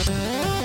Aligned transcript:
Música 0.00 0.59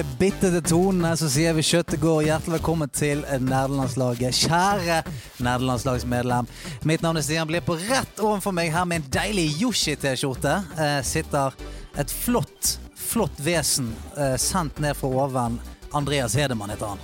nydelige, 0.00 0.18
bittete 0.18 0.60
tonene 0.68 1.16
så 1.16 1.28
sier 1.28 1.54
vi 1.54 1.62
kjøttet 1.62 2.00
går. 2.00 2.22
Hjertelig 2.24 2.58
velkommen 2.58 2.88
til 2.88 3.24
nerdelandslaget. 3.40 4.34
Kjære 4.34 5.02
nerdelandslagsmedlem. 5.38 6.46
Mitt 6.84 7.02
navn 7.02 7.16
er 7.16 7.22
Stian 7.22 7.46
Blipp, 7.46 7.68
og 7.68 7.80
rett 7.88 8.20
overfor 8.20 8.52
meg 8.52 8.72
her 8.72 8.84
med 8.84 9.02
en 9.02 9.10
deilig 9.12 9.60
Yoshi-T-skjorte 9.60 10.62
eh, 10.78 11.00
sitter 11.04 11.52
et 11.98 12.10
flott, 12.10 12.78
flott 12.96 13.40
vesen 13.44 13.92
eh, 14.16 14.36
sendt 14.38 14.80
ned 14.80 14.96
fra 14.96 15.08
oven. 15.08 15.60
Andreas 15.92 16.34
Hedemann 16.34 16.70
heter 16.70 16.94
han. 16.94 16.98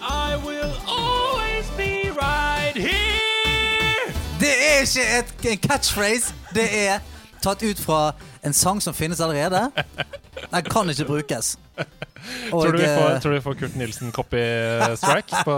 I 0.00 0.36
will 0.44 0.74
always 0.88 1.70
be 1.76 2.10
right 2.12 2.76
here. 2.76 4.12
Det 4.40 4.52
er 4.52 4.84
ikke 4.84 5.08
et, 5.18 5.34
en 5.52 5.64
catchphrase. 5.68 6.34
Det 6.54 6.66
er 6.88 7.00
tatt 7.40 7.62
ut 7.62 7.80
fra 7.80 8.12
en 8.42 8.54
sang 8.54 8.80
som 8.80 8.94
finnes 8.94 9.20
allerede. 9.20 9.70
Den 10.50 10.64
kan 10.64 10.90
ikke 10.90 11.04
brukes. 11.04 11.56
Tror, 12.50 12.72
du 12.72 12.78
vi 12.78 12.86
får, 12.86 13.06
eh, 13.10 13.20
tror 13.20 13.32
du 13.32 13.38
vi 13.38 13.44
får 13.44 13.54
Kurt 13.62 13.76
Nilsen 13.80 14.12
copy 14.12 14.42
strike 15.00 15.44
på? 15.46 15.56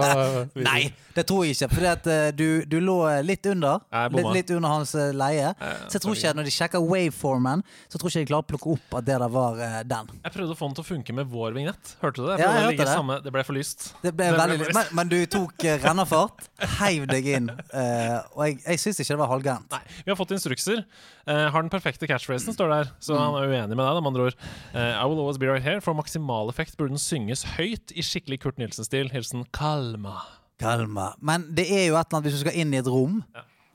Nei, 0.63 0.93
det 1.17 1.25
tror 1.29 1.45
jeg 1.47 1.57
ikke. 1.57 1.69
At 1.93 2.07
eh, 2.11 2.29
du, 2.37 2.47
du 2.69 2.79
lå 2.83 2.97
litt 3.27 3.47
under. 3.51 3.83
Litt, 4.13 4.29
litt 4.37 4.53
under 4.57 4.73
hans 4.77 4.95
eh, 4.99 5.11
leie. 5.17 5.53
Så 5.89 5.99
jeg 5.99 6.05
tror 6.05 6.17
ikke 6.19 6.33
når 6.39 6.49
de 6.49 6.55
sjekker 6.55 6.85
waveformen, 6.85 7.65
så 7.93 8.01
tror 8.01 8.13
ikke 8.13 8.25
de 8.25 8.31
klarer 8.33 8.47
å 8.47 8.51
plukke 8.53 8.73
opp 8.77 8.99
at 9.01 9.09
det 9.09 9.19
der 9.23 9.33
var 9.33 9.61
eh, 9.63 9.79
den. 9.89 10.11
Jeg 10.23 10.35
prøvde 10.37 10.57
å 10.57 10.59
få 10.59 10.71
den 10.71 10.79
til 10.79 10.85
å 10.85 10.89
funke 10.89 11.17
med 11.21 11.31
vår 11.33 11.57
vignett. 11.59 11.95
Hørte 12.03 12.23
du 12.23 12.29
det? 12.31 12.39
Ja, 12.43 12.51
jeg 12.59 12.69
hørte 12.71 12.87
det. 12.87 12.97
Samme, 12.97 13.19
det 13.25 13.35
ble 13.35 13.45
for 13.47 13.59
lyst. 13.59 13.89
Det 14.03 14.15
ble 14.17 14.31
Det 14.31 14.37
ble 14.37 14.43
veldig 14.43 14.61
lyst. 14.65 14.77
men, 14.79 14.93
men 15.01 15.13
du 15.13 15.19
tok 15.37 15.67
uh, 15.69 15.75
rennerfart, 15.87 16.47
heiv 16.81 17.07
deg 17.11 17.29
inn, 17.37 17.49
eh, 17.53 18.19
og 18.37 18.45
jeg, 18.49 18.59
jeg 18.67 18.83
syns 18.87 19.03
ikke 19.03 19.15
det 19.15 19.21
var 19.23 19.33
halvgærent. 19.35 19.79
Vi 20.03 20.13
har 20.13 20.19
fått 20.19 20.35
instrukser. 20.37 20.85
Eh, 21.27 21.45
har 21.55 21.63
den 21.63 21.71
perfekte 21.71 22.09
catchphrasen, 22.11 22.55
står 22.57 22.73
der. 22.73 22.93
Så 23.03 23.15
han 23.19 23.37
er 23.39 23.47
uenig 23.53 23.77
med 23.77 23.85
deg, 23.85 23.95
da, 23.95 24.01
med 24.03 24.11
andre 24.13 24.29
ord. 24.31 24.39
Eh, 24.75 24.93
I 24.99 25.05
will 25.07 25.21
always 25.23 25.39
be 25.39 25.47
right 25.51 25.63
here. 25.63 25.81
For 25.85 25.95
maksimal 25.95 26.51
effekt 26.51 26.75
burde 26.81 26.97
den 26.97 27.03
synges 27.03 27.45
høyt 27.57 27.95
i 27.95 28.03
skikkelig 28.07 28.41
Kurt 28.43 28.59
Nilsen-stil. 28.63 29.13
Hilsen 29.15 29.47
Kalma. 29.55 30.19
Kalma. 30.63 31.11
Men 31.21 31.49
det 31.55 31.67
er 31.71 31.89
jo 31.91 31.97
et 31.99 32.07
eller 32.07 32.19
annet 32.19 32.29
hvis 32.31 32.39
du 32.39 32.45
skal 32.47 32.57
inn 32.63 32.73
i 32.75 32.81
et 32.81 32.89
rom. 32.91 33.21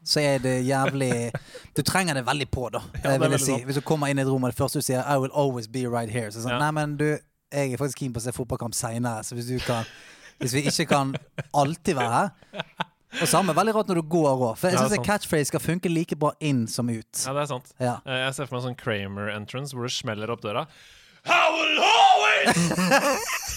Så 0.08 0.22
er 0.24 0.38
det 0.40 0.54
jævlig 0.64 1.34
Du 1.76 1.82
trenger 1.84 2.16
det 2.16 2.22
veldig 2.26 2.46
på, 2.54 2.70
da. 2.72 2.80
Ja, 3.04 3.18
vil 3.20 3.34
jeg 3.36 3.42
si. 3.44 3.58
Hvis 3.68 3.76
du 3.76 3.84
kommer 3.84 4.08
inn 4.08 4.20
i 4.22 4.24
et 4.24 4.30
rom 4.32 4.46
og 4.48 4.54
det 4.54 4.58
første 4.60 4.80
du 4.80 4.86
sier 4.88 5.04
'I 5.04 5.18
will 5.20 5.34
always 5.36 5.68
be 5.68 5.84
right 5.88 6.10
here', 6.10 6.32
så 6.32 6.40
sånn 6.46 6.56
Ja. 6.56 6.60
Nei, 6.64 6.72
men 6.72 6.96
du, 6.98 7.18
jeg 7.52 7.74
er 7.74 7.78
faktisk 7.78 8.00
keen 8.00 8.14
på 8.16 8.20
å 8.22 8.24
se 8.24 8.32
fotballkamp 8.32 8.74
seinere, 8.76 9.24
så 9.24 9.36
hvis 9.36 9.48
du 9.52 9.60
kan 9.60 9.84
Hvis 10.40 10.54
vi 10.54 10.62
ikke 10.70 10.86
kan 10.86 11.16
alltid 11.54 11.96
være 11.98 12.12
her 12.14 12.30
Og 13.22 13.28
samme 13.28 13.56
veldig 13.56 13.74
rart 13.76 13.88
når 13.90 13.96
du 13.96 14.08
går 14.08 14.28
òg, 14.38 14.58
for 14.58 14.68
jeg 14.68 14.78
Ja, 14.78 14.84
syns 14.86 14.98
en 15.00 15.04
catchphrase 15.04 15.46
skal 15.52 15.60
funke 15.60 15.90
like 15.90 16.16
bra 16.16 16.32
inn 16.40 16.68
som 16.68 16.88
ut. 16.90 17.26
Ja, 17.26 17.34
det 17.34 17.42
er 17.42 17.46
sant. 17.50 17.72
Ja. 17.80 17.96
Eh, 18.06 18.20
jeg 18.28 18.34
ser 18.36 18.46
for 18.46 18.56
meg 18.56 18.64
en 18.64 18.68
sånn 18.70 18.80
Kramer-entrance 18.84 19.74
hvor 19.74 19.84
det 19.88 19.92
smeller 19.96 20.30
opp 20.30 20.42
døra. 20.42 20.68
I 21.26 21.50
will 21.52 21.80
always 21.84 23.57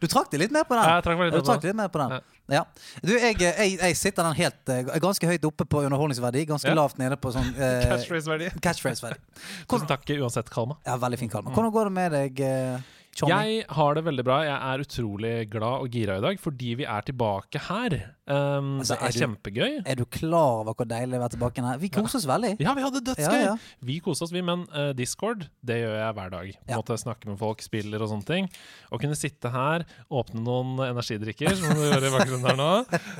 Du 0.00 0.06
trakk 0.10 0.30
deg 0.32 0.40
litt 0.44 0.52
mer 0.54 0.64
på 0.68 0.74
den. 0.76 0.84
Ja, 0.84 0.96
jeg 0.98 1.04
trakk 1.06 1.18
meg 1.20 1.30
litt 1.30 1.38
du 1.40 1.46
trakk 1.46 1.64
litt 1.66 1.76
mer 1.78 1.88
på 1.92 2.00
den. 2.02 2.16
Ja. 2.52 2.62
Du, 3.02 3.12
jeg, 3.16 3.38
jeg, 3.42 3.76
jeg 3.80 3.96
sitter 3.98 4.28
den 4.28 4.36
helt 4.38 4.72
eh, 4.72 4.82
ganske 5.02 5.26
høyt 5.30 5.46
oppe 5.48 5.66
på 5.66 5.82
underholdningsverdi, 5.86 6.44
ganske 6.46 6.68
Ja. 6.70 6.76
lavt 6.78 6.98
nede 7.02 7.16
på 7.18 7.32
sånn 7.34 7.48
eh, 7.56 7.86
Catchphrase-verdi. 7.90 8.50
catchphrase-verdi. 8.62 9.18
Tusen 9.70 9.88
takk 9.90 10.04
uansett, 10.18 10.50
Kalma. 10.52 10.76
Ja, 10.86 10.96
veldig 11.02 11.18
fin, 11.18 11.32
Kalmar. 11.32 11.54
Hvordan 11.56 11.72
går 11.74 11.90
det 11.90 11.96
med 11.98 12.14
deg, 12.16 12.40
eh, 12.46 12.92
Tjommi? 13.16 13.32
Jeg 13.32 13.64
har 13.78 13.94
det 13.96 14.04
veldig 14.04 14.24
bra. 14.28 14.42
Jeg 14.44 14.58
er 14.60 14.84
utrolig 14.86 15.34
glad 15.50 15.86
og 15.86 15.88
gira 15.96 16.18
i 16.20 16.24
dag 16.28 16.38
fordi 16.42 16.74
vi 16.82 16.84
er 16.86 17.06
tilbake 17.08 17.62
her. 17.70 17.98
Um, 18.26 18.80
Altså, 18.80 18.96
det 18.96 18.98
er, 18.98 19.06
er 19.06 19.12
du- 19.12 19.18
kjempegøy. 19.22 19.74
Er 19.86 19.94
du 20.00 20.04
klar 20.10 20.62
over 20.64 20.74
hvor 20.74 20.86
deilig 20.90 21.14
det 21.14 21.22
er 21.22 21.32
tilbake 21.36 21.62
her? 21.62 21.76
Vi 21.78 21.88
koser 21.94 22.18
oss 22.18 22.24
veldig. 22.26 22.56
Ja, 22.58 22.72
vi 22.74 22.82
hadde 22.82 23.02
dødsgøy! 23.06 23.22
Ja, 23.38 23.52
ja. 23.52 23.56
Vi 23.86 24.00
koser 24.02 24.26
oss, 24.26 24.32
vi. 24.34 24.42
Men 24.42 24.64
uh, 24.74 24.90
Discord, 24.98 25.44
det 25.62 25.76
gjør 25.84 25.94
jeg 25.94 26.14
hver 26.18 26.32
dag. 26.34 26.48
På 26.66 26.72
Ja. 26.74 26.80
måte 26.80 26.96
Snakke 26.98 27.28
med 27.30 27.38
folk, 27.38 27.62
spiller 27.62 28.02
og 28.02 28.10
sånne 28.10 28.26
ting. 28.26 28.48
Å 28.90 28.98
kunne 28.98 29.14
sitte 29.14 29.52
her, 29.54 29.84
åpne 30.10 30.42
noen 30.42 30.74
energidrikker, 30.88 31.54
som 31.54 31.78
du 31.78 31.84
gjør 31.86 32.02
i 32.08 32.10
bakgrunnen 32.16 32.48
her 32.50 32.58
nå. 32.58 32.70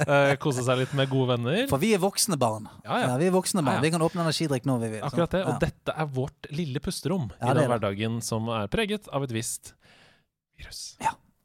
Uh, 0.08 0.34
kose 0.42 0.64
seg 0.66 0.82
litt 0.82 0.94
med 0.98 1.08
gode 1.12 1.36
venner. 1.36 1.62
For 1.70 1.78
vi 1.78 1.92
er 1.94 2.02
voksne 2.02 2.34
barn. 2.42 2.66
Ja, 2.82 2.98
ja. 3.04 3.12
vi 3.22 3.28
er 3.30 3.36
voksne 3.36 3.62
barn. 3.62 3.76
Ja, 3.78 3.82
ja. 3.82 3.86
Vi 3.86 3.92
kan 3.94 4.02
åpne 4.08 4.26
energidrikk 4.26 4.66
når 4.66 4.82
vi 4.82 4.90
vil. 4.96 5.04
Akkurat 5.06 5.30
det. 5.38 5.44
Ja. 5.44 5.52
Og 5.54 5.62
dette 5.62 5.94
er 5.94 6.10
vårt 6.18 6.50
lille 6.50 6.82
pusterom 6.82 7.30
Ja, 7.38 7.52
i 7.52 7.54
den 7.54 7.62
er 7.68 7.70
hverdagen 7.76 8.18
som 8.26 8.50
er 8.50 8.66
preget 8.74 9.06
av 9.14 9.22
et 9.22 9.30
visst 9.38 9.74
virus. 10.58 10.96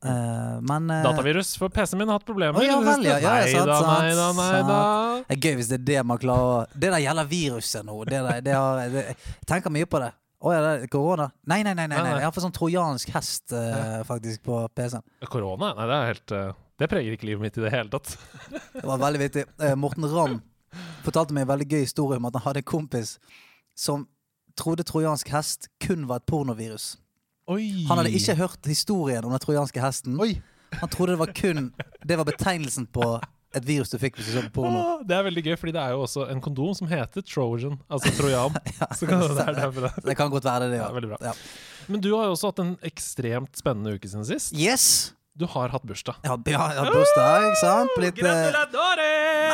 Eh, 0.05 0.61
men 0.65 0.89
uh, 0.89 1.03
Datavirus, 1.05 1.53
for 1.61 1.69
PC-en 1.69 1.99
min 2.01 2.09
har 2.09 2.17
hatt 2.17 2.25
problemer. 2.25 2.57
Å, 2.57 2.65
ja 2.65 2.77
vel, 2.81 3.05
ja. 3.05 3.19
Ja, 3.21 3.35
nei 3.37 3.51
sant, 3.53 3.69
da, 3.69 3.77
sant, 3.77 3.99
nei 4.01 4.15
da, 4.17 4.29
nei 4.37 4.63
da. 4.65 4.79
Det 5.27 5.35
er 5.35 5.45
gøy 5.45 5.59
hvis 5.59 5.69
det 5.69 5.77
er 5.77 5.85
det 5.91 5.99
man 6.09 6.21
klarer 6.21 6.47
å 6.47 6.63
Det 6.73 6.89
der 6.89 7.03
gjelder 7.03 7.29
viruset 7.29 7.85
nå. 7.85 7.99
Det 8.09 8.23
der, 8.25 8.41
det 8.45 8.55
har, 8.57 8.81
det, 8.93 9.05
jeg 9.11 9.47
tenker 9.51 9.73
mye 9.73 9.89
på 9.89 10.01
det. 10.01 10.09
Å 10.41 10.53
ja, 10.55 10.61
det 10.65 10.71
er 10.73 10.89
korona? 10.89 11.27
Nei, 11.45 11.59
nei, 11.67 11.75
nei. 11.77 11.85
nei, 11.91 11.99
Nei. 12.01 12.15
Jeg 12.17 12.25
har 12.25 12.33
fått 12.33 12.47
sånn 12.47 12.55
trojansk 12.55 13.11
hest 13.13 13.53
eh, 13.53 13.99
faktisk 14.07 14.41
på 14.47 14.63
PC-en. 14.73 15.05
Korona? 15.29 15.75
Nei, 15.77 15.85
det 15.91 15.99
er 15.99 16.09
helt 16.15 16.33
Det 16.81 16.89
preger 16.89 17.17
ikke 17.17 17.29
livet 17.29 17.45
mitt 17.45 17.59
i 17.61 17.65
det 17.67 17.73
hele 17.75 17.93
tatt. 17.93 18.15
Det 18.79 18.87
var 18.87 19.03
veldig 19.03 19.21
vittig. 19.21 19.45
Morten 19.77 20.09
Ramm 20.09 20.39
fortalte 21.05 21.35
meg 21.35 21.45
en 21.45 21.51
veldig 21.53 21.67
gøy 21.69 21.85
historie 21.85 22.17
om 22.17 22.25
at 22.29 22.39
han 22.39 22.47
hadde 22.47 22.63
en 22.63 22.71
kompis 22.73 23.19
som 23.77 24.07
trodde 24.57 24.85
trojansk 24.87 25.29
hest 25.29 25.69
kun 25.83 26.07
var 26.09 26.23
et 26.23 26.27
pornovirus. 26.29 26.95
Oi! 27.51 27.85
Han 27.89 27.99
hadde 27.99 28.13
ikke 28.15 28.37
hørt 28.39 28.69
historien 28.69 29.25
om 29.27 29.33
den 29.35 29.43
trojanske 29.43 29.83
hesten. 29.83 30.17
Oi! 30.21 30.35
Han 30.79 30.89
trodde 30.91 31.17
det 31.17 31.19
var 31.19 31.31
kun 31.35 31.65
Det 32.07 32.15
var 32.15 32.27
betegnelsen 32.29 32.85
på 32.95 33.03
et 33.51 33.65
virus 33.67 33.89
du 33.91 33.97
fikk 33.99 34.15
hvis 34.15 34.29
du 34.29 34.35
så 34.37 34.43
på 34.47 34.61
porno. 34.61 34.79
Ah, 34.79 35.01
Det 35.03 35.17
er 35.17 35.25
veldig 35.27 35.43
gøy, 35.49 35.55
fordi 35.59 35.73
det 35.75 35.81
er 35.83 35.95
jo 35.95 36.05
også 36.05 36.29
en 36.31 36.39
kondom 36.43 36.71
som 36.77 36.87
heter 36.87 37.25
Trojan, 37.27 37.75
altså 37.91 38.13
trojan. 38.15 38.55
Så 38.97 39.09
kan 39.09 39.19
det 39.19 39.33
være 39.35 39.55
derfor 39.57 39.87
det. 39.89 40.05
Det 40.05 40.15
kan 40.15 40.31
godt 40.31 40.47
være 40.47 40.69
det, 40.69 40.77
det, 40.77 40.79
Ja, 40.79 41.17
ja. 41.17 41.31
Ja. 41.31 41.33
Men 41.91 42.03
du 42.03 42.13
har 42.15 42.29
jo 42.29 42.37
også 42.37 42.53
hatt 42.53 42.61
en 42.63 42.77
ekstremt 42.87 43.59
spennende 43.59 43.97
uke 43.97 44.07
siden 44.07 44.23
sist. 44.29 44.55
Yes! 44.55 45.11
Du 45.33 45.45
har 45.47 45.69
hatt 45.71 45.83
bursdag. 45.87 46.15
Ja, 46.27 46.35
Jeg 46.45 46.57
har, 46.59 46.73
hatt 46.75 46.91
bursdag, 46.91 47.45
ikke 47.47 47.59
sant? 47.61 47.91
Litt, 48.03 48.17
eh, 48.19 48.55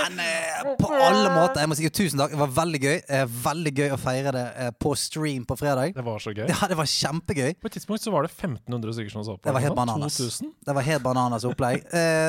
men 0.08 0.22
eh, 0.24 0.70
på 0.80 0.88
alle 0.90 1.30
måter. 1.36 1.62
Jeg 1.62 1.70
må 1.70 1.76
si 1.78 1.90
tusen 1.94 2.18
takk. 2.18 2.32
Det 2.34 2.40
var 2.40 2.50
veldig 2.56 2.80
gøy. 2.82 2.96
Eh, 3.14 3.26
veldig 3.46 3.74
gøy 3.78 3.94
å 3.94 4.00
feire 4.02 4.32
det 4.34 4.46
eh, 4.64 4.72
på 4.82 4.96
stream 4.98 5.44
på 5.46 5.58
fredag. 5.60 5.94
Det 5.94 6.06
var 6.06 6.24
så 6.24 6.34
gøy. 6.34 6.48
Ja, 6.54 6.70
det 6.72 6.78
var 6.80 6.90
kjempegøy. 6.90 7.52
På 7.62 7.70
et 7.70 7.76
tidspunkt 7.78 8.02
så 8.02 8.14
var 8.16 8.26
det 8.26 8.32
1500 8.34 8.96
stykker 8.98 9.14
som 9.14 9.26
så 9.28 9.36
på. 9.38 9.44
Det 9.46 9.54
var 9.54 9.66
helt 9.68 9.78
bananas. 9.78 10.18
2000? 10.18 10.50
Det 10.66 10.76
var 10.80 10.88
helt 10.88 11.06
bananas 11.06 11.46
opplegg. 11.46 11.86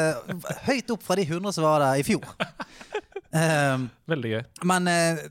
Høyt 0.69 0.93
opp 0.93 1.07
fra 1.07 1.17
de 1.17 1.25
100 1.25 1.57
som 1.57 1.65
var 1.65 1.87
der 1.87 2.03
i 2.03 2.05
fjor. 2.05 2.29
Um, 3.29 3.89
Veldig 4.09 4.31
gøy. 4.33 4.43
men 4.65 4.87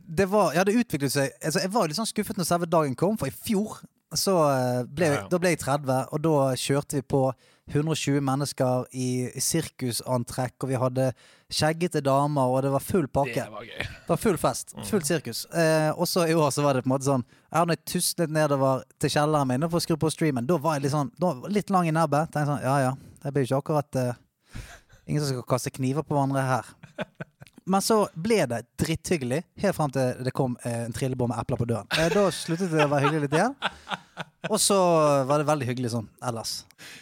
det 0.06 0.28
var 0.30 0.52
Ja, 0.54 0.62
det 0.68 0.76
utviklet 0.78 1.10
seg 1.10 1.32
altså, 1.42 1.64
Jeg 1.64 1.72
var 1.74 1.88
litt 1.90 1.98
sånn 1.98 2.06
skuffet 2.06 2.38
når 2.38 2.46
selve 2.46 2.68
dagen 2.70 2.94
kom, 2.94 3.16
for 3.18 3.26
i 3.26 3.34
fjor 3.34 3.80
så 4.14 4.36
ble, 4.86 5.08
Ja, 5.10 5.16
ja. 5.16 5.24
Da 5.32 5.40
ble 5.42 5.56
jeg 5.56 5.64
30, 5.64 6.04
og 6.14 6.22
da 6.22 6.36
kjørte 6.62 7.00
vi 7.00 7.06
på 7.10 7.24
120 7.68 8.22
mennesker 8.24 8.86
i 8.96 9.08
sirkusantrekk, 9.44 10.56
og 10.64 10.70
vi 10.72 10.80
hadde 10.80 11.08
skjeggete 11.52 12.02
damer, 12.06 12.48
og 12.48 12.62
det 12.64 12.72
var 12.72 12.84
full 12.84 13.08
pakke. 13.12 13.44
Det 13.44 13.52
var 13.52 13.66
gøy. 13.68 13.82
Det 13.88 14.12
var 14.12 14.22
full 14.22 14.40
fest. 14.40 14.76
Fullt 14.88 15.10
sirkus. 15.10 15.44
Eh, 15.52 15.90
og 15.96 16.08
så 16.08 16.28
i 16.28 16.36
år 16.36 16.52
så 16.56 16.64
var 16.64 16.78
det 16.78 16.86
på 16.86 16.92
en 16.92 16.96
måte 16.96 17.10
sånn 17.10 17.26
Jeg 17.28 17.58
hadde 17.60 17.78
tuslet 17.88 18.34
nedover 18.34 18.86
til 19.00 19.12
kjelleren 19.12 19.52
min 19.52 19.68
for 19.68 19.80
å 19.80 19.84
skru 19.84 19.98
på 20.00 20.12
streamen, 20.14 20.48
da 20.48 20.60
var 20.64 20.78
jeg 20.78 20.88
litt 20.88 20.96
sånn 20.96 21.12
litt 21.52 21.72
lang 21.74 21.88
i 21.90 21.96
nebbet. 21.96 22.32
Tenkte 22.32 22.54
sånn 22.54 22.64
Ja 22.66 22.78
ja, 22.88 22.94
det 23.24 23.34
blir 23.36 23.46
jo 23.46 23.52
ikke 23.52 23.64
akkurat 23.66 24.00
eh, 24.04 24.24
Ingen 25.08 25.24
som 25.24 25.32
skal 25.32 25.48
kaste 25.48 25.72
kniver 25.72 26.04
på 26.04 26.16
hverandre 26.18 26.42
her. 26.44 26.72
Men 27.68 27.84
så 27.84 28.02
ble 28.16 28.42
det 28.48 28.62
dritthyggelig, 28.80 29.42
helt 29.60 29.76
frem 29.76 29.92
til 29.96 30.24
det 30.24 30.34
kom 30.36 30.56
eh, 30.64 30.86
en 30.86 30.96
trillebår 30.96 31.32
med 31.32 31.40
epler 31.42 31.60
på 31.60 31.68
døren. 31.68 31.88
Eh, 32.00 32.08
da 32.14 32.26
sluttet 32.32 32.72
det 32.72 32.86
å 32.86 32.92
være 32.92 33.08
hyggelig 33.08 33.28
litt 33.28 33.36
igjen. 33.40 33.56
Og 34.54 34.60
så 34.62 34.76
var 35.28 35.42
det 35.42 35.48
veldig 35.50 35.66
hyggelig 35.68 35.90
sånn 35.96 36.06
ellers. 36.24 36.60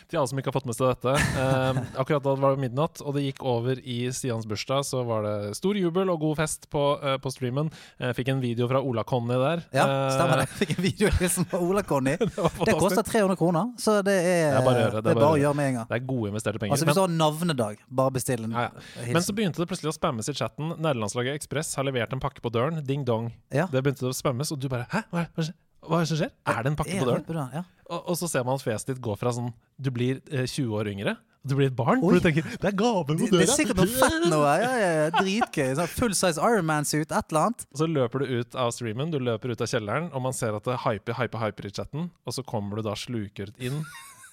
Til 0.08 0.18
alle 0.22 0.30
som 0.32 0.40
ikke 0.40 0.50
har 0.50 0.56
fått 0.56 0.68
med 0.70 0.78
seg 0.78 0.88
dette. 0.94 1.14
Eh, 1.20 1.80
akkurat 2.02 2.24
da 2.24 2.34
det 2.38 2.44
var 2.46 2.56
midnatt, 2.62 3.02
og 3.04 3.18
det 3.18 3.26
gikk 3.26 3.44
over 3.46 3.80
i 3.84 3.98
Stians 4.16 4.48
bursdag, 4.48 4.86
så 4.88 5.02
var 5.06 5.26
det 5.28 5.34
stor 5.60 5.76
jubel 5.78 6.10
og 6.14 6.22
god 6.24 6.40
fest 6.40 6.70
på, 6.72 6.84
eh, 7.04 7.18
på 7.22 7.32
streamen. 7.34 7.70
Eh, 8.00 8.14
fikk 8.16 8.32
en 8.32 8.40
video 8.44 8.70
fra 8.72 8.80
Ola 8.80 9.04
Conny 9.08 9.36
der. 9.42 9.66
Ja, 9.76 9.86
Eh, 9.86 10.12
stemmer 10.16 10.42
det. 10.42 10.48
Fikk 10.60 10.72
en 10.78 10.84
videohilsen 10.86 11.48
fra 11.52 11.60
Ola-Conny. 11.62 12.16
Det 12.18 12.30
Det 12.30 12.76
kosta 12.76 12.80
koster 12.80 13.04
300 13.04 13.36
kroner, 13.40 13.74
så 13.82 13.98
det 14.06 14.16
er, 14.16 14.56
Det 14.56 14.62
er 14.62 14.66
bare 14.66 14.80
å 14.80 14.84
gjøre, 14.86 15.02
det 15.04 15.12
er 15.12 15.20
bare 15.20 15.34
å 15.36 15.42
gjøre 15.42 15.60
med 15.60 15.70
en 15.70 15.78
gang. 15.80 15.88
Det 15.92 16.00
er 16.00 16.06
gode 16.08 16.32
investerte 16.32 16.62
penger. 16.62 16.76
Altså 16.78 16.88
Hvis 16.90 16.98
du 16.98 17.04
har 17.04 17.14
navnedag, 17.14 17.84
bare 18.02 18.16
bestill 18.16 18.48
en 18.48 18.56
Ja, 18.56 18.66
ja. 18.72 19.12
Men 19.12 19.22
så 19.26 19.36
begynte 19.36 19.62
det 19.62 19.68
plutselig 19.70 19.92
å 19.94 19.98
spammes 19.98 20.30
i 20.32 20.36
chatten. 20.38 20.74
Nederlandslaget 20.80 21.38
Ekspress 21.42 21.76
har 21.80 21.88
levert 21.88 22.16
en 22.16 22.24
pakke 22.24 22.42
på 22.44 22.52
døren. 22.54 22.82
Ding 22.86 23.06
dong. 23.08 23.32
Ja. 23.54 23.68
Det 23.72 23.84
begynte 23.84 24.08
å 24.10 24.16
spammes, 24.16 24.52
og 24.56 24.60
du 24.64 24.70
bare 24.72 24.88
Hæ? 24.92 25.04
Hva 25.12 25.26
er, 25.26 25.30
er, 25.44 25.54
hva 25.88 26.02
er 26.02 26.06
det 26.06 26.12
som 26.12 26.20
skjer? 26.20 26.34
Er 26.52 26.66
det 26.66 26.72
en 26.72 26.78
pakke 26.80 27.00
på 27.00 27.08
døren? 27.10 27.24
Bra. 27.28 27.46
Ja. 27.54 27.64
Og, 27.86 28.12
og 28.12 28.18
så 28.20 28.30
ser 28.32 28.46
man 28.48 28.58
at 28.60 28.66
fjeset 28.66 28.94
ditt 28.94 29.02
går 29.06 29.18
fra 29.22 29.34
sånn 29.36 29.52
Du 29.78 29.92
blir 29.94 30.22
eh, 30.34 30.48
20 30.50 30.74
år 30.74 30.90
yngre, 30.90 31.16
du 31.46 31.54
blir 31.54 31.70
et 31.70 31.76
barn. 31.78 32.02
Oi. 32.02 32.08
For 32.10 32.18
du 32.18 32.26
tenker 32.26 32.48
Det 32.58 32.70
er 32.72 32.78
gave 32.78 33.04
på 33.06 33.16
døra. 33.20 33.30
det 33.38 33.46
er 33.46 33.52
sikkert 33.54 33.78
noe 33.78 33.92
fett 33.92 34.26
nå. 34.32 34.40
Ja, 34.50 34.56
ja, 34.64 34.90
ja, 34.96 35.06
Dritgøy. 35.14 35.76
Sånn 35.78 35.92
full 35.94 36.16
size 36.18 36.42
Ironman-suit, 36.42 37.12
et 37.12 37.30
eller 37.30 37.42
annet. 37.52 37.68
Og 37.70 37.82
så 37.84 37.90
løper 37.92 38.24
du 38.24 38.34
ut 38.40 38.58
av 38.66 38.74
streamen, 38.74 39.14
du 39.14 39.20
løper 39.22 39.54
ut 39.54 39.62
av 39.62 39.70
kjelleren, 39.70 40.10
og 40.10 40.26
man 40.26 40.34
ser 40.34 40.58
at 40.58 40.66
det 40.66 40.80
hyper, 40.88 41.20
hyper, 41.20 41.44
hyper 41.46 41.70
i 41.70 41.74
chatten, 41.78 42.10
og 42.26 42.38
så 42.38 42.46
kommer 42.48 42.82
du 42.82 42.88
da 42.90 42.98
slukert 42.98 43.62
inn 43.62 43.84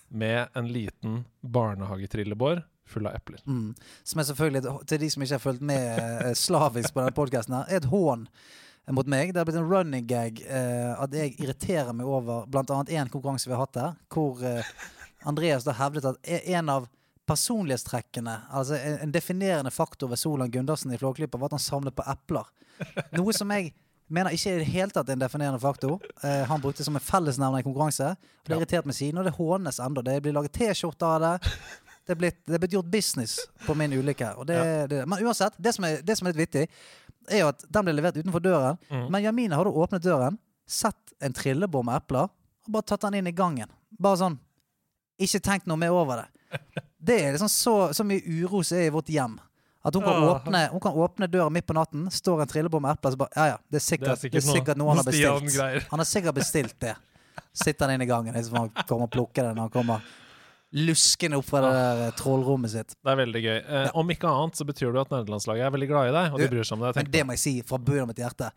med 0.09 0.57
en 0.57 0.73
liten 0.73 1.23
barnehagetrillebår 1.41 2.65
full 2.89 3.07
av 3.09 3.17
epler. 3.21 3.45
Mm. 3.47 3.75
Som 4.09 4.21
er 4.21 4.29
selvfølgelig, 4.29 4.75
til 4.89 5.05
de 5.05 5.13
som 5.13 5.25
ikke 5.25 5.37
har 5.37 5.45
fulgt 5.45 5.69
med 5.69 6.01
eh, 6.01 6.33
slavisk 6.37 6.97
på 6.97 7.03
denne 7.03 7.17
podkasten, 7.17 7.61
er 7.61 7.81
et 7.81 7.89
hån 7.93 8.27
mot 8.91 9.07
meg. 9.07 9.31
Det 9.33 9.41
har 9.41 9.47
blitt 9.47 9.61
en 9.61 9.69
running 9.71 10.07
gag 10.11 10.41
eh, 10.43 10.91
at 10.99 11.15
jeg 11.15 11.37
irriterer 11.39 11.93
meg 11.95 12.09
over 12.09 12.47
bl.a. 12.51 12.81
én 12.91 13.11
konkurranse 13.13 13.47
vi 13.51 13.55
har 13.55 13.63
hatt 13.67 13.79
her, 13.79 13.95
hvor 14.13 14.43
eh, 14.47 14.67
Andreas 15.29 15.67
da 15.69 15.77
hevdet 15.79 16.09
at 16.11 16.19
e- 16.27 16.43
en 16.57 16.73
av 16.73 16.89
personlighetstrekkene, 17.31 18.35
altså 18.51 18.75
en, 18.81 18.99
en 19.05 19.15
definerende 19.15 19.71
faktor 19.71 20.11
ved 20.11 20.19
Solan 20.19 20.51
Gundersen 20.51 20.93
i 20.93 20.99
Flåklypa, 20.99 21.39
var 21.39 21.53
at 21.53 21.61
han 21.61 21.63
samlet 21.63 21.95
på 21.95 22.07
epler. 22.11 22.51
Noe 23.15 23.35
som 23.37 23.53
jeg 23.55 23.71
mener 24.13 24.35
ikke 24.35 24.57
i 24.57 24.59
det 24.61 24.69
hele 24.73 24.93
tatt 24.93 25.09
er 25.09 25.17
en 25.17 25.23
definerende 25.23 25.63
faktor. 25.63 26.03
Eh, 26.25 26.43
han 26.51 26.61
brukte 26.61 26.83
det 26.83 26.89
som 26.91 26.99
en 26.99 27.05
fellesnevner 27.07 27.63
i 27.63 27.67
konkurranse. 27.67 28.11
Det 28.43 28.53
har 28.53 28.61
irritert 28.61 28.89
meg 28.91 28.99
siden, 28.99 29.23
og 29.23 29.29
det 29.29 29.37
hånes 29.39 29.79
ennå. 29.81 30.03
Det 30.05 30.19
blir 30.25 30.35
laget 30.37 30.59
T-skjorter 30.59 31.15
av 31.15 31.23
det. 31.25 31.53
Det 32.03 32.17
er, 32.17 32.19
blitt, 32.19 32.41
det 32.51 32.57
er 32.57 32.61
blitt 32.65 32.73
gjort 32.75 32.91
business 32.91 33.37
på 33.63 33.77
min 33.79 33.93
ulykke. 33.95 34.33
Det, 34.49 34.57
men 35.07 35.21
uansett, 35.23 35.55
det 35.63 35.71
som, 35.77 35.85
er, 35.87 36.01
det 36.03 36.17
som 36.19 36.27
er 36.27 36.35
litt 36.35 36.41
vittig, 36.41 36.65
er 37.31 37.45
jo 37.45 37.51
at 37.53 37.65
den 37.69 37.87
ble 37.87 37.95
levert 37.97 38.19
utenfor 38.19 38.43
døren. 38.45 38.81
Mm. 38.91 39.07
Men 39.13 39.25
Jamine 39.27 39.59
hadde 39.59 39.75
åpnet 39.85 40.05
døren, 40.05 40.39
sett 40.69 41.15
en 41.23 41.35
trillebår 41.37 41.85
med 41.87 42.01
epler, 42.01 42.31
og 42.67 42.75
bare 42.75 42.89
tatt 42.89 43.05
den 43.07 43.21
inn 43.21 43.31
i 43.31 43.37
gangen. 43.37 43.71
Bare 44.03 44.19
sånn 44.19 44.39
Ikke 45.23 45.43
tenkt 45.45 45.69
noe 45.71 45.79
mer 45.79 45.95
over 45.95 46.23
det. 46.23 46.59
Det 47.03 47.17
er 47.19 47.33
liksom 47.35 47.51
så, 47.51 47.75
så 47.95 48.05
mye 48.07 48.23
uro 48.23 48.61
som 48.63 48.79
er 48.79 48.87
i 48.87 48.93
vårt 48.95 49.09
hjem. 49.11 49.33
At 49.83 49.97
hun 49.99 50.05
kan, 50.07 50.15
ja. 50.23 50.35
åpne, 50.37 50.59
hun 50.71 50.83
kan 50.85 50.99
åpne 51.05 51.27
døra 51.27 51.51
midt 51.51 51.67
på 51.67 51.75
natten, 51.75 52.05
står 52.15 52.45
en 52.45 52.51
trillebår 52.51 52.83
med 52.85 52.95
epler, 52.95 53.15
så 53.15 53.19
bare 53.25 53.35
Ja 53.35 53.47
ja, 53.51 53.57
det 53.67 53.81
er 53.81 53.83
sikkert, 53.83 54.23
det 54.23 54.39
er 54.39 54.45
sikkert, 54.47 54.79
noe 54.79 54.93
han 54.95 55.01
har 55.03 55.09
bestilt. 55.09 55.89
Han 55.91 56.03
har 56.03 56.07
sikkert 56.07 56.39
bestilt 56.39 56.77
det. 56.85 56.95
Sitter 57.51 57.89
han 57.89 57.97
inn 57.97 58.05
i 58.05 58.07
gangen, 58.07 58.37
så 58.39 58.55
får 58.55 58.61
han 58.61 58.87
komme 58.87 59.09
og 59.09 59.15
plukke 59.17 59.43
det 59.43 59.51
når 59.51 59.67
han 59.67 59.75
kommer 59.75 60.07
luskende 60.73 61.37
opp 61.37 61.49
fra 61.49 61.61
det 61.65 61.73
der 61.77 62.03
eh, 62.07 62.13
trollrommet 62.19 62.73
sitt. 62.73 62.95
Det 62.97 63.13
er 63.13 63.19
veldig 63.21 63.43
gøy. 63.45 63.57
Eh, 63.61 63.89
Om 64.01 64.13
ikke 64.15 64.31
annet 64.31 64.61
så 64.61 64.67
betyr 64.69 64.95
det 64.95 65.03
at 65.05 65.15
nederlandslaget 65.15 65.67
er 65.67 65.75
veldig 65.75 65.89
glad 65.91 66.11
i 66.11 66.15
deg, 66.17 66.33
og 66.33 66.43
de 66.43 66.51
bryr 66.53 66.69
seg 66.69 66.79
om 66.79 66.85
deg. 66.87 67.01
Men 67.01 67.11
det 67.13 67.25
må 67.29 67.37
jeg 67.37 67.43
si 67.45 67.55
fra 67.69 67.81
bunnen 67.83 68.07
av 68.07 68.13
mitt 68.13 68.23
hjerte. 68.23 68.51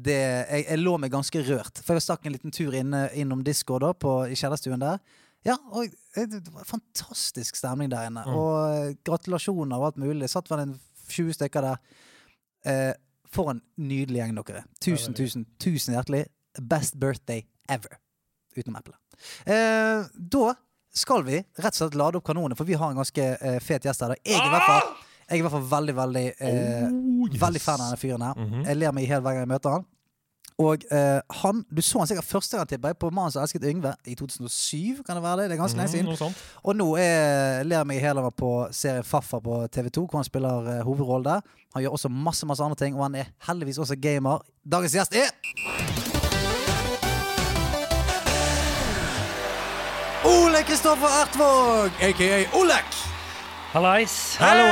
Det, 0.00 0.16
jeg, 0.16 0.64
jeg 0.64 0.80
lå 0.80 0.94
meg 1.02 1.12
ganske 1.12 1.42
rørt. 1.46 1.82
For 1.86 1.98
jeg 1.98 2.06
stakk 2.06 2.26
en 2.26 2.34
liten 2.36 2.54
tur 2.54 2.76
inne, 2.76 3.04
innom 3.18 3.44
Discord 3.46 3.84
da, 3.84 3.92
på, 3.94 4.14
i 4.30 4.38
kjellerstuen 4.38 4.82
der. 4.82 5.02
Ja, 5.46 5.56
og 5.72 5.92
det 6.16 6.40
var 6.52 6.66
fantastisk 6.68 7.56
stemning 7.56 7.90
der 7.92 8.10
inne. 8.10 8.24
Mm. 8.26 8.34
Og 8.36 8.56
eh, 8.74 8.96
gratulasjoner 9.06 9.78
og 9.78 9.90
alt 9.90 10.00
mulig. 10.02 10.24
Det 10.24 10.32
satt 10.32 10.50
vel 10.52 10.64
en 10.66 10.74
20 11.10 11.38
stykker 11.38 11.64
der. 11.64 11.80
Eh, 12.68 12.92
for 13.30 13.52
en 13.54 13.62
nydelig 13.78 14.20
gjeng 14.20 14.34
dere 14.40 14.64
er. 14.64 14.66
Tusen, 14.82 15.14
tusen, 15.16 15.46
tusen 15.62 15.94
hjertelig. 15.94 16.26
Best 16.58 16.98
birthday 17.00 17.44
ever. 17.70 17.94
Utenom 18.56 18.80
eplet. 18.80 18.98
Eh, 19.46 20.08
da 20.34 20.54
skal 20.94 21.22
vi 21.24 21.38
rett 21.40 21.70
og 21.74 21.78
slett 21.78 21.94
lade 21.94 22.16
opp 22.18 22.24
kanonene, 22.26 22.56
for 22.58 22.64
vi 22.64 22.74
har 22.74 22.90
en 22.90 22.96
ganske 22.96 23.28
eh, 23.40 23.60
fet 23.60 23.84
gjest 23.86 24.00
her. 24.02 24.12
i 24.12 24.16
dag. 24.16 24.26
Jeg 24.26 24.40
er 24.40 24.46
i 24.46 24.50
hvert 24.56 24.66
fall, 24.66 24.90
jeg 25.30 25.36
er 25.36 25.38
i 25.38 25.42
hvert 25.46 25.52
fall 25.58 25.68
veldig, 25.70 25.94
veldig 25.96 26.26
eh, 26.40 26.90
Oh, 26.90 27.28
yes. 27.30 27.40
Veldig 27.40 27.60
fan 27.62 27.80
av 27.80 27.86
denne 27.90 28.00
fyren 28.00 28.22
her. 28.22 28.34
Mhm. 28.36 28.64
Jeg 28.66 28.76
ler 28.76 28.92
meg 28.92 29.04
i 29.04 29.10
hjel 29.12 29.20
hver 29.22 29.32
gang 29.38 29.44
jeg 29.46 29.52
møter 29.54 29.70
han. 29.78 29.84
Og 30.60 30.82
eh, 30.92 31.20
han, 31.40 31.62
Du 31.72 31.80
så 31.80 31.98
han 32.02 32.06
sikkert 32.10 32.24
første 32.28 32.56
gang 32.58 32.66
tipper 32.68 32.88
jeg, 32.90 32.98
på 33.00 33.08
'Mannen 33.10 33.32
som 33.32 33.40
elsket 33.42 33.62
Yngve' 33.64 33.94
i 34.04 34.14
2007. 34.14 35.02
Kan 35.06 35.16
det 35.16 35.22
være 35.22 35.36
det? 35.42 35.50
Det 35.50 35.56
er 35.56 35.62
ganske 35.62 35.78
lenge 35.78 35.88
Mhm, 35.88 35.92
siden. 35.94 36.04
Noe 36.10 36.16
sånt. 36.16 36.36
Og 36.64 36.76
nå 36.76 36.96
er, 36.98 37.62
ler 37.64 37.76
jeg 37.78 37.86
meg 37.86 37.96
i 37.96 38.00
hjel 38.00 38.18
av 38.18 38.24
han 38.24 38.32
på 38.36 38.68
serien 38.72 39.04
Faffa 39.04 39.40
på 39.40 39.66
TV2, 39.72 40.04
hvor 40.10 40.18
han 40.20 40.24
spiller 40.24 40.80
uh, 40.80 40.84
hovedrollen 40.84 41.24
der. 41.24 41.40
Han 41.74 41.82
gjør 41.82 41.96
også 41.96 42.08
masse 42.10 42.44
masse 42.46 42.60
andre 42.62 42.76
ting, 42.76 42.94
og 42.96 43.02
han 43.02 43.14
er 43.14 43.26
heldigvis 43.48 43.78
også 43.78 43.96
gamer. 44.00 44.38
Dagens 44.66 44.92
gjest 44.92 45.14
er 45.16 46.09
Ole 50.60 50.66
Kristoffer 50.68 51.08
Ertvåg, 51.22 51.90
aka 52.04 52.58
Olek! 52.58 52.96
Hallais. 53.72 54.36
Hallo, 54.40 54.64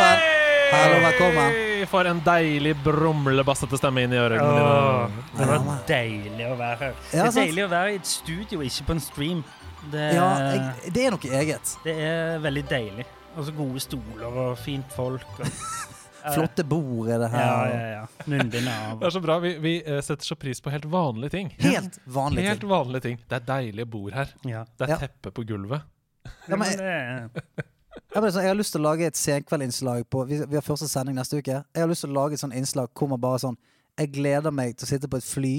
Hallo, 0.73 0.99
velkommen. 1.01 1.55
For 1.89 2.05
en 2.05 2.19
deilig 2.27 2.75
brumlebassete 2.85 3.79
stemme 3.81 4.03
inn 4.05 4.13
i 4.13 4.19
ørene 4.21 4.51
dine. 4.51 5.23
det 5.39 5.47
var 5.49 5.79
deilig 5.89 6.45
å 6.45 6.59
være 6.59 6.77
her. 6.83 6.99
Det 7.09 7.23
er 7.23 7.33
deilig 7.39 7.65
å 7.65 7.71
være 7.73 7.95
i 7.95 7.97
et 8.03 8.11
studio, 8.11 8.61
ikke 8.69 8.85
på 8.91 8.97
en 8.99 9.01
stream. 9.01 9.41
Det, 9.89 10.05
Ja, 10.19 10.27
jeg, 10.53 10.93
det 10.93 11.07
er 11.07 11.17
noe 11.17 11.33
eget. 11.41 11.73
det 11.87 11.95
er 12.11 12.45
veldig 12.45 12.65
deilig. 12.69 13.09
Og 13.39 13.49
så 13.49 13.57
gode 13.57 13.81
stoler 13.81 14.29
og 14.45 14.61
fint 14.61 14.93
folk. 14.93 15.25
Og, 15.41 15.49
Flotte 16.35 16.65
bord 16.69 17.09
er 17.09 17.19
det 17.23 17.31
her. 17.31 17.41
ja, 17.73 17.89
ja. 17.93 18.07
Munnbind 18.27 18.69
av. 18.69 18.99
Det 19.01 19.07
er 19.07 19.11
så 19.17 19.21
bra. 19.25 19.39
Vi, 19.45 19.53
vi 19.63 19.73
eh, 19.85 20.01
setter 20.05 20.25
så 20.27 20.37
pris 20.37 20.61
på 20.61 20.71
helt 20.75 20.85
vanlige 20.91 21.31
ting. 21.31 21.51
Helt 21.63 21.99
vanlige 22.07 22.49
Helt 22.49 22.67
vanlige 22.69 23.01
ting. 23.09 23.19
Det 23.29 23.37
er 23.41 23.47
deilige 23.49 23.87
bord 23.87 24.13
her. 24.17 24.35
Ja. 24.45 24.65
Det 24.79 24.89
er 24.89 24.95
Ja. 24.95 24.99
teppe 25.07 25.31
på 25.33 25.45
gulvet. 25.49 25.83
Ja, 26.49 26.57
men, 26.57 26.69
jeg, 26.69 27.31
jeg 28.15 28.49
har 28.49 28.55
lyst 28.59 28.73
til 28.75 28.81
å 28.83 28.85
lage 28.91 29.07
et 29.09 29.17
senkveldinnslag 29.17 30.05
på 30.11 30.25
vi, 30.29 30.43
vi 30.45 30.55
har 30.59 30.65
første 30.65 30.89
sending 30.91 31.17
neste 31.17 31.39
uke. 31.41 31.63
Jeg 31.75 31.83
har 31.83 31.89
lyst 31.91 32.05
til 32.05 32.11
å 32.13 32.19
lage 32.21 32.37
et 32.39 32.43
sånt 32.43 32.55
innslag 32.57 32.89
hvor 32.95 33.09
man 33.09 33.21
bare 33.21 33.41
sånn 33.43 33.57
Jeg 33.99 34.13
gleder 34.15 34.53
meg 34.55 34.77
til 34.79 34.87
å 34.87 34.91
sitte 34.93 35.09
på 35.11 35.19
et 35.19 35.27
fly 35.27 35.57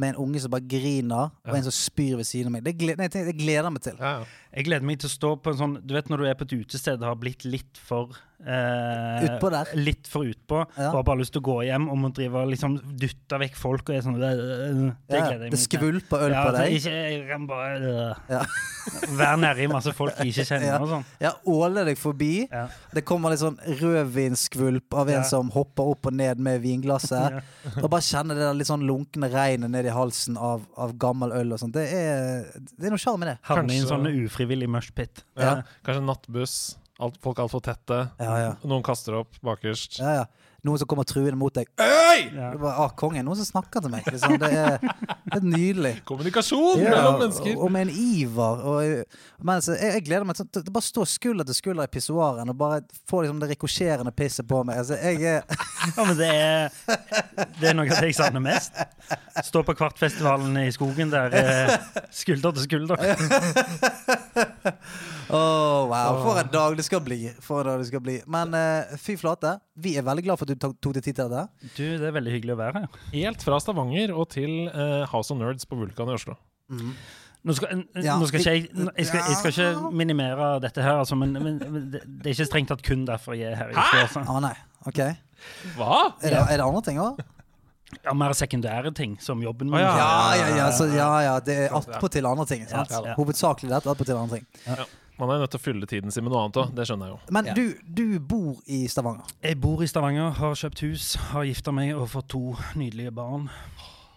med 0.00 0.14
en 0.14 0.20
unge 0.22 0.40
som 0.40 0.50
bare 0.50 0.64
griner, 0.70 1.30
og 1.44 1.50
Ja. 1.50 1.56
en 1.58 1.64
som 1.66 1.74
spyr 1.74 2.16
ved 2.16 2.24
siden 2.24 2.46
av 2.46 2.52
meg. 2.52 2.64
Det 2.64 2.76
gleder, 2.78 2.96
nei, 2.96 3.08
jeg 3.12 3.36
gleder 3.36 3.70
meg 3.74 3.82
til. 3.82 3.96
Ja, 3.98 4.20
ja. 4.20 4.24
Jeg 4.54 4.64
gleder 4.66 4.82
meg 4.86 4.98
til 4.98 5.06
å 5.08 5.12
stå 5.14 5.28
på 5.44 5.52
en 5.52 5.58
sånn 5.60 5.76
Du 5.86 5.94
vet 5.94 6.08
når 6.10 6.18
du 6.18 6.24
er 6.26 6.34
på 6.34 6.42
et 6.48 6.52
utested 6.64 6.98
og 7.02 7.06
har 7.12 7.18
blitt 7.20 7.44
litt 7.46 7.78
for 7.78 8.10
eh, 8.42 9.24
Utpå 9.28 9.50
der. 9.52 9.68
Litt 9.78 10.08
for 10.10 10.24
utpå. 10.26 10.64
Ja. 10.76 10.88
Og 10.90 10.96
har 11.00 11.04
bare 11.06 11.20
lyst 11.20 11.32
til 11.36 11.42
å 11.42 11.46
gå 11.50 11.56
hjem 11.68 11.86
og 11.92 11.98
må 12.02 12.10
drive 12.16 12.40
og 12.42 12.50
liksom 12.50 12.78
dytte 12.98 13.38
vekk 13.44 13.54
folk 13.60 13.90
og 13.92 13.94
er 13.96 14.02
sånn 14.02 14.18
Det 14.18 14.30
Ja, 14.32 14.94
gleder 15.06 15.30
jeg 15.30 15.40
meg 15.44 15.54
det 15.54 15.60
skvulper 15.62 16.24
øl 16.26 16.34
Ja, 16.34 16.42
på 16.48 16.54
deg. 16.56 16.74
Ikke, 16.80 16.96
jeg 17.14 17.26
kan 17.30 17.46
bare 17.46 18.16
Ja. 18.30 18.42
Være 19.20 19.36
nedi 19.42 19.66
masse 19.70 19.92
folk 19.94 20.16
jeg 20.18 20.32
ikke 20.32 20.46
kjenner 20.48 20.66
Ja. 20.70 20.78
og 20.80 20.88
sånn. 20.88 21.04
Ja, 21.20 21.30
åle 21.52 21.82
deg 21.84 21.98
forbi. 22.00 22.30
Ja. 22.50 22.62
Det 22.96 23.02
kommer 23.06 23.30
litt 23.30 23.42
sånn 23.42 23.58
rødvinskvulp 23.80 24.94
av 24.96 25.08
en 25.08 25.14
Ja. 25.20 25.22
som 25.22 25.50
hopper 25.50 25.82
opp 25.92 26.06
og 26.06 26.14
ned 26.16 26.38
med 26.40 26.62
vinglasset. 26.62 27.36
Ja. 27.36 27.40
Og 27.82 27.90
bare 27.90 28.00
kjenne 28.02 28.34
det 28.34 28.40
der 28.42 28.54
litt 28.56 28.66
sånn 28.66 28.86
lunkne 28.88 29.30
regnet 29.30 29.70
ned 29.70 29.84
i 29.86 29.92
halsen 29.94 30.36
av, 30.40 30.64
av 30.76 30.96
gammel 30.98 31.32
øl 31.32 31.52
og 31.52 31.58
sånn. 31.60 31.72
Det 31.72 31.86
er, 31.92 32.44
det 32.78 32.86
er 32.88 32.90
noe 32.90 32.98
sjarm 32.98 33.22
i 33.22 33.26
det. 33.30 33.38
Havne 33.42 33.70
i 33.72 33.78
en 33.78 33.84
Kanskje- 33.84 33.92
sånn 33.92 34.06
ufrivillig 34.40 34.68
mushpit. 34.72 35.24
Ja. 35.36 35.62
Kanskje 35.84 36.04
nattbuss. 36.04 36.54
Alt, 37.00 37.16
folk 37.24 37.38
altfor 37.40 37.60
tette. 37.64 37.98
Ja, 38.20 38.32
ja. 38.40 38.52
Noen 38.64 38.82
kaster 38.84 39.20
opp 39.20 39.36
bakerst. 39.44 40.00
ja, 40.00 40.14
ja. 40.22 40.28
Noen 40.66 40.78
som 40.82 40.88
kommer 40.90 41.06
truende 41.08 41.38
mot 41.40 41.54
deg. 41.56 41.68
Øy! 41.80 41.86
Ja. 42.34 42.50
Det 42.50 42.56
er 42.56 42.58
bare, 42.60 42.74
ah, 42.84 42.90
kongen, 43.00 43.24
noen 43.24 43.38
som 43.40 43.46
snakker 43.48 43.80
til 43.84 43.92
meg. 43.94 44.04
Liksom. 44.12 44.34
Det 44.42 44.50
er 44.52 44.78
helt 45.32 45.46
nydelig. 45.46 45.92
Kommunikasjon 46.08 46.82
Ja, 46.82 46.90
mellom 46.96 47.18
mennesker! 47.22 47.54
og 47.56 47.70
med 47.72 47.86
en 47.88 47.92
iver. 47.94 48.64
Og, 48.68 49.16
mens 49.46 49.70
jeg, 49.72 49.78
jeg 49.96 50.04
gleder 50.08 50.26
meg 50.28 50.36
til 50.40 50.46
å 50.60 50.74
bare 50.74 50.84
stå 50.88 51.06
skulder 51.08 51.48
til 51.48 51.56
skulder 51.56 51.88
i 51.88 51.92
pissoaren 51.94 52.52
og 52.52 52.58
bare 52.60 52.82
få 53.08 53.22
liksom, 53.24 53.40
det 53.40 53.48
rikosjerende 53.54 54.12
pisset 54.16 54.48
på 54.50 54.60
meg. 54.68 54.82
Altså, 54.82 54.98
jeg 55.00 55.22
er 55.22 55.40
Ja, 55.96 56.04
men 56.04 56.16
det 56.18 56.28
er, 56.28 56.68
det 57.56 57.70
er 57.70 57.76
noe 57.78 57.88
av 57.88 58.02
det 58.02 58.10
jeg 58.10 58.18
savner 58.18 58.42
mest. 58.44 58.76
Stå 59.46 59.62
på 59.64 59.72
Kvartfestivalen 59.78 60.58
i 60.60 60.68
skogen 60.76 61.08
der, 61.12 61.32
eh, 61.32 62.04
skulder 62.12 62.52
til 62.58 62.66
skulder. 62.68 63.00
Åh, 65.30 65.86
wow. 65.90 66.20
For 66.24 66.40
en 66.40 66.50
dag 66.52 66.76
det 66.78 66.84
skal 66.86 67.02
bli. 67.04 67.20
For 67.44 67.62
en 67.62 67.72
dag 67.72 67.82
det 67.84 67.88
skal 67.90 68.02
bli. 68.04 68.18
Men 68.30 68.54
eh, 68.58 68.92
fy 69.00 69.16
flate, 69.20 69.56
vi 69.78 69.94
er 69.98 70.06
veldig 70.06 70.26
glad 70.26 70.40
for 70.40 70.48
at 70.48 70.58
du 70.58 70.68
tok, 70.68 70.92
deg 70.96 71.06
tid 71.06 71.20
til 71.20 71.30
dette. 71.30 71.70
Du, 71.76 71.84
det 72.02 72.10
er 72.10 72.14
veldig 72.16 72.34
hyggelig 72.34 72.56
å 72.56 72.60
være 72.60 72.84
her. 72.84 73.00
Helt 73.14 73.46
fra 73.46 73.60
Stavanger 73.62 74.14
og 74.16 74.30
til 74.34 74.68
eh, 74.68 75.02
House 75.10 75.32
of 75.32 75.40
Nerds 75.40 75.68
på 75.68 75.78
Vulkan 75.78 76.10
i 76.10 76.16
Oslo. 76.18 76.36
Nå 77.40 77.56
skal, 77.56 77.84
Ja, 78.04 78.18
nå 78.20 78.28
skal 78.28 78.42
ikke 78.42 78.52
jeg, 78.52 78.66
jeg, 78.68 79.06
skal, 79.08 79.22
jeg 79.24 79.36
skal 79.38 79.54
ikke 79.54 79.90
minimere 79.96 80.52
dette 80.60 80.84
her, 80.84 81.00
altså, 81.00 81.16
men, 81.16 81.32
men, 81.40 81.56
det 81.90 82.02
er 82.02 82.34
ikke 82.34 82.50
strengt 82.50 82.68
tatt 82.72 82.84
kun 82.84 83.06
derfor 83.08 83.38
jeg 83.38 83.54
er 83.54 83.60
her. 83.62 83.72
Hæ? 83.72 83.80
Oslo, 83.80 84.00
altså. 84.04 84.24
Ah, 84.28 84.40
nei. 84.44 84.56
Ok. 84.90 85.00
Er 85.00 85.76
Hva? 85.78 86.00
det, 86.20 86.34
er 86.36 86.58
det 86.60 86.66
andre 86.66 86.82
ting 86.84 87.00
òg? 87.00 87.22
Ja, 88.04 88.12
mer 88.14 88.32
sekundære 88.38 88.92
ting, 88.94 89.16
som 89.22 89.40
jobben 89.42 89.70
min. 89.70 89.80
Å, 89.80 89.82
ja. 89.82 89.94
Ja, 89.98 90.34
ja, 90.38 90.50
ja, 90.60 90.66
så, 90.76 90.86
ja, 90.94 91.10
ja. 91.26 91.36
Det 91.44 91.56
er 91.64 91.76
attpåtil 91.80 92.28
andre 92.28 92.46
ting. 92.46 92.62
Sant? 92.70 92.92
Ja, 92.92 93.00
ja. 93.10 93.16
Hovedsakelig 93.18 93.72
dette, 93.72 93.90
attpåtil 93.90 94.20
andre 94.20 94.40
ting. 94.40 94.84
Man 95.20 95.30
er 95.34 95.42
nødt 95.42 95.52
til 95.52 95.60
å 95.60 95.62
fylle 95.62 95.86
tiden 95.90 96.10
sin 96.14 96.24
med 96.24 96.32
noe 96.32 96.42
annet 96.46 96.58
òg. 96.62 96.70
Det 96.76 96.86
skjønner 96.88 97.10
jeg 97.10 97.14
jo. 97.16 97.34
Men 97.36 97.48
du, 97.56 97.64
du 98.00 98.04
bor 98.24 98.60
i 98.72 98.82
Stavanger. 98.88 99.28
Jeg 99.44 99.58
bor 99.60 99.82
i 99.84 99.88
Stavanger, 99.90 100.30
har 100.38 100.54
kjøpt 100.56 100.80
hus, 100.86 101.10
har 101.34 101.44
gifta 101.48 101.74
meg 101.76 101.92
og 101.98 102.06
fått 102.12 102.30
to 102.32 102.42
nydelige 102.80 103.12
barn. 103.16 103.50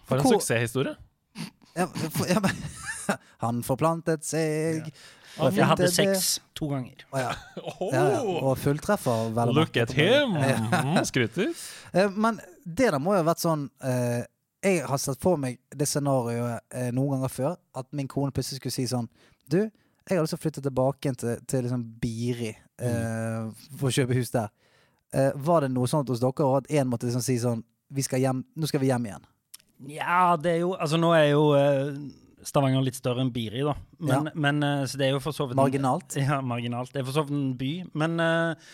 For 0.08 0.16
en 0.18 0.24
Hvor- 0.24 0.38
suksesshistorie. 0.38 0.96
Ja, 1.74 1.88
for, 1.90 2.28
ja, 2.30 2.38
men, 2.40 2.58
han 3.44 3.62
forplantet 3.66 4.22
seg 4.24 4.86
Ja. 5.34 5.48
Jeg 5.50 5.66
hadde 5.66 5.88
sex 5.90 6.36
to 6.54 6.68
ganger. 6.70 7.00
Ja. 7.10 7.32
Oh, 7.80 7.88
Ja, 7.90 8.04
ja. 8.12 8.20
Og 8.22 8.52
fulltreffer. 8.62 9.32
vel 9.34 9.50
Look 9.56 9.76
at 9.82 9.90
him! 9.96 10.36
Mm, 10.38 11.00
skryter. 11.08 11.50
Eh, 11.94 12.08
Men 12.10 12.38
det 12.66 12.88
der 12.92 12.98
må 13.02 13.12
jo 13.16 13.20
ha 13.22 13.26
vært 13.32 13.42
sånn 13.42 13.64
eh, 13.82 14.22
jeg 14.64 14.80
har 14.86 14.98
sett 15.02 15.18
for 15.22 15.36
meg 15.38 15.58
det 15.74 15.86
scenarioet 15.90 16.62
eh, 16.74 16.88
noen 16.94 17.16
ganger 17.18 17.30
før. 17.34 17.56
At 17.76 17.86
min 17.94 18.06
kone 18.10 18.32
plutselig 18.34 18.58
skulle 18.62 18.74
si 18.74 18.86
sånn 18.90 19.06
Du, 19.50 19.60
jeg 20.08 20.18
har 20.18 20.24
lyst 20.26 20.34
til 20.36 20.40
å 20.40 20.44
flytte 20.44 20.62
tilbake 20.64 21.14
til, 21.20 21.38
til 21.48 21.62
liksom 21.66 21.84
Biri 22.02 22.50
eh, 22.52 23.46
for 23.78 23.88
å 23.88 23.94
kjøpe 23.94 24.16
hus 24.18 24.30
der. 24.34 24.50
Eh, 25.14 25.30
var 25.46 25.64
det 25.64 25.70
noe 25.72 25.86
sånt 25.88 26.10
hos 26.12 26.20
dere 26.20 26.48
at 26.58 26.68
én 26.74 26.88
måtte 26.90 27.06
liksom 27.08 27.22
si 27.24 27.38
sånn 27.40 27.62
vi 27.94 28.02
skal 28.02 28.18
hjem, 28.24 28.40
Nå 28.58 28.66
skal 28.66 28.80
vi 28.82 28.88
hjem 28.90 29.04
igjen. 29.06 29.24
Ja, 29.92 30.36
det 30.40 30.54
er 30.56 30.60
jo 30.64 30.72
Altså, 30.74 30.96
nå 30.98 31.12
er 31.14 31.28
jo 31.34 31.42
eh, 31.58 31.94
Stavanger 32.44 32.82
litt 32.84 32.96
større 32.98 33.22
enn 33.24 33.30
Biri, 33.32 33.62
da. 33.64 33.74
Men, 34.04 34.28
men 34.34 34.62
eh, 34.66 34.82
Så 34.90 34.98
det 35.00 35.06
er 35.08 35.14
jo 35.14 35.20
for 35.24 35.32
så 35.36 35.46
vidt 35.48 35.56
en- 35.56 35.62
Marginalt. 35.62 36.16
Ja, 36.20 36.40
marginalt. 36.44 36.92
Det 36.92 37.00
er 37.02 37.06
for 37.08 37.16
så 37.16 37.24
vidt 37.28 37.36
en 37.38 37.54
by. 37.60 37.70
Men 37.94 38.18
eh, 38.20 38.72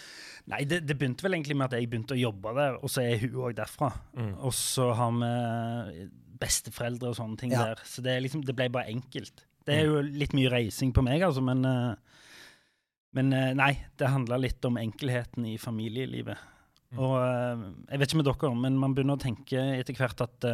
Nei, 0.51 0.65
det, 0.67 0.81
det 0.89 0.97
begynte 0.99 1.23
vel 1.23 1.37
egentlig 1.37 1.55
med 1.61 1.69
at 1.69 1.77
jeg 1.79 1.87
begynte 1.93 2.17
å 2.17 2.19
jobbe 2.19 2.55
der, 2.57 2.79
og 2.81 2.91
så 2.91 3.05
er 3.05 3.21
hun 3.23 3.37
òg 3.45 3.53
derfra. 3.59 3.91
Mm. 4.19 4.33
Og 4.49 4.55
så 4.57 4.89
har 4.99 5.13
vi 5.21 6.09
besteforeldre 6.41 7.11
og 7.13 7.19
sånne 7.19 7.39
ting 7.39 7.53
Ja. 7.53 7.67
der. 7.71 7.83
Så 7.87 8.03
det, 8.03 8.15
er 8.17 8.25
liksom, 8.25 8.43
det 8.49 8.55
ble 8.57 8.67
bare 8.73 8.91
enkelt. 8.91 9.45
Det 9.71 9.79
er 9.79 9.89
jo 9.89 10.01
litt 10.05 10.35
mye 10.37 10.51
reising 10.53 10.93
på 10.95 11.05
meg, 11.07 11.23
altså, 11.27 11.43
men 11.45 11.65
eh, 11.69 11.93
Men 13.17 13.33
eh, 13.35 13.51
nei, 13.59 13.73
det 13.99 14.07
handla 14.07 14.37
litt 14.39 14.65
om 14.69 14.77
enkelheten 14.79 15.47
i 15.51 15.57
familielivet. 15.59 16.39
Mm. 16.93 17.01
Og 17.03 17.17
eh, 17.19 17.65
jeg 17.91 17.99
vet 17.99 18.13
ikke 18.13 18.21
med 18.21 18.29
dere, 18.29 18.51
men 18.55 18.77
man 18.79 18.95
begynner 18.95 19.19
å 19.19 19.23
tenke 19.23 19.65
etter 19.81 19.99
hvert 19.99 20.23
at 20.23 20.47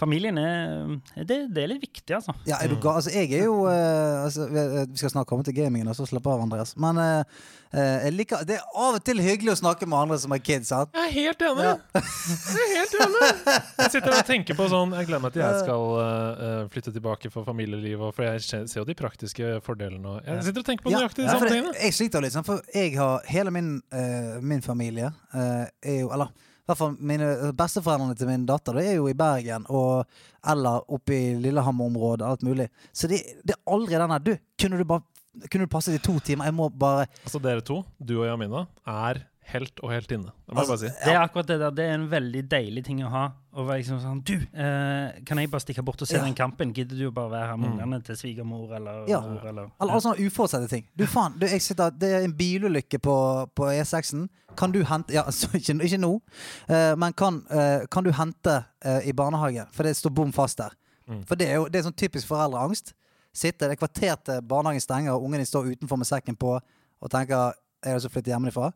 familien 0.00 0.38
er 0.40 1.24
det, 1.24 1.38
det 1.54 1.62
er 1.62 1.70
litt 1.72 1.84
viktig, 1.84 2.16
altså. 2.18 2.34
Ja, 2.48 2.60
er 2.60 2.72
du 2.72 2.78
ga 2.82 2.96
altså, 3.00 3.12
jeg 3.14 3.32
er 3.36 3.46
jo 3.46 3.62
uh, 3.64 4.24
altså, 4.24 4.48
vi, 4.50 4.64
vi 4.92 5.00
skal 5.00 5.14
snart 5.14 5.28
komme 5.30 5.46
til 5.46 5.56
gamingen, 5.56 5.88
og 5.88 5.96
så 5.98 6.06
slapp 6.08 6.26
av, 6.30 6.42
Andreas. 6.44 6.74
Men 6.80 7.00
uh, 7.00 7.46
eh, 7.72 8.06
jeg 8.06 8.16
liker, 8.16 8.44
det 8.48 8.58
er 8.58 8.64
av 8.74 8.98
og 8.98 9.04
til 9.06 9.20
hyggelig 9.22 9.54
å 9.54 9.58
snakke 9.60 9.88
med 9.88 9.98
andre 9.98 10.18
som 10.22 10.34
er 10.36 10.42
kids. 10.44 10.70
Sant? 10.72 10.92
Jeg 10.96 11.08
er 11.08 11.14
helt 11.14 11.44
enig! 11.46 11.66
Ja. 11.66 11.76
Jeg 11.96 12.64
er 12.64 12.72
helt 12.76 12.96
enig! 13.06 13.30
Jeg 13.86 13.92
sitter 13.92 14.14
og 14.16 14.26
tenker 14.26 14.56
på 14.58 14.66
sånn 14.70 14.94
Jeg 14.96 15.06
gleder 15.08 15.22
meg 15.22 15.32
til 15.34 15.42
jeg 15.44 15.58
skal 15.62 15.84
eh, 16.00 16.40
eh, 16.46 16.62
flytte 16.72 16.92
tilbake 16.94 17.30
for 17.32 17.46
familielivet, 17.46 18.14
for 18.16 18.24
jeg 18.26 18.42
ser 18.66 18.80
jo 18.80 18.86
de 18.88 18.96
praktiske 18.98 19.52
fordelene. 19.64 20.16
Og 20.16 20.26
jeg 20.26 20.46
sitter 20.48 20.64
og 20.64 20.68
tenker 20.70 20.86
på 20.86 20.92
Ja, 20.92 21.02
nøyaktig 21.02 21.22
de 21.22 21.28
ja, 21.28 21.36
samme 21.36 21.50
tingene. 21.52 21.74
jeg 21.78 21.96
sliter 21.96 22.24
litt, 22.24 22.38
for 22.46 22.64
jeg 22.74 22.96
har 22.98 23.26
hele 23.30 23.52
min, 23.54 23.70
eh, 23.94 24.36
min 24.42 24.64
familie 24.64 25.12
eh, 25.34 25.64
er 25.92 26.00
jo 26.00 26.10
Eller 26.16 26.32
hvert 26.66 26.78
fall 26.80 26.96
mine 26.98 27.28
besteforeldrene 27.56 28.16
til 28.18 28.28
min 28.30 28.46
datter 28.48 28.74
Det 28.78 28.86
er 28.90 28.96
jo 28.98 29.06
i 29.10 29.14
Bergen 29.18 29.66
og 29.70 30.06
eller 30.46 30.82
oppe 30.92 31.14
i 31.14 31.34
Lillehammer-området. 31.42 32.26
Alt 32.26 32.42
mulig. 32.46 32.68
Så 32.94 33.08
det, 33.10 33.22
det 33.46 33.54
er 33.56 33.72
aldri 33.74 33.98
den 33.98 34.12
der 34.14 34.24
Du, 34.26 34.32
kunne 34.60 34.78
du 34.78 34.84
bare 34.86 35.02
kunne 35.50 35.66
du 35.66 35.70
passet 35.70 35.96
i 35.98 36.02
to 36.02 36.14
timer? 36.24 36.48
Jeg 36.48 36.54
må 36.56 36.68
bare 36.72 37.06
Altså 37.24 37.40
Dere 37.42 37.60
to, 37.60 37.82
du 38.00 38.14
og 38.22 38.26
Jamina, 38.28 38.64
er 38.86 39.20
helt 39.52 39.80
og 39.82 39.90
helt 39.92 40.10
inne. 40.10 40.32
Det 40.46 40.54
må 40.56 40.62
jeg 40.64 40.68
bare 40.72 40.78
si. 40.80 40.88
Det 41.04 41.12
er 41.12 41.20
akkurat 41.22 41.46
det 41.46 41.56
der. 41.60 41.70
Det 41.78 41.84
er 41.86 41.94
en 41.94 42.06
veldig 42.10 42.40
deilig 42.50 42.82
ting 42.84 43.02
å 43.06 43.10
ha. 43.12 43.24
Å 43.56 43.64
være 43.64 43.78
liksom 43.80 44.00
sånn 44.02 44.22
Du, 44.26 44.34
eh, 44.34 45.20
kan 45.24 45.38
jeg 45.38 45.50
bare 45.52 45.62
stikke 45.62 45.84
bort 45.86 46.02
og 46.02 46.08
se 46.08 46.16
Ja. 46.16 46.24
den 46.24 46.34
kampen? 46.34 46.72
Gidder 46.74 46.96
du 46.98 47.10
å 47.10 47.14
bare 47.14 47.30
være 47.30 47.46
her 47.52 47.56
med 47.56 47.70
Mm. 47.70 47.78
ungene 47.78 48.04
til 48.04 48.16
svigermor 48.16 48.74
eller 48.76 49.06
Ja. 49.08 49.20
mor, 49.20 49.46
eller 49.46 49.62
ja. 49.62 49.68
alle 49.80 50.00
sånne 50.00 50.26
uforutsette 50.26 50.68
ting. 50.68 50.84
Du 50.96 51.06
faen, 51.06 51.38
du, 51.38 51.46
jeg 51.46 51.62
sitter, 51.62 51.90
Det 51.90 52.12
er 52.12 52.24
en 52.24 52.32
bilulykke 52.34 52.98
på, 52.98 53.48
på 53.54 53.62
E6-en. 53.70 54.28
Kan 54.56 54.72
du 54.72 54.82
hente 54.84 55.12
Ja, 55.12 55.22
altså, 55.26 55.48
ikke, 55.54 55.78
ikke 55.84 55.98
nå, 56.00 56.20
eh, 56.68 56.94
men 56.96 57.12
kan, 57.12 57.42
eh, 57.50 57.86
kan 57.90 58.04
du 58.04 58.10
hente 58.12 58.64
eh, 58.84 59.08
i 59.08 59.12
barnehage? 59.12 59.66
For 59.72 59.82
det 59.84 59.96
står 59.96 60.10
bom 60.14 60.32
fast 60.32 60.58
der. 60.58 60.70
Mm. 61.08 61.24
For 61.26 61.34
det 61.36 61.48
er 61.48 61.54
jo 61.54 61.64
det 61.68 61.76
er 61.76 61.90
sånn 61.90 61.96
typisk 61.96 62.26
foreldreangst. 62.26 62.92
Sitte 63.32 63.68
det 63.68 63.72
er 63.80 63.86
kvarter 63.86 64.16
til 64.24 64.40
barnehagen 64.42 64.80
stenger, 64.80 65.12
og 65.12 65.22
ungene 65.22 65.46
står 65.46 65.70
utenfor 65.76 65.96
med 65.98 66.06
sekken 66.06 66.36
på 66.36 66.58
og 67.02 67.10
tenker 67.10 67.52
jeg 67.84 67.92
har 67.92 68.00
lyst 68.00 68.08
til 68.08 68.10
å 68.10 68.22
flytte 68.22 68.32
hjemmefra. 68.32 68.72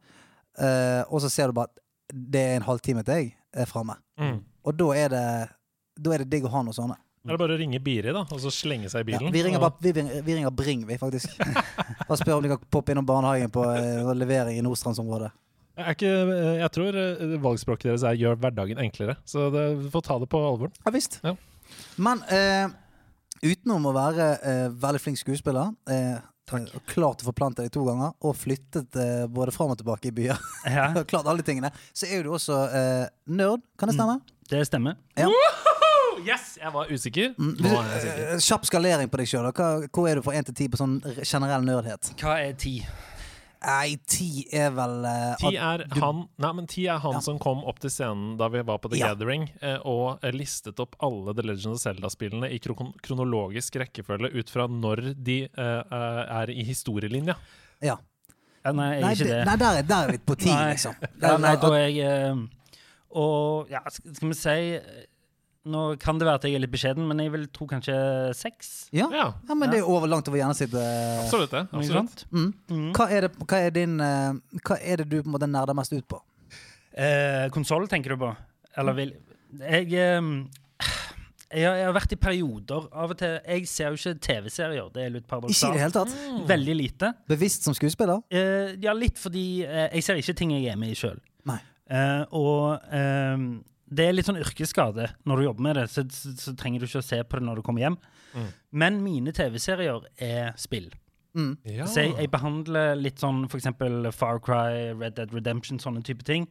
Eh, 0.61 1.03
og 1.09 1.23
så 1.25 1.31
ser 1.33 1.51
du 1.51 1.57
bare 1.57 1.71
at 1.73 1.79
det 2.11 2.41
er 2.43 2.59
en 2.59 2.67
halvtime 2.67 3.05
til 3.07 3.23
jeg 3.23 3.35
er 3.55 3.69
framme. 3.71 3.97
Mm. 4.21 4.41
Og 4.67 4.77
da 4.77 4.91
er 4.99 5.15
det 5.15 5.25
Da 6.01 6.13
er 6.15 6.23
det 6.23 6.31
digg 6.33 6.47
å 6.49 6.53
ha 6.53 6.63
noe 6.65 6.73
sånne. 6.77 6.95
Er 7.29 7.35
det 7.35 7.41
bare 7.43 7.53
å 7.53 7.61
ringe 7.61 7.81
Biri, 7.85 8.13
da, 8.17 8.23
og 8.25 8.39
så 8.41 8.49
slenge 8.55 8.89
seg 8.89 9.05
i 9.05 9.13
Ja, 9.13 9.19
bilen? 9.19 9.33
vi, 9.35 9.43
ringer 9.45 9.61
bare, 9.61 9.77
vi, 9.85 9.93
vi 10.25 10.37
ringer 10.39 10.55
Bring, 10.57 10.87
vi, 10.89 10.97
faktisk. 10.97 11.35
Bare 12.09 12.17
spør 12.17 12.39
om 12.39 12.47
de 12.47 12.53
kan 12.55 12.63
poppe 12.73 12.95
innom 12.95 13.05
barnehagen 13.05 13.53
på 13.53 13.61
uh, 13.61 14.09
levering 14.17 14.57
i 14.57 14.63
Nordstrandsområdet. 14.65 15.29
Jeg, 15.77 15.97
ikke, 15.99 16.15
jeg 16.63 16.71
tror 16.75 16.97
eh, 17.03 17.35
valgspråket 17.45 17.91
deres 17.91 18.07
er 18.09 18.17
'gjør 18.17 18.41
hverdagen 18.41 18.81
enklere', 18.81 19.19
så 19.29 19.51
du 19.53 19.87
får 19.93 20.03
ta 20.09 20.17
det 20.19 20.29
på 20.33 20.41
alvor. 20.49 20.73
Ja 20.85 20.93
visst. 20.97 21.21
Ja. 21.25 21.35
Men 22.01 22.25
eh, 22.33 22.73
utenom 23.45 23.87
å 23.89 23.95
være 23.97 24.27
eh, 24.43 24.67
veldig 24.83 25.01
flink 25.03 25.21
skuespiller, 25.21 25.71
eh, 25.91 26.19
Takk. 26.51 26.67
og 26.75 26.83
klart 26.91 27.23
å 27.23 27.29
forplante 27.29 27.63
deg 27.63 27.71
to 27.75 27.85
ganger, 27.87 28.13
og 28.27 28.35
flyttet 28.37 28.97
eh, 28.99 29.25
både 29.31 29.55
fram 29.55 29.71
og 29.75 29.79
tilbake 29.81 30.11
i 30.11 30.15
byer, 30.17 30.41
Ja, 30.67 30.89
klart 31.11 31.29
alle 31.31 31.45
tingene, 31.47 31.71
så 31.95 32.09
er 32.09 32.21
jo 32.21 32.29
du 32.29 32.33
også 32.39 32.59
eh, 32.75 33.07
nerd. 33.31 33.63
Kan 33.79 33.93
det 33.93 33.99
stemme? 33.99 34.19
det 34.51 34.65
stemmer. 34.67 34.97
Yes! 36.27 36.57
Jeg 36.61 36.73
var 36.75 36.91
usikker. 36.93 37.31
Mm. 37.39 37.53
Nå 37.63 37.71
er 37.71 37.87
jeg 37.95 38.01
sikker. 38.03 38.25
Eh, 38.35 38.41
Kjapp 38.45 38.67
skalering 38.69 39.09
på 39.13 39.21
deg 39.21 39.29
sjøl. 39.31 39.47
Hvor 39.89 40.09
er 40.11 40.19
du 40.19 40.25
fra 40.27 40.35
én 40.37 40.45
til 40.45 40.57
ti 40.59 40.67
på 40.69 40.77
sånn 40.81 40.99
generell 41.23 41.65
nerdhet? 41.65 42.11
Hva 42.21 42.35
er 42.43 42.53
ti? 42.61 42.75
Nei, 43.61 43.97
ti 44.09 44.47
er 44.57 44.71
vel 44.73 45.03
uh, 45.05 45.35
Ti 45.37 45.51
er 45.61 45.83
du- 45.85 46.01
han, 46.01 46.23
nei, 46.41 46.53
men 46.57 46.67
Ti 46.67 46.87
er 46.89 46.99
han 47.03 47.13
Ja. 47.19 47.21
som 47.21 47.39
kom 47.39 47.59
opp 47.69 47.79
til 47.83 47.91
scenen 47.93 48.39
da 48.41 48.49
vi 48.49 48.63
var 48.65 48.79
på 48.81 48.89
The 48.91 48.97
Ja. 49.03 49.11
Gathering, 49.13 49.51
eh, 49.61 49.77
og 49.85 50.23
eh, 50.25 50.33
listet 50.33 50.81
opp 50.81 50.97
alle 51.05 51.35
The 51.37 51.43
Legend 51.45 51.75
of 51.77 51.81
Zelda-spillene 51.83 52.49
i 52.51 52.59
kron 52.59 52.95
kronologisk 53.05 53.77
rekkefølge 53.83 54.33
ut 54.35 54.49
fra 54.51 54.67
når 54.67 55.15
de 55.23 55.43
eh, 55.45 55.83
er 56.41 56.51
i 56.55 56.65
historielinja. 56.65 57.37
Ja. 57.85 57.99
Ja, 58.65 58.73
nei, 58.73 58.89
jeg 58.95 58.99
er 58.99 59.05
Nei, 59.07 59.13
ikke 59.15 59.29
det, 59.29 59.45
nei 59.47 59.57
der, 59.57 59.77
er, 59.77 59.83
der 59.89 60.03
er 60.09 60.11
vi 60.13 60.19
på 60.19 60.35
ti, 60.41 60.51
liksom. 60.53 60.95
Ja, 61.21 61.37
nei, 61.37 61.55
Der- 61.57 61.61
da 61.61 61.75
er 61.77 61.89
jeg 61.89 62.49
Og 63.13 63.69
ja, 63.71 63.81
skal 63.91 64.29
vi 64.29 64.35
si 64.39 64.57
Nå 65.69 65.81
kan 66.01 66.17
det 66.17 66.25
være 66.25 66.41
at 66.41 66.45
jeg 66.49 66.57
er 66.57 66.63
litt 66.63 66.73
beskjeden, 66.73 67.05
men 67.09 67.19
jeg 67.21 67.33
vil 67.35 67.43
tro 67.53 67.67
kanskje 67.69 67.95
seks. 68.37 68.89
ja. 68.97 69.11
Ja, 69.13 69.27
ja, 69.49 69.55
men 69.55 69.69
det 69.69 69.83
er 69.83 69.89
over 69.89 70.09
langt 70.09 70.29
over 70.29 70.41
gjennomsnittet. 70.41 70.81
absolutt 71.25 71.53
det. 71.53 71.67
Absolutt. 71.73 72.25
Mm. 72.33 72.53
Mm. 72.71 72.87
Hva, 72.97 73.09
er 73.13 73.27
det, 73.27 73.33
hva, 73.45 73.59
er 73.59 73.75
din, 73.77 73.99
eh, 74.01 74.61
hva 74.65 74.79
er 74.81 75.03
det 75.03 75.11
du 75.11 75.19
på 75.21 75.29
en 75.29 75.35
måte 75.37 75.51
nerder 75.51 75.77
mest 75.77 75.93
ut 75.93 76.07
på? 76.09 76.23
Eh, 76.97 77.51
Konsoll, 77.53 77.85
tenker 77.93 78.17
du 78.17 78.23
på? 78.25 78.33
Eller 78.81 78.97
vil 78.97 79.13
Jeg 79.61 79.93
eh, 79.99 80.33
jeg 81.51 81.67
har, 81.67 81.75
jeg 81.81 81.87
har 81.89 81.95
vært 81.97 82.13
i 82.15 82.19
perioder 82.23 82.85
av 82.95 83.11
og 83.11 83.19
til 83.19 83.33
Jeg 83.43 83.65
ser 83.67 83.91
jo 83.91 83.99
ikke 83.99 84.21
TV-serier, 84.23 84.91
det 84.95 85.03
er 85.03 85.17
litt 85.17 85.27
paradoksalt. 85.27 85.57
Ikke 85.59 85.71
i 85.75 85.77
det 85.77 85.83
hele 85.83 85.97
tatt. 85.97 86.13
Mm. 86.15 86.45
Veldig 86.47 86.77
lite. 86.79 87.11
Bevisst 87.29 87.67
som 87.67 87.75
skuespiller? 87.75 88.23
Eh, 88.31 88.77
ja, 88.81 88.95
litt 88.95 89.19
fordi 89.19 89.65
eh, 89.67 89.89
jeg 89.99 90.07
ser 90.07 90.23
ikke 90.23 90.37
ting 90.39 90.55
jeg 90.55 90.71
er 90.71 90.79
med 90.81 90.95
i 90.95 90.99
sjøl. 90.99 91.19
Uh, 91.91 92.23
og 92.39 92.93
eh, 92.95 93.41
det 93.91 94.05
er 94.07 94.13
litt 94.15 94.27
sånn 94.29 94.39
yrkesskade. 94.39 95.09
Når 95.27 95.37
du 95.41 95.45
jobber 95.49 95.65
med 95.67 95.77
det, 95.81 95.85
så, 95.91 96.05
så, 96.15 96.31
så 96.39 96.53
trenger 96.59 96.81
du 96.83 96.87
ikke 96.87 97.01
å 97.03 97.07
se 97.07 97.19
på 97.27 97.39
det 97.41 97.47
når 97.49 97.61
du 97.61 97.63
kommer 97.67 97.83
hjem. 97.85 97.97
Mm. 98.35 98.49
Men 98.83 98.99
mine 99.03 99.33
TV-serier 99.35 100.05
er 100.23 100.53
spill. 100.61 100.91
Mm. 101.35 101.57
Ja. 101.67 101.87
Så 101.91 102.05
jeg, 102.05 102.15
jeg 102.19 102.31
behandler 102.31 102.95
litt 102.99 103.19
sånn 103.23 103.45
for 103.51 103.59
eksempel 103.61 104.09
Far 104.15 104.39
Cry, 104.43 104.93
Red 104.99 105.15
Dead 105.19 105.35
Redemption, 105.35 105.79
sånne 105.83 106.03
type 106.07 106.23
ting. 106.27 106.47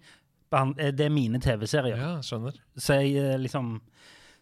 Behand, 0.52 0.80
eh, 0.82 0.92
det 0.96 1.06
er 1.08 1.14
mine 1.14 1.40
TV-serier. 1.44 1.96
ja, 2.00 2.12
skjønner. 2.26 2.56
Så 2.80 3.00
jeg 3.00 3.16
eh, 3.22 3.38
liksom 3.40 3.78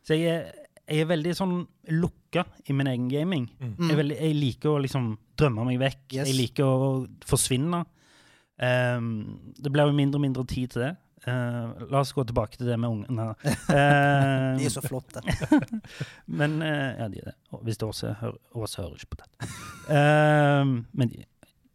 Så 0.08 0.16
jeg, 0.18 0.34
er- 0.34 0.64
jeg 0.88 1.04
er 1.04 1.10
veldig 1.10 1.34
sånn 1.36 1.56
lukka 1.92 2.46
i 2.70 2.74
min 2.74 2.88
egen 2.88 3.10
gaming. 3.12 3.50
Mm. 3.60 3.74
Jeg, 3.82 3.92
er 3.92 3.98
veldig, 4.02 4.18
jeg 4.24 4.36
liker 4.40 4.70
å 4.72 4.82
liksom 4.86 5.10
drømme 5.38 5.66
meg 5.68 5.82
vekk. 5.82 6.04
Yes. 6.16 6.30
Jeg 6.32 6.38
liker 6.38 6.64
å 6.66 6.92
forsvinne. 7.28 7.82
Um, 8.58 9.10
det 9.60 9.70
blir 9.70 9.86
jo 9.92 9.94
mindre 9.98 10.18
og 10.18 10.24
mindre 10.24 10.46
tid 10.50 10.72
til 10.74 10.82
det. 10.88 10.94
Eh, 11.28 11.88
la 11.92 12.00
oss 12.00 12.14
gå 12.16 12.24
tilbake 12.24 12.56
til 12.56 12.70
det 12.70 12.78
med 12.80 12.90
ungene. 12.90 13.24
Uh, 13.44 14.56
De 14.60 14.68
er 14.68 14.72
så 14.72 14.84
flotte. 14.84 15.24
men 16.40 16.62
uh, 16.62 16.68
Ja, 16.68 17.08
de 17.12 17.20
er 17.20 17.32
det. 17.32 17.34
Hvis 17.68 17.80
det 17.82 17.88
også 17.88 18.14
hører, 18.22 18.38
Åse 18.56 18.82
hører 18.82 18.94
ikke 18.96 19.16
på 19.16 19.20
det. 19.24 19.50
Ehm, 19.92 20.78
men 20.94 21.12
de, 21.12 21.26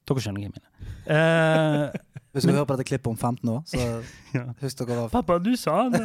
dere 0.08 0.22
skjønner 0.24 0.40
hva 0.40 0.48
jeg 0.48 0.54
mener. 0.54 0.68
Eh, 1.02 2.16
Hvis 2.32 2.46
du 2.46 2.52
hører 2.52 2.64
på 2.68 2.76
dette 2.78 2.86
klippet 2.88 3.10
om 3.10 3.16
15 3.18 3.50
år, 3.52 3.62
så 3.68 3.80
ja. 4.38 4.44
husk 4.62 4.80
dere 4.80 4.96
hva 5.00 5.08
Pappa, 5.12 5.36
du 5.42 5.52
sa 5.58 5.82
det! 5.92 6.04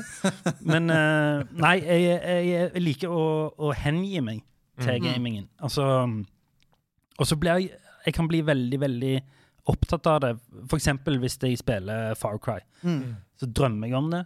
Men 0.65 0.89
nei, 0.89 1.75
jeg, 1.85 2.03
jeg, 2.03 2.47
jeg 2.51 2.83
liker 2.83 3.13
å, 3.13 3.27
å 3.55 3.71
hengi 3.77 4.23
meg 4.25 4.41
til 4.81 4.97
mm. 4.97 5.05
gamingen. 5.05 5.45
Altså 5.63 5.85
Og 7.17 7.25
så 7.25 7.37
blir 7.39 7.61
jeg 7.61 7.71
Jeg 8.05 8.15
kan 8.15 8.27
bli 8.27 8.41
veldig, 8.45 8.79
veldig 8.79 9.13
opptatt 9.67 10.07
av 10.07 10.19
det. 10.23 10.33
For 10.67 10.79
eksempel 10.79 11.17
hvis 11.19 11.39
jeg 11.43 11.59
spiller 11.59 12.13
Far 12.19 12.39
Cry. 12.43 12.59
mm. 12.81 13.26
Så 13.37 13.49
drømmer 13.53 13.87
jeg 13.91 13.97
om 13.99 14.09
det. 14.13 14.23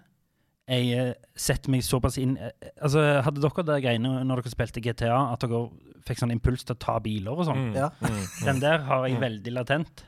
Jeg 0.71 0.91
eh, 0.95 1.13
setter 1.35 1.71
meg 1.73 1.81
såpass 1.83 2.15
inn 2.21 2.37
eh, 2.37 2.51
Altså, 2.79 3.01
Hadde 3.25 3.41
dere 3.43 3.63
det 3.67 3.79
greiene 3.83 4.11
når 4.23 4.43
dere 4.43 4.51
spilte 4.53 4.83
GTA, 4.85 5.17
at 5.33 5.41
dere 5.43 5.65
fikk 6.07 6.21
sånn 6.21 6.31
impuls 6.33 6.63
til 6.63 6.75
å 6.77 6.79
ta 6.79 6.95
biler 7.03 7.33
og 7.35 7.45
sånn? 7.49 7.71
Mm. 7.71 7.75
Ja. 7.75 7.89
Mm. 8.01 8.21
Den 8.45 8.61
der 8.63 8.85
har 8.87 9.07
jeg 9.07 9.17
Mm. 9.17 9.21
veldig 9.25 9.53
latent. 9.57 10.03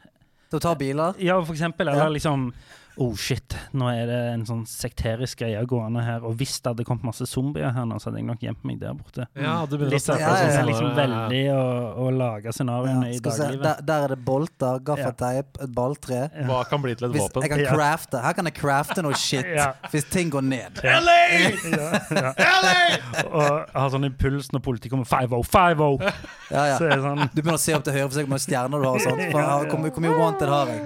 Til 0.50 0.60
å 0.60 0.64
ta 0.64 0.76
biler? 0.78 1.16
Ja, 1.20 1.40
for 1.44 1.54
eksempel. 1.56 1.90
Ja. 1.90 1.94
Eller 1.98 2.16
liksom 2.20 2.54
Oh 3.02 3.16
shit, 3.18 3.56
nå 3.74 3.88
er 3.90 4.06
det 4.06 4.18
en 4.36 4.44
sånn 4.46 4.60
sekterisk 4.70 5.40
greie 5.42 5.62
gående 5.66 6.04
her. 6.06 6.22
Og 6.28 6.36
hvis 6.38 6.60
det 6.62 6.70
hadde 6.70 6.84
kommet 6.86 7.08
masse 7.08 7.26
zombier 7.26 7.72
her 7.74 7.88
nå, 7.90 7.96
så 7.98 8.12
hadde 8.12 8.20
jeg 8.22 8.28
nok 8.28 8.44
gjemt 8.46 8.64
meg 8.70 8.78
der 8.84 8.94
borte. 8.94 9.26
Ja, 9.34 9.56
du 9.66 9.78
Litt 9.82 10.04
sånn, 10.04 10.20
Ja, 10.22 10.30
ja, 10.38 10.44
er 10.46 10.60
ja. 10.60 10.66
liksom 10.68 10.92
veldig 10.98 11.40
å, 11.56 11.64
å 12.04 12.12
lage 12.14 12.54
scenarioene 12.54 13.08
Ja, 13.10 13.16
i 13.18 13.22
dagliglivet. 13.26 13.64
Der, 13.66 13.82
der 13.90 14.04
er 14.06 14.14
det 14.14 14.20
bolter, 14.28 14.78
gaffateip, 14.86 15.58
et 15.66 15.74
balltre. 15.74 16.20
Hva 16.46 16.60
kan 16.70 16.84
bli 16.86 16.94
til 17.00 17.08
et 17.10 17.16
Hvis 17.16 17.26
våpen? 17.26 17.48
jeg 17.48 17.54
kan 17.56 17.64
crafte 17.80 18.22
Her 18.22 18.34
kan 18.38 18.46
jeg 18.52 18.58
crafte 18.60 19.02
noe 19.06 19.18
shit 19.26 19.50
Ja. 19.56 19.72
hvis 19.90 20.06
ting 20.14 20.30
går 20.34 20.46
ned. 20.52 20.84
LA! 20.84 21.18
Ja, 22.14 22.30
ja. 22.38 23.24
Og 23.30 23.74
har 23.74 23.90
sånn 23.94 24.06
impuls 24.08 24.52
når 24.54 24.62
politiet 24.66 24.94
kommer 24.94 25.08
5-0, 25.10 25.42
5-0! 25.50 25.98
Ja, 26.54 26.68
ja. 26.74 26.78
Sånn 26.78 27.26
Du 27.34 27.42
begynner 27.42 27.58
å 27.58 27.64
se 27.64 27.74
opp 27.78 27.86
til 27.88 27.98
høyre 27.98 28.06
for 28.06 28.14
å 28.14 28.20
se 28.20 28.26
hvor 28.28 28.34
mange 28.36 28.46
stjerner 28.46 28.84
du 28.84 28.88
har. 28.88 29.00
og 29.00 29.04
sånt. 29.08 29.24
For, 29.32 29.42
Ja, 29.42 29.58
ja. 29.64 29.72
Hvor 29.72 29.82
mye- 29.82 29.94
hvor 29.98 30.06
mye 30.06 30.20
wanted 30.20 30.54
har 30.54 30.72
jeg? 30.74 30.84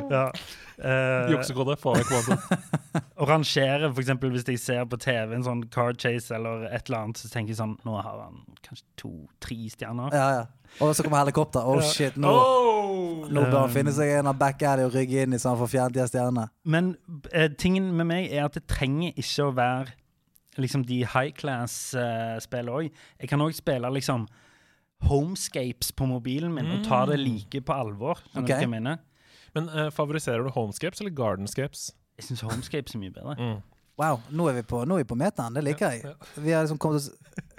Ja. 0.78 0.90
Eh, 1.28 1.32
Juksekode. 1.34 1.76
for 1.82 1.98
vekk. 1.98 3.02
Å 3.18 3.26
rangere, 3.26 3.90
eksempel 3.98 4.32
hvis 4.34 4.46
jeg 4.46 4.62
ser 4.62 4.86
på 4.90 5.00
TV 5.02 5.34
en 5.36 5.46
sånn 5.46 5.64
car 5.74 5.96
chase 5.98 6.36
eller 6.38 6.68
et 6.70 6.88
eller 6.88 7.00
annet, 7.08 7.22
så 7.22 7.32
tenker 7.34 7.54
jeg 7.56 7.60
sånn 7.62 7.76
Nå 7.86 7.96
har 7.98 8.22
han 8.28 8.44
kanskje 8.66 8.86
to-tre 9.02 9.58
stjerner. 9.74 10.14
Ja, 10.14 10.28
ja. 10.38 10.46
Og 10.84 10.94
så 10.94 11.06
kommer 11.06 11.24
helikopter. 11.24 11.66
Oh 11.66 11.82
shit, 11.82 12.18
nå, 12.20 12.30
Oh! 12.30 13.24
nå 13.32 13.46
bør 13.48 13.64
han 13.64 13.70
Um, 13.72 13.74
finne 13.74 13.94
seg 13.96 14.12
en 14.20 14.30
av 14.30 14.38
back 14.38 14.62
alley 14.68 14.86
og 14.86 14.94
rygge 14.94 15.24
inn 15.26 15.34
i 15.34 15.40
så 15.42 15.54
han 15.54 15.62
får 15.62 15.72
fjernet 15.74 15.98
de 15.98 16.08
stjernene. 16.12 16.48
Men 16.66 16.92
uh, 17.34 17.48
tingen 17.58 17.90
med 17.98 18.10
meg 18.12 18.30
er 18.32 18.46
at 18.46 18.58
det 18.60 18.68
trenger 18.70 19.16
ikke 19.18 19.48
å 19.48 19.56
være 19.58 19.96
liksom 20.62 20.86
de 20.90 21.04
high 21.06 21.34
class-spillene 21.38 22.74
òg. 22.74 23.02
Jeg 23.22 23.30
kan 23.30 23.42
òg 23.46 23.56
spille 23.58 23.90
liksom 23.94 24.28
homescapes 25.06 25.92
på 25.94 26.08
mobilen 26.10 26.54
min 26.56 26.72
og 26.74 26.86
ta 26.88 27.04
det 27.10 27.20
like 27.22 27.62
på 27.66 27.74
alvor. 27.76 28.22
Skjønner 28.34 28.98
Men 29.58 29.68
uh, 29.74 29.88
favoriserer 29.94 30.46
du 30.46 30.52
homescapes 30.56 31.02
eller 31.04 31.16
gardenscapes? 31.18 31.90
Jeg 32.18 32.30
syns 32.30 32.46
homescapes 32.48 32.96
er 32.96 33.02
mye 33.04 33.14
bedre. 33.14 33.36
Mm. 33.38 33.58
Wow, 33.98 34.20
nå 34.30 34.46
er 34.52 34.60
vi 34.60 34.64
på, 34.70 34.84
nå 34.86 34.98
er 35.00 35.02
vi 35.04 35.10
på 35.10 35.18
metaen. 35.18 35.56
Det 35.58 35.64
liker 35.66 35.96
jeg. 35.96 36.16
Vi 36.38 36.52
er 36.54 36.62
liksom 36.68 36.78
kommet 36.82 37.08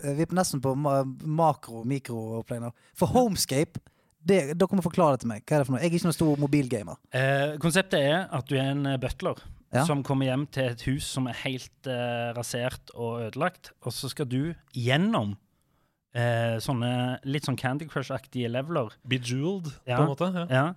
eh, 0.04 0.12
Vi 0.14 0.22
er 0.22 0.34
nesten 0.38 0.60
på 0.62 0.70
ma 0.78 1.00
makro, 1.26 1.80
mikro-opplegg 1.90 2.60
nå. 2.62 2.70
For 2.98 3.10
Homescape, 3.10 3.82
det, 4.22 4.38
dere 4.58 4.78
må 4.78 4.84
forklare 4.84 5.16
det 5.16 5.24
til 5.24 5.32
meg. 5.32 5.42
Hva 5.42 5.56
er 5.58 5.64
det 5.64 5.66
for 5.66 5.74
noe? 5.74 5.82
Jeg 5.82 5.90
er 5.90 5.96
ikke 5.98 6.06
noen 6.06 6.14
stor 6.18 6.38
mobilgamer. 6.42 7.00
Eh, 7.10 7.56
konseptet 7.62 8.06
er 8.06 8.28
at 8.38 8.46
du 8.50 8.54
er 8.58 8.70
en 8.70 8.86
eh, 8.94 8.98
butler 9.02 9.42
Ja. 9.74 9.82
som 9.84 10.00
kommer 10.06 10.24
hjem 10.30 10.46
til 10.54 10.70
et 10.70 10.82
hus 10.88 11.04
som 11.12 11.26
er 11.28 11.36
helt 11.42 11.90
eh, 11.90 12.30
rasert 12.38 12.88
og 12.94 13.26
ødelagt, 13.26 13.72
og 13.84 13.92
så 13.92 14.08
skal 14.08 14.24
du 14.30 14.54
gjennom 14.72 15.34
eh, 16.14 16.56
sånne 16.62 16.92
litt 17.28 17.44
sånn 17.50 17.58
Candy 17.60 17.84
Crush-aktige 17.90 18.48
leveler 18.48 18.94
Bejeweled, 19.04 19.72
Ja. 19.90 19.98
på 19.98 20.06
en 20.06 20.12
måte. 20.14 20.46
Ja. 20.54 20.68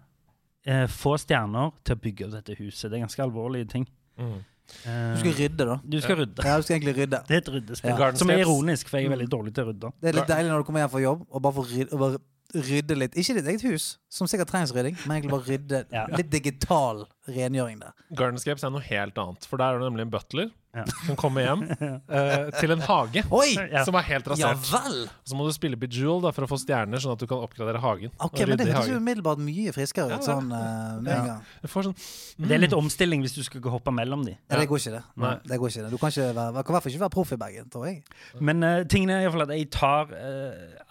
Eh, 0.65 0.87
få 0.87 1.17
stjerner 1.21 1.71
til 1.83 1.95
å 1.95 2.01
bygge 2.01 2.25
opp 2.27 2.31
dette 2.37 2.55
huset. 2.59 2.89
Det 2.91 2.97
er 2.99 3.05
ganske 3.05 3.23
alvorlige 3.23 3.67
ting. 3.71 3.87
Mm. 4.17 4.39
Eh, 4.85 5.13
Du 5.13 5.19
skal 5.19 5.33
rydde, 5.35 5.65
da. 5.67 5.79
du 5.83 5.97
skal 6.01 6.15
rydde. 6.21 6.43
Ja, 6.45 6.57
du 6.57 6.63
skal 6.63 6.77
egentlig 6.77 6.95
rydde. 6.97 7.23
Det 7.27 7.35
er 7.35 7.41
et 7.43 7.49
ryddespill. 7.55 7.89
Ja. 7.99 8.11
Som 8.15 8.29
er 8.29 8.43
ironisk, 8.45 8.87
for 8.89 8.97
jeg 8.97 9.05
er 9.09 9.15
veldig 9.15 9.29
dårlig 9.31 9.53
til 9.55 9.63
å 9.65 9.67
rydde. 9.71 9.91
Det 10.01 10.09
er 10.13 10.19
litt 10.21 10.27
deilig 10.31 10.51
når 10.53 10.57
du 10.57 10.63
kommer 10.69 10.83
hjem 10.85 10.93
fra 10.93 11.01
jobb 11.03 11.25
og 11.29 11.41
bare 11.41 11.53
får 11.59 11.71
rydde, 11.75 11.91
og 11.93 11.99
bare 11.99 12.65
rydde 12.69 12.95
litt. 12.99 13.15
Ikke 13.15 13.35
ditt 13.39 13.47
eget 13.47 13.61
hus, 13.67 13.97
som 14.11 14.27
sikkert 14.27 14.51
trengs 14.51 14.73
rydding, 14.75 14.97
men 15.07 15.17
egentlig 15.17 15.31
bare 15.37 15.47
rydde 15.47 15.83
Ja. 15.95 16.05
litt 16.19 16.31
digital 16.33 17.05
rengjøring 17.31 17.77
der. 17.79 17.93
Gardenscapes 18.17 18.63
er 18.65 18.73
noe 18.73 18.83
helt 18.83 19.19
annet, 19.21 19.45
for 19.47 19.61
der 19.61 19.75
er 19.75 19.79
det 19.83 19.87
nemlig 19.91 20.07
en 20.07 20.11
butler 20.17 20.49
Ja. 20.71 20.85
som 21.03 21.17
kommer 21.19 21.43
hjem 21.43 21.65
uh, 21.67 22.45
til 22.61 22.71
en 22.71 22.79
hage 22.87 23.21
Oi! 23.35 23.57
Som 23.83 23.97
er 23.99 24.05
helt 24.07 24.27
rasert. 24.31 24.69
Ja, 24.71 24.91
Så 25.27 25.35
må 25.35 25.43
du 25.43 25.51
spille 25.51 25.75
Bejewel 25.75 26.21
da, 26.23 26.31
for 26.31 26.47
å 26.47 26.47
få 26.47 26.55
stjerner, 26.61 27.01
sånn 27.03 27.11
at 27.17 27.19
du 27.19 27.27
kan 27.27 27.41
oppgradere 27.43 27.81
hagen. 27.83 28.13
Ok, 28.23 28.39
men 28.47 28.55
Det 28.59 28.69
høres 28.69 28.87
jo 28.87 28.99
umiddelbart 29.03 29.41
mye 29.43 29.73
friskere 29.75 30.15
ut 30.15 30.23
sånn 30.23 30.47
uh, 30.47 30.95
med 31.03 31.11
en 31.11 31.27
gang. 31.33 31.41
Sånn 31.67 31.91
Det 32.39 32.55
er 32.55 32.63
litt 32.63 32.75
omstilling 32.77 33.23
hvis 33.25 33.35
du 33.35 33.41
skal 33.43 33.63
gå 33.65 33.73
hoppe 33.73 33.91
mellom 33.95 34.23
de. 34.27 34.37
Ja, 34.47 34.61
det 34.61 34.69
går 34.71 34.79
ikke, 34.79 34.95
det. 34.95 35.03
Nei. 35.19 35.33
det 35.51 35.59
går 35.59 35.73
ikke 35.73 35.83
det. 35.85 35.91
Du 35.91 35.99
kan, 35.99 36.15
i 36.15 36.31
hvert 36.39 36.71
fall 36.71 36.91
ikke 36.93 37.03
være 37.03 37.15
proff 37.17 37.35
i 37.35 37.39
bagen, 37.43 37.67
tror 37.75 37.89
jeg. 37.89 37.99
Men 38.39 38.63
uh, 38.63 38.77
tingene 38.87 39.19
er 39.19 39.25
i 39.25 39.27
hvert 39.27 39.37
fall 39.37 39.47
at 39.49 39.55
jeg 39.57 39.69
tar 39.75 40.15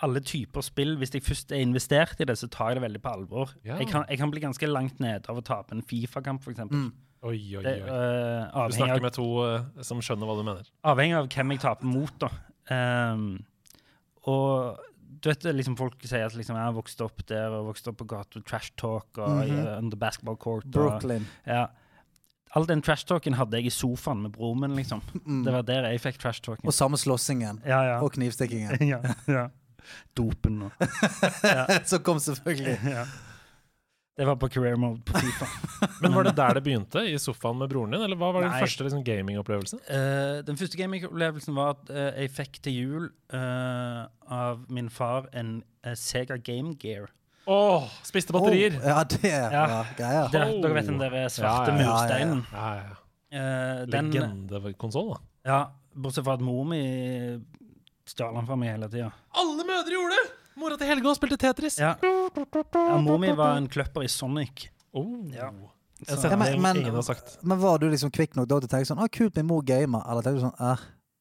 alle 0.04 0.20
typer 0.24 0.64
spill 0.64 0.94
Hvis 1.00 1.12
jeg 1.16 1.24
først 1.24 1.50
er 1.56 1.64
investert 1.64 2.20
i 2.20 2.28
det, 2.28 2.36
så 2.40 2.48
tar 2.52 2.70
jeg 2.74 2.80
det 2.80 2.84
veldig 2.86 3.00
på 3.02 3.09
alvor. 3.12 3.50
Ja. 3.64 3.76
Jeg, 3.78 3.88
kan, 3.90 4.04
jeg 4.08 4.18
kan 4.18 4.30
bli 4.30 4.40
ganske 4.40 4.68
langt 4.70 5.00
ned 5.00 5.26
av 5.28 5.36
å 5.40 5.44
tape 5.44 5.72
en 5.76 5.82
Fifa-kamp, 5.82 6.42
f.eks. 6.42 6.58
Mm. 6.70 6.92
Oi, 7.22 7.36
oi, 7.58 7.62
Det, 7.62 7.74
oi. 7.84 7.88
eh, 7.90 8.68
Du 8.70 8.76
snakker 8.78 8.96
av, 8.96 9.02
med 9.02 9.12
to 9.12 9.26
uh, 9.44 9.82
som 9.84 9.98
skjønner 10.00 10.26
hva 10.30 10.36
du 10.38 10.44
mener. 10.46 10.70
avhengig 10.88 11.16
av 11.18 11.28
hvem 11.28 11.50
jeg 11.52 11.60
taper 11.66 11.84
mot, 11.90 12.14
da. 12.22 12.30
Um, 12.70 13.26
og 14.30 14.78
du 15.20 15.28
vet 15.28 15.44
liksom 15.52 15.76
folk 15.76 16.00
sier 16.06 16.24
at 16.24 16.36
liksom, 16.38 16.56
jeg 16.56 16.64
har 16.64 16.72
vokst 16.76 17.00
opp 17.04 17.20
der 17.28 17.52
og 17.58 17.66
vokst 17.72 17.88
opp 17.90 17.98
på 18.00 18.06
gata, 18.08 18.40
trash 18.46 18.70
talk 18.80 19.18
og 19.18 19.42
Mhm. 19.44 19.58
eh, 19.58 19.78
under 19.78 19.96
basketball 20.00 20.36
court. 20.36 20.64
Og, 20.64 20.72
Brooklyn. 20.72 21.26
ja. 21.46 21.66
All 22.56 22.64
den 22.66 22.80
trash 22.82 23.04
talken 23.06 23.34
hadde 23.38 23.52
jeg 23.60 23.66
i 23.66 23.70
sofaen 23.70 24.22
med 24.22 24.32
broren 24.32 24.58
min, 24.60 24.72
liksom. 24.74 25.00
Mm. 25.24 25.44
Det 25.44 25.52
var 25.52 25.62
der 25.62 25.84
jeg 25.92 26.00
fikk 26.00 26.16
trash 26.18 26.40
talken. 26.42 26.66
Og 26.66 26.72
samme 26.74 26.96
slåssingen. 26.98 27.60
Ja, 27.64 27.82
ja. 27.84 28.00
Og 28.02 28.10
knivstikkingen. 28.16 28.74
ja, 28.88 28.98
ja. 29.28 29.44
Dopen 30.16 30.62
og 30.68 30.86
Så 31.90 32.00
kom 32.04 32.20
selvfølgelig. 32.22 32.78
ja. 32.96 33.04
Det 34.20 34.26
var 34.28 34.36
på 34.36 34.50
career 34.52 34.76
mode 34.76 35.00
på 35.06 35.16
Fifa. 35.16 35.46
Men 36.02 36.14
var 36.14 36.26
det 36.28 36.34
der 36.36 36.58
det 36.58 36.62
begynte? 36.66 37.04
I 37.08 37.18
sofaen 37.18 37.56
med 37.56 37.70
broren 37.72 37.94
din? 37.94 38.02
Eller 38.04 38.18
hva 38.20 38.32
var 38.34 38.44
Nei. 38.44 38.50
den 38.50 38.66
første 38.66 38.84
liksom, 38.84 39.04
gamingopplevelsen? 39.06 39.80
Uh, 39.88 40.42
den 40.44 40.58
første 40.60 40.76
gamingopplevelsen 40.76 41.56
var 41.56 41.78
at 41.78 41.92
uh, 41.94 42.02
jeg 42.20 42.34
fikk 42.36 42.60
til 42.66 42.76
jul 42.76 43.06
uh, 43.32 44.04
av 44.28 44.66
min 44.68 44.90
far 44.92 45.30
en 45.32 45.62
Sega 45.96 46.36
Game 46.36 46.74
Gear. 46.82 47.08
Åh, 47.48 47.88
spiste 48.04 48.36
batterier! 48.36 48.76
Oh, 48.76 48.88
ja, 48.92 49.00
det 49.08 49.24
er 49.24 49.54
ja. 49.56 49.84
greia. 49.96 50.26
Oh. 50.26 50.34
Dere 50.34 50.74
vet 50.76 50.90
den 50.90 51.00
der 51.00 51.16
svarte 51.32 51.72
Ja, 51.72 51.78
ja, 51.78 51.80
ja, 51.80 51.88
mursteinen? 51.88 52.42
Ja, 52.52 52.66
ja, 52.76 52.90
ja. 52.90 52.98
Uh, 53.30 53.86
Legendekonsoll, 53.86 55.14
da. 55.14 55.20
ja, 55.46 55.58
bortsett 55.94 56.26
fra 56.26 56.34
at 56.36 56.44
mor 56.44 56.64
mi 56.66 56.82
stjal 58.10 58.34
han 58.38 58.46
fra 58.48 58.56
meg 58.60 58.72
hele 58.74 58.88
tida. 58.92 59.10
Alle 59.40 59.66
mødre 59.68 59.94
gjorde 59.96 60.18
det! 60.18 60.26
Mora 60.60 60.76
til 60.76 60.90
Helge 60.90 61.12
spilte 61.16 61.38
Tetris. 61.40 61.78
Ja. 61.80 61.94
ja, 62.02 62.96
mor 63.00 63.18
mi 63.22 63.30
var 63.38 63.56
en 63.56 63.68
kløpper 63.70 64.04
i 64.04 64.08
Sonic. 64.12 64.66
Oh. 64.92 65.20
Ja. 65.32 65.50
Så- 66.06 66.28
Ja, 66.30 66.36
men- 66.36 66.60
men- 66.60 66.76
ingen 66.76 66.94
har 66.94 67.02
sagt. 67.02 67.38
Men 67.44 67.58
var 67.60 67.78
du 67.78 67.88
liksom 67.90 68.10
kvikk 68.10 68.34
nok 68.36 68.48
da 68.48 68.58
til 68.60 68.68
å 68.68 68.72
tenke 68.72 68.86
sånn 68.88 68.98
Å, 68.98 69.08
kult, 69.10 69.36
min 69.36 69.46
mor 69.46 69.62
gamer. 69.62 70.02
Eller 70.08 70.22
tenkte 70.22 70.40
du 70.40 70.46
sånn 70.46 70.56
'Æh, 70.58 70.78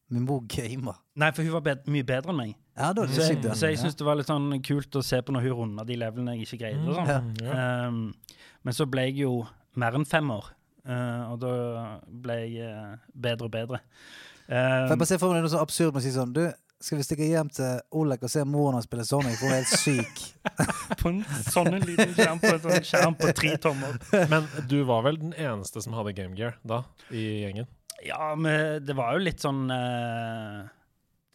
min 0.09 0.25
mor 0.25 0.41
gamer. 0.47 0.95
Nei, 1.15 1.31
for 1.31 1.43
hun 1.43 1.51
var 1.51 1.61
bed 1.61 1.85
mye 1.87 2.03
bedre 2.03 2.29
enn 2.29 2.35
meg. 2.37 2.55
Ja, 2.77 2.93
da 2.93 3.01
var 3.01 3.07
det 3.07 3.15
Så 3.15 3.27
jeg, 3.27 3.43
så 3.43 3.67
jeg 3.69 3.77
syns 3.77 3.95
det 3.95 4.05
var 4.05 4.15
litt 4.15 4.25
sånn 4.27 4.63
kult 4.63 4.91
å 4.95 5.03
se 5.03 5.21
på 5.21 5.31
når 5.33 5.41
hun 5.41 5.51
runda 5.51 5.85
de 5.85 5.95
levelene 5.95 6.37
jeg 6.37 6.47
ikke 6.47 6.59
greide. 6.59 6.87
og 6.87 6.95
sånn. 6.95 7.35
Mm, 7.35 7.41
ja. 7.43 7.87
Um, 7.87 8.13
men 8.63 8.73
så 8.73 8.85
ble 8.89 9.01
jeg 9.07 9.17
jo 9.17 9.47
mer 9.75 9.91
enn 9.95 10.05
fem 10.07 10.27
år, 10.31 10.45
uh, 10.87 11.31
og 11.31 11.39
da 11.39 11.99
ble 12.09 12.33
jeg 12.49 12.71
uh, 12.71 12.95
bedre 13.15 13.45
og 13.45 13.51
bedre. 13.51 13.79
For 14.47 14.55
jeg 14.55 14.91
Um, 14.91 14.97
bare 14.97 15.05
ser 15.05 15.17
for 15.19 15.31
meg 15.33 15.43
noe 15.43 15.49
så 15.51 15.59
absurd 15.61 15.93
med 15.93 16.01
å 16.01 16.03
si 16.03 16.09
sånn 16.09 16.33
Du, 16.33 16.51
skal 16.79 16.99
vi 16.99 17.03
stikke 17.03 17.27
hjem 17.27 17.49
til 17.51 17.81
Olek 17.99 18.21
og 18.23 18.31
se 18.31 18.45
moren 18.47 18.77
hans 18.77 18.87
spille 18.87 19.03
Sonic? 19.07 19.35
For 19.39 19.49
hun 19.49 19.55
er 19.57 19.65
helt 19.65 19.81
syk. 19.81 20.21
på 21.01 21.11
en 21.11 21.19
sånn 21.43 21.73
en 21.75 21.83
liten 21.83 22.13
skjerm 22.15 22.39
på 22.39 22.53
en 22.53 22.61
sånn 22.63 22.87
skjerm 22.87 23.17
på 23.19 23.33
tre 23.35 23.53
tommer. 23.59 23.97
Men 24.31 24.47
du 24.71 24.77
var 24.87 25.03
vel 25.09 25.19
den 25.19 25.35
eneste 25.35 25.83
som 25.83 25.97
hadde 25.97 26.15
Game 26.15 26.39
Gear 26.39 26.55
da, 26.63 26.85
i 27.11 27.43
gjengen? 27.43 27.67
Ja, 28.07 28.31
men 28.39 28.85
det 28.87 28.95
var 28.95 29.17
jo 29.17 29.25
litt 29.25 29.43
sånn 29.43 29.65
uh, 29.67 30.63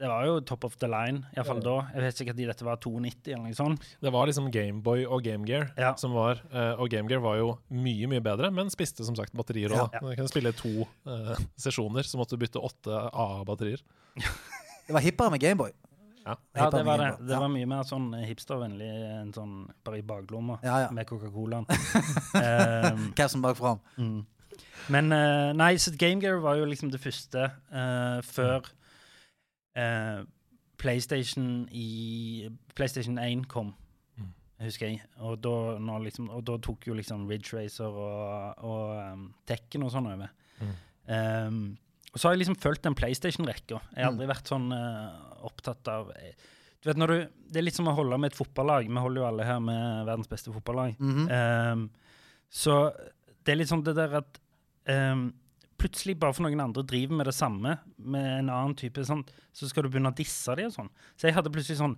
Det 0.01 0.09
var 0.09 0.25
jo 0.25 0.39
top 0.49 0.65
of 0.65 0.79
the 0.81 0.89
line, 0.89 1.27
iallfall 1.37 1.61
da. 1.61 1.77
Jeg 1.93 2.07
vet 2.07 2.23
sikkert 2.23 2.41
at 2.41 2.55
dette 2.55 2.69
var 2.71 2.81
290 2.81 3.35
eller 3.35 3.45
noe 3.45 3.59
sånt. 3.61 3.85
Det 4.01 4.15
var 4.17 4.33
liksom 4.33 4.49
Gameboy 4.55 5.05
og 5.05 5.29
Game 5.29 5.45
Gear 5.45 5.69
Ja. 5.77 5.93
som 6.01 6.17
var 6.17 6.41
uh, 6.57 6.81
Og 6.81 6.89
Game 6.89 7.13
Gear 7.13 7.21
var 7.21 7.37
jo 7.43 7.53
mye, 7.69 8.09
mye 8.09 8.25
bedre, 8.25 8.49
men 8.49 8.73
spiste 8.73 9.05
som 9.05 9.21
sagt 9.21 9.37
batterier 9.37 9.77
òg. 9.77 9.93
Ja. 9.93 10.01
Du 10.01 10.09
kunne 10.17 10.33
spille 10.33 10.57
to 10.57 10.89
uh, 11.05 11.37
sesjoner, 11.61 12.09
så 12.09 12.17
måtte 12.17 12.39
du 12.39 12.47
bytte 12.47 12.65
åtte 12.65 13.05
AA-batterier. 13.13 13.85
Det 14.87 14.93
var 14.97 15.01
hippere 15.05 15.31
med 15.31 15.41
Gameboy. 15.41 15.71
Ja. 16.25 16.35
Ja, 16.57 16.71
det 16.73 16.85
var 16.87 16.97
det. 17.01 17.11
Det 17.29 17.37
var 17.37 17.51
mye 17.53 17.67
mer 17.69 17.83
sånn 17.85 18.07
hipstervennlig 18.25 18.87
enn 18.89 19.33
sånn 19.37 19.67
bare 19.85 19.99
i 20.01 20.05
baklomma 20.09 20.57
Ja, 20.65 20.79
ja. 20.87 20.91
med 20.97 21.05
Coca-Colaen. 21.09 21.67
um, 21.69 23.03
bakfra. 23.13 23.41
bak 23.45 23.57
fram. 23.59 23.81
Mm. 23.99 24.23
Men 24.89 25.13
uh, 25.13 25.51
nei, 25.57 25.75
så 25.81 25.93
Game 26.01 26.21
Gear 26.25 26.41
var 26.45 26.57
jo 26.57 26.65
liksom 26.69 26.91
det 26.93 27.01
første 27.03 27.45
uh, 27.73 28.21
før 28.25 28.65
uh, 29.77 30.25
PlayStation 30.81 31.69
i 31.73 32.49
PlayStation 32.77 33.19
1 33.19 33.47
kom, 33.49 33.75
Mm. 34.17 34.33
husker 34.65 34.87
jeg. 34.87 35.01
Og 35.19 35.39
da, 35.45 35.79
når 35.79 35.99
liksom, 36.09 36.29
og 36.31 36.45
da 36.47 36.57
tok 36.63 36.87
jo 36.87 36.95
liksom 36.95 37.27
Ridge 37.29 37.57
Racer 37.57 37.85
og, 37.91 38.55
og 38.65 39.13
um, 39.13 39.35
Tekken 39.49 39.83
og 39.83 39.91
sånn 39.93 40.07
over. 40.07 40.31
Mm. 40.61 40.75
Um, 41.09 41.63
og 41.77 41.84
så 42.21 42.29
har 42.29 42.35
jeg 42.35 42.45
liksom 42.45 42.61
fulgt 42.63 42.83
den 42.87 42.95
PlayStation-rekka. 42.95 43.81
Jeg 43.97 44.05
har 44.05 44.13
Mm. 44.13 44.15
aldri 44.15 44.27
vært 44.31 44.51
sånn 44.51 44.69
uh, 44.73 45.45
opptatt 45.45 45.89
av 45.89 46.13
du 46.85 46.91
vet 46.91 46.97
du, 47.01 47.29
Det 47.51 47.59
er 47.59 47.65
litt 47.65 47.75
som 47.75 47.89
å 47.89 47.95
holde 47.97 48.19
med 48.21 48.33
et 48.33 48.37
fotballag. 48.37 48.87
Vi 48.89 49.01
holder 49.01 49.23
jo 49.23 49.27
alle 49.27 49.45
her 49.45 49.61
med 49.61 50.05
verdens 50.07 50.29
beste 50.29 50.53
fotballag. 50.53 50.97
Mm 51.01 51.15
-hmm. 51.15 51.73
um, 51.73 51.91
så 52.51 52.93
det 53.45 53.53
er 53.53 53.57
litt 53.57 53.69
sånn 53.69 53.85
det 53.85 53.95
der 53.97 54.17
at 54.19 54.41
um, 54.89 55.33
plutselig, 55.79 56.19
bare 56.19 56.33
for 56.35 56.43
noen 56.45 56.61
andre 56.61 56.83
driver 56.83 57.17
med 57.17 57.27
det 57.27 57.35
samme, 57.35 57.79
med 57.99 58.39
en 58.39 58.51
annen 58.51 58.75
type 58.75 59.05
sånn, 59.05 59.25
så 59.53 59.69
skal 59.69 59.83
du 59.83 59.89
begynne 59.89 60.13
å 60.13 60.17
disse 60.17 60.55
dem 60.57 60.67
og 60.67 60.73
sånn. 60.73 60.91
Så 61.17 61.27
jeg 61.27 61.35
hadde 61.35 61.51
plutselig 61.51 61.79
sånn 61.79 61.97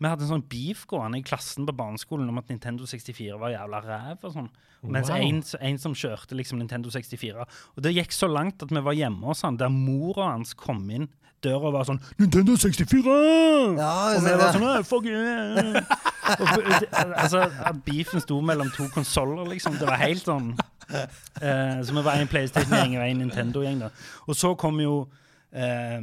Vi 0.00 0.10
hadde 0.10 0.26
en 0.26 0.32
sånn 0.34 0.46
beef 0.50 0.84
gående 0.90 1.20
i 1.20 1.26
klassen 1.26 1.66
på 1.68 1.74
barneskolen 1.76 2.28
om 2.28 2.38
at 2.40 2.48
Nintendo 2.50 2.86
64 2.90 3.38
var 3.40 3.54
jævla 3.54 3.80
ræv 3.84 4.24
og 4.26 4.32
sånn. 4.34 4.48
Mens 4.84 5.08
Wow. 5.08 5.16
en, 5.16 5.42
en 5.70 5.78
som 5.80 5.94
kjørte 5.96 6.36
liksom 6.36 6.58
Nintendo 6.58 6.90
64. 6.92 7.46
Og 7.76 7.82
det 7.82 7.94
gikk 7.94 8.12
så 8.12 8.28
langt 8.28 8.62
at 8.62 8.72
vi 8.74 8.82
var 8.84 8.96
hjemme 8.98 9.30
hos 9.30 9.44
han, 9.46 9.56
der 9.56 9.72
mora 9.72 10.32
hans 10.34 10.52
kom 10.58 10.82
inn 10.90 11.08
døra 11.44 11.68
og 11.68 11.74
var 11.76 11.88
sånn 11.88 12.00
'Nintendo 12.18 12.56
64!' 12.56 13.76
Ja, 13.78 13.92
og 14.16 14.24
vi 14.24 14.34
var 14.40 14.52
sånn 14.54 14.84
fuck 14.88 15.08
yeah. 15.08 15.84
og, 16.40 16.48
Altså, 17.20 17.44
beefen 17.84 18.22
sto 18.24 18.40
mellom 18.40 18.70
to 18.72 18.88
konsoller, 18.94 19.44
liksom. 19.50 19.76
Det 19.78 19.88
var 19.88 20.00
helt 20.00 20.24
sånn 20.24 20.54
eh, 20.90 21.80
Så 21.84 21.92
vi 21.92 22.04
var 22.04 22.16
en 22.16 22.30
PlayStation-gjeng 22.30 22.96
og 22.96 23.04
en 23.04 23.20
Nintendo-gjeng. 23.24 23.82
da 23.84 23.90
Og 24.26 24.36
så 24.36 24.54
kom 24.56 24.80
jo 24.80 25.08
eh, 25.52 26.00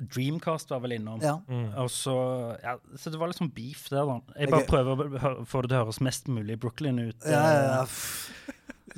Dreamcast 0.00 0.70
var 0.70 0.80
vel 0.80 0.92
innom. 0.96 1.20
Ja. 1.22 1.36
Og 1.82 1.90
så, 1.90 2.14
ja, 2.62 2.76
så 2.96 3.10
det 3.12 3.18
var 3.20 3.28
litt 3.28 3.38
sånn 3.40 3.52
beef 3.54 3.88
der, 3.90 4.04
da. 4.06 4.20
Jeg 4.36 4.48
Jeg- 4.48 4.50
bare 4.50 4.66
prøver 4.66 4.96
å 4.96 5.46
få 5.46 5.62
det 5.62 5.70
til 5.70 5.78
å 5.78 5.84
høres 5.84 6.00
mest 6.00 6.26
mulig 6.28 6.58
Brooklyn 6.60 6.98
ut. 7.08 7.16
Ja, 7.24 7.42
ja, 7.52 7.62
ja. 7.62 7.86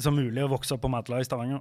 Som 0.00 0.16
mulig 0.16 0.40
å 0.40 0.48
vokse 0.48 0.72
opp 0.72 0.81
på 0.85 0.88
Madla 0.88 1.18
i 1.20 1.24
Stavanger. 1.26 1.61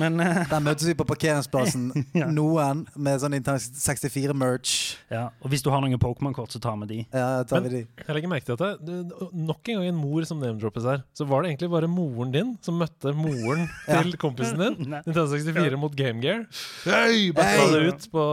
Men 0.00 0.20
uh, 0.20 0.42
Der 0.52 0.60
møtes 0.64 0.84
vi 0.88 0.94
på 0.98 1.06
parkeringsplassen. 1.08 1.86
Ja. 2.20 2.26
Noen 2.28 2.82
med 2.98 3.20
sånn 3.22 3.32
Nintendo 3.32 3.60
64-merch. 3.62 4.72
ja. 5.12 5.28
Og 5.40 5.52
hvis 5.52 5.62
du 5.64 5.70
har 5.72 5.80
noen 5.80 5.96
Pokémon-kort, 6.02 6.50
så 6.52 6.60
tar 6.60 6.76
vi 6.82 6.88
de. 6.90 6.98
Ja, 7.14 7.42
tar 7.48 7.62
vi 7.64 7.70
de. 7.72 7.80
Jeg 8.02 8.16
legger 8.16 8.32
merke 8.32 8.48
til 8.48 8.56
at 8.58 8.82
det, 8.84 8.96
det, 9.08 9.28
nok 9.32 9.70
en 9.70 9.78
gang 9.80 9.88
en 9.92 10.00
mor 10.00 10.26
som 10.28 10.40
name-droppes 10.42 10.88
her. 10.90 11.04
Så 11.16 11.24
var 11.30 11.42
det 11.44 11.52
egentlig 11.54 11.70
bare 11.72 11.88
moren 11.90 12.34
din 12.34 12.52
som 12.66 12.76
møtte 12.80 13.14
moren 13.16 13.66
Ja. 13.90 14.02
til 14.02 14.16
kompisen 14.20 14.60
din. 14.60 14.76
Nintendo 14.90 15.24
64 15.30 15.80
mot 15.80 15.94
Game 15.96 16.20
Gear. 16.24 16.44
Hei! 16.84 17.30
Basta 17.36 17.64
Hei! 17.64 17.72
det 17.76 17.82
ut 17.94 18.08
på, 18.12 18.24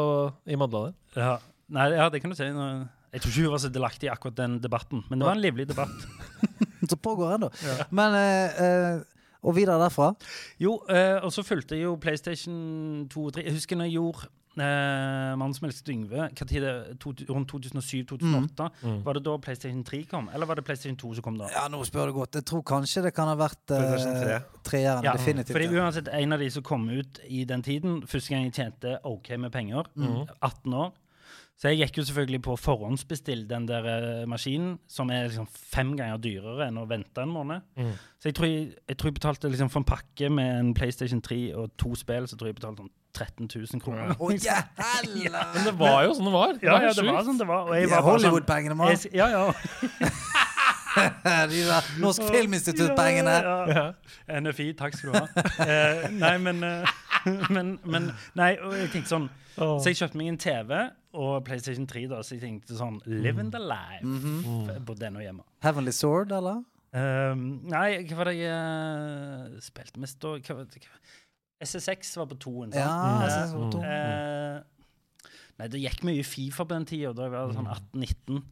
i 0.50 0.60
Madla 0.60 0.88
der. 0.90 0.96
Ja. 1.18 1.34
Nei, 1.78 1.90
ja, 1.96 2.08
det 2.14 2.24
kan 2.24 2.32
du 2.34 2.38
si. 2.40 2.48
Nå- 2.56 2.88
Jeg 3.14 3.24
tror 3.24 3.32
ikke 3.32 3.46
hun 3.48 3.54
var 3.56 3.62
så 3.64 3.70
delaktig 3.74 4.08
i 4.10 4.12
akkurat 4.14 4.36
den 4.38 4.58
debatten, 4.64 5.04
men 5.10 5.20
det 5.22 5.28
var 5.30 5.38
en 5.38 5.44
livlig 5.46 5.68
debatt. 5.70 5.94
så 6.90 6.98
pågår 7.00 7.38
ennå. 7.38 7.50
Men 7.96 8.16
uh, 8.16 8.66
eh, 8.66 9.00
Og 9.44 9.56
videre 9.56 9.78
derfra. 9.82 10.14
Jo, 10.60 10.80
eh, 10.90 11.20
og 11.24 11.32
så 11.32 11.44
fulgte 11.46 11.78
jo 11.80 11.96
PlayStation 12.02 13.08
2 13.12 13.26
og 13.30 13.34
3. 13.38 13.44
Jeg 13.46 13.54
husker 13.54 13.78
når 13.78 13.86
jeg 13.92 13.94
gjorde 14.00 14.28
eh, 14.58 15.36
Mannen 15.38 15.54
som 15.54 15.68
elsket 15.70 15.92
Yngve, 15.94 16.28
hva 16.34 16.48
tid 16.50 16.64
det, 16.66 16.74
to, 17.04 17.14
rundt 17.30 17.52
2007-2008. 17.54 18.70
Mm. 18.82 19.00
Var 19.06 19.20
det 19.20 19.24
da 19.28 19.36
PlayStation 19.46 19.84
3 19.86 20.00
kom, 20.10 20.30
eller 20.34 20.50
var 20.50 20.58
det 20.60 20.66
PlayStation 20.66 20.98
2 20.98 21.14
som 21.20 21.28
kom 21.28 21.38
da? 21.40 21.50
Ja, 21.54 21.68
nå 21.72 21.84
spør 21.88 22.10
du 22.12 22.18
godt. 22.18 22.40
Jeg 22.42 22.48
tror 22.50 22.64
kanskje 22.68 23.06
det 23.08 23.14
kan 23.18 23.30
ha 23.30 23.36
vært 23.40 23.62
PlayStation 23.70 24.22
3. 24.26 24.40
treeren. 24.68 25.06
Ja, 25.06 25.14
definitivt. 25.18 25.54
Fordi 25.58 25.70
uansett 25.78 26.10
en 26.18 26.34
av 26.34 26.42
de 26.42 26.50
som 26.58 26.66
kom 26.66 26.88
ut 26.90 27.22
i 27.30 27.44
den 27.50 27.62
tiden, 27.66 28.02
første 28.10 28.34
gang 28.34 28.48
jeg 28.50 28.58
tjente 28.58 28.98
OK 29.08 29.34
med 29.38 29.54
penger, 29.54 29.86
Mm. 29.98 30.26
18 30.42 30.74
år. 30.74 30.92
Så 31.58 31.72
jeg 31.72 31.80
gikk 31.82 31.98
jo 31.98 32.04
selvfølgelig 32.06 32.40
på 32.46 32.54
å 32.54 32.60
forhåndsbestille 32.62 33.48
den 33.50 33.64
der 33.66 33.88
eh, 33.90 34.26
maskinen, 34.30 34.76
som 34.94 35.10
er 35.10 35.24
liksom 35.26 35.48
fem 35.50 35.96
ganger 35.98 36.20
dyrere 36.22 36.68
enn 36.70 36.78
å 36.78 36.86
vente 36.86 37.24
en 37.24 37.32
måned. 37.34 37.64
Mm. 37.80 37.96
Så 38.22 38.30
jeg 38.30 38.36
tror 38.38 38.46
jeg, 38.52 38.68
jeg, 38.86 38.98
tror 38.98 39.10
jeg 39.10 39.16
betalte 39.18 39.50
liksom 39.50 39.72
for 39.74 39.82
en 39.82 39.88
pakke 39.90 40.30
med 40.30 40.52
en 40.60 40.70
PlayStation 40.78 41.22
3 41.26 41.40
og 41.58 41.74
to 41.82 41.96
spill, 41.98 42.30
så 42.30 42.38
tror 42.38 42.52
jeg 42.52 42.54
jeg 42.54 42.60
betalte 42.62 42.86
sånn 42.86 42.94
13 43.18 43.50
000 43.74 43.82
kroner. 43.82 44.14
Å, 44.22 44.30
jævla! 44.38 45.42
Men 45.56 45.66
det 45.66 45.74
var 45.80 46.04
jo 46.06 46.14
sånn 46.20 46.30
det 46.30 46.36
var. 46.38 46.54
Ja, 46.62 46.78
ja, 46.86 46.94
det 46.94 47.08
var 47.10 47.26
sånn 47.26 47.42
det 47.42 47.50
var. 47.50 47.66
Og 47.66 47.74
jeg 47.74 47.88
Ja, 47.88 47.96
var 47.96 48.06
bare 48.06 48.06
sånn 48.06 48.30
Hollywood-pengene, 48.30 48.78
mann. 48.78 48.94
jeg, 48.94 49.16
Ja, 49.18 49.32
ja. 49.34 49.50
De 51.52 51.60
der 51.62 51.90
Norsk 52.02 52.22
Filminstitutt-pengene. 52.26 53.34
Ja, 53.46 53.58
ja. 53.70 54.40
NFI, 54.42 54.72
takk 54.78 54.96
skal 54.98 55.12
du 55.14 55.18
ha. 55.20 55.26
Eh, 55.68 56.08
nei, 56.14 56.38
men, 56.42 56.62
eh, 56.66 56.96
men, 57.54 57.76
men 57.86 58.12
Nei, 58.38 58.54
og 58.62 58.74
jeg 58.78 58.90
tenkte 58.94 59.12
sånn 59.12 59.28
Så 59.58 59.90
jeg 59.92 59.98
kjøpte 60.00 60.18
meg 60.22 60.32
en 60.32 60.40
TV 60.42 60.74
og 61.18 61.44
PlayStation 61.48 61.88
3, 61.90 62.06
da, 62.12 62.22
så 62.24 62.36
jeg 62.38 62.44
tenkte 62.46 62.78
sånn 62.78 63.00
Live 63.10 63.42
in 63.42 63.52
the 63.54 63.62
life. 63.62 64.06
Mhm. 64.06 64.66
Jeg 64.70 64.84
bodde 64.88 65.10
ennå 65.10 65.24
hjemme. 65.24 65.46
Heavenly 65.66 65.94
Sword, 65.96 66.34
eller? 66.38 66.64
Um, 66.98 67.42
nei, 67.68 68.00
hva 68.08 68.22
var 68.22 68.30
det 68.32 68.38
jeg 68.40 68.54
uh, 68.56 69.58
spilte 69.62 70.00
mest 70.02 70.22
da? 70.24 70.38
Hva, 70.40 70.62
hva, 70.64 71.00
SSX 71.68 72.14
var 72.22 72.30
på 72.30 72.38
toen, 72.40 72.72
sant? 72.72 72.78
Ja, 72.78 73.48
mm. 73.50 73.72
to. 73.74 73.80
eh, 73.82 74.60
nei, 75.58 75.68
det 75.74 75.82
gikk 75.82 76.04
mye 76.06 76.26
Fifa 76.26 76.68
på 76.68 76.76
den 76.76 76.86
tida, 76.86 77.16
da 77.18 77.26
jeg 77.26 77.34
var 77.34 77.56
sånn 77.56 77.70
18-19. 77.74 78.44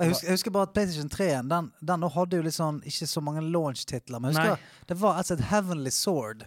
Jeg 0.00 0.12
husker, 0.12 0.26
jeg 0.28 0.36
husker 0.36 0.54
bare 0.54 0.68
at 0.68 0.74
PlayStation 0.76 1.10
3 1.12 1.28
den, 1.48 1.70
den 1.90 2.04
hadde 2.14 2.38
jo 2.38 2.52
sånn, 2.56 2.82
ikke 2.88 3.08
så 3.08 3.22
mange 3.24 3.42
launch-titler. 3.44 4.20
Men 4.20 4.32
jeg 4.32 4.38
husker 4.38 4.60
Nei. 4.60 4.84
det 4.92 4.98
var 5.00 5.20
altså 5.20 5.36
et 5.36 5.46
Heavenly 5.50 5.92
Sword 5.92 6.46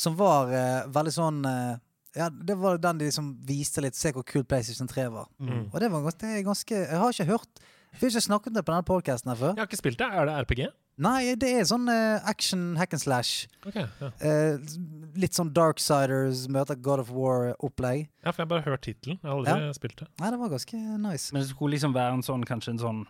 som 0.00 0.16
var 0.16 0.52
uh, 0.52 0.88
veldig 0.92 1.12
sånn 1.12 1.40
eh, 1.48 1.78
Ja, 2.16 2.26
det 2.30 2.56
var 2.58 2.78
den 2.82 2.98
de 2.98 3.06
liksom 3.06 3.34
viste 3.46 3.82
litt 3.84 3.94
Se 3.94 4.10
hvor 4.14 4.24
kul 4.26 4.42
PlayStation 4.42 4.88
3 4.90 5.06
var. 5.14 5.28
Mm. 5.38 5.68
Og 5.70 5.76
det 5.78 5.90
var 5.92 6.02
ganske, 6.02 6.26
det 6.26 6.44
ganske 6.46 6.74
Jeg 6.74 6.98
har 6.98 7.14
ikke 7.14 7.28
hørt 7.28 7.60
Vi 7.92 8.00
har 8.02 8.10
ikke 8.10 8.24
snakket 8.26 8.50
om 8.50 8.56
det 8.56 8.64
på 8.66 8.74
denne 8.74 8.86
podkasten 8.86 9.34
før. 9.36 9.52
Jeg 9.54 9.62
har 9.62 9.70
ikke 9.70 9.78
spilt 9.78 9.98
det. 9.98 10.08
Er 10.10 10.26
det 10.26 10.34
RPG? 10.44 10.64
Nei, 11.00 11.32
det 11.40 11.48
er 11.56 11.64
sånn 11.64 11.88
uh, 11.88 12.20
action 12.28 12.74
hack 12.76 12.92
and 12.92 13.00
slash. 13.00 13.46
Okay, 13.64 13.86
ja. 14.02 14.10
uh, 14.20 14.74
litt 15.16 15.36
sånn 15.36 15.52
Darksiders 15.56 16.44
møter 16.52 16.76
God 16.76 17.02
of 17.06 17.12
War-opplegg. 17.14 18.10
ja, 18.20 18.34
for 18.34 18.42
jeg 18.42 18.46
har 18.46 18.50
bare 18.50 18.66
hørt 18.66 18.84
tittelen. 18.84 19.16
Jeg 19.22 19.30
har 19.30 19.38
aldri 19.38 19.78
spilt 19.78 20.02
det. 20.02 20.10
Nei, 20.20 20.32
det 20.34 20.40
var 20.42 20.52
ganske 20.52 20.82
nice. 21.06 21.32
Men 21.32 21.42
det 21.42 21.48
skulle 21.54 21.78
liksom 21.78 21.96
være 21.96 22.18
en 22.18 22.26
sånn, 22.26 22.44
kanskje 22.48 22.74
en 22.76 22.82
sånn 22.82 23.00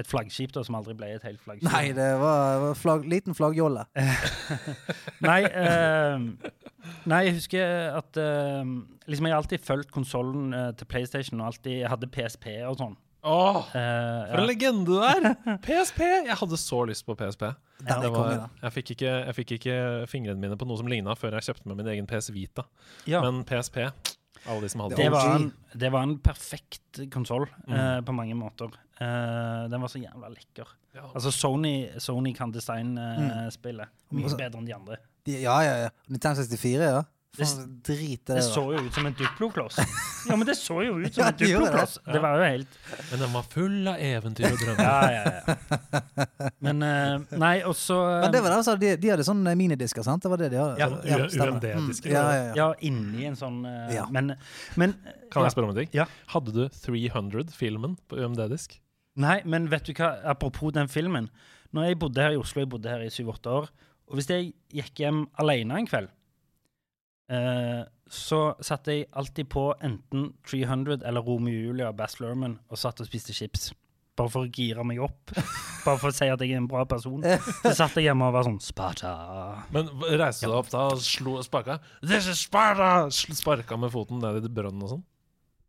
et 0.00 0.08
flaggskip 0.10 0.52
da, 0.56 0.62
som 0.66 0.76
aldri 0.78 0.94
ble 0.98 1.10
et 1.16 1.24
helt 1.28 1.40
flaggskip. 1.44 1.68
Nei, 1.70 1.92
det 1.96 2.08
var, 2.20 2.56
en 2.56 2.64
var 2.68 2.78
flagg, 2.80 3.04
liten 3.10 3.36
flaggjolle. 3.36 3.84
Nei, 5.28 5.40
eh, 5.44 6.24
nei, 7.10 7.20
jeg 7.28 7.36
husker 7.36 7.92
at 7.98 8.16
eh, 8.20 8.64
liksom 9.10 9.26
Jeg 9.28 9.34
har 9.34 9.42
alltid 9.42 9.64
fulgt 9.66 9.90
konsollen 9.94 10.52
eh, 10.56 10.70
til 10.80 10.88
PlayStation 10.90 11.40
og 11.42 11.50
alltid 11.52 11.80
jeg 11.82 11.90
hadde 11.92 12.08
PSP 12.14 12.46
og 12.70 12.78
sånn. 12.80 12.96
Åh, 13.20 13.58
Eh, 13.76 14.30
for 14.30 14.40
en 14.40 14.46
legende 14.48 14.96
der! 14.96 15.58
PSP! 15.60 15.98
Jeg 16.30 16.36
hadde 16.40 16.56
så 16.56 16.78
lyst 16.88 17.04
på 17.04 17.12
PSP. 17.20 17.50
Den 17.84 18.00
Det 18.00 18.08
konge, 18.14 18.14
var, 18.16 18.46
da. 18.46 18.46
jeg, 18.62 18.72
fikk 18.78 18.94
ikke, 18.94 19.10
jeg 19.26 19.34
fikk 19.36 19.52
ikke 19.58 19.74
fingrene 20.08 20.40
mine 20.40 20.56
på 20.60 20.64
noe 20.68 20.80
som 20.80 20.88
ligna 20.88 21.12
før 21.16 21.36
jeg 21.36 21.46
kjøpte 21.50 21.68
meg 21.68 21.78
min 21.82 21.90
egen 21.92 22.08
PS 22.08 22.30
Vita. 22.32 22.64
ja. 23.08 23.20
Men 23.24 23.42
PSP, 23.48 23.82
alle 24.46 24.60
de 24.64 24.68
som 24.72 24.80
hadde 24.84 24.96
Det 24.96 25.10
var, 25.12 25.34
en, 25.36 25.52
det 25.76 25.90
var 25.92 26.02
en 26.06 26.18
perfekt 26.18 27.00
konsoll 27.12 27.46
Mm. 27.66 27.74
uh, 27.74 28.00
på 28.06 28.12
mange 28.16 28.34
måter. 28.34 28.70
Uh, 29.00 29.68
den 29.70 29.80
var 29.80 29.88
så 29.88 29.98
jævla 30.02 30.28
lekker. 30.32 30.66
Ja. 30.94 31.06
Altså 31.14 31.30
Sony, 31.30 31.88
Sony 31.98 32.32
kan 32.34 32.50
designe 32.52 32.98
uh, 32.98 33.20
Mm. 33.44 33.50
spillet 33.50 33.88
mye 34.12 34.36
bedre 34.36 34.58
enn 34.58 34.66
de 34.66 34.74
andre. 34.74 34.96
De- 35.26 35.40
Ja, 35.42 35.60
ja, 35.62 35.74
ja. 35.84 35.90
1964, 36.10 36.80
ja. 36.90 37.02
Det- 37.38 37.46
Det 37.86 38.24
det. 38.26 38.42
så 38.42 38.62
jo 38.74 38.80
ut 38.84 38.92
som 38.92 39.06
en 39.06 39.14
Duplo-kloss. 39.14 39.76
Ja, 40.28 40.34
men 40.36 40.46
det 40.48 40.56
så 40.58 40.80
jo 40.84 40.96
ut 40.98 41.14
som 41.14 41.22
Ja, 41.22 41.28
en 41.30 41.36
duplokloss 41.38 41.98
det. 42.04 42.12
Det 42.12 42.20
var 42.24 42.34
jo 42.36 42.42
helt 42.44 42.78
Men 43.12 43.20
den 43.22 43.32
var 43.32 43.42
full 43.42 43.88
av 43.88 43.96
eventyr 44.02 44.48
og 44.50 44.58
drømmer. 44.58 44.82
Ja, 44.82 45.10
ja, 45.14 45.22
ja. 45.46 46.50
Men 46.60 46.82
eh, 46.82 47.38
Nei, 47.38 47.52
og 47.62 47.76
så 47.78 47.96
Men 48.24 48.32
det 48.34 48.42
var 48.42 48.50
det, 48.50 48.58
altså, 48.58 48.74
de, 48.82 48.90
de 49.00 49.12
hadde 49.14 49.24
sånne 49.24 49.54
minidisker, 49.56 50.02
sant? 50.04 50.22
Det 50.26 50.32
var 50.32 50.42
det 50.42 50.50
de 50.50 50.58
hadde. 50.58 50.78
Ja, 50.82 50.90
UMD-disker, 50.90 52.10
Mm, 52.10 52.12
Ja, 52.12 52.24
ja, 52.34 52.42
ja. 52.50 52.52
Ja, 52.58 52.68
inni 52.82 53.24
en 53.30 53.38
sånn 53.38 53.62
eh, 53.64 53.94
Ja. 53.94 54.06
Men, 54.10 54.34
men 54.76 54.94
Kan 55.30 55.46
jeg 55.46 55.54
spørre 55.54 55.70
om 55.70 55.76
en 55.76 55.80
ting? 55.84 55.88
Ja. 55.96 56.06
Hadde 56.34 56.52
du 56.52 56.64
300-filmen 56.68 57.96
på 58.10 58.18
UMD-disk? 58.20 58.80
Nei, 59.20 59.40
men 59.44 59.68
vet 59.70 59.86
du 59.86 59.92
hva, 59.94 60.16
apropos 60.34 60.72
den 60.74 60.88
filmen. 60.90 61.30
Når 61.74 61.86
jeg 61.92 61.98
bodde 62.02 62.22
her 62.22 62.34
i 62.34 62.38
Oslo, 62.40 62.62
jeg 62.64 62.70
bodde 62.72 62.90
her 62.90 63.02
i 63.06 63.10
syv-åtte 63.12 63.50
år, 63.52 63.68
og 64.10 64.18
hvis 64.18 64.26
jeg 64.30 64.52
gikk 64.74 65.02
hjem 65.04 65.24
alene 65.38 65.78
en 65.78 65.86
kveld, 65.86 66.08
eh, 67.30 67.82
så 68.10 68.40
satte 68.64 68.96
jeg 68.96 69.08
alltid 69.14 69.48
på 69.52 69.68
enten 69.86 70.32
300 70.50 71.04
eller 71.06 71.22
Romeo 71.22 71.54
og 71.54 71.68
Julie 71.70 71.86
av 71.86 71.94
Bass 71.98 72.18
Lerman 72.20 72.58
og 72.68 72.80
satt 72.80 73.00
og 73.02 73.06
spiste 73.06 73.34
chips. 73.36 73.70
Bare 74.18 74.32
for 74.32 74.44
å 74.44 74.50
gire 74.50 74.82
meg 74.84 74.98
opp. 75.00 75.30
Bare 75.86 75.96
for 75.96 76.10
å 76.10 76.14
si 76.14 76.26
at 76.28 76.42
jeg 76.42 76.52
er 76.52 76.60
en 76.60 76.66
bra 76.68 76.82
person. 76.88 77.22
Så 77.62 77.72
satt 77.78 77.94
jeg 77.96 78.08
hjemme 78.10 78.26
og 78.26 78.34
var 78.34 78.48
sånn 78.48 78.58
Sparta. 78.60 79.12
Men 79.72 79.88
reiste 80.20 80.44
du 80.44 80.50
deg 80.50 80.58
opp 80.58 80.72
da 80.72 80.88
og 80.90 81.00
slo 81.04 81.38
sparka? 81.46 81.78
This 82.02 82.28
is 82.28 82.42
Sparta! 82.42 83.06
Sparka 83.14 83.78
med 83.80 83.94
foten 83.94 84.20
ned 84.20 84.44
i 84.44 84.52
brønnen 84.52 84.84
og 84.84 84.96
sånn? 84.96 85.06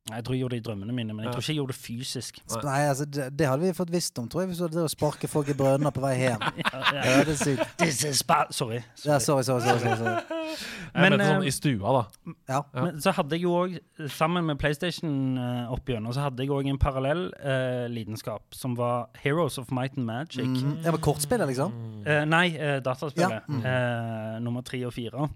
Jeg 0.09 0.23
tror 0.25 0.33
jeg 0.33 0.41
gjorde 0.41 0.55
det 0.55 0.61
i 0.63 0.65
drømmene 0.65 0.93
mine, 0.97 1.13
men 1.13 1.25
jeg 1.25 1.33
tror 1.33 1.43
ikke 1.43 1.51
jeg 1.51 1.59
gjorde 1.59 1.73
det 1.73 1.79
fysisk. 1.79 2.39
Nei. 2.65 2.79
Altså, 2.89 3.05
det, 3.05 3.27
det 3.37 3.47
hadde 3.47 3.61
vi 3.61 3.73
fått 3.77 3.91
visst 3.93 4.17
om, 4.17 4.25
tror 4.27 4.41
jeg, 4.41 4.49
hvis 4.49 4.61
du 4.61 4.63
hadde 4.65 4.85
sparket 4.89 5.29
folk 5.29 5.51
i 5.53 5.55
brønner 5.57 5.93
på 5.93 6.01
vei 6.01 6.15
hjem. 6.17 6.41
Ja, 6.41 6.71
ja. 6.95 7.03
Ja, 7.05 7.19
det 7.27 7.35
sykt. 7.37 7.61
This 7.81 8.01
is 8.09 8.23
Spa 8.23 8.39
Sorry. 8.49 8.79
Ja, 9.05 9.19
sorry. 9.21 9.45
sorry, 9.45 9.61
sorry. 9.61 9.79
sorry, 9.79 9.99
Men, 10.01 10.15
Jeg 10.17 11.03
Men, 11.03 11.13
mente 11.13 11.27
sånn 11.29 11.45
eh, 11.45 11.51
i 11.51 11.53
stua, 11.53 11.93
da. 11.93 12.33
Ja. 12.49 12.61
Ja. 12.73 12.85
Men 12.87 12.97
så 13.05 13.13
hadde 13.15 13.37
jeg 13.37 13.45
jo 13.45 13.53
òg, 13.59 13.77
sammen 14.11 14.49
med 14.49 14.59
PlayStation 14.61 15.37
uh, 15.37 15.69
opp 15.75 15.93
gjennom, 15.93 16.15
så 16.17 16.25
hadde 16.25 16.43
jeg 16.43 16.53
òg 16.55 16.71
en 16.73 16.81
parallell 16.81 17.27
uh, 17.37 17.85
lidenskap, 17.93 18.47
som 18.57 18.73
var 18.79 19.11
Heroes 19.21 19.59
of 19.61 19.69
Might 19.75 20.01
and 20.01 20.09
Magic. 20.09 20.49
Mm. 20.49 20.79
Det 20.81 20.95
var 20.97 21.03
kortspillet, 21.05 21.53
liksom? 21.53 21.77
Uh, 22.01 22.23
nei, 22.25 22.47
uh, 22.57 22.79
dataspillet. 22.83 23.37
Ja, 23.37 23.45
mm. 23.47 23.61
Eh, 23.71 24.41
nummer 24.43 24.65
tre 24.65 24.81
og 24.87 24.93
fire. 24.95 25.29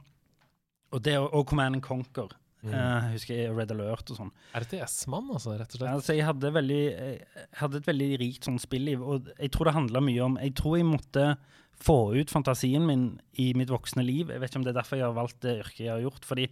Og, 0.92 1.00
det, 1.06 1.18
og 1.20 1.46
Command 1.48 1.78
and 1.78 1.84
Conquer. 1.86 2.34
Mm. 2.66 2.74
Eh, 2.74 3.04
jeg 3.06 3.18
husker 3.20 3.40
jeg 3.40 3.56
Red 3.56 3.74
Alert 3.76 4.10
og 4.10 4.20
sånn. 4.20 4.32
RTS-mann, 4.58 5.28
altså, 5.36 5.54
rett 5.60 5.76
og 5.76 5.80
slett. 5.82 5.92
Altså, 5.92 6.16
jeg 6.18 6.26
hadde, 6.28 6.54
veldig, 6.56 6.80
jeg 6.96 7.60
hadde 7.62 7.82
et 7.82 7.92
veldig 7.92 8.10
rikt 8.24 8.48
sånn 8.50 8.58
spilliv, 8.62 9.04
og 9.06 9.30
jeg 9.36 9.52
tror 9.54 9.70
det 9.70 9.76
handla 9.78 10.02
mye 10.04 10.24
om 10.26 10.40
Jeg 10.42 10.56
tror 10.58 10.80
jeg 10.80 10.90
måtte 10.90 11.28
få 11.86 12.00
ut 12.16 12.32
fantasien 12.32 12.86
min 12.88 13.06
i 13.42 13.52
mitt 13.58 13.72
voksne 13.74 14.06
liv. 14.06 14.32
Jeg 14.32 14.42
vet 14.42 14.52
ikke 14.52 14.62
om 14.62 14.66
det 14.66 14.74
er 14.74 14.80
derfor 14.80 15.00
jeg 15.00 15.08
har 15.10 15.18
valgt 15.18 15.42
det 15.44 15.60
yrket 15.60 15.84
jeg 15.86 15.94
har 15.94 16.06
gjort. 16.06 16.26
Fordi 16.26 16.48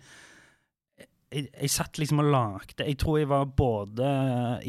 jeg, 1.33 1.47
jeg 1.47 1.71
satt 1.73 1.97
liksom 1.97 2.21
og 2.21 2.29
lagde 2.29 2.85
Jeg 2.85 2.99
tror 3.01 3.17
jeg 3.17 3.29
var 3.31 3.47
både 3.57 4.09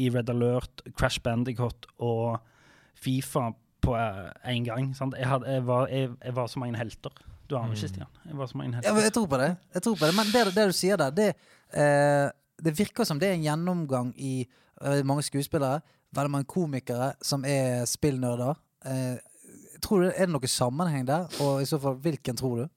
i 0.01 0.09
Red 0.09 0.31
Alert, 0.33 0.85
Crash 0.97 1.21
Bandicoot 1.21 1.89
og 1.99 2.39
Fifa 2.95 3.51
på 3.85 3.93
én 3.93 4.65
gang. 4.65 4.93
Sant? 4.97 5.17
Jeg, 5.19 5.27
hadde, 5.29 5.51
jeg, 5.51 5.65
var, 5.67 5.89
jeg, 5.91 6.15
jeg 6.23 6.35
var 6.35 6.47
så 6.49 6.61
mange 6.63 6.79
helter. 6.79 7.25
Du 7.45 7.55
aner 7.57 7.75
ikke, 7.75 7.91
Stian. 7.91 8.09
Jeg 8.25 8.49
som 8.49 8.61
er 8.63 8.79
Ja, 8.83 8.95
jeg 8.97 9.13
tror 9.13 9.27
på 9.29 9.37
det. 9.37 9.51
Jeg 9.73 9.85
tror 9.85 9.95
på 9.99 10.05
det. 10.05 10.15
Men 10.17 10.31
det, 10.33 10.55
det 10.55 10.65
du 10.71 10.73
sier 10.73 10.97
der, 10.97 11.13
det, 11.13 11.27
eh, 11.73 12.29
det 12.63 12.73
virker 12.77 13.05
som 13.05 13.19
det 13.21 13.29
er 13.29 13.37
en 13.37 13.45
gjennomgang 13.45 14.13
i 14.17 14.33
eh, 14.81 15.03
mange 15.05 15.25
skuespillere, 15.27 15.81
veldig 16.15 16.31
mange 16.31 16.49
komikere 16.49 17.13
som 17.21 17.45
er 17.45 17.85
spillnerder. 17.89 18.57
Eh, 18.85 19.17
tror 19.81 20.01
du, 20.01 20.07
Er 20.09 20.25
det 20.25 20.33
noe 20.33 20.49
sammenheng 20.49 21.05
der? 21.05 21.27
Og 21.41 21.61
i 21.61 21.69
så 21.69 21.79
fall, 21.81 21.99
hvilken 22.01 22.37
tror 22.37 22.63
du? 22.63 22.67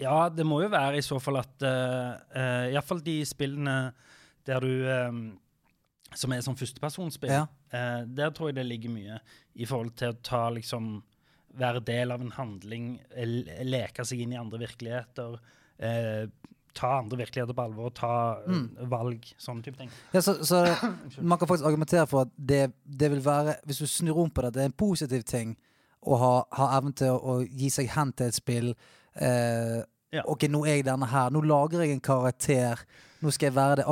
Ja, 0.00 0.28
det 0.32 0.46
må 0.48 0.62
jo 0.64 0.70
være 0.72 0.98
i 0.98 1.04
så 1.04 1.18
fall 1.20 1.42
at 1.42 1.60
uh, 1.60 2.16
uh, 2.32 2.66
Iallfall 2.72 3.02
de 3.04 3.18
spillene 3.28 3.92
der 4.48 4.64
du 4.64 4.86
um, 4.88 5.18
Som 6.16 6.32
er 6.32 6.40
sånn 6.42 6.56
førstepersonsspill. 6.56 7.30
Ja. 7.30 7.44
Uh, 7.70 8.08
der 8.08 8.32
tror 8.34 8.48
jeg 8.48 8.56
det 8.56 8.64
ligger 8.66 8.94
mye 8.94 9.20
i 9.54 9.68
forhold 9.68 9.92
til 10.00 10.14
å 10.14 10.18
ta 10.24 10.46
liksom 10.50 10.96
Være 11.58 11.80
del 11.82 12.12
av 12.14 12.22
en 12.22 12.30
handling, 12.36 12.92
leke 13.66 14.04
seg 14.06 14.22
inn 14.22 14.32
i 14.36 14.38
andre 14.38 14.60
virkeligheter. 14.62 15.38
eh, 15.78 16.28
ta 16.74 16.86
andre 17.00 17.18
virkeligheter 17.18 17.54
på 17.56 17.62
alvor, 17.62 17.90
ta 17.90 18.38
mm. 18.46 18.66
valg, 18.92 19.24
sånne 19.42 19.64
type 19.66 19.80
ting. 19.80 19.90
Ja, 20.14 20.20
så, 20.22 20.36
så 20.46 20.60
man 21.20 21.38
kan 21.38 21.48
faktisk 21.48 21.66
argumentere 21.66 22.06
for 22.06 22.28
at 22.28 22.34
det, 22.36 22.72
det 22.84 23.10
vil 23.10 23.24
være 23.24 23.56
Hvis 23.66 23.82
du 23.82 23.86
snur 23.86 24.20
om 24.22 24.30
på 24.30 24.44
det, 24.46 24.54
det 24.54 24.62
er 24.62 24.70
en 24.70 24.78
positiv 24.78 25.24
ting 25.26 25.56
å 26.00 26.16
ha, 26.16 26.34
ha 26.56 26.68
evnen 26.78 26.94
til 26.96 27.10
å, 27.10 27.18
å 27.18 27.40
gi 27.42 27.70
seg 27.74 27.90
hen 27.96 28.12
til 28.16 28.30
et 28.30 28.38
spill. 28.38 28.74
Eh, 29.14 29.80
Ja. 30.10 30.24
Ok, 30.26 30.48
nå 30.50 30.64
er 30.66 30.80
jeg 30.80 30.86
denne 30.88 31.06
her. 31.06 31.30
Nå 31.30 31.38
lager 31.46 31.84
jeg 31.84 31.94
en 31.94 32.00
karakter. 32.02 32.80
Nå 33.22 33.30
skal 33.30 33.46
jeg 33.46 33.54
være 33.54 33.76
det. 33.78 33.84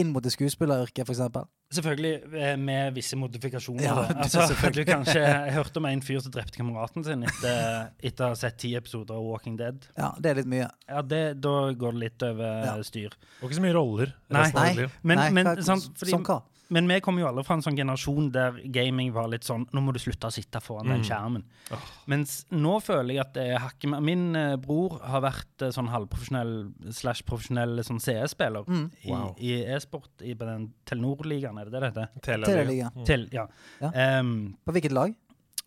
Inn 0.00 0.08
mot 0.08 0.24
det 0.24 0.32
skuespilleryrket, 0.32 1.04
eksempel. 1.04 1.44
Selvfølgelig 1.74 2.34
eh, 2.38 2.52
med 2.62 2.94
visse 2.94 3.16
modifikasjoner. 3.18 3.82
Ja, 3.82 4.04
altså, 4.22 4.44
du 4.70 4.84
kanskje, 4.86 5.22
hørte 5.50 5.80
om 5.80 5.88
en 5.90 6.02
fyr 6.04 6.20
som 6.22 6.30
drepte 6.34 6.60
kameraten 6.60 7.02
sin 7.04 7.24
etter, 7.26 7.88
etter 8.06 8.28
å 8.28 8.28
ha 8.30 8.38
sett 8.38 8.58
ti 8.62 8.70
episoder 8.78 9.16
av 9.18 9.24
Walking 9.26 9.56
Dead. 9.58 9.88
Ja, 9.98 10.12
det 10.22 10.30
er 10.30 10.38
litt 10.40 10.50
mye. 10.52 10.68
Ja, 10.86 11.02
det, 11.02 11.22
Da 11.42 11.54
går 11.74 11.96
det 11.98 12.02
litt 12.04 12.26
over 12.28 12.62
Ja. 12.68 12.76
styr. 12.86 13.16
Og 13.40 13.48
ikke 13.50 13.58
så 13.58 13.64
mye 13.66 13.74
roller. 13.74 14.14
Nei. 14.30 14.46
Nei. 14.54 14.70
Men, 15.02 15.18
Nei, 15.18 15.30
men, 15.40 15.50
hva- 15.50 15.66
sant, 15.66 15.90
fordi, 15.98 16.14
Som 16.14 16.22
hva? 16.28 16.38
Men 16.70 16.88
vi 16.88 17.00
kom 17.00 17.18
jo 17.18 17.26
alle 17.28 17.44
fra 17.46 17.54
en 17.54 17.62
sånn 17.62 17.76
generasjon 17.78 18.30
der 18.34 18.52
gaming 18.74 19.12
var 19.14 19.28
litt 19.28 19.44
sånn 19.46 19.66
Nå 19.72 19.80
må 19.84 19.92
du 19.94 19.98
slutte 20.02 20.26
å 20.26 20.32
sitte 20.34 20.60
foran 20.60 20.86
den 20.88 21.00
Mm. 21.02 21.04
skjermen. 21.06 21.44
Oh. 21.72 21.84
Mens 22.06 22.44
nå 22.50 22.80
føler 22.82 23.14
jeg 23.14 23.20
at 23.20 23.32
det 23.34 23.44
er 23.54 23.58
hakket 23.62 23.90
mer 23.90 24.00
Min 24.00 24.34
eh, 24.36 24.56
bror 24.56 24.98
har 25.02 25.20
vært 25.22 25.62
eh, 25.62 25.70
sånn 25.70 25.88
halvprofesjonell 25.92 26.72
slash 26.92 27.22
profesjonell 27.24 27.78
sånn 27.86 28.00
CS-spiller 28.00 28.64
Mm. 28.66 28.90
i, 29.04 29.10
Wow. 29.10 29.34
i 29.38 29.52
e-sport 29.76 30.10
i 30.22 30.34
på 30.34 30.44
den 30.46 30.72
Telenor-ligaen, 30.86 31.58
er 31.60 31.64
det 31.70 31.72
det 31.72 31.80
det 31.80 31.92
heter? 31.94 32.42
Teleligaen. 32.46 32.92
Mm. 32.96 33.04
Tel, 33.06 33.28
ja. 33.32 33.46
Ja. 33.80 34.18
Um, 34.20 34.56
På 34.66 34.72
hvilket 34.72 34.92
lag? 34.92 35.14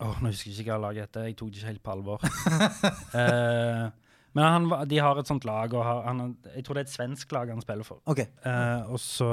Åh, 0.00 0.14
nå 0.22 0.28
husker 0.32 0.50
jeg 0.50 0.64
ikke 0.64 0.72
hva 0.78 0.80
laget 0.88 1.08
heter. 1.10 1.24
Jeg 1.28 1.36
tok 1.36 1.50
det 1.52 1.58
ikke 1.60 1.66
helt 1.66 1.82
på 1.82 1.92
alvor. 1.92 2.20
Eh, 3.14 3.90
men 4.36 4.46
han, 4.46 4.68
de 4.88 5.00
har 5.02 5.18
et 5.18 5.30
sånt 5.30 5.46
lag, 5.48 5.72
og 5.74 5.82
har, 5.84 6.04
han, 6.06 6.34
jeg 6.54 6.64
tror 6.66 6.78
det 6.78 6.84
er 6.84 6.88
et 6.88 6.94
svensk 6.94 7.32
lag 7.34 7.50
han 7.50 7.62
spiller 7.64 7.86
for. 7.86 8.02
Okay. 8.10 8.30
Eh, 8.46 8.90
og 8.90 9.00
så 9.02 9.30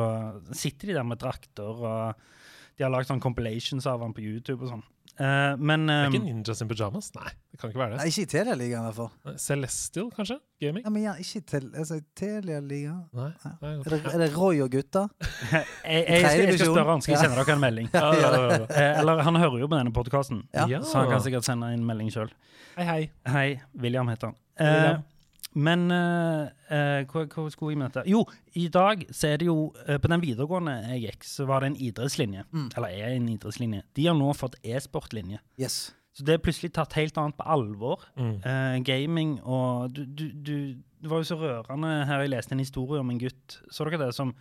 sitter 0.52 0.90
de 0.90 0.98
der 0.98 1.06
med 1.06 1.22
drakter, 1.22 1.84
og 1.86 2.78
de 2.78 2.86
har 2.86 2.94
lagd 2.94 3.10
sånn 3.10 3.22
compilations 3.22 3.86
av 3.90 4.02
han 4.06 4.16
på 4.18 4.26
YouTube 4.26 4.64
og 4.66 4.74
sånn. 4.74 4.86
Eh, 5.18 5.54
men 5.58 5.88
Det 5.88 5.96
er 5.96 6.12
ikke 6.14 6.24
Ninjas 6.28 6.60
in 6.62 6.68
Pyjamas? 6.70 7.08
Nei, 7.16 7.32
det 7.52 7.60
kan 7.62 7.72
ikke 7.72 7.80
være 7.82 7.96
Nei, 7.98 8.04
det. 8.06 8.12
ikke 8.14 8.26
i 8.28 8.30
Telialigaen, 8.34 8.84
i 8.84 8.92
hvert 8.92 8.98
fall. 9.00 9.38
Celestial, 9.42 10.12
kanskje? 10.14 10.38
Gaming? 10.62 10.84
Nei, 10.86 10.92
men 10.94 11.06
ja, 11.08 11.16
ikke 11.24 11.42
i 11.42 11.46
tel 11.54 11.66
altså, 11.74 11.98
Telialigaen. 12.18 13.02
Nei. 13.18 13.32
Nei, 13.64 13.72
Er 13.74 13.90
det, 13.96 14.00
er 14.14 14.24
det 14.24 14.30
Roy 14.38 14.62
og 14.66 14.72
gutta? 14.78 15.08
jeg, 15.24 15.34
jeg, 15.86 16.06
jeg, 16.06 16.22
skal, 16.22 16.46
jeg 16.46 16.60
skal 16.60 16.72
spørre 16.76 16.92
han, 16.92 17.02
skal 17.06 17.16
jeg 17.18 17.24
sende 17.26 17.42
dere 17.42 17.58
en 17.58 17.66
melding? 17.66 17.90
Ja, 17.98 18.08
ja, 18.14 18.32
ja, 18.38 18.48
ja. 18.54 18.64
Eh, 18.70 19.00
eller 19.02 19.26
han 19.26 19.42
hører 19.42 19.60
jo 19.64 19.70
på 19.72 19.80
denne 19.82 19.94
podkasten, 19.96 20.46
så 20.54 21.02
han 21.02 21.12
kan 21.16 21.26
sikkert 21.26 21.50
sende 21.50 21.74
en 21.74 21.86
melding 21.88 22.14
sjøl. 22.14 22.30
Hei, 22.78 22.86
hei. 22.86 23.02
Hei, 23.34 23.48
William 23.82 24.10
heter 24.14 24.32
han. 24.34 24.38
William. 24.60 24.82
William. 24.84 25.06
Men 25.58 25.86
eh, 25.94 26.48
eh, 26.70 27.04
hva, 27.10 27.26
hva 27.26 27.46
skulle 27.50 27.74
jeg 27.74 27.82
med 27.82 27.90
dette? 27.90 28.06
Jo, 28.10 28.24
i 28.60 28.68
dag 28.74 29.04
så 29.10 29.32
er 29.32 29.42
det 29.42 29.48
jo 29.50 29.72
eh, 29.88 29.98
På 30.02 30.12
den 30.12 30.22
videregående 30.22 30.76
jeg 30.92 31.08
gikk, 31.08 31.28
så 31.28 31.48
var 31.50 31.64
det 31.64 31.72
en 31.72 31.80
idrettslinje. 31.90 32.46
Mm. 32.52 32.68
Eller 32.78 32.94
er 32.94 33.16
en 33.16 33.30
idrettslinje. 33.34 33.86
De 33.98 34.06
har 34.10 34.18
nå 34.18 34.28
fått 34.38 34.60
e-sportlinje. 34.62 35.42
Yes. 35.62 35.80
Så 36.18 36.26
det 36.26 36.34
er 36.34 36.42
plutselig 36.42 36.72
tatt 36.74 36.96
helt 36.98 37.18
annet 37.22 37.38
på 37.38 37.46
alvor. 37.46 38.06
Mm. 38.18 38.36
Eh, 38.42 38.76
gaming 38.86 39.38
og 39.46 39.94
du, 39.94 40.04
du, 40.06 40.28
du, 40.34 40.54
Det 40.98 41.12
var 41.12 41.22
jo 41.22 41.30
så 41.30 41.38
rørende 41.42 41.92
her 42.10 42.24
jeg 42.26 42.34
leste 42.34 42.56
en 42.56 42.64
historie 42.64 43.02
om 43.02 43.12
en 43.14 43.22
gutt. 43.22 43.60
Så 43.70 43.86
dere 43.86 44.02
det? 44.06 44.14
Som, 44.18 44.34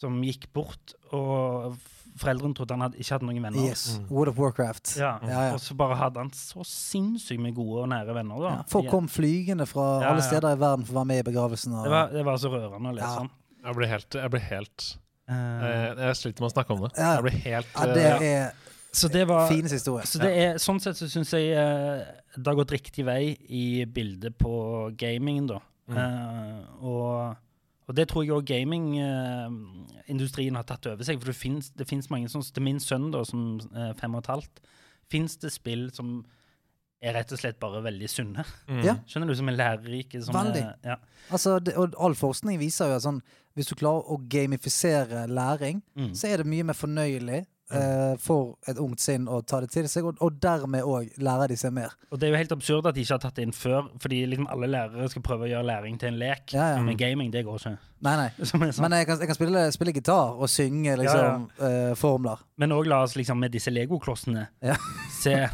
som 0.00 0.20
gikk 0.24 0.48
bort, 0.56 0.94
og 1.12 1.76
foreldrene 2.18 2.54
trodde 2.54 2.74
han 2.74 2.80
hadde, 2.80 2.98
ikke 2.98 3.14
hadde 3.16 3.26
noen 3.28 3.42
venner. 3.42 3.66
yes. 3.68 3.98
Mm. 3.98 4.06
World 4.10 4.28
of 4.32 4.38
Warcraft. 4.38 4.96
Ja, 4.98 5.18
Ja, 5.22 5.42
ja. 5.48 5.52
Og 5.54 5.60
så 5.60 5.74
bare 5.78 5.96
hadde 5.96 6.18
han 6.18 6.30
så 6.34 6.64
sinnssykt 6.66 7.40
med 7.40 7.54
gode 7.54 7.82
og 7.82 7.88
nære 7.88 8.14
venner. 8.14 8.40
da. 8.40 8.48
Ja, 8.56 8.62
folk 8.68 8.88
kom 8.90 9.08
flygende 9.08 9.66
fra 9.66 10.00
Ja, 10.02 10.10
alle 10.12 10.22
steder 10.22 10.56
i 10.56 10.60
verden 10.60 10.84
for 10.86 10.94
å 10.94 11.00
være 11.02 11.10
med 11.12 11.18
i 11.26 11.28
begravelsen. 11.30 11.72
Og, 11.74 11.84
Det 11.84 11.90
var, 11.90 12.08
det 12.10 12.24
var 12.24 12.36
så 12.36 12.48
rørende 12.50 12.90
å 12.90 12.94
lese 12.94 13.14
Ja. 13.14 13.20
om. 13.20 13.30
Jeg 13.64 13.74
blir 13.76 13.86
helt, 13.88 14.10
jeg 14.14 14.30
ble 14.30 14.40
helt 14.40 14.96
Eh, 15.30 15.36
eh, 15.36 16.06
Jeg 16.08 16.16
sliter 16.16 16.42
med 16.42 16.50
å 16.50 16.54
snakke 16.54 16.74
om 16.74 16.80
det. 16.80 16.90
Ja. 16.98 17.12
Jeg 17.14 17.22
blir 17.22 17.36
helt 17.44 17.66
ja, 17.76 17.86
det 17.94 18.06
eh, 18.06 18.24
er 18.46 18.50
så 18.92 19.06
det 19.08 19.28
var 19.28 19.48
Fines 19.48 19.70
historie. 19.70 20.02
så 20.04 20.18
det 20.18 20.30
er, 20.36 20.56
Sånn 20.58 20.80
sett 20.82 20.96
så 20.98 21.06
syns 21.06 21.30
jeg 21.30 21.54
det 21.54 22.46
har 22.46 22.56
gått 22.58 22.72
riktig 22.74 23.04
vei 23.06 23.36
i 23.48 23.84
bildet 23.84 24.36
på 24.38 24.90
gamingen, 24.98 25.46
da. 25.46 25.60
Mm. 25.90 25.96
Eh, 25.96 26.84
og, 26.86 27.36
og 27.90 27.94
det 27.98 28.06
tror 28.08 28.22
jeg 28.24 28.32
òg 28.36 28.44
gamingindustrien 28.46 30.54
har 30.58 30.64
tatt 30.68 30.86
over 30.90 31.04
seg. 31.06 31.18
For 31.20 31.32
det 31.34 31.86
fins 31.90 32.10
mange 32.12 32.28
sånn 32.30 32.44
Til 32.54 32.62
min 32.66 32.78
sønn, 32.82 33.08
da, 33.14 33.20
som 33.26 33.40
er 33.74 33.94
fem 33.98 34.14
og 34.14 34.22
et 34.24 34.30
halvt, 34.30 34.60
fins 35.10 35.36
det 35.42 35.50
spill 35.54 35.88
som 35.94 36.20
er 37.02 37.14
rett 37.16 37.32
og 37.32 37.38
slett 37.40 37.58
bare 37.62 37.80
veldig 37.82 38.08
sunne. 38.12 38.44
mm. 38.68 38.82
Ja. 38.84 38.94
Skjønner 39.08 39.28
du? 39.32 39.36
Som 39.38 39.48
er 39.48 39.56
lærerike. 39.56 40.20
Som 40.22 40.34
Veldig. 40.36 40.62
Er, 40.62 40.74
ja. 40.84 40.96
Altså, 41.32 41.54
det, 41.64 41.72
og 41.80 41.94
all 41.98 42.14
forskning 42.18 42.58
viser 42.60 42.90
jo 42.92 42.96
at 42.98 43.02
sånn, 43.06 43.22
hvis 43.56 43.70
du 43.70 43.74
klarer 43.80 44.04
å 44.12 44.18
gamifisere 44.30 45.22
læring, 45.32 45.80
Mm. 45.96 46.10
så 46.14 46.28
er 46.28 46.36
det 46.42 46.46
mye 46.46 46.62
mer 46.68 46.74
fornøyelig 46.76 47.40
eh, 47.72 48.14
for 48.22 48.56
et 48.68 48.78
ungt 48.82 49.00
sinn 49.02 49.28
å 49.30 49.40
ta 49.46 49.60
det 49.62 49.70
til 49.74 49.88
seg, 49.90 50.06
og, 50.08 50.18
og 50.24 50.38
dermed 50.42 50.82
òg 50.86 51.12
lærer 51.22 51.52
de 51.52 51.56
seg 51.60 51.72
mer. 51.76 51.94
Og 52.10 52.18
det 52.20 52.28
er 52.28 52.34
jo 52.34 52.40
helt 52.40 52.54
absurd 52.56 52.88
at 52.90 52.96
de 52.96 53.04
ikke 53.04 53.16
har 53.16 53.22
tatt 53.22 53.38
det 53.38 53.46
inn 53.48 53.54
før, 53.56 53.88
fordi 54.02 54.22
liksom 54.30 54.48
alle 54.50 54.70
lærere 54.70 55.08
skal 55.12 55.24
prøve 55.26 55.46
å 55.46 55.50
gjøre 55.52 55.68
læring 55.70 55.98
til 56.00 56.12
en 56.12 56.18
lek. 56.22 56.44
Ja, 56.56 56.72
ja. 56.76 56.82
Men 56.84 56.98
gaming, 57.00 57.30
det 57.34 57.44
går 57.46 57.60
ikke. 57.62 57.76
Nei, 58.06 58.16
nei. 58.16 58.28
Sånn. 58.48 58.66
Men 58.84 58.96
jeg 58.98 59.08
kan, 59.10 59.20
jeg 59.20 59.30
kan 59.30 59.38
spille, 59.38 59.64
spille 59.76 59.94
gitar 59.96 60.36
og 60.40 60.48
synge 60.50 60.96
liksom, 61.02 61.48
eh, 61.60 61.92
formler. 62.00 62.42
Men 62.60 62.72
òg 62.76 62.88
la 62.90 63.02
oss 63.06 63.16
liksom 63.18 63.40
med 63.40 63.52
disse 63.54 63.72
legoklossene 63.74 64.48
Ja. 64.64 64.76
se 65.20 65.36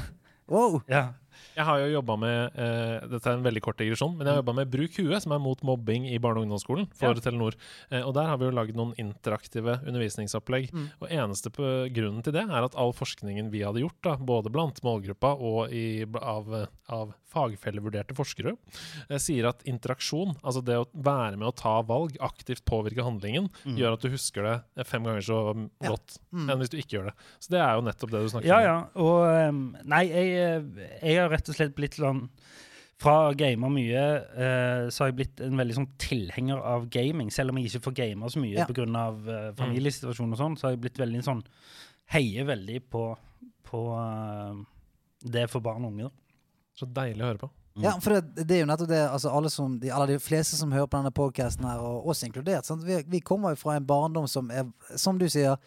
Wow! 0.47 0.81
Ja. 0.87 1.09
Jeg 1.57 1.65
har 1.65 1.79
jo 1.81 1.87
jobba 1.95 2.17
med 2.21 2.59
eh, 2.61 3.07
Dette 3.09 3.31
er 3.31 3.39
en 3.39 3.45
veldig 3.47 3.63
kort 3.65 3.79
digresjon, 3.81 4.13
men 4.19 4.27
jeg 4.29 4.35
har 4.37 4.43
jobba 4.43 4.55
med 4.59 4.71
Bruk 4.75 4.97
huet, 5.01 5.23
som 5.25 5.33
er 5.33 5.41
mot 5.41 5.63
mobbing 5.65 6.05
i 6.13 6.19
barne- 6.21 6.43
og 6.43 6.47
ungdomsskolen 6.47 6.87
for 6.93 7.15
Ja. 7.17 7.21
Telenor. 7.25 7.57
Eh, 7.91 8.03
og 8.05 8.13
der 8.19 8.27
har 8.29 8.37
vi 8.37 8.45
jo 8.45 8.53
lagd 8.53 8.77
noen 8.77 8.93
interaktive 9.01 9.79
undervisningsopplegg. 9.89 10.69
Mm. 10.73 10.89
Og 11.01 11.09
eneste 11.09 11.51
på 11.57 11.71
grunnen 11.97 12.23
til 12.27 12.37
det 12.37 12.45
er 12.45 12.65
at 12.67 12.77
all 12.77 12.93
forskningen 12.93 13.49
vi 13.51 13.63
hadde 13.65 13.81
gjort, 13.81 13.97
da, 14.05 14.17
både 14.21 14.53
blant 14.53 14.83
målgruppa 14.85 15.33
og 15.41 15.73
i, 15.73 16.05
av, 16.21 16.69
av 16.93 17.15
fagfellevurderte 17.33 18.15
forskere, 18.17 18.53
eh, 19.11 19.19
sier 19.21 19.49
at 19.49 19.65
interaksjon, 19.69 20.37
altså 20.45 20.63
det 20.65 20.77
å 20.81 20.87
være 20.95 21.37
med 21.41 21.49
å 21.49 21.55
ta 21.57 21.81
valg, 21.83 22.17
aktivt 22.21 22.65
påvirke 22.69 23.03
handlingen, 23.05 23.49
Mm. 23.65 23.77
gjør 23.81 23.93
at 23.97 24.01
du 24.05 24.09
husker 24.13 24.43
det 24.43 24.55
eh, 24.77 24.85
fem 24.85 25.03
ganger 25.03 25.25
så 25.25 25.41
godt 25.81 26.19
Ja. 26.21 26.39
Mm. 26.39 26.51
enn 26.51 26.59
hvis 26.61 26.71
du 26.71 26.77
ikke 26.79 26.97
gjør 26.99 27.05
det. 27.11 27.15
Så 27.41 27.49
det 27.51 27.61
er 27.61 27.75
jo 27.77 27.83
nettopp 27.89 28.11
det 28.11 28.21
du 28.23 28.29
snakker 28.29 28.47
ja, 28.47 28.57
om. 28.59 28.63
ja. 28.63 28.79
Og 29.01 29.49
um, 29.49 29.77
Nei, 29.87 30.05
jeg, 30.09 30.29
eh, 30.37 30.87
jeg 31.03 31.17
har 31.21 31.29
rett 31.31 31.46
og 31.53 31.59
slett 31.59 31.75
blitt 31.77 31.99
sånn 31.99 32.29
Fra 32.97 33.29
å 33.29 33.35
game 33.37 33.69
mye, 33.69 34.03
eh, 34.41 34.87
så 34.89 35.03
har 35.03 35.11
jeg 35.11 35.17
blitt 35.19 35.41
en 35.45 35.59
veldig 35.61 35.75
sånn 35.77 35.89
tilhenger 36.01 36.57
av 36.65 36.87
gaming. 36.89 37.29
Selv 37.31 37.53
om 37.53 37.59
jeg 37.61 37.69
ikke 37.69 37.83
får 37.91 37.95
game 37.99 38.31
så 38.33 38.41
mye 38.41 38.55
Ja. 38.57 38.65
på 38.65 38.73
pga. 38.73 38.87
Uh, 39.13 39.51
familiesituasjonen 39.59 40.33
og 40.33 40.39
sånn, 40.41 40.57
så 40.57 40.65
har 40.65 40.73
jeg 40.73 40.81
blitt 40.81 40.97
veldig 41.03 41.21
sånn 41.27 41.43
Heier 42.09 42.47
veldig 42.49 42.81
på, 42.89 43.03
på 43.69 43.81
eh, 43.99 44.65
det 45.29 45.51
for 45.51 45.61
barn 45.61 45.85
og 45.85 45.93
unge. 45.93 46.09
da. 46.09 46.11
Så 46.79 46.87
deilig 46.89 47.21
å 47.21 47.29
høre 47.29 47.43
på. 47.43 47.51
Mm. 47.77 47.83
Ja, 47.85 47.93
for 48.01 48.15
det, 48.17 48.47
det 48.49 48.57
er 48.57 48.61
jo 48.63 48.71
nettopp 48.71 48.89
det 48.89 49.03
altså 49.11 49.29
alle 49.37 49.51
som, 49.53 49.77
de, 49.81 49.91
eller 49.93 50.15
de 50.15 50.19
fleste 50.23 50.57
som 50.57 50.73
hører 50.73 50.89
på 50.89 50.97
denne 50.97 51.13
podkasten 51.13 51.67
her, 51.69 51.83
og 51.85 52.07
oss 52.09 52.23
inkludert, 52.25 52.65
sant? 52.65 52.87
Vi, 52.87 53.03
vi 53.13 53.21
kommer 53.21 53.53
jo 53.53 53.61
fra 53.61 53.77
en 53.77 53.85
barndom 53.85 54.25
som 54.31 54.49
er, 54.51 54.65
som 54.97 55.19
du 55.21 55.27
sier, 55.29 55.59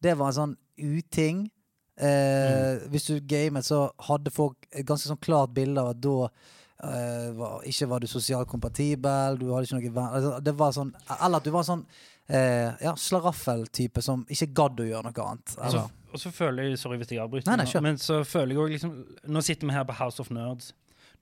det 0.00 0.16
var 0.16 0.30
en 0.32 0.38
sånn 0.38 0.56
uting. 0.80 1.50
Eh, 1.98 2.84
Hvis 2.92 3.08
du 3.08 3.18
gamet, 3.26 3.66
så 3.66 3.88
hadde 4.06 4.30
folk 4.30 4.68
et 4.70 4.86
ganske 4.86 5.10
sånn 5.10 5.18
klart 5.24 5.50
bilde 5.56 5.82
av 5.82 5.90
at 5.96 6.00
da 6.04 6.16
eh, 6.28 7.30
var, 7.34 7.64
ikke 7.66 7.88
var 7.90 8.04
du 8.04 8.06
sosialt 8.10 8.48
kompatibel, 8.50 9.38
du 9.40 9.48
hadde 9.50 9.66
ikke 9.66 9.80
noe 9.80 9.94
venn 9.96 10.14
altså, 10.20 10.36
Det 10.46 10.54
var 10.54 10.76
sånn 10.76 10.92
Eller 11.16 11.40
at 11.40 11.48
du 11.48 11.50
var 11.54 11.66
sånn 11.66 11.82
eh, 12.30 12.70
ja, 12.84 12.94
slaraffel-type 12.94 14.04
som 14.04 14.22
ikke 14.30 14.52
gadd 14.60 14.82
å 14.84 14.86
gjøre 14.92 15.10
noe 15.10 15.24
annet. 15.26 15.56
Så, 15.58 15.86
og 16.12 16.22
så 16.22 16.32
føler 16.34 16.68
jeg 16.70 16.78
Sorry 16.80 17.00
hvis 17.00 17.14
jeg 17.16 17.22
avbryter, 17.24 17.50
Nei, 17.50 17.64
nei, 17.64 17.82
men 17.88 17.98
så 18.02 18.20
føler 18.28 18.54
jeg 18.54 18.62
òg 18.62 18.76
liksom 18.76 18.94
Nå 19.34 19.42
sitter 19.46 19.70
vi 19.70 19.74
her 19.74 19.88
på 19.88 19.96
House 19.98 20.22
of 20.22 20.30
Nerds. 20.34 20.70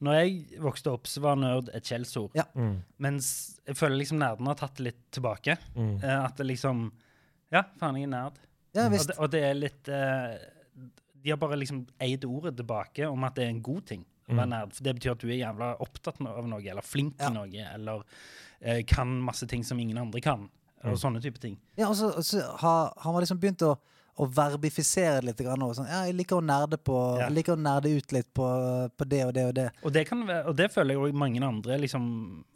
Når 0.04 0.18
jeg 0.18 0.58
vokste 0.60 0.92
opp, 0.92 1.08
så 1.08 1.22
var 1.24 1.38
nerd 1.40 1.70
et 1.72 1.88
skjellsord. 1.88 2.34
Ja. 2.36 2.44
Mm. 2.52 2.82
Mens 3.00 3.28
jeg 3.64 3.78
føler 3.78 3.96
liksom 4.02 4.18
nerdene 4.20 4.52
har 4.52 4.58
tatt 4.60 4.76
det 4.76 4.90
litt 4.90 4.98
tilbake. 5.16 5.56
Mm. 5.72 5.94
Eh, 6.02 6.18
at 6.18 6.36
det 6.36 6.50
liksom 6.50 6.90
Ja, 7.54 7.62
faen, 7.80 7.96
jeg 7.96 8.10
er 8.10 8.12
nerd. 8.12 8.42
Ja 8.76 8.90
Og 8.90 8.92
det, 8.92 9.16
og 9.16 9.30
det 9.32 9.40
er 9.40 9.56
litt 9.56 9.88
eh, 9.88 10.34
De 11.26 11.32
har 11.34 11.38
bare 11.42 11.56
liksom 11.58 11.80
eid 12.06 12.22
ordet 12.28 12.52
tilbake 12.60 13.08
om 13.10 13.24
at 13.26 13.34
det 13.34 13.46
er 13.48 13.54
en 13.56 13.62
god 13.66 13.86
ting 13.92 14.04
Mm. 14.26 14.40
For 14.74 14.82
det 14.82 14.92
betyr 14.96 15.12
at 15.12 15.20
du 15.22 15.28
er 15.30 15.36
jævla 15.38 15.66
opptatt 15.78 16.16
av 16.26 16.48
noe, 16.50 16.58
eller 16.66 16.82
flink 16.82 17.14
Ja. 17.20 17.28
til 17.28 17.34
noe, 17.36 17.66
eller 17.76 18.00
eh, 18.60 18.80
kan 18.82 19.06
masse 19.22 19.46
ting 19.46 19.62
som 19.62 19.78
ingen 19.78 19.96
andre 19.98 20.20
kan. 20.20 20.48
Og 20.82 20.96
Mm. 20.96 20.96
sånne 20.98 21.22
type 21.22 21.38
ting. 21.38 21.56
Ja, 21.78 21.86
og 21.88 21.94
så, 21.94 22.08
og 22.10 22.24
så 22.24 22.40
har, 22.58 22.92
har 22.96 23.12
man 23.12 23.22
liksom 23.22 23.38
begynt 23.38 23.62
å, 23.62 23.76
å 24.18 24.26
verbifisere 24.32 25.20
det 25.20 25.24
litt. 25.28 25.40
Grann, 25.44 25.60
også. 25.60 25.82
sånn, 25.82 25.88
ja, 25.92 25.98
jeg 26.08 26.14
liker 26.16 26.38
å 26.38 26.44
nerde 26.44 26.78
på 26.80 26.96
Ja. 27.18 27.26
Jeg 27.26 27.34
liker 27.36 27.52
å 27.56 27.60
nerde 27.60 27.90
ut 27.96 28.12
litt 28.16 28.28
på, 28.34 28.46
på 28.96 29.04
det 29.08 29.20
og 29.26 29.32
det 29.36 29.44
og 29.48 29.54
det. 29.54 29.66
Og 29.84 29.92
det, 29.92 30.06
kan 30.08 30.22
og 30.30 30.56
det 30.56 30.70
føler 30.72 30.94
jeg 30.94 31.02
òg 31.04 31.12
mange 31.14 31.42
andre 31.44 31.76
liksom, 31.82 32.06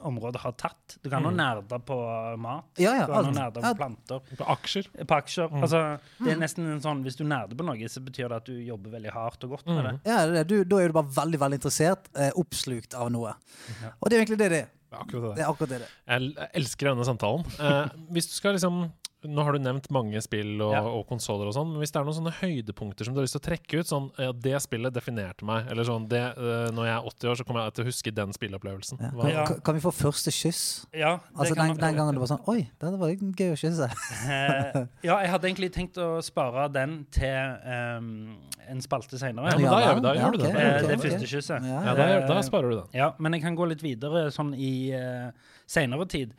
områder 0.01 0.41
har 0.41 0.53
tatt. 0.53 0.97
Du 1.03 1.11
kan 1.11 1.23
jo 1.23 1.31
Mm. 1.31 1.37
nerde 1.37 1.81
på 1.85 1.99
mat. 2.39 2.65
Ja, 2.79 2.95
ja, 2.97 3.07
du 3.07 3.13
kan 3.13 3.25
jo 3.25 3.31
alt. 3.31 3.37
nerde 3.37 3.61
på 3.61 3.67
Ja. 3.69 3.75
planter. 3.75 4.21
På 4.41 4.45
aksjer. 4.57 4.89
På 5.07 5.17
aksjer. 5.21 5.51
Mm. 5.51 5.63
Altså, 5.63 6.01
det 6.25 6.33
er 6.33 6.41
nesten 6.41 6.73
en 6.73 6.81
sånn 6.81 7.05
Hvis 7.05 7.17
du 7.17 7.25
nerder 7.25 7.55
på 7.57 7.65
noe, 7.65 7.89
så 7.89 8.01
betyr 8.05 8.29
det 8.29 8.37
at 8.41 8.45
du 8.47 8.53
jobber 8.65 8.91
veldig 8.91 9.13
hardt 9.13 9.45
og 9.45 9.51
godt 9.51 9.67
med 9.67 9.85
det. 9.85 9.93
Mm. 9.93 10.01
Ja, 10.07 10.27
det 10.27 10.37
er. 10.41 10.45
Du, 10.45 10.65
da 10.65 10.77
er 10.81 10.89
du 10.89 10.93
bare 10.95 11.13
veldig 11.13 11.39
veldig 11.39 11.59
interessert, 11.61 12.09
eh, 12.17 12.31
oppslukt 12.37 12.95
av 12.95 13.11
noe. 13.13 13.35
Ja. 13.83 13.93
Og 14.01 14.09
det 14.11 14.17
er 14.17 14.25
egentlig 14.25 14.39
det 14.39 14.51
det 14.51 14.61
er. 14.65 14.69
Det 14.91 14.99
akkurat 14.99 15.23
det. 15.23 15.37
Det 15.37 15.45
er 15.45 15.51
akkurat 15.53 15.69
det 15.69 15.79
det. 15.81 15.89
Jeg 16.09 16.35
jeg 16.35 16.49
elsker 16.55 16.89
denne 16.91 17.05
samtalen. 17.07 17.45
Eh, 17.61 17.89
hvis 18.11 18.27
du 18.27 18.33
skal 18.35 18.55
liksom 18.57 18.91
Nå 19.29 19.45
har 19.45 19.53
du 19.53 19.59
nevnt 19.61 19.91
mange 19.93 20.21
spill 20.25 20.55
og, 20.65 20.73
Ja. 20.73 20.81
og 20.87 21.03
konsoller 21.09 21.47
og 21.51 21.53
sånn, 21.57 21.69
men 21.73 21.83
hvis 21.83 21.93
det 21.93 22.01
er 22.01 22.07
noen 22.09 22.17
sånne 22.17 22.33
høydepunkter 22.41 23.05
som 23.05 23.13
du 23.15 23.21
har 23.21 23.27
lyst 23.27 23.37
til 23.37 23.43
å 23.43 23.47
trekke 23.49 23.81
ut, 23.83 23.87
sånn 23.91 24.07
ja, 24.17 24.31
det 24.33 24.55
spillet 24.65 24.95
definerte 24.97 25.45
meg, 25.45 25.67
eller 25.71 25.85
sånn 25.85 26.07
det, 26.09 26.23
uh, 26.39 26.71
Når 26.73 26.87
jeg 26.89 26.95
er 26.97 27.09
80 27.11 27.29
år, 27.31 27.37
så 27.41 27.45
kommer 27.45 27.65
jeg 27.67 27.75
til 27.75 27.85
å 27.85 27.89
huske 27.91 28.15
den 28.15 28.33
spilleopplevelsen. 28.33 29.01
Ja. 29.01 29.29
Ja. 29.31 29.45
Kan, 29.61 29.75
vi 29.77 29.81
få 29.85 29.93
første 29.93 30.33
kyss? 30.33 30.87
Ja, 30.97 31.19
Altså 31.37 31.55
den, 31.55 31.77
den 31.77 31.97
gangen 31.99 32.15
det 32.17 32.21
var 32.23 32.31
sånn 32.33 32.45
Oi, 32.49 32.69
det 32.81 32.93
var 32.99 33.09
gøy 33.13 33.53
å 33.53 33.59
kysse. 33.61 33.91
Eh, 34.31 34.87
ja, 35.05 35.19
jeg 35.21 35.31
hadde 35.35 35.49
egentlig 35.51 35.71
tenkt 35.75 35.99
å 36.01 36.21
spare 36.25 36.69
den 36.73 37.05
til 37.13 37.57
um, 37.99 38.37
en 38.71 38.81
spalte 38.85 39.19
seinere. 39.21 39.51
Ja, 39.53 39.59
men 39.59 39.69
da 39.71 39.81
gjør 39.85 40.01
da 40.05 40.15
Ja, 40.15 40.23
gjør 40.25 40.33
du 40.33 40.39
det. 40.45 40.51
Okay, 40.55 40.65
Eh, 40.71 40.87
det 40.87 40.97
ok. 40.97 41.05
første 41.05 41.29
kysset. 41.35 41.67
Ja, 41.69 41.83
ja, 41.85 41.95
da, 41.95 42.09
da 42.31 42.41
sparer 42.47 42.71
du 42.73 42.77
den. 42.81 42.89
Ja, 42.97 43.11
men 43.19 43.33
jeg 43.37 43.43
kan 43.45 43.57
gå 43.59 43.67
litt 43.69 43.83
videre 43.85 44.31
sånn 44.35 44.55
i 44.57 44.73
uh, 44.97 45.31
seinere 45.71 46.07
tid. 46.09 46.33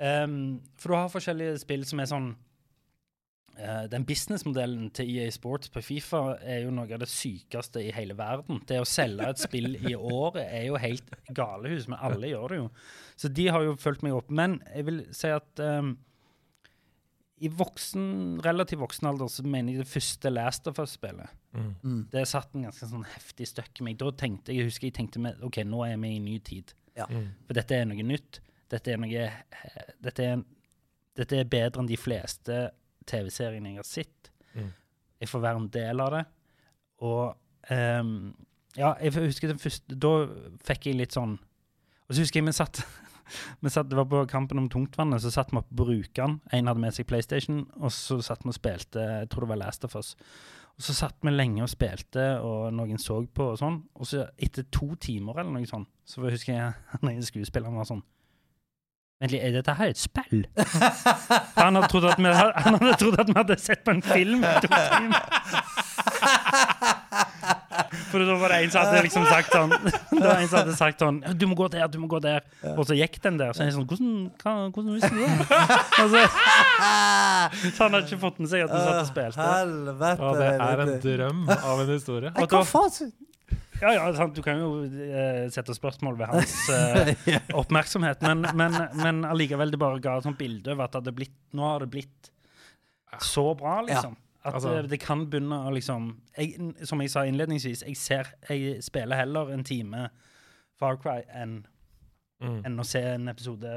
Ehm, 0.00 0.60
for 0.80 0.92
du 0.92 0.96
har 0.96 1.12
forskjellige 1.12 1.58
spill 1.60 1.84
som 1.84 2.00
er 2.00 2.08
sånn 2.08 2.28
uh, 3.60 3.84
Den 3.92 4.06
businessmodellen 4.08 4.88
til 4.96 5.10
EA 5.12 5.26
Sports 5.34 5.68
på 5.72 5.82
Fifa 5.84 6.22
er 6.40 6.62
jo 6.64 6.70
noe 6.72 6.88
av 6.88 7.02
det 7.02 7.10
sykeste 7.12 7.82
i 7.84 7.90
hele 7.92 8.16
verden. 8.16 8.62
Det 8.68 8.80
å 8.80 8.88
selge 8.88 9.28
et 9.28 9.42
spill 9.42 9.74
i 9.76 9.92
året 9.94 10.46
er 10.46 10.70
jo 10.70 10.80
helt 10.80 11.12
galehus, 11.36 11.88
men 11.90 12.00
alle 12.00 12.32
gjør 12.32 12.54
det 12.54 12.62
jo. 12.62 12.70
Så 13.20 13.28
de 13.28 13.50
har 13.52 13.66
jo 13.66 13.76
fulgt 13.80 14.06
meg 14.06 14.16
opp. 14.16 14.30
Men 14.32 14.62
jeg 14.72 14.88
vil 14.88 15.02
si 15.16 15.32
at 15.34 15.60
um, 15.60 15.92
i 17.40 17.48
voksen, 17.52 18.40
relativt 18.44 18.80
voksen 18.80 19.08
alder 19.08 19.28
så 19.32 19.44
mener 19.44 19.74
jeg 19.74 19.84
det 19.84 19.92
første 19.92 20.32
Last 20.32 20.68
of 20.70 20.80
Us-spillet 20.80 21.36
Mm. 21.50 21.74
Mm. 21.82 22.02
det 22.12 22.28
satt 22.30 22.52
en 22.54 22.62
ganske 22.68 22.86
sånn 22.86 23.06
heftig 23.10 23.48
støkk 23.50 23.80
i 23.80 23.86
meg. 23.88 23.96
Da 23.98 24.12
tenkte 24.14 24.52
jeg, 24.52 24.60
jeg 24.60 24.70
husker 24.70 24.86
jeg 24.86 24.94
tenkte 25.00 25.18
med, 25.18 25.40
OK, 25.42 25.56
nå 25.66 25.80
er 25.82 25.96
vi 25.98 26.12
i 26.14 26.20
en 26.20 26.28
ny 26.28 26.36
tid. 26.46 26.74
Mm. 26.94 27.24
For 27.48 27.58
dette 27.58 27.74
er 27.74 27.88
noe 27.90 28.04
nytt. 28.06 28.38
Dette 28.70 28.94
er 28.94 29.00
noe 29.02 29.24
eh, 29.26 29.40
Dette 30.02 30.26
er, 30.26 30.44
dette 31.18 31.40
er 31.40 31.50
bedre 31.50 31.82
enn 31.82 31.90
de 31.90 31.98
fleste 32.00 32.60
TV-seriene 33.10 33.74
jeg 33.74 33.80
har 33.80 33.88
sett. 33.88 34.30
Mm. 34.54 34.70
Jeg 35.20 35.30
får 35.30 35.42
være 35.44 35.62
en 35.62 35.68
del 35.74 36.02
av 36.04 36.14
det. 36.14 36.24
Og 37.00 37.24
um, 37.70 38.14
Ja, 38.76 38.94
jeg 39.00 39.14
husker 39.16 39.50
den 39.50 39.60
første 39.60 39.96
Da 39.96 40.10
fikk 40.66 40.90
jeg 40.90 40.98
litt 40.98 41.14
sånn 41.16 41.38
Og 41.40 42.12
så 42.12 42.20
husker 42.20 42.42
jeg 42.42 42.46
vi 42.50 42.52
satt 42.52 42.82
vi 43.64 43.72
satt, 43.72 43.88
Det 43.88 43.96
var 43.98 44.08
på 44.10 44.20
kampen 44.28 44.60
om 44.60 44.68
tungtvannet, 44.68 45.22
så 45.22 45.32
satt 45.32 45.52
vi 45.54 45.60
oppe 45.60 45.76
på 45.78 45.86
Rjukan. 45.88 46.40
En 46.52 46.68
hadde 46.68 46.82
med 46.82 46.96
seg 46.96 47.06
PlayStation, 47.08 47.62
og 47.78 47.92
så 47.94 48.18
satt 48.26 48.44
vi 48.44 48.52
og 48.52 48.58
spilte 48.58 49.04
Jeg 49.22 49.30
tror 49.30 49.46
det 49.46 49.52
var 49.54 49.62
Last 49.62 49.86
of 49.86 49.94
Us. 49.96 50.16
Og 50.74 50.84
så 50.86 50.96
satt 50.96 51.18
vi 51.22 51.32
lenge 51.32 51.62
og 51.62 51.70
spilte, 51.70 52.24
og 52.42 52.72
noen 52.74 52.98
så 52.98 53.20
på 53.22 53.52
og 53.52 53.58
sånn. 53.60 53.82
Og 53.94 54.08
så 54.10 54.24
etter 54.40 54.66
to 54.72 54.94
timer 54.98 55.38
eller 55.38 55.60
noe 55.60 55.68
sånn, 55.68 55.86
så 56.02 56.24
husker 56.26 56.56
jeg 56.56 56.72
han 56.94 57.12
ene 57.12 57.26
skuespilleren 57.26 57.78
var 57.78 57.88
sånn 57.88 58.02
Vent 59.20 59.32
litt, 59.34 59.42
er 59.44 59.52
dette 59.58 59.72
her 59.76 59.90
et 59.92 60.00
spill? 60.00 60.46
Han 61.60 61.76
hadde 61.76 61.88
trodd 61.92 62.06
at 62.08 62.16
vi, 62.16 62.30
han 62.32 62.78
hadde, 62.80 62.94
trodd 63.02 63.18
at 63.20 63.28
vi 63.28 63.36
hadde 63.36 63.56
sett 63.60 63.82
på 63.84 63.92
en 63.92 64.00
film 64.06 64.40
i 64.48 64.52
to 64.64 64.70
timer. 64.70 65.20
For 68.10 68.22
da 68.22 68.34
var 68.38 68.52
det 68.52 68.58
en 68.64 68.70
som 68.72 68.82
hadde 68.86 69.02
liksom 69.06 69.24
sagt 69.28 69.52
sånn 69.54 69.70
Det 69.72 70.22
var 70.22 70.40
en 70.40 70.48
som 70.50 70.56
hadde 70.60 70.74
sagt 70.78 71.02
sånn 71.02 71.18
Du 71.38 71.44
må 71.50 71.54
gå 71.58 71.66
der, 71.72 71.86
du 71.90 71.98
må 72.02 72.08
gå 72.10 72.18
der. 72.22 72.42
Og 72.74 72.82
så 72.88 72.96
gikk 72.98 73.18
den 73.24 73.38
der. 73.40 73.52
Så 73.56 73.66
jeg 73.66 73.74
sånn 73.76 73.86
Hvordan, 73.90 74.12
hva, 74.42 74.54
hvordan 74.74 74.96
visste 74.96 75.12
du 75.14 75.20
det? 75.22 75.28
Altså, 76.00 76.22
så, 77.70 77.78
han 77.84 77.96
hadde 77.96 78.04
ikke 78.06 78.20
fått 78.24 78.38
med 78.42 78.50
seg 78.52 78.64
at 78.66 78.72
vi 78.72 78.80
satt 78.82 79.00
og 79.02 79.08
spilte. 79.10 79.48
Helvete. 79.50 80.12
Ja, 80.20 80.30
det 80.40 80.50
er 80.66 80.84
en 80.86 80.94
drøm 81.04 81.42
av 81.56 81.82
en 81.84 81.92
historie. 81.94 82.32
Og 82.34 82.46
hva 82.46 82.50
da- 82.56 82.68
faen? 82.72 83.12
Ja, 83.80 83.92
ja, 83.96 84.06
sant, 84.16 84.34
Du 84.36 84.42
kan 84.44 84.58
jo 84.60 84.84
eh, 84.84 85.46
sette 85.52 85.74
spørsmål 85.76 86.18
ved 86.20 86.26
hans 86.32 86.54
eh, 86.76 87.14
oppmerksomhet, 87.56 88.20
men, 88.26 88.44
men, 88.56 88.76
men 89.00 89.22
allikevel, 89.28 89.70
det 89.72 89.80
bare 89.80 90.00
ga 90.04 90.18
et 90.20 90.26
sånt 90.28 90.38
bilde 90.40 90.74
over 90.74 90.84
at 90.86 90.92
det 90.92 91.00
hadde 91.02 91.14
blitt, 91.16 91.36
nå 91.56 91.64
har 91.64 91.84
det 91.86 91.90
blitt 91.94 92.30
så 93.24 93.48
bra, 93.58 93.80
liksom. 93.88 94.16
At 94.44 94.54
Altså- 94.54 94.76
eh, 94.78 94.86
det 94.88 95.00
kan 95.02 95.26
begynne 95.28 95.58
å 95.66 95.72
liksom 95.74 96.14
jeg, 96.36 96.54
Som 96.88 97.00
jeg 97.02 97.10
sa 97.12 97.26
innledningsvis, 97.28 97.82
jeg, 97.84 97.96
ser, 98.00 98.30
jeg 98.48 98.78
spiller 98.86 99.16
heller 99.20 99.50
en 99.52 99.64
time 99.64 100.06
Far 100.80 100.96
Cry 100.96 101.22
enn 101.34 101.62
Mm. 102.40 102.62
enn 102.64 102.78
å 102.80 102.84
se 102.88 103.02
en 103.04 103.28
episode 103.28 103.68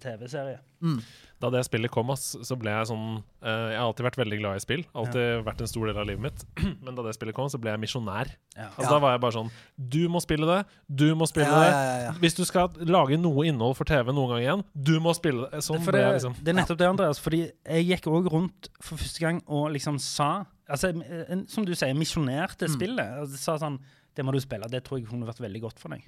TV-serie. 0.00 0.54
Mm. 0.80 1.02
Da 1.38 1.50
det 1.52 1.60
spillet 1.66 1.90
kom, 1.92 2.08
ass, 2.14 2.30
så 2.48 2.56
ble 2.56 2.70
jeg 2.72 2.86
sånn 2.88 3.18
uh, 3.44 3.48
Jeg 3.70 3.76
har 3.76 3.84
alltid 3.90 4.06
vært 4.06 4.16
veldig 4.22 4.38
glad 4.40 4.56
i 4.56 4.62
spill. 4.64 4.84
Alltid 4.96 5.42
vært 5.44 5.60
en 5.60 5.68
stor 5.68 5.86
del 5.90 5.98
av 6.00 6.06
livet 6.08 6.22
mitt. 6.24 6.44
Men 6.84 6.96
da 6.96 7.02
det 7.04 7.12
spillet 7.18 7.36
kom, 7.36 7.50
så 7.52 7.60
ble 7.60 7.74
jeg 7.74 7.82
misjonær. 7.82 8.30
Ja. 8.56 8.70
Altså, 8.70 8.86
Ja. 8.86 8.92
Da 8.94 9.00
var 9.04 9.12
jeg 9.16 9.20
bare 9.26 9.36
sånn 9.36 9.50
Du 9.76 9.98
må 10.08 10.22
spille 10.24 10.48
det! 10.48 10.62
Du 10.88 11.04
må 11.14 11.28
spille 11.28 11.44
Ja, 11.50 11.58
det! 11.60 11.68
ja, 11.74 11.82
ja, 11.84 11.98
ja. 12.06 12.14
Hvis 12.22 12.38
du 12.38 12.44
skal 12.48 12.72
lage 12.88 13.18
noe 13.20 13.44
innhold 13.50 13.76
for 13.76 13.84
TV 13.84 14.14
noen 14.16 14.32
gang 14.32 14.40
igjen, 14.46 14.64
du 14.72 14.94
må 15.04 15.12
spille 15.18 15.50
det! 15.52 15.60
Sånn 15.66 15.82
det, 15.82 15.90
ble 15.92 16.00
jeg 16.06 16.16
liksom. 16.16 16.38
det 16.40 16.54
er 16.54 16.58
nettopp 16.62 16.80
det, 16.80 16.88
Andreas. 16.94 17.20
Fordi 17.20 17.42
jeg 17.50 17.86
gikk 17.90 18.08
òg 18.16 18.30
rundt 18.32 18.70
for 18.80 18.96
første 18.96 19.20
gang 19.26 19.42
og 19.46 19.68
liksom 19.76 20.00
sa 20.00 20.30
altså, 20.68 20.94
en, 21.28 21.44
Som 21.52 21.68
du 21.68 21.74
sier, 21.76 21.92
misjonerte 21.94 22.64
Mm. 22.70 22.74
spillet. 22.78 23.12
Altså, 23.20 23.36
sa 23.44 23.58
sånn 23.60 23.76
Det 24.16 24.24
må 24.24 24.32
du 24.32 24.38
spille. 24.40 24.64
Det 24.72 24.80
tror 24.86 24.98
jeg 24.98 25.06
kunne 25.10 25.26
vært 25.28 25.40
veldig 25.44 25.60
godt 25.60 25.80
for 25.82 25.92
deg. 25.92 26.06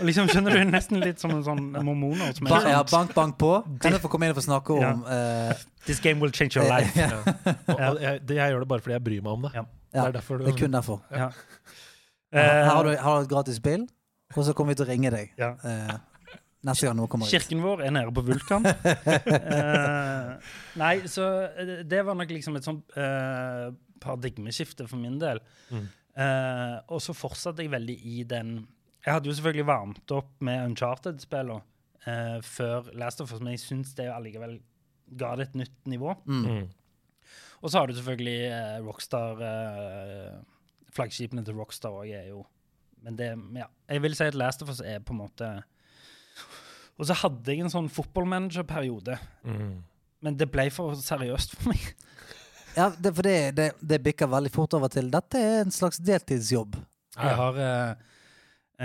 Og 0.00 0.06
liksom, 0.08 0.28
skjønner 0.32 0.54
du, 0.56 0.62
Nesten 0.72 1.00
litt 1.04 1.20
som 1.20 1.34
en 1.34 1.42
sånn 1.44 1.66
mormoner. 1.84 2.32
Som 2.36 2.48
Ba, 2.48 2.62
ja, 2.64 2.78
sånn, 2.80 2.88
bank, 2.92 3.12
bank 3.16 3.36
på. 3.40 3.50
Kan 3.84 3.92
jeg 3.96 4.00
få 4.04 4.08
komme 4.12 4.28
inn 4.28 4.32
og 4.34 4.38
få 4.40 4.44
snakke 4.46 4.78
Ja. 4.80 4.92
om 4.96 5.04
uh, 5.04 5.52
This 5.84 6.00
game 6.00 6.20
will 6.24 6.32
change 6.32 6.56
your 6.56 6.64
life. 6.68 6.92
ja, 6.96 7.20
Og, 7.20 7.74
og 7.76 8.00
jeg, 8.00 8.22
det, 8.28 8.36
jeg 8.40 8.54
gjør 8.54 8.64
det 8.64 8.68
bare 8.72 8.84
fordi 8.86 8.96
jeg 8.96 9.04
bryr 9.10 9.24
meg 9.26 9.32
om 9.36 9.46
det. 9.48 9.52
Ja. 9.60 9.64
Det 9.92 10.00
er 10.06 10.14
derfor 10.16 10.40
du 10.40 10.46
Det 10.48 10.54
er 10.54 10.58
kun 10.62 10.72
derfor. 10.78 11.02
Ja. 11.12 11.28
Her 12.32 12.64
har 12.64 12.86
Eh, 12.86 12.90
du, 12.96 12.96
har 13.04 13.18
du 13.18 13.26
et 13.26 13.28
gratis 13.28 13.58
spill, 13.60 13.82
og 14.32 14.44
så 14.46 14.54
kommer 14.56 14.72
vi 14.72 14.78
til 14.80 14.86
å 14.86 14.88
ringe 14.88 15.10
deg 15.12 15.34
ja. 15.36 15.50
Uh, 15.60 15.98
neste 16.64 16.86
gang 16.88 16.96
noe 16.96 17.10
kommer 17.12 17.28
ut. 17.28 17.32
Kirken 17.34 17.60
vår 17.60 17.82
er 17.84 17.92
nede 17.92 18.14
på 18.16 18.22
Vulkan. 18.24 18.64
uh, 18.64 20.38
nei, 20.82 20.94
så 21.12 21.26
det 21.84 22.00
var 22.06 22.16
nok 22.16 22.32
liksom 22.32 22.56
et 22.56 22.64
sånt 22.64 22.96
uh, 22.96 23.68
paradigmeskifte 24.02 24.86
for 24.88 24.96
min 25.02 25.18
del. 25.20 25.42
Mm. 25.70 25.90
Eh, 26.12 26.76
og 26.92 27.00
så 27.00 27.14
fortsatte 27.16 27.62
jeg 27.64 27.70
veldig 27.72 27.94
i 28.04 28.22
den 28.28 28.66
Jeg 29.06 29.14
hadde 29.14 29.30
jo 29.30 29.34
selvfølgelig 29.34 29.66
varmt 29.66 30.12
opp 30.14 30.34
med 30.44 30.60
Uncharted-spillene 30.68 31.62
uh, 32.06 32.38
før 32.44 32.90
Last 32.94 33.20
of 33.24 33.32
Us, 33.32 33.40
men 33.40 33.54
jeg 33.56 33.62
syns 33.64 33.94
det 33.98 34.06
allikevel 34.12 34.58
ga 35.18 35.32
det 35.36 35.48
et 35.48 35.56
nytt 35.64 35.88
nivå. 35.90 36.12
Mm. 36.26 36.44
Mm. 36.44 36.68
Og 37.62 37.70
så 37.72 37.78
har 37.80 37.86
du 37.90 37.94
selvfølgelig 37.96 38.52
uh, 38.52 38.86
Rockstar 38.86 39.42
Flaggskipene 40.92 41.44
til 41.46 41.56
Rockstar 41.56 41.94
òg 41.96 42.10
er 42.12 42.28
jo 42.28 42.42
Men 43.02 43.16
det 43.18 43.30
Ja. 43.56 43.66
Jeg 43.88 44.02
vil 44.02 44.14
si 44.14 44.24
at 44.28 44.34
Last 44.38 44.62
of 44.62 44.68
Us 44.70 44.80
er 44.84 45.00
på 45.00 45.14
en 45.14 45.22
måte 45.24 45.48
Og 46.98 47.06
så 47.08 47.16
hadde 47.24 47.48
jeg 47.50 47.64
en 47.64 47.72
sånn 47.72 47.88
fotballmanager-periode, 47.90 49.18
Mm. 49.48 49.82
men 50.22 50.36
det 50.36 50.50
ble 50.52 50.68
for 50.70 50.94
seriøst 50.94 51.56
for 51.56 51.72
meg. 51.72 51.94
Ja, 52.76 52.92
det, 52.98 53.12
for 53.14 53.26
det, 53.26 53.36
det, 53.58 53.68
det 53.80 54.00
bikker 54.04 54.30
veldig 54.32 54.52
fort 54.54 54.74
over 54.78 54.92
til 54.92 55.10
Dette 55.12 55.40
er 55.40 55.60
en 55.62 55.74
slags 55.74 56.00
deltidsjobb. 56.02 56.78
Jeg 57.18 57.36
har 57.36 57.58
eh, 57.60 58.12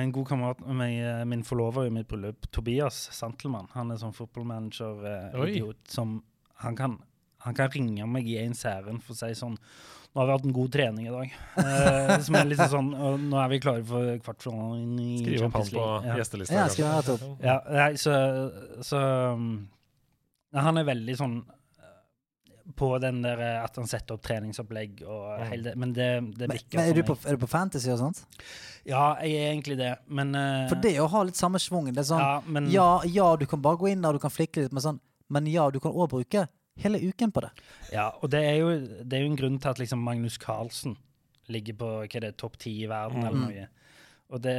en 0.02 0.12
god 0.12 0.28
kamerat 0.28 0.64
med 0.66 0.80
meg, 0.82 0.96
eh, 1.00 1.26
min 1.30 1.44
forlover 1.48 1.88
i 1.88 1.94
mitt 1.94 2.08
bryllup, 2.10 2.50
Tobias 2.52 3.08
Santelmann. 3.16 3.70
Han 3.74 3.94
er 3.94 4.02
sånn 4.02 4.16
fotballmanager-idiot 4.18 5.94
som 5.94 6.20
han 6.64 6.76
kan, 6.78 6.98
han 7.46 7.56
kan 7.58 7.72
ringe 7.72 8.08
meg 8.10 8.28
i 8.28 8.40
en 8.42 8.58
særen 8.58 9.00
for 9.04 9.16
å 9.16 9.22
si 9.22 9.36
sånn 9.38 9.58
Nå 10.08 10.22
har 10.24 10.30
vi 10.30 10.34
hatt 10.34 10.46
en 10.48 10.54
god 10.56 10.72
trening 10.74 11.08
i 11.10 11.12
dag. 11.14 11.34
Eh, 11.62 12.12
som 12.26 12.38
er 12.40 12.48
litt 12.48 12.62
sånn, 12.72 12.88
og 12.96 13.20
Nå 13.22 13.38
er 13.38 13.52
vi 13.52 13.60
klare 13.62 13.84
for 13.86 14.16
kvartfinalen 14.26 14.96
i 15.04 15.18
Skriv 15.22 15.44
opp 15.46 15.58
han 15.60 15.68
på 15.68 15.76
League. 15.76 16.08
Ja. 16.08 16.16
gjestelista. 16.18 16.56
Ja. 17.44 17.58
Ja, 17.78 17.86
så, 18.02 18.16
så 18.88 19.02
um, 19.36 19.52
ja, 20.56 20.64
Han 20.66 20.82
er 20.82 20.88
veldig 20.88 21.18
sånn 21.20 21.36
på 22.76 22.90
den 23.00 23.22
der 23.24 23.40
eh, 23.40 23.64
at 23.64 23.78
han 23.80 23.88
setter 23.88 24.18
opp 24.18 24.24
treningsopplegg 24.28 25.04
og 25.06 25.22
ja. 25.40 25.46
hele 25.52 25.70
det. 25.70 25.76
Men 25.80 25.94
det, 25.96 26.08
det 26.38 26.50
Men, 26.52 26.60
men 26.74 26.84
er, 26.84 26.94
du 26.98 27.04
på, 27.08 27.16
er 27.24 27.38
du 27.38 27.44
på 27.46 27.50
fantasy 27.52 27.90
og 27.94 28.02
sånt? 28.02 28.24
Ja, 28.88 29.16
jeg 29.24 29.40
er 29.40 29.52
egentlig 29.54 29.78
det, 29.80 29.94
men 30.08 30.36
uh, 30.36 30.68
For 30.72 30.80
det 30.84 30.94
å 31.04 31.08
ha 31.12 31.24
litt 31.28 31.40
samme 31.40 31.60
schwung. 31.60 31.90
Det 31.92 32.04
er 32.04 32.10
sånn 32.12 32.24
ja, 32.24 32.36
men, 32.46 32.70
ja, 32.72 32.90
ja, 33.08 33.30
du 33.40 33.46
kan 33.50 33.62
bare 33.64 33.80
gå 33.80 33.90
inn 33.92 34.04
der, 34.04 34.16
du 34.16 34.24
kan 34.24 34.32
flikke 34.34 34.66
litt, 34.66 34.76
men 34.76 34.84
sånn 34.84 35.00
Men 35.32 35.48
ja, 35.52 35.66
du 35.72 35.80
kan 35.84 35.92
òg 35.92 36.12
bruke 36.14 36.46
hele 36.80 37.00
uken 37.02 37.32
på 37.34 37.42
det. 37.44 37.50
Ja, 37.92 38.12
og 38.22 38.30
det 38.32 38.44
er, 38.46 38.60
jo, 38.62 38.70
det 39.04 39.18
er 39.18 39.24
jo 39.26 39.32
en 39.32 39.40
grunn 39.40 39.58
til 39.60 39.72
at 39.74 39.80
liksom 39.82 40.04
Magnus 40.06 40.38
Carlsen 40.38 40.94
ligger 41.52 41.76
på 41.80 41.90
hva 42.04 42.06
er 42.20 42.28
det, 42.28 42.36
topp 42.38 42.60
ti 42.62 42.76
i 42.84 42.88
verden, 42.92 43.24
eller 43.26 43.40
Mm. 43.40 43.48
noe. 43.50 43.68
Og 44.30 44.42
det, 44.44 44.56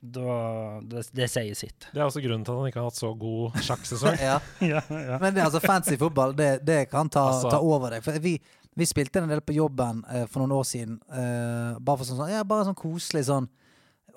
da, 0.00 0.80
det, 0.80 1.02
det 1.12 1.26
sier 1.28 1.54
sitt. 1.58 1.86
Det 1.92 2.00
er 2.00 2.06
også 2.06 2.22
grunnen 2.24 2.44
til 2.46 2.54
at 2.54 2.58
han 2.62 2.70
ikke 2.70 2.80
har 2.80 2.88
hatt 2.88 3.00
så 3.00 3.10
god 3.20 3.58
sjakksesong. 3.66 4.16
Ja. 4.30 4.38
ja, 4.72 4.80
ja. 4.88 5.18
Men 5.20 5.34
det, 5.36 5.42
altså, 5.44 5.60
fancy 5.60 5.98
fotball, 6.00 6.32
det, 6.36 6.64
det 6.64 6.86
kan 6.90 7.08
ta, 7.12 7.26
Altså- 7.34 7.50
ta 7.52 7.60
over 7.60 7.90
deg. 7.96 8.04
For 8.06 8.16
vi, 8.24 8.38
vi 8.80 8.86
spilte 8.88 9.20
en 9.20 9.28
del 9.28 9.42
på 9.44 9.52
jobben 9.56 10.04
eh, 10.08 10.24
for 10.30 10.40
noen 10.42 10.54
år 10.56 10.64
siden. 10.64 10.96
eh, 11.12 11.76
bare 11.78 12.00
for 12.00 12.08
sånn, 12.08 12.22
sånn, 12.22 12.32
ja, 12.32 12.44
bare 12.48 12.64
sånn 12.70 12.78
koselig 12.78 13.26
sånn 13.28 13.48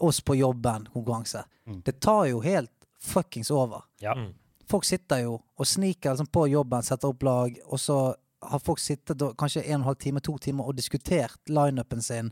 oss 0.04 0.22
på 0.26 0.36
jobben-konkurranse. 0.40 1.44
Mm. 1.68 1.82
Det 1.86 1.98
tar 2.02 2.26
jo 2.32 2.40
helt 2.44 2.72
fuckings 3.04 3.52
over. 3.52 3.84
Ja. 4.02 4.16
Mm. 4.18 4.32
Folk 4.72 4.88
sitter 4.88 5.20
jo 5.26 5.36
og 5.60 5.68
sniker 5.68 6.16
liksom, 6.16 6.28
på 6.34 6.48
jobben, 6.50 6.84
setter 6.88 7.12
opp 7.12 7.24
lag, 7.28 7.60
og 7.68 7.80
så 7.80 7.98
har 8.44 8.60
folk 8.64 8.80
sittet 8.80 9.22
og, 9.24 9.36
kanskje 9.40 9.62
en 9.68 9.76
og 9.76 9.80
en 9.82 9.86
halv 9.92 10.00
time, 10.02 10.20
to 10.24 10.38
timer 10.42 10.68
og 10.68 10.76
diskutert 10.80 11.38
lineupen 11.52 12.02
sin, 12.04 12.32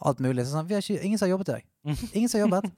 alt 0.00 0.20
mulig. 0.20 0.44
Så 0.46 0.54
sånn, 0.54 0.68
vi 0.68 0.76
har 0.76 0.84
ikke, 0.84 1.02
ingen 1.04 1.18
som 1.20 1.26
har 1.26 1.34
jobbet 1.34 1.48
i 1.50 1.56
dag. 1.58 1.66
Ingen 2.16 2.28
som 2.28 2.38
har 2.40 2.46
jobbet. 2.46 2.70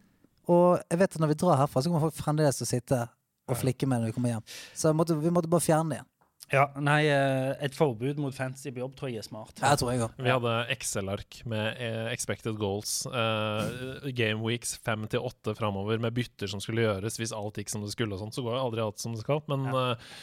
Og 0.50 0.80
jeg 0.90 0.98
vet 0.98 1.14
at 1.14 1.20
når 1.22 1.30
vi 1.34 1.40
drar 1.42 1.60
herfra, 1.60 1.82
så 1.82 1.90
kommer 1.92 2.06
folk 2.08 2.16
fremdeles 2.18 2.56
til 2.58 2.66
å 2.66 2.70
sitte 2.72 3.02
og 3.50 3.58
flikke 3.58 3.86
med 3.90 4.00
når 4.02 4.10
vi 4.10 4.16
kommer 4.16 4.34
hjem. 4.36 4.48
Så 4.78 4.90
måtte, 4.96 5.14
vi 5.18 5.30
måtte 5.34 5.50
bare 5.50 5.62
fjerne 5.64 5.90
det 5.92 5.98
igjen. 6.00 6.08
ja, 6.52 6.64
nei, 6.84 6.98
eh, 7.08 7.52
et 7.64 7.74
forbud 7.76 8.18
mot 8.20 8.34
fancy 8.36 8.70
på 8.74 8.82
jobb 8.82 8.94
tror 8.98 9.08
jeg 9.08 9.22
er 9.22 9.26
smart. 9.26 9.54
Ja, 9.62 9.70
jeg 9.72 9.80
tror 9.80 9.90
jeg 9.92 10.02
også. 10.04 10.22
Vi 10.26 10.32
hadde 10.34 10.54
Excel-ark 10.74 11.38
med 11.48 11.80
eh, 11.80 12.12
expected 12.12 12.58
goals. 12.60 13.06
uh, 13.06 14.04
game 14.12 14.42
weeks 14.44 14.76
fem 14.84 15.06
til 15.08 15.24
åtte 15.24 15.54
framover 15.58 15.98
med 16.02 16.12
bytter 16.16 16.50
som 16.52 16.60
skulle 16.60 16.84
gjøres 16.84 17.16
hvis 17.20 17.32
alt 17.32 17.56
gikk 17.62 17.72
som 17.72 17.84
det 17.86 17.92
skulle. 17.94 18.14
og 18.14 18.20
sånt. 18.24 18.36
Så 18.36 18.44
går 18.44 18.58
jo 18.58 18.64
aldri 18.66 18.84
alt 18.84 19.00
som 19.00 19.14
det 19.16 19.22
skal. 19.24 19.40
Men 19.48 19.68
uh, 19.72 20.16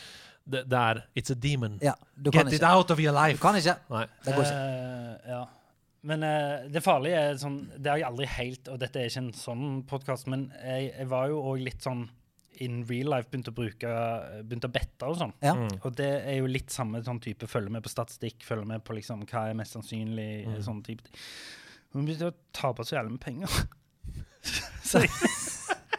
det, 0.49 0.65
det 0.69 0.79
er 0.79 1.03
It's 1.17 1.31
a 1.33 1.37
demon. 1.37 1.79
Ja, 1.81 1.95
du 2.15 2.29
kan 2.31 2.45
Get 2.45 2.53
it 2.53 2.61
ikke. 2.61 2.73
out 2.75 2.91
of 2.91 2.99
your 2.99 3.13
life! 3.15 3.37
Du 3.37 3.43
kan 3.47 3.57
ikke. 3.57 3.75
Nei. 3.89 4.05
Det 4.25 4.35
går 4.35 4.45
ikke. 4.45 4.59
Uh, 4.59 5.31
ja. 5.33 5.41
Men 6.07 6.23
uh, 6.23 6.69
det 6.71 6.79
farlige 6.85 7.19
er 7.19 7.39
sånn 7.41 7.57
Det 7.75 7.89
har 7.91 7.97
jeg 7.99 8.07
aldri 8.07 8.27
helt 8.31 8.69
Og 8.71 8.77
dette 8.79 9.01
er 9.01 9.09
ikke 9.09 9.19
en 9.25 9.33
sånn 9.35 9.65
podkast, 9.89 10.29
men 10.31 10.45
jeg, 10.63 10.93
jeg 10.93 11.07
var 11.11 11.27
jo 11.27 11.41
òg 11.51 11.59
litt 11.65 11.83
sånn 11.83 12.05
in 12.63 12.81
real 12.87 13.11
life 13.13 13.27
begynte 13.31 13.51
å 13.51 13.55
bruke 13.55 13.91
Begynte 14.47 14.67
å 14.67 14.73
bette 14.75 15.07
og 15.07 15.15
sånn. 15.19 15.31
Ja. 15.43 15.53
Mm. 15.55 15.77
Og 15.87 15.93
det 15.95 16.07
er 16.27 16.39
jo 16.41 16.47
litt 16.51 16.71
samme 16.75 16.99
sånn 17.05 17.19
type 17.23 17.47
følge 17.47 17.71
med 17.71 17.83
på 17.85 17.91
statistikk, 17.91 18.43
følge 18.47 18.67
med 18.67 18.83
på 18.83 18.95
liksom 18.97 19.21
hva 19.29 19.45
er 19.47 19.55
mest 19.59 19.75
sannsynlig, 19.77 20.45
Mm. 20.47 20.57
sånn 20.65 20.81
type. 20.83 21.07
Hun 21.95 22.03
begynte 22.07 22.31
å 22.31 22.35
tape 22.55 22.83
så 22.83 22.97
jævlig 22.97 23.15
med 23.15 23.21
penger. 23.23 23.55
så, 24.89 25.05
jeg, 25.05 25.31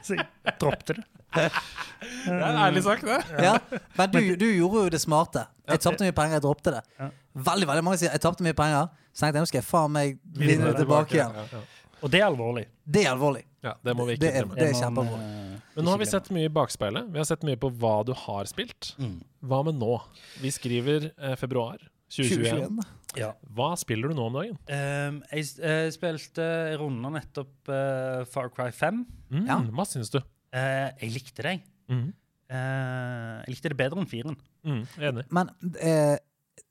så 0.05 0.19
jeg 0.19 0.27
droppet 0.61 0.93
det. 1.01 1.07
Det 1.33 2.37
er 2.37 2.61
ærlig 2.67 2.85
sagt, 2.85 3.09
det. 3.09 3.21
Ja. 3.41 3.57
Men 3.97 4.13
du, 4.13 4.21
du 4.37 4.47
gjorde 4.51 4.85
jo 4.85 4.93
det 4.93 5.01
smarte. 5.01 5.47
Jeg 5.71 5.81
tapte 5.87 6.05
mye 6.05 6.17
penger, 6.21 6.39
jeg 6.39 6.45
droppet 6.45 6.77
det. 6.77 7.11
Veldig 7.51 7.71
veldig 7.73 7.87
mange 7.89 8.03
sier 8.03 8.13
jeg 8.13 8.23
tapte 8.25 8.45
mye 8.45 8.57
penger. 8.59 8.91
Så 9.13 9.25
tenkte 9.27 9.41
jeg 9.41 9.45
nå 9.45 9.51
skal 9.51 9.61
jeg 9.61 9.69
faen 9.69 9.93
meg 9.93 10.19
vinne 10.39 10.71
det 10.71 10.77
tilbake 10.85 11.17
igjen. 11.19 11.35
Ja, 11.35 11.45
ja. 11.53 11.63
Og 12.01 12.11
det 12.11 12.21
er 12.23 12.27
alvorlig. 12.31 12.65
Det 12.89 13.03
er 13.05 13.11
alvorlig. 13.15 13.43
Ja, 13.63 13.75
det 13.85 13.93
må 13.97 14.07
vi 14.09 14.15
ikke 14.17 14.21
Det 14.25 14.35
er- 14.41 14.47
det 14.57 14.69
er 14.71 14.73
kjempealvorlig. 14.79 15.27
eh, 15.27 15.59
Men 15.77 15.85
nå 15.85 15.91
har 15.91 15.99
vi 15.99 16.05
sett 16.07 16.31
mye 16.31 16.45
i 16.49 16.49
bakspeilet. 16.49 17.11
Vi 17.13 17.19
har 17.19 17.25
sett 17.29 17.43
mye 17.45 17.57
på 17.61 17.71
hva 17.77 18.05
du 18.07 18.13
har 18.15 18.45
spilt. 18.47 18.95
Mm. 18.99 19.21
Hva 19.45 19.63
med 19.65 19.75
nå? 19.75 20.01
Vi 20.41 20.49
skriver 20.51 21.11
eh, 21.19 21.35
februar 21.37 21.77
2021. 22.09 22.79
2021. 22.79 22.87
Ja. 23.17 23.33
Hva 23.53 23.77
spiller 23.77 24.09
du 24.09 24.15
nå 24.15 24.27
om 24.31 24.33
dagen? 24.33 24.57
Um, 24.71 25.23
jeg 25.33 25.45
jeg 25.59 25.93
spilte 25.93 26.39
i 26.73 26.77
runda 26.79 27.11
nettopp 27.11 27.69
uh, 27.69 28.25
Far 28.25 28.49
Cry 28.49 28.71
5. 28.71 29.05
Mm, 29.31 29.47
Ja. 29.47 29.61
Hva 29.61 29.85
syns 29.87 30.11
du? 30.11 30.19
Uh, 30.55 30.91
jeg 31.03 31.13
likte 31.13 31.43
det. 31.43 31.61
Mm. 31.91 32.13
Eh, 32.51 33.43
jeg 33.47 33.55
likte 33.55 33.69
det 33.71 33.77
bedre 33.79 34.01
enn 34.03 34.09
firen. 34.11 34.37
Mm, 34.67 34.83
enig. 34.99 35.25
Men 35.31 35.51
eh, 35.81 36.17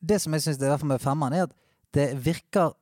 det 0.04 0.20
som 0.22 0.34
jeg 0.36 0.42
syns 0.44 0.62
er 0.62 0.86
med 0.86 1.00
femmeren, 1.00 1.34
er 1.38 1.44
at 1.48 1.54
det 1.94 2.14
virker 2.24 2.74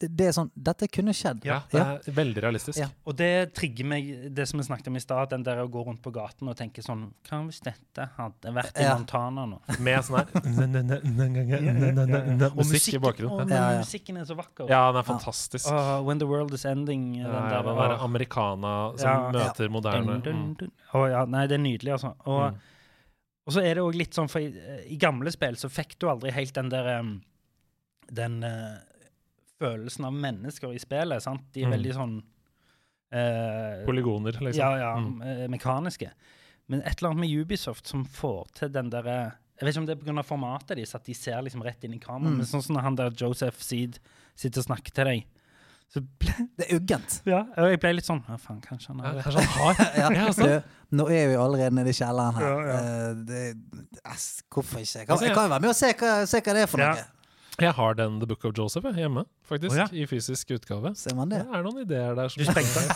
det, 0.00 0.08
det 0.16 0.26
er 0.26 0.32
sånn 0.32 0.48
Dette 0.56 0.88
kunne 0.88 1.12
skjedd. 1.14 1.44
Ja, 1.44 1.58
det 1.70 1.78
er 1.80 2.00
veldig 2.16 2.40
realistisk. 2.42 2.78
Ja. 2.80 2.86
Og 3.06 3.14
det 3.16 3.52
trigger 3.54 3.84
meg, 3.86 4.08
det 4.34 4.46
som 4.48 4.58
vi 4.58 4.64
snakket 4.66 4.88
om 4.88 4.96
i 4.96 5.00
stad, 5.04 5.28
den 5.30 5.44
der 5.44 5.60
å 5.62 5.68
gå 5.70 5.82
rundt 5.86 6.00
på 6.02 6.10
gaten 6.10 6.48
og 6.48 6.56
tenke 6.56 6.82
sånn 6.82 7.12
Hva 7.28 7.42
hvis 7.46 7.60
dette 7.62 8.06
hadde 8.16 8.52
vært 8.56 8.80
i 8.80 8.82
Ja. 8.82 8.94
Montana 8.96 9.44
nå? 9.46 9.60
Med 9.84 10.00
sånn 10.02 10.18
her 10.18 10.26
Og 12.48 12.66
musikk 12.66 12.96
i 12.98 13.02
bakgrunnen. 13.02 13.44
og 13.44 13.50
Ja, 13.50 13.70
ja. 13.76 13.78
musikken 13.84 14.16
er 14.20 14.24
så 14.28 14.36
vakker. 14.38 14.68
Ja, 14.70 14.86
den 14.92 15.00
er 15.02 15.06
fantastisk. 15.08 15.68
Uh, 15.70 16.00
when 16.02 16.18
the 16.18 16.26
world 16.26 16.52
is 16.54 16.64
ending. 16.64 17.14
Ja, 17.20 17.28
den 17.28 17.34
ja, 17.34 17.48
der, 17.50 17.62
den 17.68 17.76
der 17.76 18.04
americana 18.04 18.74
som 18.98 19.08
Ja. 19.08 19.30
møter 19.32 19.68
moderne. 19.70 20.20
Dun, 20.22 20.54
dun, 20.54 20.70
Mm. 20.94 20.94
Oh, 20.94 21.06
ja, 21.08 21.24
nei, 21.24 21.46
det 21.46 21.54
er 21.58 21.62
nydelig, 21.62 21.92
altså. 21.92 22.14
Og, 22.26 22.52
Mm. 22.52 22.58
og 23.46 23.52
så 23.52 23.60
er 23.62 23.74
det 23.74 23.82
òg 23.82 23.94
litt 23.94 24.14
sånn, 24.14 24.28
for 24.30 24.38
i, 24.40 24.52
i 24.88 24.96
gamle 24.96 25.30
spill 25.30 25.54
så 25.56 25.68
fikk 25.68 25.98
du 25.98 26.06
aldri 26.08 26.30
helt 26.32 26.52
den 26.54 26.68
der 26.70 27.00
um, 27.00 27.20
Den 28.12 28.42
uh, 28.44 28.78
følelsen 29.60 30.04
av 30.04 30.12
mennesker 30.12 30.72
i 30.74 30.78
spillet, 30.82 31.22
sant? 31.22 31.40
De 31.52 31.62
er 31.62 31.66
Mm. 31.68 31.76
veldig 31.78 31.94
sånn 31.94 32.22
uh, 33.14 33.84
Polygoner, 33.86 34.32
liksom. 34.40 34.58
Ja, 34.58 34.76
ja, 34.78 34.96
Mm. 34.98 35.22
eh, 35.22 35.48
mekaniske. 35.48 36.10
Men 36.68 36.80
et 36.82 36.96
eller 36.98 37.10
annet 37.10 37.20
med 37.20 37.30
Ubisoft 37.46 37.86
som 37.86 38.04
får 38.04 38.46
til 38.54 38.68
den 38.72 38.90
derre 38.90 39.34
Jeg 39.60 39.66
vet 39.66 39.74
ikke 39.76 39.78
om 39.80 39.86
det 39.86 39.98
er 40.08 40.12
pga. 40.12 40.22
formatet 40.24 40.76
deres, 40.76 40.94
at 40.96 41.04
de 41.04 41.14
ser 41.14 41.40
liksom 41.42 41.62
rett 41.62 41.84
inn 41.84 41.94
i 41.94 41.98
kameraet. 41.98 42.32
Mm. 42.32 42.36
Men 42.38 42.46
sånn 42.46 42.62
som 42.62 42.74
når 42.76 42.82
han 42.82 42.94
der 42.96 43.10
Joseph 43.10 43.60
Seed 43.62 43.98
sitter 44.34 44.58
og 44.60 44.64
snakker 44.66 44.90
til 44.92 45.04
deg, 45.04 45.24
så 45.94 46.00
ble, 46.18 46.32
Det 46.58 46.66
er 46.72 46.74
uggent. 46.80 47.20
ja, 47.24 47.42
og 47.56 47.70
jeg 47.70 47.78
ble 47.80 47.92
litt 47.94 48.04
sånn 48.04 48.24
Ja, 48.28 48.36
faen, 48.36 48.60
kanskje 48.60 48.88
han 48.88 48.98
har 48.98 49.12
det. 49.14 49.22
Kanskje 49.22 49.40
han 49.44 49.74
har 49.74 49.74
Ja, 49.96 50.24
Ja, 50.24 50.32
sant. 50.32 50.64
nå 50.90 51.06
er 51.08 51.28
vi 51.28 51.34
allerede 51.36 51.70
nede 51.72 51.88
i 51.88 51.92
kjelleren 51.92 52.34
her. 52.34 52.42
Ja, 52.42 52.58
ja. 52.66 53.10
Uh, 53.12 53.24
det, 53.24 53.56
ass, 54.04 54.42
hvorfor 54.50 54.80
ikke? 54.80 54.98
Jeg 54.98 55.06
kan, 55.06 55.12
Altså, 55.14 55.24
jeg- 55.24 55.28
jeg 55.30 55.34
kan 55.36 55.44
jo 55.44 55.54
være 55.54 55.60
med 55.60 55.70
og 55.70 55.76
se 55.76 55.92
hva, 55.92 56.26
se 56.26 56.40
hva 56.40 56.52
det 56.52 56.62
er 56.62 56.66
for 56.66 56.78
Ja. 56.80 56.94
noe. 56.94 57.04
Jeg 57.60 57.70
har 57.76 57.94
den 57.94 58.16
The 58.18 58.26
Book 58.26 58.44
of 58.48 58.52
Joseph 58.58 58.86
hjemme, 58.98 59.22
faktisk. 59.46 59.76
Oh, 59.76 59.78
ja. 59.78 59.86
I 59.92 60.06
fysisk 60.10 60.50
utgave. 60.56 60.90
Ser 60.98 61.14
man 61.14 61.28
Det 61.30 61.38
det? 61.38 61.54
er 61.54 61.62
noen 61.62 61.76
ideer 61.84 62.16
der. 62.18 62.28
Som 62.32 62.42
Du 62.42 62.48
sprengte 62.50 62.80
den. 62.82 62.88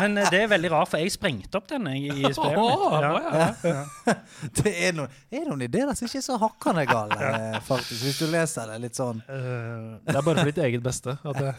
Men 0.00 0.18
eh, 0.18 0.30
det 0.34 0.40
er 0.42 0.48
veldig 0.50 0.70
rart, 0.72 0.90
for 0.90 0.98
jeg 0.98 1.12
sprengte 1.14 1.54
opp 1.60 1.68
den 1.70 1.86
jeg, 1.92 2.10
i 2.10 2.32
spillet. 2.34 2.58
Oh, 2.58 2.96
Ja, 3.00 3.12
ja. 3.22 3.46
ja. 3.62 4.16
Det 4.58 4.72
er 4.88 4.96
noen, 4.98 5.14
er 5.30 5.46
noen 5.46 5.62
ideer 5.62 5.94
som 5.94 6.08
ikke 6.08 6.18
er 6.18 6.26
så 6.26 6.38
hakkende 6.42 6.84
gale, 6.90 7.20
eh, 7.30 7.60
faktisk. 7.64 8.02
Hvis 8.02 8.18
du 8.18 8.26
leser 8.34 8.66
det 8.74 8.80
litt 8.88 8.98
sånn. 8.98 9.22
Eh, 9.30 9.94
Det 10.10 10.16
er 10.18 10.26
bare 10.26 10.42
for 10.42 10.50
ditt 10.50 10.60
eget 10.66 10.82
beste. 10.84 11.14
At 11.22 11.38
det, 11.38 11.54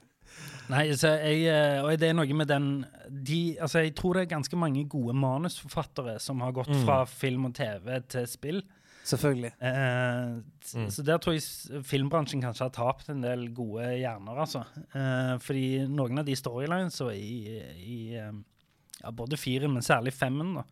Nei, 0.72 0.86
så 0.96 1.10
jeg, 1.20 1.44
og 1.84 1.90
det 2.00 2.08
er 2.08 2.14
noe 2.16 2.34
med 2.36 2.48
den 2.48 2.68
de, 3.12 3.40
altså 3.60 3.82
Jeg 3.84 3.92
tror 3.98 4.16
det 4.16 4.22
er 4.24 4.30
ganske 4.30 4.56
mange 4.56 4.86
gode 4.88 5.12
manusforfattere 5.14 6.14
som 6.24 6.40
har 6.40 6.54
gått 6.56 6.72
Mm. 6.72 6.84
fra 6.86 7.02
film 7.04 7.44
og 7.50 7.54
TV 7.54 8.00
til 8.08 8.26
spill. 8.26 8.62
Selvfølgelig. 9.04 9.52
Eh, 9.60 10.40
Mm. 10.74 10.86
Så 10.90 11.02
der 11.04 11.18
tror 11.20 11.34
jeg 11.36 11.82
filmbransjen 11.84 12.40
kanskje 12.40 12.64
har 12.64 12.70
tapt 12.72 13.10
en 13.12 13.20
del 13.20 13.50
gode 13.52 13.84
hjerner, 14.00 14.38
altså. 14.40 14.62
Eh, 14.96 15.34
fordi 15.44 15.84
noen 15.92 16.18
av 16.18 16.24
de 16.24 16.32
storylines 16.40 16.96
i, 17.12 17.58
i 17.84 17.98
eh, 18.16 18.32
ja, 19.02 19.10
både 19.12 19.36
firen, 19.36 19.74
men 19.74 19.84
særlig 19.84 20.14
femmen, 20.16 20.54
da, 20.56 20.64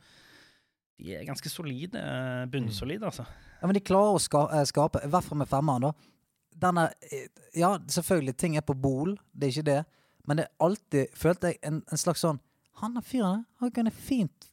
de 0.98 1.12
er 1.18 1.26
ganske 1.28 1.50
solide. 1.52 2.00
eh, 2.00 2.46
Bunnsolide, 2.48 3.04
altså. 3.04 3.26
Ja, 3.60 3.66
men 3.68 3.74
de 3.76 3.84
klarer 3.84 4.16
å 4.16 4.22
ska, 4.24 4.46
eh, 4.56 4.64
skape, 4.64 5.04
i 5.04 5.10
hvert 5.12 5.28
fall 5.28 5.38
med 5.42 5.48
femmeren, 5.52 5.82
da. 5.90 5.92
Denne, 6.64 6.88
ja, 7.54 7.74
selvfølgelig, 7.88 8.36
ting 8.36 8.56
er 8.56 8.64
på 8.64 8.74
bol, 8.80 9.12
det 9.36 9.48
er 9.50 9.52
ikke 9.52 9.68
det. 9.68 9.78
Men 10.26 10.36
det 10.40 10.46
er 10.48 10.66
alltid, 10.66 11.12
følte 11.18 11.52
jeg, 11.52 11.58
en, 11.68 11.82
en 11.90 11.98
slags 11.98 12.20
sånn 12.24 12.40
Han 12.80 12.96
er 12.96 13.02
fyren, 13.04 13.44
han 13.60 13.70
kunne 13.70 13.90
fint 13.92 14.48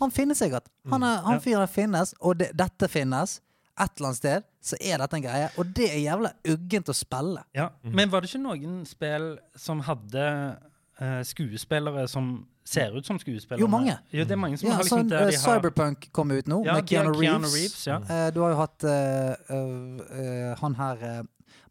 Han 0.00 0.12
finnes 0.14 0.40
sikkert. 0.42 0.68
Han, 0.90 1.04
er, 1.06 1.22
han 1.26 1.42
fyren 1.42 1.70
finnes, 1.70 2.14
og 2.20 2.38
det, 2.40 2.50
dette 2.58 2.88
finnes. 2.90 3.38
Et 3.74 3.90
eller 3.98 4.10
annet 4.10 4.20
sted 4.20 4.44
så 4.62 4.78
er 4.78 5.02
dette 5.02 5.18
en 5.18 5.24
greie, 5.24 5.48
og 5.58 5.70
det 5.76 5.88
er 5.90 6.00
jævla 6.04 6.30
uggent 6.52 6.90
å 6.90 6.94
spille. 6.94 7.42
Ja. 7.56 7.68
Mm. 7.82 7.94
Men 7.98 8.12
var 8.12 8.22
det 8.22 8.30
ikke 8.30 8.44
noen 8.44 8.76
spill 8.86 9.32
som 9.58 9.82
hadde 9.84 10.26
uh, 11.00 11.22
skuespillere 11.26 12.06
som 12.10 12.36
ser 12.64 12.96
ut 12.96 13.06
som 13.06 13.18
skuespillere? 13.18 13.60
Jo, 13.60 13.68
mange. 13.70 13.96
Jo, 14.12 14.24
det 14.24 14.36
er 14.36 14.40
mange 14.40 14.58
som 14.58 14.68
Ja, 14.68 14.78
har 14.78 14.86
liksom 14.86 15.02
sånn, 15.02 15.10
der 15.12 15.26
eh, 15.26 15.34
de 15.34 15.40
har 15.42 15.58
Cyberpunk 15.58 16.08
kom 16.16 16.32
ut 16.32 16.48
nå, 16.50 16.62
ja, 16.64 16.78
med 16.78 16.88
Keanu 16.88 17.12
Reeves. 17.12 17.26
Keanu 17.26 17.50
Reeves 17.52 17.86
ja. 17.90 17.98
uh, 18.08 18.28
du 18.34 18.40
har 18.44 18.54
jo 18.54 18.60
hatt 18.62 18.86
uh, 18.88 19.56
eh, 19.58 20.18
eh, 20.22 20.50
han 20.62 20.78
her 20.80 21.06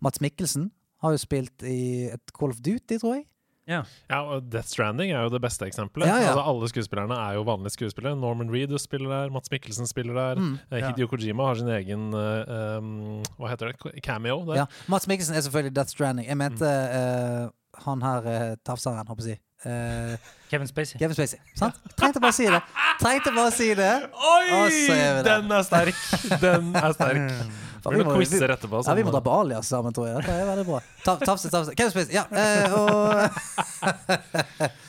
Mats 0.03 0.23
Mikkelsen. 0.23 0.69
Har 1.03 1.15
jo 1.15 1.19
spilt 1.19 1.65
i 1.67 2.09
et 2.13 2.35
Call 2.35 2.53
of 2.53 2.61
Duty, 2.63 2.99
tror 2.99 3.17
jeg. 3.17 3.25
Ja. 3.67 3.81
ja, 4.09 4.19
og 4.27 4.43
Death 4.51 4.67
Stranding 4.73 5.11
er 5.15 5.21
jo 5.23 5.29
det 5.33 5.39
beste 5.43 5.65
eksempelet. 5.69 6.07
Ja, 6.09 6.17
ja. 6.19 6.31
Altså, 6.33 6.43
alle 6.51 6.67
skuespillerne 6.71 7.15
er 7.15 7.37
jo 7.37 7.45
vanlige 7.47 7.75
skuespillere. 7.77 8.15
Norman 8.19 8.51
Reedus 8.51 8.83
spiller 8.87 9.09
der, 9.13 9.31
Mats 9.31 9.51
Mikkelsen 9.53 9.87
spiller 9.87 10.13
der. 10.19 10.35
Mm. 10.41 10.59
Eh, 10.71 10.79
Ja. 10.79 10.89
Hideo 10.91 11.07
Kojima 11.07 11.47
har 11.51 11.55
sin 11.61 11.69
egen 11.71 12.09
uh, 12.13 12.77
um, 12.79 13.23
Hva 13.39 13.53
heter 13.53 13.71
det? 13.71 14.01
Cameo 14.03 14.41
der. 14.49 14.55
Ja, 14.63 14.65
Mats 14.91 15.07
Mikkelsen 15.07 15.35
er 15.35 15.41
selvfølgelig 15.47 15.75
Death 15.75 15.89
Stranding. 15.95 16.27
Jeg 16.27 16.37
mente 16.37 16.65
Mm. 16.67 17.45
uh, 17.45 17.49
han 17.85 18.01
her 18.05 18.19
uh, 18.27 18.55
tafseren, 18.65 18.99
håper 19.07 19.23
jeg 19.23 19.23
å 19.23 19.33
si. 19.33 19.39
Uh, 19.63 20.17
Kevin 20.51 20.67
Spacey. 20.67 20.99
Kevin 20.99 21.15
Spacey. 21.15 21.39
Sant? 21.55 21.77
Trengte 21.97 22.19
bare 22.19 22.35
å 22.35 22.35
si 22.35 22.45
det. 22.51 22.59
Trengte 22.99 23.31
bare 23.33 23.47
å 23.47 23.53
si 23.55 23.69
det. 23.79 23.93
Oi! 24.11 25.23
Den 25.23 25.51
er 25.55 25.63
sterk! 25.63 25.95
Den 26.43 26.73
er 26.75 26.91
sterk. 26.93 27.31
Vi 27.91 27.97
vi 27.97 28.03
må- 28.03 28.15
quizer 28.15 28.49
etterpå. 28.53 28.83
Ja, 28.85 28.93
vi 28.95 29.03
må 29.03 29.09
sånn, 29.11 29.17
dra 29.17 29.21
på 29.21 29.33
alias 29.41 29.67
sammen, 29.67 29.91
tror 29.93 30.07
jeg. 30.07 30.15
Dette 30.23 30.31
er 30.31 30.45
veldig 30.55 30.65
bra. 30.65 30.79
Ta- 31.03 31.17
Tafse, 31.19 31.49
tafse. 31.51 31.73
Hvem 31.75 31.89
spiser? 31.91 32.13
Ja, 32.13 32.23
eh, 32.31 32.73
og 32.73 34.71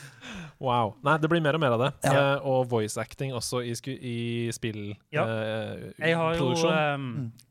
Wow. 0.65 0.95
Nei, 1.05 1.17
det 1.21 1.29
blir 1.29 1.43
mer 1.45 1.57
og 1.59 1.61
mer 1.61 1.75
av 1.77 1.81
det. 1.83 1.89
Ja. 2.07 2.13
Eh, 2.37 2.47
og 2.47 2.69
voice 2.71 2.97
acting 3.01 3.33
også 3.37 3.61
i, 3.67 3.75
i 3.99 4.53
spill 4.55 4.95
Ja. 5.13 5.25
eh, 5.27 5.91
Jeg 5.99 6.17
har 6.17 6.37
jo 6.39 6.53
ehm, 6.71 7.09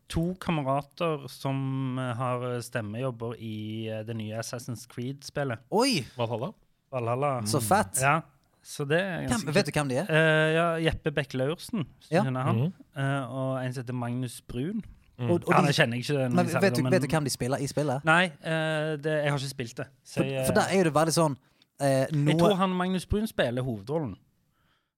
to 0.10 0.24
kamerater 0.42 1.28
som 1.30 2.00
eh, 2.00 2.14
har 2.18 2.46
stemmejobber 2.64 3.36
i 3.44 3.90
eh, 3.92 4.04
det 4.08 4.16
nye 4.18 4.40
Assassin's 4.40 4.88
Creed-spillet. 4.90 5.60
Oi, 5.72 6.06
Valhalla. 6.18 6.54
Valhalla. 6.94 7.34
så 7.50 7.60
fett. 7.62 8.00
Ja, 8.02 8.22
så 8.64 8.88
det 8.88 9.02
er 9.04 9.28
ganske 9.28 9.46
Hvem, 9.52 9.54
vet 9.60 9.66
du 9.70 9.72
hvem 9.76 9.90
de 9.92 10.00
er? 10.02 10.10
Eh, 10.10 10.50
ja, 10.56 10.66
Jeppe 10.88 11.12
Beck 11.14 11.34
Laursen, 11.38 11.86
Ja. 12.10 12.24
han. 12.24 12.34
Mhm. 12.56 12.74
Eh, 12.96 13.24
og 13.34 13.58
en 13.66 13.74
som 13.74 13.84
heter 13.84 13.94
Magnus 14.00 14.40
Brun. 14.48 14.82
Mm. 15.20 15.30
Og, 15.30 15.42
og 15.46 15.54
ja, 15.54 15.62
det 15.68 15.76
kjenner 15.78 16.00
jeg 16.00 16.06
ikke. 16.06 16.30
men 16.30 16.48
vet, 16.48 16.76
du, 16.76 16.84
men... 16.84 16.92
vet 16.92 17.04
du 17.04 17.08
hvem 17.08 17.24
de 17.24 17.30
spiller 17.30 17.62
i 17.62 17.68
spillet? 17.70 18.06
Nei, 18.08 18.26
uh, 18.46 18.50
det, 18.98 19.12
jeg 19.24 19.32
har 19.32 19.40
ikke 19.40 19.50
spilt 19.50 19.78
det. 19.78 19.88
Så 20.04 20.20
For, 20.20 20.30
jeg, 20.30 20.46
for 20.48 20.58
der 20.58 20.72
er 20.72 20.78
jo 20.82 20.88
det 20.90 20.94
veldig 20.96 21.14
sånn 21.14 21.36
eh, 21.82 22.06
jeg 22.10 22.38
tror 22.40 22.54
noe 22.54 22.62
han 22.64 22.78
Magnus 22.80 23.06
Brun 23.10 23.28
spiller 23.30 23.66
hovedrollen. 23.66 24.16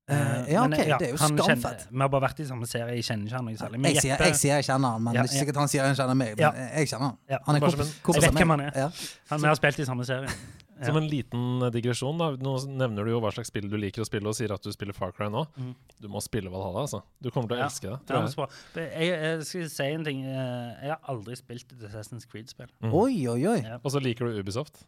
Uh, 0.05 0.15
ja, 0.51 0.61
men, 0.67 0.73
ok, 0.77 0.85
det 0.85 1.07
er 1.07 1.13
jo 1.15 1.17
skamfett. 1.17 1.87
Vi 1.89 1.97
har 1.97 2.09
bare 2.13 2.23
vært 2.27 2.39
i 2.43 2.45
samme 2.45 2.67
serie, 2.69 2.93
jeg 2.93 3.07
kjenner 3.07 3.25
ikke 3.25 3.39
han 3.39 3.47
noe 3.49 3.57
særlig. 3.57 3.79
Men 3.81 3.95
jeg 3.95 4.03
sier, 4.05 4.21
jeg 4.21 4.37
sier 4.37 4.59
jeg 4.59 4.67
kjenner 4.67 4.93
han, 4.93 5.01
men 5.01 5.17
Ja, 5.17 5.23
det 5.23 5.31
er 5.31 5.33
ikke 5.33 5.41
sikkert 5.41 5.59
han 5.63 5.71
sier 5.71 5.87
han 5.87 5.97
kjenner 5.97 6.19
meg. 6.19 6.35
Men 6.37 6.45
Ja. 6.45 6.67
jeg 6.77 6.91
kjenner 6.91 7.07
han. 7.07 7.17
Ja. 7.33 7.39
Han 7.47 7.57
er 7.57 7.65
kompis, 7.65 7.95
kompis 8.05 8.21
Jeg 8.21 8.31
vet 8.31 8.43
hvem 8.43 8.53
han 8.53 8.63
er. 8.67 8.77
Ja. 8.83 8.89
han, 9.31 9.41
vi 9.41 9.49
har 9.49 9.57
spilt 9.57 9.81
i 9.81 9.87
samme 9.89 10.05
serie. 10.05 10.35
Som 10.83 10.97
en 10.97 11.05
liten 11.07 11.71
digresjon, 11.71 12.17
da. 12.19 12.31
Nå 12.35 12.55
nevner 12.67 13.05
du 13.07 13.11
jo 13.13 13.21
hva 13.23 13.31
slags 13.31 13.47
spill 13.47 13.69
du 13.71 13.77
liker 13.79 14.03
å 14.03 14.05
spille, 14.05 14.27
og 14.27 14.35
sier 14.35 14.51
at 14.51 14.61
du 14.61 14.71
spiller 14.75 14.91
Far 14.97 15.13
Cry 15.15 15.29
nå. 15.31 15.45
Mm. 15.55 15.69
Du 16.03 16.07
må 16.11 16.19
spille 16.21 16.51
Valhalla, 16.51 16.81
altså. 16.83 16.99
Du 17.23 17.29
kommer 17.31 17.47
til 17.47 17.55
å 17.57 17.59
Ja. 17.61 17.69
elske 17.69 17.89
det. 17.93 17.99
Tror 18.09 18.27
jeg. 18.75 18.91
Jeg, 18.91 19.09
jeg 19.23 19.45
skal 19.45 19.69
si 19.69 19.83
en 19.93 20.03
ting. 20.03 20.25
eh, 20.25 20.75
Jeg 20.83 20.89
har 20.91 20.99
aldri 21.07 21.35
spilt 21.39 21.71
et 21.71 21.85
Assassin's 21.89 22.27
Creed-spill. 22.27 22.67
Mm. 22.83 22.93
Oi, 22.93 23.27
oi, 23.27 23.39
oi. 23.47 23.61
Ja. 23.63 23.77
Og 23.83 23.91
så 23.91 24.01
liker 24.03 24.27
du 24.27 24.41
Ubisoft. 24.43 24.83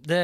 Det 0.00 0.16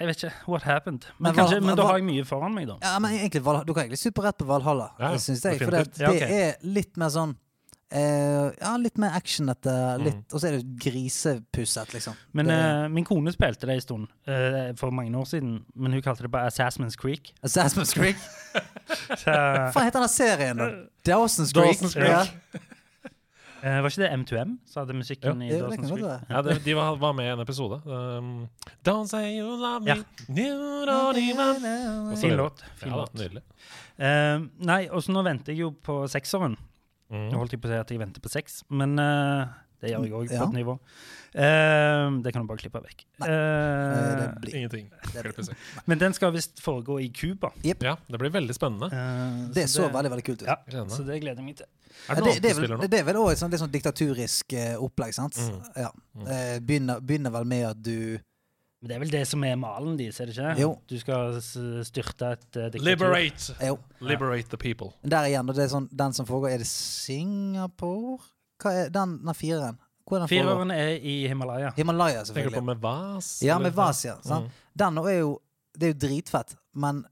Jeg 0.00 0.06
vet 0.08 0.16
ikke. 0.24 0.32
What 0.50 0.62
happened? 0.66 1.04
Men, 1.18 1.30
Men 1.30 1.34
kanskje, 1.38 1.60
men 1.62 1.76
da 1.78 1.84
har 1.86 1.98
jeg 2.00 2.06
mye 2.08 2.24
foran 2.26 2.54
meg, 2.56 2.66
da. 2.66 2.78
Ja, 2.82 2.96
men 2.98 3.12
egentlig, 3.14 3.44
Du 3.66 3.74
kan 3.74 3.84
egentlig 3.84 3.98
super 4.00 4.22
rett 4.26 4.38
på 4.38 4.46
Valhalla, 4.48 4.90
Ja, 4.98 5.12
ja, 5.12 5.18
syns 5.22 5.44
jeg. 5.44 5.58
For 5.62 5.70
det, 5.70 5.92
det 5.94 6.00
Ja, 6.02 6.26
er 6.26 6.56
litt 6.66 6.96
mer 6.96 7.08
sånn 7.14 7.36
eh, 7.92 8.48
Ja, 8.60 8.72
litt 8.80 8.96
mer 8.98 9.12
actionete. 9.18 9.72
Mm. 9.98 10.04
Litt, 10.06 10.32
Og 10.32 10.40
så 10.40 10.48
er 10.48 10.56
det 10.58 10.78
grisepusset, 10.82 11.92
liksom. 11.94 12.14
Men 12.32 12.46
det, 12.50 12.56
eh, 12.58 12.88
min 12.88 13.04
kone 13.04 13.32
spilte 13.34 13.66
det 13.68 13.74
en 13.78 13.80
stund, 13.84 14.08
uh, 14.28 14.72
for 14.80 14.90
mange 14.90 15.12
år 15.18 15.24
siden. 15.28 15.64
Men 15.74 15.92
hun 15.92 16.02
kalte 16.02 16.22
det 16.26 16.30
bare 16.32 16.48
Assassin's 16.50 16.96
Creek. 16.96 17.32
Assassin's 17.44 17.94
Creek. 17.94 18.16
Hva 19.24 19.84
heter 19.84 20.00
den 20.00 20.08
serien, 20.12 20.56
da? 20.58 20.70
Dawson's 21.06 21.52
Creek. 21.52 21.76
Dawson's 21.78 21.94
Creek. 21.94 22.08
Ja. 22.08 22.60
eh, 23.62 23.78
var 23.82 23.90
ikke 23.92 24.02
det 24.02 24.10
M2M 24.18 24.56
som 24.66 24.80
hadde 24.82 24.96
musikken 24.98 25.42
i 25.42 25.50
det 25.52 25.60
kan 25.60 25.70
Dawson's 25.70 25.92
Creek? 25.94 26.26
Ja, 26.30 26.42
det, 26.42 26.58
de 26.64 26.74
var, 26.76 26.96
var 26.96 27.12
med 27.14 27.28
i 27.28 27.32
en 27.36 27.40
episode. 27.44 27.78
Um, 27.86 28.48
Don't 28.84 29.06
say 29.08 29.36
you 29.38 29.46
love 29.56 29.84
me, 29.84 29.90
Ja. 29.90 29.96
you 30.28 30.86
don't 30.88 31.18
even 31.18 32.16
Fin 32.16 32.36
låt. 32.36 32.64
Fin 32.76 32.90
Ja 32.90 32.96
låt. 32.96 33.14
nydelig. 33.14 33.42
Eh, 33.98 34.38
nei, 34.66 34.88
og 34.90 35.02
så 35.04 35.12
nå 35.14 35.22
venter 35.22 35.52
jeg 35.52 35.60
jo 35.66 35.70
på 35.84 36.02
sekseren. 36.10 36.56
Mm. 37.12 37.26
Nå 37.28 37.40
holdt 37.42 37.52
jeg 37.52 37.60
på 37.60 37.68
å 37.68 37.72
si 37.74 37.80
at 37.82 37.90
jeg 37.92 38.00
venter 38.00 38.22
på 38.24 38.30
seks, 38.32 38.62
men 38.72 38.94
uh, 38.96 39.44
det 39.82 39.90
gjør 39.92 40.04
jeg 40.06 40.14
òg 40.16 40.30
Ja. 40.32 40.38
på 40.40 40.46
et 40.48 40.56
nivå. 40.56 40.74
Uh, 41.32 42.20
det 42.24 42.32
kan 42.32 42.44
du 42.44 42.48
bare 42.48 42.60
klippe 42.62 42.80
vekk. 42.84 43.04
Nei, 43.20 43.28
Eh, 43.28 44.16
det 44.18 44.26
blir 44.40 44.56
Ingenting. 44.62 44.88
det, 45.12 45.56
men 45.86 45.98
den 45.98 46.12
skal 46.16 46.32
visst 46.32 46.60
foregå 46.64 46.98
i 47.02 47.08
Cuba. 47.12 47.52
Ja, 47.62 47.74
det 48.08 48.18
blir 48.20 48.30
veldig 48.32 48.54
spennende. 48.56 48.88
Det 49.52 49.68
så 49.68 49.88
veldig 49.92 50.10
veldig 50.14 50.24
kult 50.24 50.42
ut. 50.42 50.48
Ja, 50.48 50.84
så 50.88 51.04
det 51.04 51.20
gleder 51.20 51.40
jeg 51.42 51.44
meg 51.50 51.56
til. 51.56 51.66
Er 52.08 52.14
det 52.16 52.24
det, 52.24 52.42
det, 52.42 52.50
er 52.50 52.60
vel, 52.60 52.88
det 52.88 52.98
er 53.00 53.04
vel 53.04 53.16
også 53.20 53.32
et 53.32 53.38
sånt, 53.44 53.58
sånn 53.60 53.72
diktaturisk 53.72 54.54
opplegg, 54.80 55.12
sant? 55.14 55.36
Mm. 55.36 55.62
Ja. 55.76 55.90
Mm. 56.16 56.26
Eh, 56.26 56.58
begynner, 56.60 57.00
begynner 57.04 57.30
vel 57.34 57.44
med 57.44 57.66
at 57.68 57.82
du 57.82 58.18
Men 58.82 58.88
det 58.90 58.94
er 58.96 59.00
vel 59.04 59.10
det 59.14 59.20
som 59.30 59.44
er 59.46 59.54
malen 59.62 59.94
deres, 59.96 60.16
er 60.18 60.26
det 60.26 60.34
ikke? 60.34 60.54
Jo. 60.58 60.72
Du 60.90 60.96
skal 60.98 61.36
styrte 61.86 62.32
et 62.34 62.48
uh, 62.58 62.64
diktatur. 62.66 62.82
Liberate! 62.88 63.54
Jo, 63.62 63.76
Liberate 64.02 64.48
the 64.50 64.58
people. 64.58 64.90
der 65.06 65.28
igjen. 65.30 65.46
Og 65.48 65.54
det 65.54 65.62
er 65.68 65.70
sånn, 65.70 65.86
den 65.94 66.12
som 66.16 66.26
foregår 66.26 66.56
Er 66.56 66.58
det 66.64 66.66
Singapore? 66.66 68.18
Hva 68.62 68.72
er 68.82 68.90
den, 68.94 69.16
den 69.22 69.34
fireren? 69.38 69.78
Hvor 70.06 70.18
er 70.18 70.24
den? 70.24 70.30
Fireren 70.32 70.74
er 70.74 70.96
i 70.98 71.14
Himalaya. 71.30 71.70
Himalaya, 71.76 72.24
selvfølgelig. 72.26 72.50
Tenker 72.50 72.58
du 72.58 72.66
på 72.66 72.70
med 72.72 72.82
Vas? 72.82 73.30
Ja, 73.46 73.58
med 73.62 73.74
Vas, 73.78 74.02
ja. 74.04 74.16
Sant? 74.26 74.50
Mm. 74.50 74.76
Den 74.82 74.98
er 75.04 75.18
jo 75.20 75.32
Det 75.78 75.86
er 75.88 75.92
jo 75.94 76.00
dritfett, 76.02 76.56
men 76.74 77.04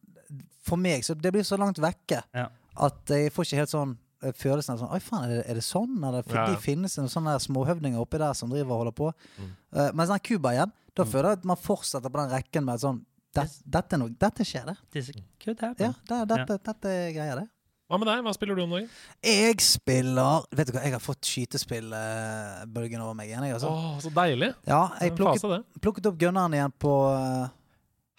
for 0.66 0.76
meg 0.76 1.00
så 1.06 1.14
Det 1.16 1.30
blir 1.32 1.46
så 1.46 1.56
langt 1.56 1.78
vekke 1.80 2.18
Ja. 2.36 2.48
at 2.76 3.08
jeg 3.08 3.32
får 3.32 3.46
ikke 3.46 3.56
helt 3.62 3.70
sånn 3.72 3.94
eh, 3.94 3.98
følelsen 4.36 4.74
av 4.74 4.80
sånn 4.82 4.90
Oi, 4.92 5.00
faen, 5.00 5.24
er 5.24 5.34
det, 5.40 5.44
er 5.50 5.54
det 5.60 5.64
sånn? 5.64 5.94
Eller 6.04 6.22
for 6.26 6.36
Ja, 6.36 6.46
ja. 6.46 6.54
de 6.54 6.60
finnes 6.60 6.94
det 6.94 7.04
sånne 7.12 7.36
småhøvdinger 7.40 8.00
oppi 8.02 8.18
der 8.20 8.34
som 8.36 8.50
driver 8.52 8.72
og 8.76 8.82
holder 8.84 8.96
på. 8.98 9.12
Mm. 9.38 9.52
Uh, 9.76 9.86
mens 9.96 10.10
den 10.12 10.20
Cuba 10.28 10.52
igjen, 10.56 10.72
da 10.94 11.04
Mm. 11.04 11.10
føler 11.12 11.28
jeg 11.30 11.38
at 11.38 11.44
man 11.44 11.56
fortsetter 11.56 12.10
på 12.10 12.18
den 12.20 12.30
rekken 12.34 12.64
med 12.64 12.80
sånn 12.80 13.00
dette, 13.32 13.94
er 13.94 13.98
noe, 13.98 14.10
dette 14.10 14.42
skjer, 14.44 14.64
det. 14.66 14.76
This 14.90 15.10
could 15.38 15.60
happen. 15.60 15.86
Ja, 15.86 15.92
det, 16.24 16.28
dette, 16.28 16.58
dette 16.66 16.84
er 16.90 17.12
greia, 17.14 17.34
det. 17.38 17.48
Hva 17.90 17.98
med 17.98 18.06
deg? 18.06 18.22
Hva 18.26 18.32
spiller 18.34 18.54
du 18.58 18.62
om 18.62 18.70
dagen? 18.70 18.88
Jeg 19.22 19.60
spiller 19.60 20.44
Vet 20.54 20.66
du 20.68 20.72
hva, 20.76 20.82
jeg 20.84 20.92
har 20.94 21.00
fått 21.02 21.22
skytespillbølgen 21.26 23.00
over 23.02 23.14
meg 23.18 23.30
igjen. 23.30 23.44
Jeg, 23.48 23.54
altså. 23.58 23.70
Åh, 23.70 23.98
så 24.02 24.10
deilig. 24.14 24.52
Ja, 24.68 24.82
jeg 25.00 25.14
plukket, 25.18 25.42
fase, 25.42 25.58
det. 25.58 25.80
plukket 25.82 26.06
opp 26.10 26.18
gunneren 26.20 26.54
igjen 26.58 26.74
på 26.82 26.92
uh... 27.14 27.48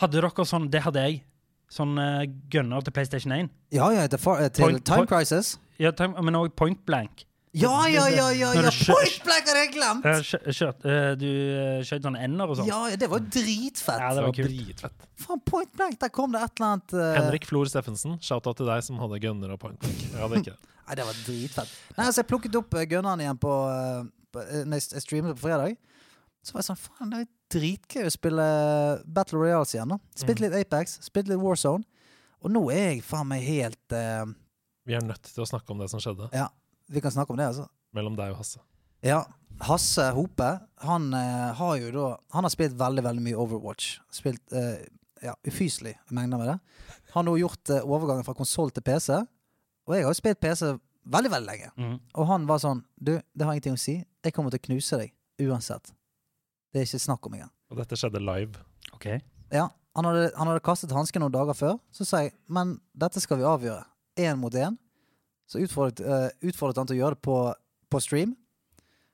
Hadde 0.01 0.17
dere 0.17 0.45
sånn 0.49 0.69
Det 0.73 0.81
hadde 0.81 1.03
jeg. 1.05 1.21
Sånn 1.71 1.93
uh, 1.99 2.23
gunner 2.51 2.83
til 2.83 2.91
PlayStation 2.95 3.31
1. 3.35 3.51
Ja, 3.71 3.85
ja, 3.95 4.07
til, 4.11 4.19
far, 4.19 4.41
eh, 4.43 4.49
til 4.51 4.65
Point- 4.65 4.83
Time 4.83 5.05
point- 5.05 5.11
Crisis. 5.13 5.53
Ja, 5.81 5.91
tenk, 5.97 6.17
men 6.21 6.37
òg 6.37 6.53
Point 6.57 6.83
Blank. 6.85 7.25
Ja, 7.51 7.87
ja, 7.91 8.05
ja! 8.07 8.29
ja, 8.31 8.53
ja. 8.55 8.69
Point 8.87 9.23
blank 9.25 9.47
hadde 9.49 9.59
jeg 9.65 9.71
glemt! 9.75 10.05
Eh, 10.07 10.61
eh, 10.87 11.07
du 11.19 11.25
uh, 11.27 11.81
skjøt 11.83 12.05
sånne 12.05 12.21
ender 12.23 12.47
og 12.53 12.55
sånn. 12.61 12.69
Ja, 12.69 12.77
ja, 12.93 12.99
det 12.99 13.09
var 13.11 13.25
dritfett. 13.25 13.99
Ja, 13.99 14.13
Det 14.15 14.23
var 14.23 14.35
kult. 14.37 14.53
dritfett. 14.53 15.07
Faen, 15.19 15.41
Point 15.49 15.73
blank, 15.75 15.97
der 15.99 16.13
kom 16.15 16.31
det 16.31 16.39
et 16.45 16.53
eller 16.61 16.69
annet 16.77 16.95
uh... 16.95 17.07
Henrik 17.17 17.47
Flor 17.49 17.67
Steffensen, 17.67 18.15
shout-out 18.23 18.55
til 18.61 18.71
deg 18.71 18.85
som 18.87 19.01
hadde 19.03 19.19
gunner 19.25 19.51
og 19.51 19.59
point 19.59 19.75
blank. 19.83 19.99
Jeg 20.05 20.21
hadde 20.21 20.39
ikke 20.39 20.53
det. 20.53 20.71
Nei, 20.87 20.95
det 21.01 21.07
var 21.09 21.19
dritfett. 21.25 21.73
Nei, 21.97 22.05
altså, 22.05 22.21
jeg 22.21 22.29
plukket 22.31 22.55
opp 22.61 22.77
uh, 22.79 22.85
gunneren 22.93 23.23
igjen 23.25 23.41
på, 23.43 23.55
eh, 23.75 23.99
på 24.31 24.45
eh, 24.47 24.63
Når 24.71 24.79
jeg 24.85 25.03
streamet 25.03 25.35
på 25.35 25.43
fredag. 25.49 25.75
Så 26.41 26.55
var 26.55 26.63
jeg 26.63 26.69
sånn 26.71 26.79
Faen, 26.85 27.11
det 27.11 27.19
er 27.25 27.29
dritgøy 27.57 28.07
å 28.07 28.13
spille 28.15 28.45
Battle 29.11 29.43
Royals 29.43 29.75
igjen. 29.75 29.91
da 29.91 29.99
Spilt 30.15 30.39
Mm. 30.39 30.45
litt 30.47 30.55
Apex, 30.63 31.01
spilt 31.03 31.27
litt 31.27 31.43
Warzone. 31.43 31.83
Og 32.41 32.49
nå 32.55 32.63
er 32.73 32.93
jeg 32.95 33.03
faen 33.05 33.27
meg 33.29 33.43
helt 33.45 33.93
eh, 33.93 34.23
Vi 34.87 34.95
er 34.97 35.05
nødt 35.05 35.29
til 35.29 35.43
å 35.43 35.47
snakke 35.49 35.73
om 35.73 35.81
det 35.81 35.91
som 35.91 36.01
skjedde 36.01 36.31
Ja, 36.33 36.47
vi 36.89 37.01
kan 37.03 37.13
snakke 37.13 37.33
om 37.33 37.39
det, 37.39 37.51
altså. 37.51 37.67
mellom 37.95 38.15
deg 38.17 38.33
og 38.33 38.41
Hasse. 38.41 38.61
Ja, 39.05 39.23
Hasse 39.61 40.07
Hope, 40.15 40.49
han 40.85 41.13
eh, 41.13 41.51
har 41.57 41.75
jo 41.77 41.91
da 41.93 42.07
Han 42.33 42.45
har 42.45 42.53
spilt 42.53 42.77
veldig, 42.77 43.03
veldig 43.05 43.23
mye 43.25 43.37
Overwatch. 43.37 43.99
Spilt 44.13 44.53
eh, 44.57 44.85
ja, 45.21 45.35
ufyselig 45.47 45.95
mengder 46.09 46.41
med 46.41 46.47
det. 46.47 46.57
Han 47.13 47.13
Har 47.13 47.27
nå 47.27 47.35
gjort 47.37 47.69
eh, 47.69 47.85
overgangen 47.85 48.25
fra 48.25 48.33
konsoll 48.37 48.71
til 48.73 48.85
PC. 48.85 49.19
Og 49.85 49.95
jeg 49.95 50.05
har 50.05 50.13
jo 50.13 50.17
spilt 50.17 50.41
PC 50.41 50.71
veldig, 51.03 51.31
veldig 51.33 51.49
lenge. 51.49 51.71
Mm. 51.77 51.97
Og 52.15 52.29
han 52.29 52.47
var 52.49 52.61
sånn 52.63 52.83
Du, 52.97 53.17
det 53.17 53.45
har 53.45 53.53
ingenting 53.53 53.77
å 53.77 53.81
si. 53.81 53.99
Jeg 54.23 54.33
kommer 54.33 54.53
til 54.53 54.61
å 54.61 54.67
knuse 54.69 55.01
deg 55.01 55.13
uansett. 55.49 55.93
Det 56.71 56.81
er 56.81 56.89
ikke 56.89 57.05
snakk 57.05 57.25
om 57.27 57.37
engang. 57.37 57.53
Og 57.71 57.77
dette 57.81 57.97
skjedde 57.99 58.21
live. 58.23 58.61
OK. 58.95 59.07
Ja, 59.51 59.67
han 59.97 60.07
hadde, 60.07 60.29
han 60.37 60.49
hadde 60.49 60.63
kastet 60.63 60.93
hansken 60.95 61.23
noen 61.23 61.33
dager 61.33 61.57
før. 61.57 61.79
Så 61.93 62.07
sa 62.07 62.23
jeg 62.25 62.33
men 62.49 62.77
dette 62.97 63.21
skal 63.23 63.41
vi 63.41 63.47
avgjøre. 63.47 63.83
Én 64.19 64.39
mot 64.39 64.55
én. 64.55 64.77
Så 65.47 65.59
utfordret, 65.59 66.01
uh, 66.03 66.29
utfordret 66.47 66.79
han 66.79 66.89
til 66.89 66.99
å 66.99 67.01
gjøre 67.03 67.17
det 67.17 67.25
på, 67.27 67.37
på 67.91 68.01
stream. 68.03 68.35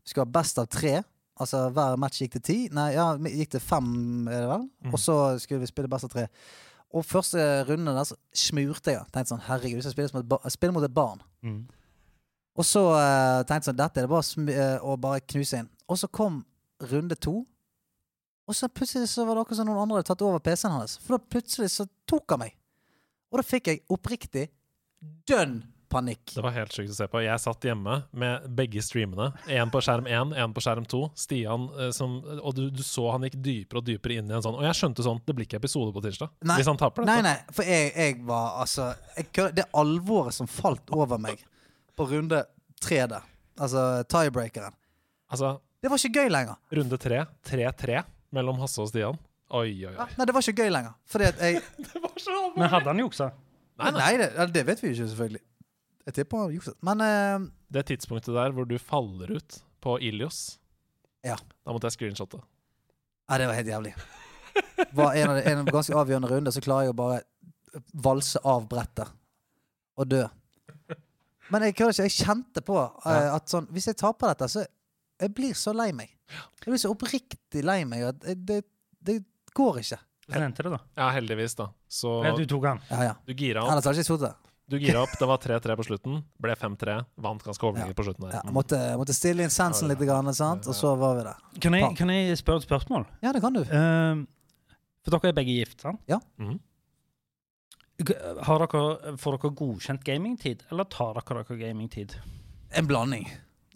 Vi 0.03 0.11
skulle 0.11 0.27
ha 0.27 0.35
best 0.37 0.59
av 0.61 0.69
tre. 0.71 0.99
Altså 1.37 1.67
hver 1.73 1.97
match 2.01 2.21
gikk 2.21 2.37
til 2.37 2.45
ti. 2.45 2.57
Nei, 2.73 2.91
ja, 2.95 3.11
gikk 3.17 3.55
til 3.55 3.61
fem, 3.61 3.89
er 4.29 4.45
det 4.45 4.51
vel. 4.51 4.67
Mm. 4.85 4.93
Og 4.93 5.01
så 5.01 5.17
skulle 5.41 5.61
vi 5.61 5.69
spille 5.69 5.91
best 5.91 6.07
av 6.07 6.13
tre. 6.13 6.27
Og 6.95 7.05
første 7.05 7.41
runde 7.67 7.93
der 7.93 8.07
så 8.07 8.15
smurte 8.33 8.93
jeg. 8.95 9.05
Tenkte 9.13 9.33
sånn 9.33 9.43
herregud, 9.49 9.81
jeg 9.81 9.87
skal 9.87 9.97
spille, 9.97 10.11
som 10.13 10.21
et 10.21 10.29
ba 10.29 10.39
spille 10.53 10.73
mot 10.75 10.85
et 10.85 10.95
barn. 10.95 11.21
Mm. 11.45 11.65
Og 12.57 12.65
så 12.65 12.81
uh, 12.95 13.43
tenkte 13.45 13.59
jeg 13.59 13.69
sånn 13.71 13.81
Dette 13.81 14.01
er 14.01 14.07
det 14.07 14.13
bare 14.13 14.53
eh, 14.55 14.77
å 14.81 14.95
bare 15.01 15.25
knuse 15.29 15.61
inn. 15.61 15.69
Og 15.91 15.99
så 16.01 16.09
kom 16.09 16.41
runde 16.89 17.17
to. 17.21 17.41
Og 18.47 18.55
så 18.55 18.69
plutselig 18.71 19.09
så 19.11 19.25
var 19.27 19.35
det 19.35 19.43
akkurat 19.43 19.59
som 19.59 19.67
noen 19.67 19.83
andre 19.83 19.99
hadde 19.99 20.09
tatt 20.09 20.23
over 20.25 20.41
PC-en 20.41 20.73
hans. 20.77 20.95
For 21.03 21.17
da 21.17 21.31
plutselig 21.35 21.73
så 21.75 21.85
tok 22.09 22.33
han 22.33 22.45
meg. 22.45 22.55
Og 23.27 23.41
da 23.41 23.45
fikk 23.45 23.69
jeg 23.69 23.83
oppriktig 23.91 24.47
dønn 25.27 25.59
panikk. 25.87 26.33
Det 26.35 26.43
var 26.43 26.51
helt 26.51 26.73
sykt 26.75 26.91
å 26.91 26.95
se 26.97 27.05
på. 27.07 27.21
Jeg 27.23 27.39
satt 27.39 27.63
hjemme 27.63 28.01
med 28.11 28.47
begge 28.57 28.81
streamene. 28.83 29.29
Én 29.47 29.69
på 29.71 29.79
skjerm 29.83 30.07
én, 30.11 30.33
én 30.35 30.53
på 30.55 30.63
skjerm 30.63 30.83
to. 30.89 31.05
Stian 31.15 31.69
eh, 31.79 31.91
som 31.95 32.17
Og 32.41 32.51
du, 32.57 32.65
du 32.75 32.81
så 32.83 33.05
han 33.13 33.23
gikk 33.23 33.37
dypere 33.39 33.79
og 33.79 33.85
dypere 33.87 34.17
inn 34.19 34.27
i 34.27 34.35
en 34.35 34.43
sånn 34.43 34.57
Og 34.59 34.65
jeg 34.67 34.75
skjønte 34.81 35.05
sånn 35.05 35.21
Det 35.23 35.35
blir 35.37 35.47
ikke 35.47 35.61
episode 35.61 35.93
på 35.95 36.03
tirsdag. 36.03 36.33
Nei. 36.43 36.57
Hvis 36.59 36.67
han 36.67 36.81
taper 36.81 37.05
dette. 37.05 37.15
nei, 37.15 37.23
nei, 37.29 37.55
for 37.55 37.71
jeg, 37.71 37.93
jeg 37.95 38.17
var 38.27 38.59
altså 38.65 38.89
jeg, 39.15 39.31
Det 39.55 39.67
alvoret 39.79 40.35
som 40.35 40.49
falt 40.51 40.91
over 40.91 41.21
meg 41.23 41.39
på 41.97 42.09
runde 42.11 42.43
tre 42.83 42.99
der, 43.09 43.23
altså 43.57 43.87
tiebreakeren, 44.11 44.75
Altså, 45.33 45.55
det 45.81 45.89
var 45.89 45.97
ikke 45.97 46.21
gøy 46.21 46.29
lenger. 46.29 46.59
runde 46.77 46.97
tre, 47.01 47.23
3-3 47.47 48.03
mellom 48.37 48.59
Hasse 48.61 48.83
og 48.83 48.91
Stian. 48.91 49.17
Oi, 49.49 49.71
oi, 49.87 49.95
oi. 49.95 50.05
Nei, 50.19 50.27
det 50.27 50.35
var 50.35 50.45
ikke 50.45 50.61
gøy 50.67 50.69
lenger. 50.75 50.93
Fordi 51.09 51.25
at 51.31 51.41
jeg 51.41 51.63
Det 51.87 52.03
var 52.03 52.13
så! 52.21 52.37
Men 52.55 52.69
hadde 52.69 52.91
han 52.91 53.01
juksa? 53.01 53.31
Nei, 53.77 53.91
nei. 53.93 53.99
Nei, 54.01 54.11
det, 54.23 54.47
det 54.55 54.63
vet 54.67 54.83
vi 54.83 54.91
ikke, 54.93 55.07
selvfølgelig. 55.13 55.41
Jeg 56.07 56.15
tipper 56.17 56.43
han 56.45 56.53
jukset. 56.55 56.77
Men 56.87 57.03
uh, 57.03 57.47
Det 57.73 57.83
tidspunktet 57.91 58.33
der 58.37 58.53
hvor 58.55 58.67
du 58.69 58.77
faller 58.81 59.35
ut 59.37 59.59
på 59.83 59.97
Ilios, 60.01 60.57
Ja. 61.25 61.35
da 61.37 61.73
måtte 61.75 61.89
jeg 61.91 61.97
screenshotte. 61.97 62.39
Ja, 63.27 63.37
det 63.41 63.49
var 63.49 63.57
helt 63.59 63.67
jævlig. 63.73 63.93
Var 64.95 65.17
en 65.19 65.29
av 65.29 65.37
de, 65.37 65.43
en 65.51 65.67
ganske 65.67 65.93
avgjørende 65.99 66.29
runde, 66.31 66.51
så 66.55 66.63
klarer 66.63 66.87
jeg 66.87 66.95
å 66.95 66.97
bare 66.97 67.19
valse 67.93 68.39
av 68.47 68.65
brettet 68.71 69.11
og 69.97 70.07
dø. 70.09 70.23
Men 71.51 71.63
jeg, 71.63 71.75
ikke, 71.75 71.91
jeg 71.95 72.13
kjente 72.15 72.63
på 72.65 72.77
uh, 72.79 73.27
at 73.35 73.51
sånn, 73.51 73.67
hvis 73.75 73.89
jeg 73.91 73.99
taper 73.99 74.33
dette, 74.33 74.49
så 74.51 74.63
jeg 75.17 75.33
blir 75.35 75.53
så 75.57 75.73
lei 75.75 75.91
meg. 75.95 76.09
Jeg 76.61 76.71
blir 76.71 76.81
så 76.81 76.91
oppriktig 76.93 77.63
lei 77.65 77.81
meg. 77.89 78.03
At 78.09 78.25
det, 78.47 78.61
det 79.03 79.19
går 79.57 79.79
ikke. 79.83 79.99
Hvordan 80.27 80.43
endte 80.49 80.63
det, 80.65 80.71
da? 80.73 80.79
Ja, 80.99 81.09
heldigvis, 81.15 81.55
da. 81.55 81.69
Så 81.89 82.23
Ja, 82.25 82.35
du 82.35 82.45
tok 82.45 82.65
han. 82.67 82.81
Ja, 82.91 83.01
ja. 83.03 83.13
du 83.25 83.33
gira 83.33 83.61
opp. 83.63 83.71
Ellers 83.71 83.85
hadde 83.87 84.01
jeg 84.01 84.05
ikke 84.09 84.19
det. 84.25 84.33
Du 84.67 84.75
gira 84.77 84.99
opp, 85.05 85.13
Det 85.17 85.27
var 85.29 85.37
3-3 85.39 85.75
på 85.79 85.85
slutten. 85.87 86.17
Ble 86.43 86.55
5-3. 86.59 86.97
Vant 87.23 87.43
ganske 87.43 87.63
overlegent 87.63 87.95
på 87.95 88.03
slutten 88.03 88.25
der. 88.27 88.41
jeg 88.43 88.51
måtte, 88.53 88.79
måtte 88.99 89.13
stille 89.15 89.45
inn 89.45 89.49
sensen 89.53 89.87
Ja, 89.87 89.93
litt, 89.95 90.03
grann, 90.07 90.27
sant? 90.35 90.67
og 90.67 90.75
så 90.75 90.91
var 90.99 91.15
vi 91.15 91.23
der. 91.23 91.37
Kan 91.63 91.73
jeg, 91.79 91.95
kan 91.95 92.09
jeg 92.11 92.35
spørre 92.37 92.59
et 92.59 92.67
spørsmål? 92.67 93.05
Ja, 93.23 93.31
det 93.31 93.41
kan 93.41 93.53
du. 93.55 93.61
Uh, 93.61 94.25
for 95.07 95.15
dere 95.15 95.29
er 95.31 95.37
begge 95.39 95.55
gift, 95.55 95.79
sant? 95.81 96.01
Mhm. 96.37 96.59
G- 98.03 98.19
Har 98.43 98.59
dere, 98.61 99.15
får 99.17 99.37
dere 99.39 99.53
godkjent 99.57 100.03
gamingtid, 100.03 100.61
eller 100.69 100.83
tar 100.91 101.13
dere 101.17 101.43
dere 101.47 101.57
gamingtid? 101.63 102.13
En 102.75 102.85
blanding. 102.85 103.25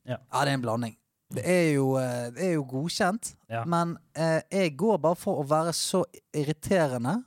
Ja. 0.06 0.18
det 0.18 0.42
er 0.50 0.54
en 0.54 0.62
blanding. 0.62 0.98
Det 1.32 1.44
er 1.48 1.74
jo, 1.76 1.96
eh, 1.98 2.30
det 2.36 2.44
er 2.50 2.54
jo 2.58 2.64
godkjent, 2.68 3.34
Ja. 3.50 3.64
men 3.66 3.98
eh, 4.16 4.42
jeg 4.52 4.74
går 4.78 4.98
bare 5.00 5.16
for 5.16 5.40
å 5.40 5.48
være 5.48 5.72
så 5.74 6.04
irriterende 6.36 7.24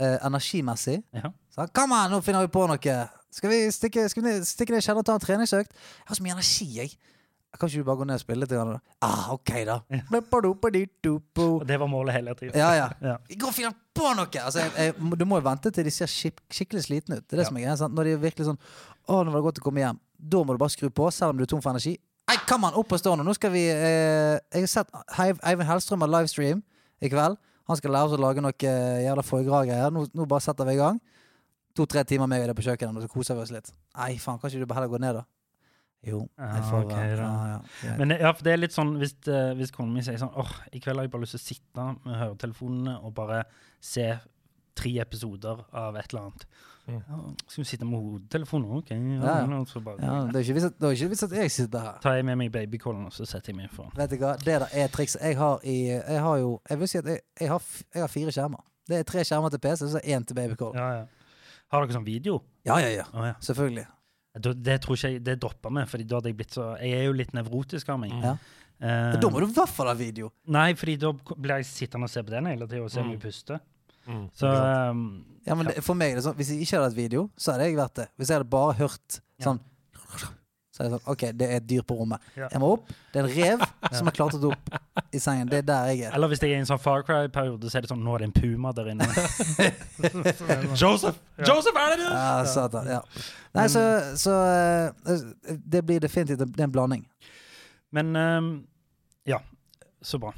eh, 0.00 0.18
energimessig. 0.26 1.02
Ja. 1.14 1.30
Sånn, 1.54 1.68
Kom 1.76 1.92
an, 1.92 2.10
nå 2.10 2.22
finner 2.24 2.40
vi 2.46 2.50
på 2.52 2.66
noe! 2.66 2.96
Skal 3.32 3.48
vi 3.52 3.62
stikke, 3.72 4.08
skal 4.12 4.22
vi 4.26 4.32
stikke 4.44 4.74
ned 4.74 4.82
i 4.82 4.84
kjelleren 4.84 5.00
og 5.04 5.06
ta 5.08 5.14
en 5.16 5.22
treningsøkt? 5.24 5.70
Jeg 5.72 6.08
har 6.10 6.18
så 6.18 6.24
mye 6.24 6.34
energi, 6.34 6.66
jeg. 6.76 6.90
Kan 7.52 7.68
ikke 7.68 7.82
du 7.82 7.84
bare 7.84 8.00
gå 8.00 8.04
ned 8.08 8.16
og 8.16 8.20
spille 8.22 8.40
litt? 8.46 8.50
grann. 8.52 8.78
Ah, 9.04 9.30
OK, 9.34 9.50
da. 9.68 9.78
Og 11.36 11.66
det 11.68 11.78
var 11.80 11.86
målet 11.92 12.14
hele 12.16 12.34
tiden. 12.34 12.56
Ja, 12.56 12.70
ja. 12.76 12.86
Ja. 13.04 13.16
Går 13.36 13.48
og 13.50 13.54
finner 13.56 13.74
på 13.94 14.08
noe! 14.16 14.28
Altså, 14.42 14.62
jeg, 14.64 14.72
jeg, 14.76 15.18
du 15.20 15.24
må 15.28 15.38
jo 15.40 15.44
vente 15.46 15.70
til 15.72 15.84
de 15.84 15.92
ser 15.92 16.08
skik 16.08 16.40
skikkelig 16.52 16.84
slitne 16.86 17.18
ut. 17.20 17.26
Det 17.28 17.36
er 17.36 17.42
det 17.42 17.44
Ja. 17.44 17.48
som 17.50 17.56
er 17.60 17.66
greia. 17.66 17.88
Når 17.92 18.04
de 18.08 18.14
er 18.16 18.22
virkelig 18.24 18.46
sånn 18.48 18.58
Å, 19.08 19.18
nå 19.24 19.32
var 19.32 19.40
det 19.40 19.46
godt 19.48 19.58
å 19.60 19.66
komme 19.68 19.80
hjem. 19.84 20.00
Da 20.18 20.42
må 20.46 20.54
du 20.54 20.58
bare 20.62 20.70
skru 20.72 20.88
på, 20.94 21.08
selv 21.12 21.30
om 21.34 21.36
du 21.40 21.42
er 21.44 21.50
tom 21.50 21.60
for 21.64 21.70
energi. 21.74 21.96
Nei, 22.30 22.36
come 22.48 22.68
on, 22.70 22.76
opp 22.78 22.92
og 22.94 23.00
stå 23.02 23.14
nå! 23.18 23.24
Nå 23.26 23.34
skal 23.36 23.50
vi 23.52 23.64
eh, 23.68 24.36
Jeg 24.54 24.62
har 24.64 24.70
sett 24.70 24.92
Eivind 25.42 25.66
Hellstrøm 25.68 26.04
har 26.04 26.12
livestream 26.12 26.62
i 27.02 27.10
kveld. 27.10 27.36
Han 27.68 27.78
skal 27.78 27.92
lære 27.94 28.08
oss 28.10 28.14
å 28.16 28.20
lage 28.22 28.42
noe 28.44 28.54
eh, 28.68 29.02
jævla 29.06 29.24
foie 29.26 29.44
gras-greier. 29.46 29.90
Nå, 29.94 30.06
nå 30.14 30.26
bare 30.30 30.44
setter 30.44 30.66
vi 30.68 30.76
i 30.76 30.80
gang. 30.80 31.00
To-tre 31.78 32.02
timer 32.06 32.28
med 32.30 32.44
det 32.50 32.54
på 32.58 32.64
kjøkkenet, 32.66 32.98
og 33.00 33.04
så 33.06 33.10
koser 33.12 33.38
vi 33.38 33.44
oss 33.46 33.52
litt. 33.54 33.70
Nei, 33.98 34.14
faen, 34.22 34.38
kan 34.40 34.50
ikke 34.52 34.62
du 34.62 34.68
bare 34.70 34.82
heller 34.82 34.92
gå 34.92 35.00
ned, 35.02 35.18
da? 35.20 35.24
Jo, 36.02 36.18
jeg 36.34 36.58
Ja, 36.58 36.62
får 36.66 36.80
ok, 36.84 36.92
ja, 36.98 37.16
da. 37.20 37.58
ja. 37.86 37.92
Men 38.00 38.10
ja, 38.16 38.32
for 38.34 38.42
det 38.46 38.52
er 38.56 38.58
litt 38.58 38.74
sånn 38.74 38.96
hvis, 38.98 39.12
eh, 39.30 39.52
hvis 39.58 39.70
kona 39.74 39.94
min 39.94 40.02
sier 40.02 40.18
sånn 40.18 40.32
åh, 40.42 40.50
i 40.74 40.80
kveld 40.82 40.98
har 40.98 41.06
jeg 41.06 41.12
bare 41.14 41.22
lyst 41.22 41.36
til 41.36 41.42
å 41.42 41.44
sitte 41.46 41.84
med 42.02 42.16
høretelefonene 42.18 42.96
og 43.06 43.14
bare 43.14 43.44
se 43.82 44.08
tre 44.78 44.92
episoder 45.04 45.62
av 45.78 45.98
et 46.00 46.10
eller 46.10 46.24
annet. 46.26 46.46
Skal 46.86 47.62
vi 47.62 47.64
sitte 47.68 47.86
med 47.86 48.00
hodetelefoner? 48.02 48.72
OK. 48.80 48.90
Ja, 48.90 48.96
Ja, 48.98 49.34
ja. 49.46 49.80
bare, 49.80 49.96
ja, 50.02 50.14
det 50.26 50.36
er 50.36 50.42
ikke 50.42 50.54
vits 50.56 50.64
at, 50.66 50.78
det 50.80 50.88
er 50.88 50.96
ikke 50.96 51.08
vits 51.12 51.22
at 51.22 51.30
jeg 51.36 51.50
sitter 51.54 51.80
her. 51.80 51.98
tar 52.02 52.14
jeg 52.18 52.24
med 52.26 52.36
meg 52.40 52.50
babycallen, 52.52 53.06
og 53.06 53.12
så 53.14 53.24
setter 53.26 53.52
jeg 53.52 53.56
meg 53.56 53.70
foran. 53.70 53.92
Vet 53.96 54.10
du 54.10 54.16
hva, 54.18 54.32
det 54.36 54.44
der 54.60 54.66
er 54.72 54.88
trikset. 54.88 55.20
Jeg 55.22 55.36
har 55.38 55.60
i 55.64 55.76
Jeg 55.92 56.20
har 56.20 56.36
jo 56.38 56.60
Jeg 56.68 56.78
vil 56.80 56.88
si 56.88 56.98
at 56.98 57.04
jeg, 57.06 57.20
jeg, 57.40 57.48
har, 57.48 57.58
f- 57.62 57.82
jeg 57.94 58.02
har 58.02 58.08
fire 58.08 58.32
skjermer. 58.34 58.64
Det 58.88 58.98
er 58.98 59.02
tre 59.04 59.22
skjermer 59.24 59.50
til 59.54 59.58
PC, 59.62 59.82
og 59.86 59.90
så 59.94 60.00
én 60.02 60.24
til 60.26 60.34
babycall. 60.34 60.74
Ja, 60.74 60.88
ja. 60.98 61.04
Har 61.72 61.86
dere 61.86 61.94
sånn 61.94 62.04
video? 62.04 62.42
Ja, 62.66 62.76
ja, 62.82 62.88
ja. 62.98 63.04
Å 63.14 63.26
ja. 63.30 63.34
Selvfølgelig. 63.40 63.86
Da, 64.42 64.52
det 64.52 64.80
tror 64.80 64.96
ikke 64.96 65.08
jeg 65.12 65.22
Det 65.24 65.34
droppa 65.40 65.68
vi, 65.68 65.82
Fordi 65.86 66.04
da 66.08 66.16
hadde 66.16 66.30
jeg 66.30 66.36
blitt 66.38 66.54
så 66.56 66.70
Jeg 66.80 66.92
er 66.98 67.02
jo 67.04 67.12
litt 67.12 67.32
nevrotisk 67.36 67.88
av 67.92 67.98
meg. 68.00 68.12
Ja. 68.22 68.36
Eh, 68.82 69.20
da 69.20 69.28
må 69.30 69.38
du 69.38 69.46
i 69.46 69.52
hvert 69.54 69.68
fall 69.70 69.86
ha 69.86 69.94
video. 69.94 70.32
Nei, 70.50 70.72
fordi 70.74 70.96
da 70.98 71.12
k- 71.12 71.36
blir 71.38 71.60
jeg 71.60 71.66
sittende 71.68 72.08
og 72.08 72.10
se 72.10 72.22
på 72.24 72.30
den 72.34 72.46
hele 72.50 72.66
tida 72.66 72.82
og 72.82 72.90
se 72.90 73.00
om 73.00 73.10
jeg 73.12 73.20
puster. 73.22 73.60
Mm, 74.08 74.24
Så 74.34 74.48
um, 74.50 75.02
Ja, 75.46 75.54
men 75.54 75.66
det, 75.68 75.76
For 75.86 75.94
meg 75.94 76.10
er 76.12 76.16
det 76.18 76.24
sånn 76.24 76.34
Hvis 76.34 76.48
jeg 76.50 76.64
ikke 76.64 76.74
hadde 76.80 76.88
hatt 76.90 76.96
video, 76.98 77.28
så 77.38 77.52
hadde 77.54 77.68
jeg 77.68 77.76
vært 77.78 78.00
det. 78.00 78.08
Hvis 78.18 78.30
jeg 78.32 78.40
hadde 78.40 78.50
bare 78.50 78.72
hørt 78.80 79.20
Ja. 79.38 79.44
sånn 79.46 79.60
Så 80.72 80.80
er 80.82 80.88
det 80.88 80.92
sånn 80.96 81.10
OK, 81.12 81.22
det 81.38 81.46
er 81.50 81.56
et 81.60 81.66
dyr 81.68 81.82
på 81.84 81.94
rommet. 81.98 82.18
Ja. 82.34 82.46
Jeg 82.50 82.58
må 82.62 82.70
opp. 82.78 82.88
Det 83.12 83.20
er 83.20 83.26
en 83.28 83.34
rev 83.36 83.64
som 83.98 84.08
har 84.08 84.14
klatret 84.16 84.46
opp 84.48 84.70
i 85.12 85.20
sengen. 85.20 85.50
Det 85.52 85.58
er 85.60 85.66
der 85.68 85.90
jeg 85.92 86.00
er. 86.08 86.14
Eller 86.16 86.30
hvis 86.32 86.40
jeg 86.40 86.50
er 86.54 86.56
i 86.56 86.62
en 86.64 86.68
sånn 86.70 86.80
Far 86.80 87.04
Cry-periode, 87.04 87.68
så 87.70 87.76
er 87.78 87.84
det 87.84 87.90
sånn 87.92 88.00
Nå 88.02 88.14
er 88.16 88.24
det 88.24 88.30
en 88.30 88.34
puma 88.38 88.72
der 88.72 88.88
inne. 88.94 89.04
Joseph! 90.80 91.18
Ja. 91.38 91.44
Joseph 91.50 91.76
er 91.76 91.92
det 91.92 91.98
du? 92.00 92.06
Ja, 92.08 92.30
satan. 92.48 92.88
Ja. 92.88 93.02
Nei, 93.58 93.66
så, 93.68 93.82
så 94.16 94.32
eh, 94.48 95.26
Det 95.76 95.84
blir 95.84 96.00
definitivt 96.00 96.40
det 96.40 96.48
er 96.56 96.64
en 96.70 96.72
blanding. 96.74 97.04
Men 97.92 98.16
um, 98.16 98.50
ja. 99.28 99.38
Så 100.02 100.18
bra. 100.18 100.32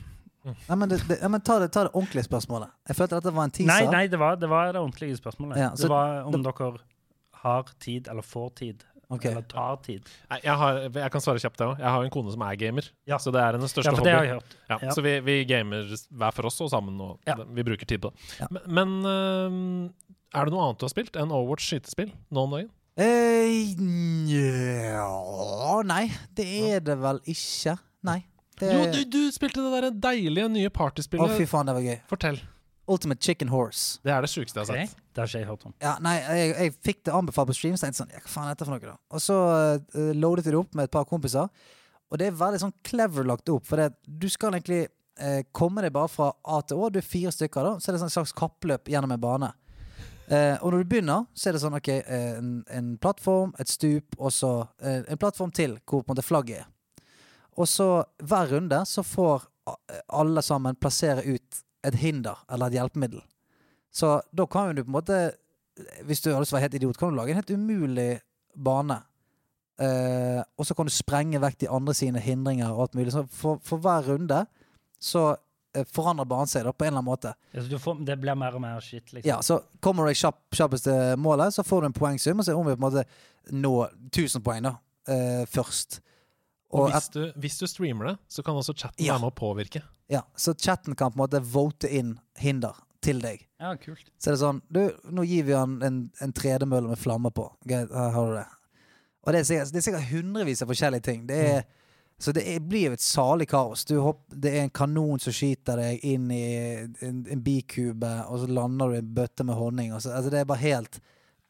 Nei, 0.45 0.77
men, 0.77 0.89
det, 0.91 0.99
det, 1.09 1.19
ja, 1.23 1.29
men 1.33 1.41
ta, 1.41 1.59
det, 1.63 1.71
ta 1.73 1.87
det 1.87 1.93
ordentlige 1.97 2.27
spørsmålet. 2.27 2.73
Jeg 2.91 2.97
følte 2.99 3.17
at 3.17 3.25
dette 3.25 3.35
var 3.37 3.47
en 3.49 3.55
teaser. 3.57 3.71
Nei, 3.71 3.93
nei, 3.93 4.03
det 4.13 4.19
var 4.21 4.37
det, 4.37 4.49
var 4.53 4.73
det 4.77 4.81
ordentlige 4.83 5.17
spørsmålet. 5.17 5.57
Ja, 5.63 5.71
så 5.77 5.87
det 5.89 5.95
var 5.95 6.27
om 6.29 6.45
dere 6.45 6.73
har 7.45 7.71
tid, 7.81 8.09
eller 8.13 8.23
får 8.27 8.51
tid, 8.61 8.85
Okay. 9.13 9.31
eller 9.31 9.43
tar 9.43 9.77
tid. 9.85 10.07
Jeg, 10.43 10.55
har, 10.59 10.79
jeg 10.89 11.11
kan 11.13 11.21
svare 11.23 11.39
kjapt, 11.39 11.61
jeg 11.61 11.69
òg. 11.75 11.79
Jeg 11.79 11.93
har 11.93 12.05
en 12.07 12.11
kone 12.11 12.33
som 12.33 12.43
er 12.43 12.57
gamer. 12.59 12.87
Ja. 13.07 13.19
Så 13.21 13.31
det 13.35 13.43
er 13.43 13.53
hennes 13.59 13.71
største 13.71 13.93
Ja, 13.93 14.05
det 14.05 14.15
hobby. 14.17 14.55
Ja, 14.71 14.79
Ja. 14.81 14.95
Så 14.97 15.05
vi, 15.05 15.13
vi 15.21 15.35
gamer 15.45 15.85
hver 15.93 16.33
for 16.35 16.49
oss 16.49 16.57
og 16.65 16.71
sammen, 16.73 16.97
og 17.05 17.21
Ja. 17.29 17.37
vi 17.37 17.63
bruker 17.63 17.87
tid 17.87 18.01
på 18.01 18.11
det. 18.11 18.19
Ja. 18.41 18.49
Men, 18.51 18.63
men 19.05 19.93
er 20.35 20.49
det 20.49 20.55
noe 20.57 20.65
annet 20.67 20.81
du 20.81 20.87
har 20.89 20.93
spilt 20.95 21.17
enn 21.21 21.31
Overwatch 21.31 21.69
skytespill 21.69 22.11
nå 22.33 22.47
om 22.49 22.57
dagen? 22.57 22.71
Eh, 22.97 23.75
nei, 25.85 26.05
det 26.39 26.49
er 26.75 26.81
det 26.81 26.97
vel 27.03 27.21
ikke. 27.31 27.77
Nei. 28.07 28.21
Det, 28.61 28.71
Jo, 28.71 28.83
du, 28.93 29.01
du 29.11 29.21
spilte 29.35 29.63
det 29.65 29.83
der 29.83 29.95
deilige 30.11 30.51
nye 30.53 30.71
Å, 30.71 31.31
fy 31.35 31.47
faen, 31.51 31.67
det 31.67 31.75
var 31.75 31.85
gøy. 31.85 31.97
Fortell. 32.11 32.43
Ultimate 32.87 33.23
Chicken 33.23 33.49
Horse. 33.49 34.01
Det 34.05 34.13
er 34.13 34.25
det 34.25 34.31
sjukeste 34.31 34.61
jeg 34.61 34.67
har 34.67 34.77
sett. 34.77 34.91
sett. 34.93 35.05
Det 35.15 35.23
har 35.23 35.31
ikke 35.31 35.41
jeg 35.41 35.49
hørt 35.49 35.65
om. 35.69 35.75
Ja, 35.81 35.95
nei, 36.05 36.15
jeg, 36.21 36.51
jeg 36.59 36.75
fikk 36.85 37.01
det 37.07 37.15
anbefalt 37.17 37.49
på 37.49 37.57
stream, 37.57 37.79
så 37.79 37.87
jeg 37.87 37.95
tenkte 37.95 38.03
sånn 38.03 38.13
Ja, 38.13 38.21
hva 38.25 38.33
faen 38.33 38.51
er 38.51 38.57
dette 38.57 38.69
for 38.69 38.75
noe, 38.75 38.91
da? 38.91 38.97
Og 39.15 39.25
så 39.25 39.39
uh, 39.95 40.11
loadet 40.13 40.45
jeg 40.45 40.55
det 40.55 40.61
opp 40.61 40.77
med 40.77 40.89
et 40.89 40.95
par 40.95 41.07
kompiser, 41.09 41.49
og 42.13 42.21
det 42.21 42.29
er 42.29 42.37
veldig 42.39 42.61
sånn 42.67 42.75
clever 42.87 43.27
lagt 43.27 43.49
opp, 43.51 43.65
for 43.69 43.81
det, 43.81 43.89
du 44.05 44.29
skal 44.33 44.53
egentlig 44.53 44.83
uh, 45.23 45.41
komme 45.57 45.85
deg 45.87 45.95
bare 45.97 46.13
fra 46.13 46.29
A 46.45 46.61
til 46.67 46.83
Å. 46.83 46.91
Du 46.93 47.01
er 47.01 47.07
fire 47.07 47.33
stykker, 47.35 47.71
da, 47.71 47.79
så 47.81 47.91
er 47.91 47.97
det 47.97 48.03
sånn 48.05 48.13
et 48.13 48.19
slags 48.19 48.37
kappløp 48.37 48.93
gjennom 48.93 49.17
en 49.17 49.23
bane. 49.23 49.51
Uh, 50.29 50.61
og 50.61 50.75
når 50.75 50.85
du 50.85 50.93
begynner, 50.93 51.25
så 51.37 51.49
er 51.49 51.57
det 51.57 51.65
sånn 51.65 51.79
OK, 51.79 51.91
en, 52.05 52.53
en 52.75 52.95
plattform, 53.01 53.57
et 53.63 53.73
stup, 53.73 54.19
og 54.19 54.33
så 54.35 54.53
en 54.83 55.21
plattform 55.21 55.53
til 55.57 55.79
hvor 55.85 56.05
på 56.05 56.11
en 56.11 56.17
måte 56.17 56.27
flagget 56.27 56.63
er. 56.63 56.71
Og 57.61 57.69
så 57.71 57.89
hver 58.23 58.51
runde 58.57 58.81
så 58.89 59.05
får 59.07 59.47
alle 60.13 60.43
sammen 60.45 60.77
plassere 60.77 61.25
ut 61.25 61.63
et 61.85 61.97
hinder 62.01 62.41
eller 62.53 62.69
et 62.69 62.79
hjelpemiddel. 62.79 63.23
Så 63.95 64.19
da 64.35 64.47
kan 64.51 64.71
jo 64.71 64.79
du 64.79 64.85
på 64.85 64.91
en 64.91 64.99
måte 64.99 65.19
Hvis 66.07 66.23
du 66.23 66.31
å 66.31 66.39
være 66.39 66.67
helt 66.69 66.77
idiot, 66.79 66.99
kan 66.99 67.11
du 67.11 67.19
lage 67.19 67.33
en 67.35 67.41
helt 67.41 67.51
umulig 67.51 68.21
bane. 68.55 69.01
Eh, 69.83 70.39
og 70.55 70.67
så 70.69 70.75
kan 70.79 70.87
du 70.87 70.93
sprenge 70.95 71.41
vekk 71.43 71.57
de 71.65 71.71
andre 71.75 71.95
sine 71.99 72.21
hindringer 72.23 72.71
og 72.71 72.85
alt 72.85 72.95
mulig. 72.95 73.11
Så 73.11 73.25
for, 73.27 73.59
for 73.67 73.83
hver 73.83 74.07
runde 74.07 74.45
så 75.03 75.25
eh, 75.75 75.83
forandrer 75.91 76.29
banen 76.31 76.51
seg 76.51 76.63
da 76.69 76.71
på 76.71 76.87
en 76.87 76.93
eller 76.93 77.03
annen 77.03 77.11
måte. 77.11 77.33
Ja, 77.51 77.65
du 77.67 77.75
får, 77.83 78.05
det 78.07 78.21
blir 78.23 78.39
mer 78.39 78.55
og 78.55 78.63
mer 78.63 78.79
shit, 78.87 79.11
liksom. 79.11 79.27
Ja, 79.27 79.41
så 79.43 79.59
kommer 79.83 80.07
du 80.07 80.13
deg 80.13 80.21
kjapp, 80.23 80.45
kjappest 80.55 80.87
til 80.87 81.19
målet, 81.19 81.57
så 81.57 81.67
får 81.67 81.83
du 81.83 81.91
en 81.91 81.99
poengsum, 81.99 82.39
og 82.39 82.47
så 82.47 82.55
om 82.55 82.71
vi 82.71 82.77
på 82.77 82.83
en 82.85 82.87
måte 82.87 83.05
nå 83.51 83.75
1000 84.15 84.47
poeng 84.47 84.71
da, 84.71 84.77
eh, 85.11 85.43
først. 85.51 85.99
Og 86.75 86.91
hvis 86.91 87.09
du, 87.15 87.21
hvis 87.39 87.59
du 87.61 87.67
streamer 87.71 88.09
det, 88.11 88.15
så 88.29 88.43
kan 88.43 88.57
også 88.59 88.75
chatten 88.75 89.05
Ja. 89.05 89.15
være 89.15 89.25
med 89.27 89.33
å 89.33 89.39
påvirke. 89.39 89.83
Ja, 90.11 90.23
så 90.37 90.55
chatten 90.59 90.97
kan 90.99 91.13
på 91.13 91.19
en 91.21 91.23
måte 91.25 91.41
vote 91.41 91.89
inn 91.89 92.17
hinder 92.39 92.75
til 93.05 93.21
deg. 93.23 93.47
Ja, 93.61 93.75
kult. 93.81 94.11
Så 94.19 94.31
er 94.31 94.35
det 94.35 94.41
sånn 94.43 94.59
Du, 94.73 94.83
nå 95.13 95.23
gir 95.29 95.45
vi 95.47 95.53
han 95.57 95.79
en, 95.87 96.03
en 96.21 96.33
tredemølle 96.33 96.89
med 96.91 96.99
flammer 97.01 97.31
på. 97.37 97.47
Her 97.69 97.87
har 97.93 98.27
du 98.29 98.35
det. 98.41 98.47
Og 99.25 99.33
det 99.33 99.41
er 99.41 99.49
sikkert, 99.49 99.73
det 99.73 99.81
er 99.81 99.87
sikkert 99.87 100.11
hundrevis 100.11 100.63
av 100.65 100.69
forskjellige 100.69 101.07
ting. 101.07 101.27
Det 101.31 101.39
er, 101.55 101.65
Så 102.21 102.33
det 102.33 102.45
er, 102.47 102.61
blir 102.61 102.91
jo 102.91 102.93
et 102.99 103.03
salig 103.03 103.49
kaos. 103.51 103.85
Du 103.89 103.97
hopp, 104.01 104.21
det 104.31 104.53
er 104.55 104.63
en 104.65 104.71
kanon 104.71 105.19
som 105.21 105.33
skyter 105.35 105.77
deg 105.81 106.05
inn 106.05 106.29
i 106.31 106.43
en, 107.03 107.25
en 107.33 107.41
bikube, 107.43 108.11
og 108.29 108.39
så 108.45 108.47
lander 108.51 108.89
du 108.93 108.95
i 108.95 109.01
en 109.03 109.15
bøtte 109.17 109.45
med 109.45 109.57
honning. 109.59 109.93
Og 109.95 110.03
så, 110.05 110.13
altså 110.15 110.31
det 110.31 110.41
er 110.41 110.45
bare 110.51 110.63
helt 110.63 111.01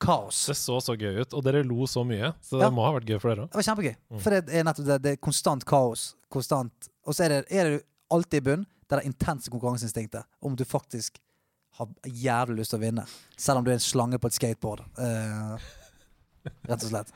kaos. 0.00 0.46
Det 0.50 0.56
så 0.58 0.80
så 0.82 0.96
gøy 0.98 1.22
ut, 1.22 1.34
og 1.34 1.44
dere 1.46 1.62
lo 1.64 1.86
så 1.90 2.02
mye, 2.06 2.32
så 2.42 2.58
Ja. 2.60 2.66
det 2.66 2.74
må 2.74 2.84
ha 2.84 2.92
vært 2.96 3.08
gøy 3.08 3.20
for 3.20 3.30
dere 3.34 3.46
òg. 3.46 3.50
Det 3.50 3.60
var 3.60 3.68
kjempegøy. 3.68 3.96
Mm. 4.10 4.20
For 4.20 4.30
det 4.30 4.54
er 4.54 4.64
nettopp 4.64 4.86
det. 4.86 5.02
Det 5.02 5.12
er 5.12 5.16
konstant 5.16 5.64
kaos. 5.64 6.14
Konstant. 6.30 6.88
Og 7.06 7.14
så 7.14 7.24
er 7.24 7.28
det, 7.28 7.44
er 7.50 7.70
det 7.70 7.82
alltid 8.10 8.42
i 8.42 8.46
bunn 8.50 8.66
det 8.88 8.98
er 8.98 9.08
intense 9.08 9.50
konkurranseinstinktet 9.50 10.26
om 10.44 10.56
du 10.56 10.64
faktisk 10.64 11.18
har 11.78 11.88
jævlig 12.06 12.60
lyst 12.60 12.70
til 12.74 12.78
å 12.78 12.84
vinne. 12.84 13.04
Selv 13.36 13.58
om 13.58 13.64
du 13.64 13.72
er 13.72 13.78
en 13.78 13.82
slange 13.82 14.20
på 14.22 14.30
et 14.30 14.36
skateboard. 14.36 14.84
Uh, 14.98 15.56
rett 16.68 16.84
og 16.84 16.90
slett. 16.90 17.10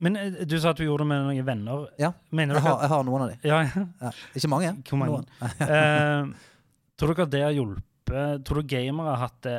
Men 0.00 0.16
eh, 0.16 0.40
du 0.48 0.56
sa 0.58 0.72
at 0.72 0.80
du 0.80 0.86
gjorde 0.86 1.04
det 1.04 1.10
med 1.12 1.26
noen 1.28 1.46
venner. 1.46 1.84
Ja. 2.00 2.10
Mener 2.34 2.58
Jeg 2.58 2.64
har, 2.64 2.80
jeg 2.80 2.92
har 2.94 3.04
noen 3.06 3.26
av 3.26 3.30
dem. 3.30 3.44
Ja, 3.46 3.60
ja. 3.68 3.84
Ja. 4.00 4.12
Ikke 4.34 4.50
mange. 4.50 4.72
Mange? 4.96 5.20
Noen. 5.20 5.28
uh, 5.60 6.50
tror 6.98 7.14
dere 7.14 7.28
at 7.28 7.34
det 7.36 7.44
har 7.44 7.54
hjulpet 7.54 7.86
Tror 8.42 8.58
du 8.58 8.66
gamere 8.66 9.12
har 9.12 9.20
hatt 9.28 9.36
det 9.46 9.58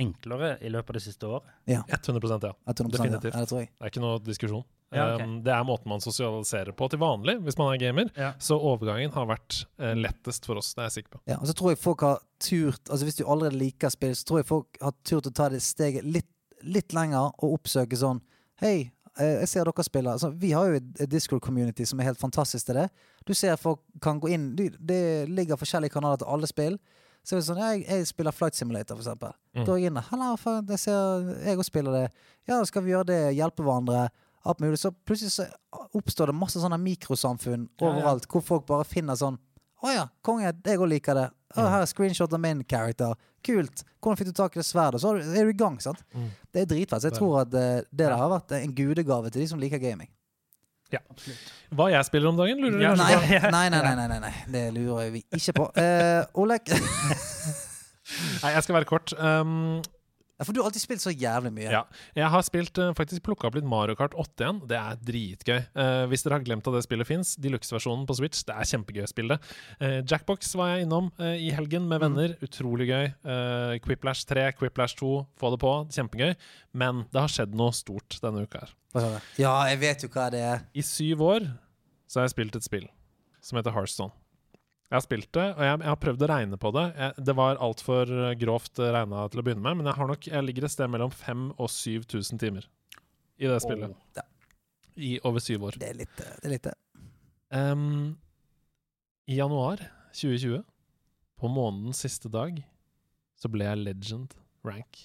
enklere 0.00 0.56
i 0.60 0.70
løpet 0.72 0.90
av 0.90 0.98
det 0.98 1.04
siste 1.04 1.28
året? 1.28 1.50
100% 1.66 1.74
ja. 1.74 1.82
Jeg 1.88 2.00
tror 2.04 2.16
noe 2.16 2.24
på 2.24 2.96
Definitivt. 2.96 3.34
Ja, 3.34 3.42
det 3.42 3.50
tror 3.50 3.60
jeg. 3.62 3.70
Det 3.74 3.86
er 3.86 3.92
ikke 3.92 4.02
noe 4.04 4.22
diskusjon. 4.24 4.64
Ja, 4.94 5.14
okay. 5.14 5.26
Um, 5.26 5.38
det 5.44 5.52
er 5.54 5.64
måten 5.66 5.90
man 5.90 6.02
sosialiserer 6.02 6.74
på 6.76 6.88
til 6.92 7.00
vanlig 7.02 7.36
hvis 7.44 7.58
man 7.58 7.72
er 7.72 7.80
gamer. 7.82 8.10
Ja. 8.18 8.32
Så 8.42 8.58
overgangen 8.58 9.12
har 9.14 9.28
vært 9.30 9.64
uh, 9.82 9.92
lettest 9.98 10.46
for 10.46 10.60
oss, 10.60 10.72
det 10.74 10.84
er 10.84 10.90
jeg 10.90 10.96
sikker 10.98 11.16
på. 11.16 11.22
Ja, 11.30 11.38
og 11.40 11.50
så 11.50 11.56
tror 11.58 11.72
jeg 11.72 11.82
folk 11.82 12.04
har 12.06 12.20
turt 12.44 12.90
Altså 12.90 13.08
Hvis 13.08 13.18
du 13.18 13.24
allerede 13.24 13.58
liker 13.58 13.92
spill, 13.92 14.14
så 14.16 14.28
tror 14.28 14.42
jeg 14.42 14.50
folk 14.50 14.82
har 14.82 14.94
turt 15.06 15.30
å 15.30 15.34
ta 15.34 15.48
det 15.52 15.62
steget 15.64 16.06
litt, 16.06 16.30
litt 16.62 16.94
lenger 16.96 17.32
og 17.32 17.58
oppsøke 17.58 17.98
sånn 17.98 18.22
Hei, 18.62 18.90
eh, 19.18 19.40
jeg 19.42 19.48
ser 19.50 19.66
dere 19.66 19.82
spiller. 19.82 20.14
Altså, 20.14 20.28
vi 20.30 20.52
har 20.54 20.68
jo 20.70 20.76
et 20.78 21.10
Discord-community 21.10 21.86
som 21.90 21.98
er 21.98 22.12
helt 22.12 22.20
fantastisk 22.20 22.68
til 22.68 22.78
det. 22.78 22.84
Du 23.26 23.32
ser 23.34 23.58
folk 23.58 23.80
kan 24.02 24.20
gå 24.22 24.30
inn 24.30 24.52
Det 24.54 25.00
ligger 25.26 25.58
forskjellige 25.58 25.96
kanaler 25.96 26.22
til 26.22 26.30
alle 26.30 26.50
spill. 26.50 26.78
Så 27.24 27.34
er 27.34 27.40
det 27.40 27.46
sånn, 27.46 27.60
jeg, 27.62 27.84
jeg 27.88 28.06
spiller 28.10 28.34
Flight 28.36 28.54
Simulator, 28.58 28.96
for 28.98 29.02
eksempel. 29.02 29.32
Mm. 29.56 29.64
Da 29.64 29.72
er 29.72 29.78
jeg 29.80 29.90
inne. 29.90 30.02
Hallo, 30.10 30.34
faen, 30.36 30.66
jeg 30.68 30.78
ser 30.82 31.30
jeg 31.46 31.56
òg 31.56 31.64
spiller 31.64 31.92
det. 31.96 32.04
Ja, 32.50 32.58
skal 32.68 32.84
vi 32.84 32.92
gjøre 32.92 33.06
det? 33.08 33.20
Hjelpe 33.38 33.64
hverandre? 33.64 34.10
Alt 34.44 34.60
mulig. 34.60 34.76
Så 34.82 34.90
plutselig 35.08 35.32
så 35.32 35.46
oppstår 35.96 36.28
det 36.28 36.34
masse 36.36 36.60
sånne 36.60 36.76
mikrosamfunn 36.82 37.64
Ja, 37.80 37.86
ja. 37.86 37.92
overalt, 37.94 38.28
hvor 38.28 38.44
folk 38.44 38.66
bare 38.68 38.84
finner 38.84 39.16
sånn 39.16 39.38
Å 39.84 39.90
ja, 39.92 40.04
konge, 40.24 40.48
jeg 40.64 40.78
òg 40.80 40.88
liker 40.88 41.14
det. 41.14 41.24
Å, 41.54 41.60
Mm. 41.60 41.68
her 41.70 41.82
er 41.82 41.86
screenshot 41.86 42.32
av 42.32 42.40
min 42.40 42.62
character. 42.64 43.14
Kult. 43.44 43.82
Hvordan 44.02 44.16
fikk 44.18 44.26
du 44.26 44.32
tak 44.32 44.56
i 44.56 44.60
det 44.60 44.64
sverdet? 44.66 45.00
Så 45.00 45.12
er 45.14 45.44
du- 45.44 45.50
i 45.50 45.52
gang, 45.52 45.78
sant? 45.80 46.00
Mm. 46.14 46.30
Det 46.52 46.62
er 46.62 46.66
dritfett. 46.74 47.00
Så 47.02 47.10
jeg 47.10 47.18
tror 47.18 47.40
at 47.42 47.50
det, 47.50 47.86
det 47.92 48.08
der 48.08 48.16
har 48.16 48.30
vært 48.40 48.52
en 48.62 48.72
gudegave 48.74 49.30
til 49.30 49.40
de 49.42 49.46
som 49.46 49.60
liker 49.60 49.78
gaming. 49.78 50.08
Hva 51.74 51.88
jeg 51.90 52.06
spiller 52.06 52.30
om 52.30 52.36
dagen, 52.38 52.60
lurer 52.62 52.76
du 52.78 52.84
Ja, 52.84 52.92
Nei, 52.98 53.10
på? 53.14 53.50
Nei, 53.56 53.66
nei, 53.72 53.80
nei, 53.82 53.94
nei, 53.98 54.06
nei, 54.12 54.20
nei. 54.22 54.32
det 54.54 54.64
lurer 54.76 55.10
vi 55.14 55.24
ikke 55.34 55.54
på. 55.58 55.68
Uh, 55.78 56.22
Olek 56.44 56.70
Nei, 58.44 58.50
jeg 58.52 58.62
skal 58.66 58.76
være 58.76 58.88
kort. 58.88 59.14
Um, 59.18 59.80
ja, 60.34 60.44
For 60.44 60.52
du 60.52 60.58
har 60.60 60.66
alltid 60.66 60.82
spilt 60.82 61.02
så 61.04 61.12
jævlig 61.14 61.52
mye. 61.54 61.70
Ja. 61.70 61.82
Jeg 62.16 62.26
har 62.32 62.42
spilt, 62.42 62.78
eh, 62.82 62.90
faktisk 62.98 63.22
plukka 63.22 63.46
opp 63.46 63.54
litt 63.54 63.68
Mario 63.70 63.94
Kart 63.94 64.16
8 64.18 64.42
igjen. 64.42 64.60
Det 64.66 64.78
er 64.80 64.96
dritgøy. 64.98 65.60
Eh, 65.78 66.06
hvis 66.10 66.24
dere 66.26 66.38
har 66.40 66.46
glemt 66.46 66.66
at 66.66 66.74
det 66.74 66.82
spillet 66.82 67.06
fins, 67.06 67.36
deluxe-versjonen 67.38 68.02
på 68.08 68.16
Switch, 68.18 68.42
det 68.48 68.56
er 68.56 68.66
kjempegøy 68.66 69.04
å 69.06 69.10
spille 69.12 69.36
det. 69.36 69.54
Eh, 69.78 70.02
Jackbox 70.02 70.54
var 70.58 70.74
jeg 70.74 70.88
innom 70.88 71.12
eh, 71.22 71.36
i 71.38 71.52
helgen 71.54 71.86
med 71.86 72.02
venner. 72.02 72.34
Utrolig 72.42 72.88
gøy. 72.90 73.06
Eh, 73.14 73.78
Quiplash 73.84 74.26
3, 74.26 74.48
Quiplash 74.58 74.98
2, 74.98 75.12
få 75.38 75.52
det 75.54 75.60
på. 75.62 75.74
Kjempegøy. 75.94 76.34
Men 76.74 77.06
det 77.14 77.22
har 77.22 77.30
skjedd 77.30 77.54
noe 77.54 77.70
stort 77.76 78.18
denne 78.24 78.42
uka 78.42 78.64
her. 78.66 78.74
Ja, 79.38 79.54
jeg 79.70 79.80
vet 79.82 80.02
jo 80.02 80.10
hva 80.10 80.28
det 80.34 80.42
er. 80.42 80.66
I 80.74 80.82
syv 80.82 81.22
år 81.22 81.46
så 82.10 82.20
har 82.20 82.28
jeg 82.28 82.34
spilt 82.34 82.58
et 82.58 82.66
spill 82.66 82.90
som 83.44 83.58
heter 83.58 83.74
Hearthstone. 83.74 84.14
Jeg 84.92 84.98
har 84.98 85.02
spilt 85.02 85.30
det, 85.34 85.46
og 85.56 85.62
jeg, 85.64 85.78
jeg 85.80 85.90
har 85.90 86.00
prøvd 86.02 86.22
å 86.22 86.28
regne 86.30 86.58
på 86.60 86.70
det. 86.76 86.84
Jeg, 87.00 87.24
det 87.26 87.34
var 87.38 87.60
altfor 87.64 88.10
grovt 88.38 88.82
regna 88.84 89.24
til 89.32 89.40
å 89.40 89.44
begynne 89.46 89.64
med, 89.64 89.80
men 89.80 89.88
jeg, 89.90 89.98
har 89.98 90.10
nok, 90.10 90.28
jeg 90.30 90.46
ligger 90.46 90.68
et 90.68 90.74
sted 90.74 90.92
mellom 90.92 91.10
5000 91.10 91.54
og 91.56 91.72
7000 91.72 92.42
timer 92.44 92.68
i 93.40 93.50
det 93.50 93.58
spillet. 93.64 93.96
Ja. 94.16 94.26
I 94.94 95.16
over 95.26 95.42
syv 95.42 95.66
år. 95.70 95.78
Det 95.80 95.88
er 95.90 95.98
litt, 96.04 96.20
eh, 96.22 96.36
det. 96.38 96.46
Er 96.46 96.54
litt 96.54 96.72
Um, 97.54 98.16
I 99.30 99.36
januar 99.38 99.78
2020, 100.16 100.64
på 101.38 101.50
månedens 101.50 102.00
siste 102.02 102.30
dag, 102.32 102.56
så 103.38 103.50
ble 103.52 103.68
jeg 103.68 103.82
legend 103.84 104.34
rank. 104.66 105.04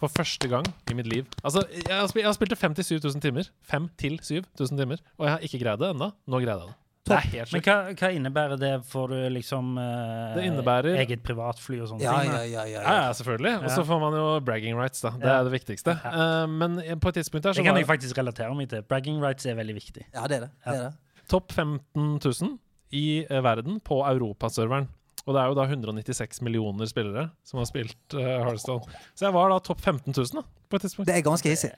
For 0.00 0.12
første 0.12 0.50
gang 0.50 0.66
i 0.90 0.96
mitt 0.98 1.08
liv. 1.08 1.28
Altså, 1.40 1.62
jeg 1.70 1.88
har, 1.88 2.08
spilt, 2.10 2.24
jeg 2.24 2.28
har 2.28 2.36
spilt 2.36 2.52
det 2.52 2.60
5 2.60 2.76
til 2.76 2.88
7000 2.98 3.24
timer. 3.24 3.48
5 3.70 3.88
til 4.00 4.18
7000 4.20 4.82
timer. 4.82 5.04
Og 5.16 5.28
jeg 5.28 5.32
har 5.36 5.46
ikke 5.48 5.60
greid 5.62 5.80
det 5.80 5.92
ennå. 5.94 6.10
Nå 6.28 6.40
greide 6.42 6.58
jeg 6.58 6.74
det. 6.74 6.83
Det 7.04 7.12
Nei, 7.20 7.42
Men 7.52 7.60
hva, 7.66 7.74
hva 8.00 8.08
innebærer 8.16 8.56
det? 8.60 8.70
Får 8.88 9.10
du 9.12 9.16
liksom 9.34 9.74
eh, 9.76 10.36
Det 10.38 10.44
innebærer- 10.48 10.96
eget 11.02 11.20
privatfly 11.22 11.82
og 11.84 11.90
sånne 11.90 12.00
Ja, 12.00 12.14
ting? 12.22 12.30
ja, 12.32 12.38
ja. 12.38 12.46
ja, 12.46 12.64
Ja, 12.64 12.80
ja. 12.80 12.94
ja, 13.08 13.12
selvfølgelig. 13.12 13.52
Og 13.62 13.70
så 13.74 13.82
får 13.84 14.00
man 14.00 14.14
jo 14.16 14.40
bragging 14.40 14.78
rights, 14.78 15.02
da. 15.04 15.10
Det 15.10 15.28
Ja. 15.28 15.34
er 15.40 15.44
det 15.44 15.52
viktigste. 15.52 15.98
Ja. 16.02 16.12
Eh, 16.44 16.46
men 16.48 16.78
på 17.00 17.08
et 17.12 17.14
tidspunkt 17.20 17.42
der 17.44 17.52
så 17.52 17.56
Det 17.60 17.64
kan 17.66 17.74
var 17.74 17.80
jeg 17.80 17.88
faktisk 17.88 18.16
relatere 18.16 18.54
meg 18.56 18.68
til. 18.70 18.82
Bragging 18.82 19.20
rights 19.20 19.44
er 19.44 19.54
veldig 19.54 19.74
viktig. 19.74 20.04
ja 20.14 20.26
det 20.26 20.36
er 20.36 20.40
det. 20.46 20.50
det, 20.64 20.74
er 20.74 20.82
det. 20.88 20.94
topp 21.28 21.52
15 21.52 22.18
000 22.24 22.58
i 22.92 23.26
uh, 23.30 23.40
verden 23.44 23.80
på 23.80 24.00
Europaserveren. 24.00 24.88
Og 25.26 25.34
det 25.34 25.40
er 25.42 25.46
jo 25.48 25.54
da 25.54 25.64
196 25.66 26.40
millioner 26.40 26.86
spillere 26.86 27.30
som 27.44 27.58
har 27.58 27.66
spilt 27.66 28.14
uh, 28.14 28.20
Hearthstone. 28.20 28.80
Så 29.14 29.26
jeg 29.26 29.32
var 29.34 29.50
da 29.50 29.58
topp 29.58 29.80
15 29.80 30.14
000 30.16 30.40
da, 30.40 30.42
på 30.70 30.76
et 30.76 30.82
tidspunkt. 30.88 31.08
Det 31.08 31.16
er 31.18 31.22
ganske 31.22 31.48
hissig. 31.48 31.70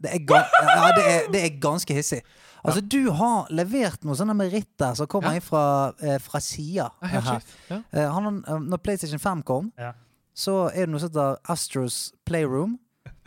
Det 0.00 0.10
er, 0.14 0.18
ga 0.24 0.44
ja, 0.46 0.92
det 0.96 1.04
er, 1.10 1.26
det 1.32 1.42
er 1.44 1.58
ganske 1.60 1.92
hissig. 1.94 2.22
Altså, 2.64 2.80
du 2.84 3.10
har 3.16 3.46
levert 3.50 4.02
noen 4.04 4.18
sånne 4.18 4.36
meritter 4.36 4.94
som 4.98 5.06
kommer 5.06 5.30
Ja. 5.30 5.34
inn 5.38 5.40
fra, 5.44 5.92
eh, 6.02 6.18
fra 6.18 6.40
sida. 6.40 6.90
Det. 7.00 7.84
Eh, 7.92 8.04
eh, 8.04 8.58
når 8.60 8.82
PlayStation 8.82 9.18
5 9.18 9.42
kom, 9.44 9.72
Ja. 9.78 9.92
så 10.34 10.68
er 10.74 10.86
det 10.86 10.88
noe 10.90 11.00
som 11.00 11.08
heter 11.10 11.36
Astros 11.48 12.12
Playroom. 12.26 12.78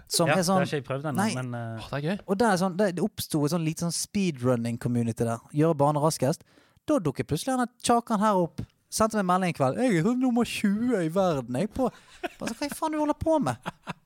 Som 0.08 0.28
Ja, 0.28 0.34
er 0.34 0.38
Det 0.38 0.46
sånn 0.46 0.58
har 0.58 0.66
ikke 0.66 0.78
jeg 0.78 0.86
prøvd 0.86 1.06
ennå, 1.10 1.34
men 1.36 1.56
uh... 1.56 1.80
Åh, 1.80 1.90
det 1.90 2.04
er 2.04 2.10
gøy. 2.10 2.20
Og 2.28 2.38
der 2.38 2.52
er 2.52 2.58
sånn, 2.58 2.78
det, 2.78 2.96
det 2.96 3.04
oppsto 3.04 3.46
et 3.46 3.52
sånn 3.52 3.66
lite 3.66 3.82
sånn 3.88 3.96
speedrunning-community 3.96 5.26
der. 5.26 5.40
Gjøre 5.54 5.76
banen 5.76 6.02
raskest. 6.04 6.44
Da 6.86 7.00
dukker 7.00 7.24
plutselig 7.24 7.58
han 7.58 7.68
Chakan 7.82 8.20
her 8.20 8.36
opp. 8.36 8.62
Sendte 8.94 9.18
meg 9.18 9.26
melding 9.26 9.50
i 9.50 9.58
kveld. 9.58 9.78
'Jeg 9.78 10.06
er 10.06 10.16
nummer 10.16 10.46
20 10.46 11.02
i 11.02 11.10
verden.' 11.10 11.56
Jeg 11.58 11.74
på 11.74 11.90
altså, 12.40 12.54
Hva 12.54 12.70
faen 12.70 12.92
du 12.92 13.00
holder 13.00 13.18
på 13.18 13.40
med? 13.42 13.56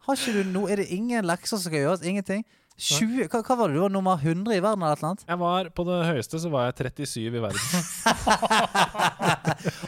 Har 0.07 0.15
ikke 0.15 0.33
du 0.37 0.43
noe, 0.47 0.69
Er 0.71 0.77
det 0.77 0.87
ingen 0.87 1.25
lekser 1.25 1.57
som 1.57 1.65
skal 1.67 1.83
gjøres? 1.83 2.05
Ingenting? 2.07 2.45
20, 2.77 3.25
hva, 3.31 3.39
hva 3.41 3.55
var 3.57 3.71
det? 3.71 3.77
Du 3.77 3.81
var 3.81 3.89
nummer 3.93 4.19
100 4.21 4.53
i 4.53 4.61
verden 4.61 4.83
eller 4.85 5.01
noe? 5.01 5.17
Jeg 5.27 5.39
var 5.41 5.69
På 5.73 5.81
det 5.87 5.97
høyeste 6.11 6.37
så 6.43 6.49
var 6.53 6.67
jeg 6.69 6.91
37 6.93 7.25
i 7.25 7.41
verden. 7.41 7.57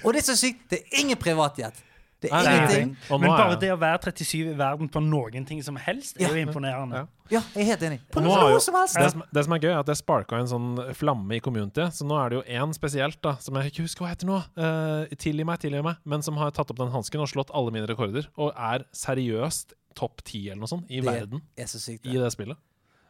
Og 0.04 0.10
det 0.16 0.24
er 0.24 0.28
så 0.32 0.38
sykt! 0.40 0.66
Det 0.72 0.82
er 0.82 1.04
ingen 1.04 1.20
privatjet. 1.22 1.78
Det 2.20 2.28
er 2.34 2.44
er 2.44 2.58
ingenting. 2.58 2.90
Men 3.22 3.30
bare 3.32 3.56
det 3.62 3.70
å 3.72 3.78
være 3.80 4.10
37 4.12 4.50
i 4.52 4.56
verden 4.60 4.90
på 4.92 5.00
noen 5.06 5.46
ting 5.48 5.62
som 5.64 5.78
helst, 5.80 6.18
er 6.20 6.26
Ja. 6.26 6.34
jo 6.34 6.42
imponerende. 6.48 7.06
Ja. 7.06 7.08
Ja, 7.32 7.42
jeg 7.54 7.62
er 7.62 7.68
helt 7.70 7.84
enig. 7.88 8.00
På 8.12 8.20
noe, 8.26 8.58
som 8.60 8.76
helst. 8.76 8.98
det, 8.98 9.12
som, 9.14 9.22
det 9.32 9.44
som 9.46 9.54
er 9.54 9.60
gøy, 9.64 9.70
er 9.72 9.80
at 9.80 9.88
jeg 9.88 9.98
sparka 10.02 10.36
en 10.42 10.48
sånn 10.50 10.70
flamme 10.98 11.38
i 11.38 11.40
communityet. 11.40 11.94
Så 11.96 12.04
nå 12.10 12.18
er 12.20 12.30
det 12.34 12.40
jo 12.40 12.44
én 12.60 12.74
spesielt, 12.76 13.22
da, 13.24 13.36
som 13.40 13.56
jeg 13.56 13.70
ikke 13.72 13.86
husker 13.86 14.04
hva 14.04 14.10
heter 14.12 14.28
nå. 14.28 14.40
Uh, 14.58 15.06
tilgi 15.16 15.46
meg, 15.48 15.60
tilgi 15.62 15.80
meg. 15.86 15.96
Men 16.04 16.22
som 16.26 16.36
har 16.42 16.52
tatt 16.52 16.70
opp 16.74 16.78
den 16.82 16.92
hansken 16.92 17.22
og 17.24 17.30
slått 17.32 17.54
alle 17.56 17.72
mine 17.72 17.88
rekorder. 17.88 18.28
Og 18.36 18.52
er 18.58 18.84
seriøst 18.92 19.78
topp 19.96 20.20
ti 20.26 20.50
eller 20.50 20.60
noe 20.66 20.72
sånt 20.72 20.90
i 20.92 21.00
Det 21.00 21.08
verden 21.08 21.42
er 21.58 21.66
så 21.72 21.80
sykt. 21.80 22.04
i 22.06 22.18
det 22.20 22.32
spillet. 22.34 22.58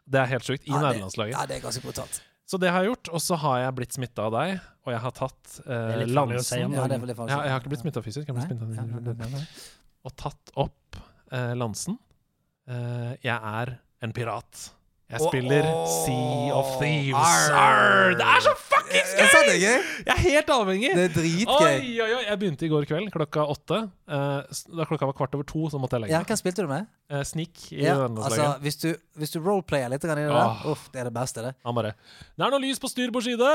Det 0.09 0.19
er 0.23 0.31
helt 0.31 0.47
sjukt. 0.47 0.65
I 0.65 0.73
Ja, 0.73 0.81
nederlandslaget. 0.87 1.35
Ja, 1.35 1.45
det 1.49 1.59
er 1.59 1.63
ganske 1.67 1.83
brutalt. 1.85 2.21
Så 2.49 2.57
det 2.57 2.71
har 2.73 2.81
jeg 2.81 2.89
gjort. 2.89 3.11
Og 3.13 3.21
så 3.21 3.37
har 3.37 3.59
jeg 3.61 3.75
blitt 3.77 3.93
smitta 3.93 4.25
av 4.25 4.33
deg, 4.33 4.55
og 4.87 4.93
jeg 4.95 5.01
har 5.03 5.13
tatt 5.19 5.59
eh, 5.67 6.05
lansen. 6.09 6.73
Ja, 6.73 6.87
jeg 7.45 7.53
har 7.53 7.59
ikke 7.61 7.73
blitt 7.75 7.83
smitta 7.83 8.01
fysisk. 8.01 8.31
Nei. 8.33 9.43
og 10.07 10.15
tatt 10.17 10.53
opp 10.57 10.97
eh, 11.31 11.53
lansen. 11.59 11.99
Eh, 12.69 13.13
jeg 13.21 13.37
er 13.37 13.75
en 14.01 14.15
pirat. 14.15 14.65
Jeg 15.09 15.23
spiller 15.25 15.65
spiller 15.65 15.67
oh, 15.73 15.87
Sea 16.05 16.53
of 16.53 16.67
Thieves. 16.77 17.17
arr. 17.17 17.55
Arr, 17.57 18.11
det 18.19 18.25
er 18.29 18.43
så 18.45 18.51
fuckings 18.61 19.13
gøy! 19.17 19.39
er 19.49 19.57
gøy? 19.57 19.87
Jeg 20.05 20.13
er 20.13 20.21
helt 20.21 20.51
avhengig. 20.53 20.91
Det 20.93 21.05
er 21.07 21.13
dritgøy. 21.15 21.65
Oi, 21.65 21.95
oi, 22.03 22.09
oi. 22.19 22.21
Jeg 22.27 22.39
begynte 22.43 22.67
i 22.67 22.69
går 22.69 22.85
kveld 22.89 23.09
klokka 23.13 23.45
åtte. 23.49 23.79
Eh, 24.09 24.61
da 24.77 24.85
klokka 24.89 25.09
var 25.09 25.17
kvart 25.17 25.33
over 25.37 25.47
to, 25.49 25.65
så 25.73 25.81
måtte 25.81 25.97
jeg 25.97 26.05
legge 26.05 26.13
Ja, 26.13 26.21
meg. 26.21 26.29
hvem 26.29 26.39
spilte 26.39 26.65
du 26.65 26.69
med? 26.69 26.85
Eh, 27.09 27.23
Sneak 27.25 27.63
i 27.73 27.81
Ja, 27.83 27.95
altså, 28.05 28.47
hvis 28.61 28.77
du, 28.81 28.87
hvis 29.17 29.33
du 29.33 29.39
roleplayer 29.41 29.89
litt 29.89 30.05
i 30.05 30.09
det 30.09 30.27
oh. 30.29 30.61
Uff, 30.73 30.87
det 30.93 31.01
er 31.01 31.09
det 31.09 31.13
beste, 31.15 31.41
det. 31.41 31.55
Ja, 31.65 31.73
bare 31.73 31.95
Det 32.37 32.45
er 32.45 32.53
noe 32.53 32.61
lys 32.61 32.81
på 32.81 32.89
styrbord 32.91 33.25
side! 33.25 33.49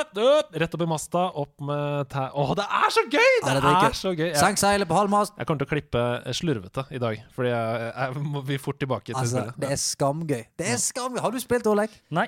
Rett 0.59 0.75
opp 0.75 0.83
i 0.83 0.89
masta, 0.91 1.25
opp 1.39 1.55
med 1.63 2.11
tæ... 2.11 2.29
Åh, 2.35 2.55
det 2.59 2.67
er 2.67 2.95
så 2.99 3.05
gøy! 3.07 3.33
Det, 3.45 3.55
Ja, 3.55 3.61
det 3.61 3.75
er 3.79 3.99
så 3.99 4.15
gøy. 4.15 4.27
Jeg, 4.33 4.41
Senk 4.43 4.59
seilet 4.59 4.91
på 4.91 4.99
halv 4.99 5.11
mast. 5.13 5.35
jeg 5.39 5.47
kommer 5.47 5.63
til 5.63 5.71
å 5.71 5.73
klippe 5.75 6.05
eh, 6.19 6.35
slurvete 6.35 6.87
i 6.91 7.03
dag, 7.03 7.23
fordi 7.35 7.55
jeg, 7.55 7.89
jeg 7.95 8.27
må 8.35 8.43
vi 8.47 8.59
fort 8.59 8.79
tilbake 8.83 9.11
til 9.13 9.19
Altså, 9.23 9.39
spillet. 9.39 9.61
det 9.63 9.71
er 9.71 9.83
skamgøy. 9.85 10.43
Det 10.59 10.71
er 10.75 10.83
skamgøy. 10.83 11.23
Har 11.23 11.35
du 11.35 11.43
spilt, 11.45 11.67
Olek? 11.71 11.93
Nei. 12.15 12.27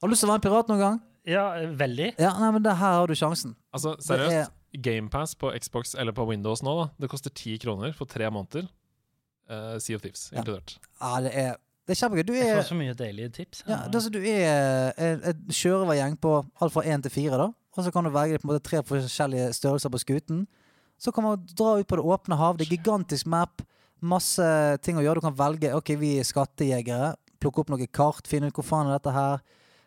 Har 0.00 0.08
du 0.08 0.12
lyst 0.12 0.24
til 0.24 0.28
å 0.30 0.32
være 0.34 0.42
en 0.42 0.46
pirat 0.48 0.70
noen 0.72 0.82
gang? 0.82 0.96
Ja, 1.26 1.44
eh, 1.58 1.68
veldig. 1.74 2.12
Ja, 2.22 2.32
nei, 2.38 2.50
men 2.56 2.62
det 2.64 2.74
her 2.78 3.00
har 3.00 3.10
du 3.10 3.14
sjansen. 3.18 3.54
Altså, 3.74 3.96
seriøst. 4.04 4.52
GamePass 4.76 5.32
på 5.40 5.48
Xbox 5.56 5.94
eller 5.96 6.12
på 6.12 6.26
Windows 6.28 6.60
nå, 6.66 6.72
da. 6.82 6.88
Det 7.00 7.08
koster 7.08 7.32
ti 7.32 7.54
kroner 7.62 7.94
for 7.96 8.04
tre 8.10 8.28
måneder. 8.30 8.66
Uh, 9.48 9.78
sea 9.78 9.96
of 9.96 10.02
Thieves 10.02 10.26
Ja. 10.34 10.40
inkludert. 10.42 10.74
Ja, 11.00 11.20
det 11.22 11.30
er, 11.38 11.56
det 11.86 11.94
er 11.94 12.00
kjempegøy. 12.00 12.24
Du 12.26 12.32
Jeg 12.34 12.48
er, 12.50 12.56
får 12.60 12.68
så 12.72 12.76
mye 12.78 12.94
deilige 12.98 13.30
tips. 13.38 13.62
ja, 13.66 13.76
det 13.86 13.94
altså, 13.94 14.10
du 14.10 14.18
er 14.20 14.92
en, 14.98 15.22
en 15.30 15.54
sjørøvergjeng 15.54 16.16
på 16.20 16.32
alt 16.60 16.74
fra 16.74 16.82
én 16.82 17.02
til 17.02 17.10
fire, 17.14 17.38
da. 17.38 17.46
Og 17.76 17.84
så 17.86 17.92
kan 17.94 18.04
du 18.04 18.10
velge 18.10 18.38
på 18.42 18.48
en 18.48 18.52
måte 18.54 18.64
tre 18.66 18.82
forskjellige 18.82 19.52
størrelser 19.54 19.92
på 19.92 20.00
skuten. 20.02 20.46
Så 20.98 21.12
kan 21.12 21.24
man 21.24 21.46
dra 21.56 21.76
ut 21.78 21.86
på 21.86 21.96
det 22.00 22.04
åpne 22.04 22.36
hav. 22.40 22.56
Det 22.58 22.66
er 22.66 22.76
gigantisk 22.76 23.26
map. 23.28 23.62
Masse 24.02 24.44
ting 24.84 24.96
å 24.98 25.04
gjøre. 25.04 25.20
Du 25.20 25.26
kan 25.28 25.36
velge 25.36 25.72
OK, 25.76 25.94
vi 26.00 26.14
er 26.20 26.24
skattejegere. 26.26 27.14
Plukke 27.46 27.62
opp 27.62 27.70
noen 27.70 27.94
kart, 27.94 28.26
finne 28.26 28.50
ut 28.50 28.58
hvor 28.58 28.66
faen 28.66 28.90
er 28.90 28.98
dette 28.98 29.14
her. 29.14 29.44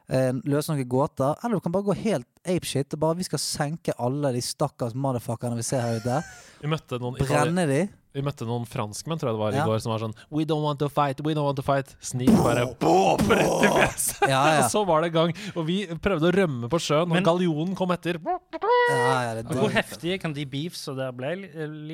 Eh, 0.10 0.32
løse 0.48 0.72
noen 0.72 0.88
gåter. 0.90 1.36
Eller 1.44 1.60
du 1.60 1.64
kan 1.66 1.74
bare 1.76 1.86
gå 1.90 1.96
helt 2.00 2.28
apeshit 2.48 2.96
og 2.96 3.02
bare 3.04 3.20
vi 3.20 3.28
skal 3.28 3.42
senke 3.44 3.94
alle 4.00 4.32
de 4.34 4.42
stakkars 4.42 4.96
motherfuckerne 4.96 5.60
vi 5.60 5.66
ser 5.68 5.84
her 5.84 6.00
ute. 6.00 6.22
Vi 6.64 6.72
møtte 6.72 7.02
noen 7.04 7.20
Brenne 7.20 7.68
de. 7.70 7.82
Vi 8.10 8.24
møtte 8.26 8.42
noen 8.50 8.64
franskmenn 8.66 9.20
tror 9.22 9.30
jeg 9.30 9.36
det 9.38 9.40
var 9.44 9.54
i 9.54 9.58
Ja. 9.60 9.66
går, 9.70 9.80
som 9.84 9.92
var 9.92 10.00
sånn 10.02 10.16
We 10.34 10.44
don't 10.50 10.64
want 10.66 10.80
to 10.80 10.88
fight, 10.90 11.20
we 11.22 11.36
don't 11.38 11.46
want 11.46 11.58
to 11.58 11.62
fight. 11.62 11.92
Snik 12.02 12.32
bare 12.42 12.64
boom, 12.82 13.20
rett 13.30 13.66
i 13.68 13.70
fjeset. 13.70 14.24
Ja, 14.28 14.40
ja. 14.56 14.62
Og 14.66 14.72
så 14.74 14.82
var 14.88 15.02
det 15.06 15.12
i 15.12 15.14
gang. 15.14 15.34
Og 15.56 15.68
vi 15.68 15.86
prøvde 16.02 16.26
å 16.26 16.34
rømme 16.34 16.70
på 16.72 16.80
sjøen, 16.82 17.08
Men- 17.08 17.22
og 17.22 17.28
galjonen 17.30 17.76
kom 17.78 17.92
etter. 17.94 18.18
ja, 18.26 19.22
ja, 19.28 19.34
det 19.38 19.44
er 19.46 19.60
Hvor 19.60 19.70
heftige 19.76 20.18
kan 20.20 20.34
de 20.34 20.46
beefs 20.50 20.88
og 20.90 20.98
der 20.98 21.12
bli? 21.14 21.36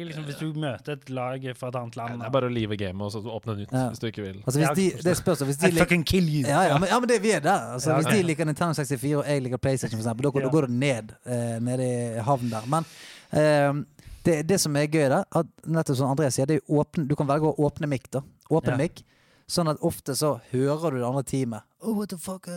Liksom, 0.08 0.24
hvis 0.30 0.40
du 0.40 0.54
møter 0.54 0.94
et 0.96 1.10
lag 1.10 1.44
fra 1.60 1.68
et 1.68 1.76
annet 1.82 1.96
land 2.00 2.20
Det 2.22 2.28
er 2.30 2.36
bare 2.38 2.48
å 2.48 2.54
live 2.54 2.78
gamet 2.80 3.02
og 3.02 3.12
så 3.12 3.20
åpne 3.36 3.58
nytt 3.60 3.74
Ja. 3.76 3.90
hvis 3.92 4.00
du 4.00 4.08
ikke 4.08 4.24
vil. 4.24 4.40
Altså, 4.46 4.60
hvis 4.64 4.76
de, 4.80 4.88
det 5.04 5.18
spørs 5.20 5.44
hvis 5.44 5.58
de 5.60 5.68
I 5.68 5.72
fucking 5.84 6.06
kill 6.08 6.24
you! 6.30 6.48
ja, 6.48 6.64
ja, 6.70 6.78
men, 6.78 6.88
ja, 6.90 7.00
men 7.00 7.10
det, 7.10 7.20
vi 7.22 7.32
er 7.36 7.42
der. 7.44 7.74
Altså, 7.76 7.92
Ja, 7.92 8.00
hvis 8.00 8.08
de 8.16 8.24
liker 8.24 8.46
Nintendo 8.48 8.74
64 8.74 9.18
og 9.20 9.26
jeg 9.28 9.44
liker 9.44 9.58
PlayStation, 9.58 10.00
for 10.00 10.08
eksempel, 10.08 10.24
da, 10.24 10.32
går- 10.32 10.48
da 10.48 10.50
går 10.50 10.68
det 10.68 10.72
ned 10.80 11.12
eh, 11.28 11.60
nede 11.60 11.84
i 11.84 12.24
havnen 12.24 12.50
der. 12.56 12.64
Men 12.72 12.86
eh, 13.34 13.84
det, 14.26 14.40
det 14.50 14.58
som 14.62 14.76
er 14.76 14.88
gøy 14.90 15.08
der, 15.12 15.24
at 15.32 15.48
nettopp 15.66 15.98
som 16.00 16.12
André 16.12 16.32
sier, 16.34 16.48
det 16.50 16.60
er 16.62 16.74
åpne, 16.82 17.06
du 17.08 17.16
kan 17.18 17.28
velge 17.30 17.52
å 17.52 17.56
åpne 17.68 17.88
mic. 17.90 18.10
da 18.12 18.22
Åpen 18.50 18.74
Ja. 18.76 18.78
mic. 18.78 19.04
Sånn 19.48 19.70
at 19.70 19.78
ofte 19.86 20.16
så 20.18 20.40
hører 20.52 20.92
du 20.92 20.98
det 21.00 21.06
andre 21.06 21.24
teamet. 21.24 21.64
Oh, 21.82 21.94
what 21.94 22.10
the 22.10 22.18
fuck 22.18 22.48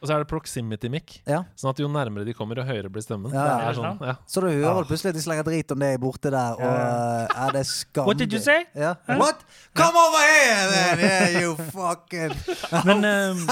Og 0.00 0.08
så 0.08 0.14
er 0.14 0.22
det 0.22 0.28
proximity 0.30 0.88
mic, 0.88 1.18
Ja. 1.28 1.42
sånn 1.60 1.70
at 1.74 1.78
jo 1.82 1.86
nærmere 1.92 2.24
de 2.24 2.32
kommer, 2.32 2.56
jo 2.56 2.62
høyere 2.64 2.88
blir 2.88 3.02
stemmen. 3.04 3.28
Ja, 3.34 3.42
det 3.44 3.50
ja. 3.50 3.68
er 3.68 3.74
sånn, 3.76 3.98
ja. 4.00 4.14
Så 4.26 4.40
du 4.40 4.46
hører 4.48 4.80
Ah. 4.80 4.84
plutselig 4.88 5.10
at 5.12 5.14
de 5.18 5.20
slenger 5.20 5.44
drit 5.44 5.70
om 5.72 5.78
det 5.78 6.00
borte 6.00 6.30
der, 6.32 6.52
og 6.56 6.60
Ja. 6.62 7.26
er 7.48 7.52
det 7.52 7.66
skam. 7.66 8.06
What 8.06 8.16
did 8.16 8.32
you 8.32 8.40
say? 8.40 8.64
Ja. 8.74 8.94
What? 9.06 9.44
Come 9.74 9.92
over 9.94 10.22
here, 10.24 10.70
then! 10.72 10.98
Yeah, 11.04 11.40
you 11.42 11.54
fucking 11.56 12.32
Men 12.86 13.04
um... 13.04 13.46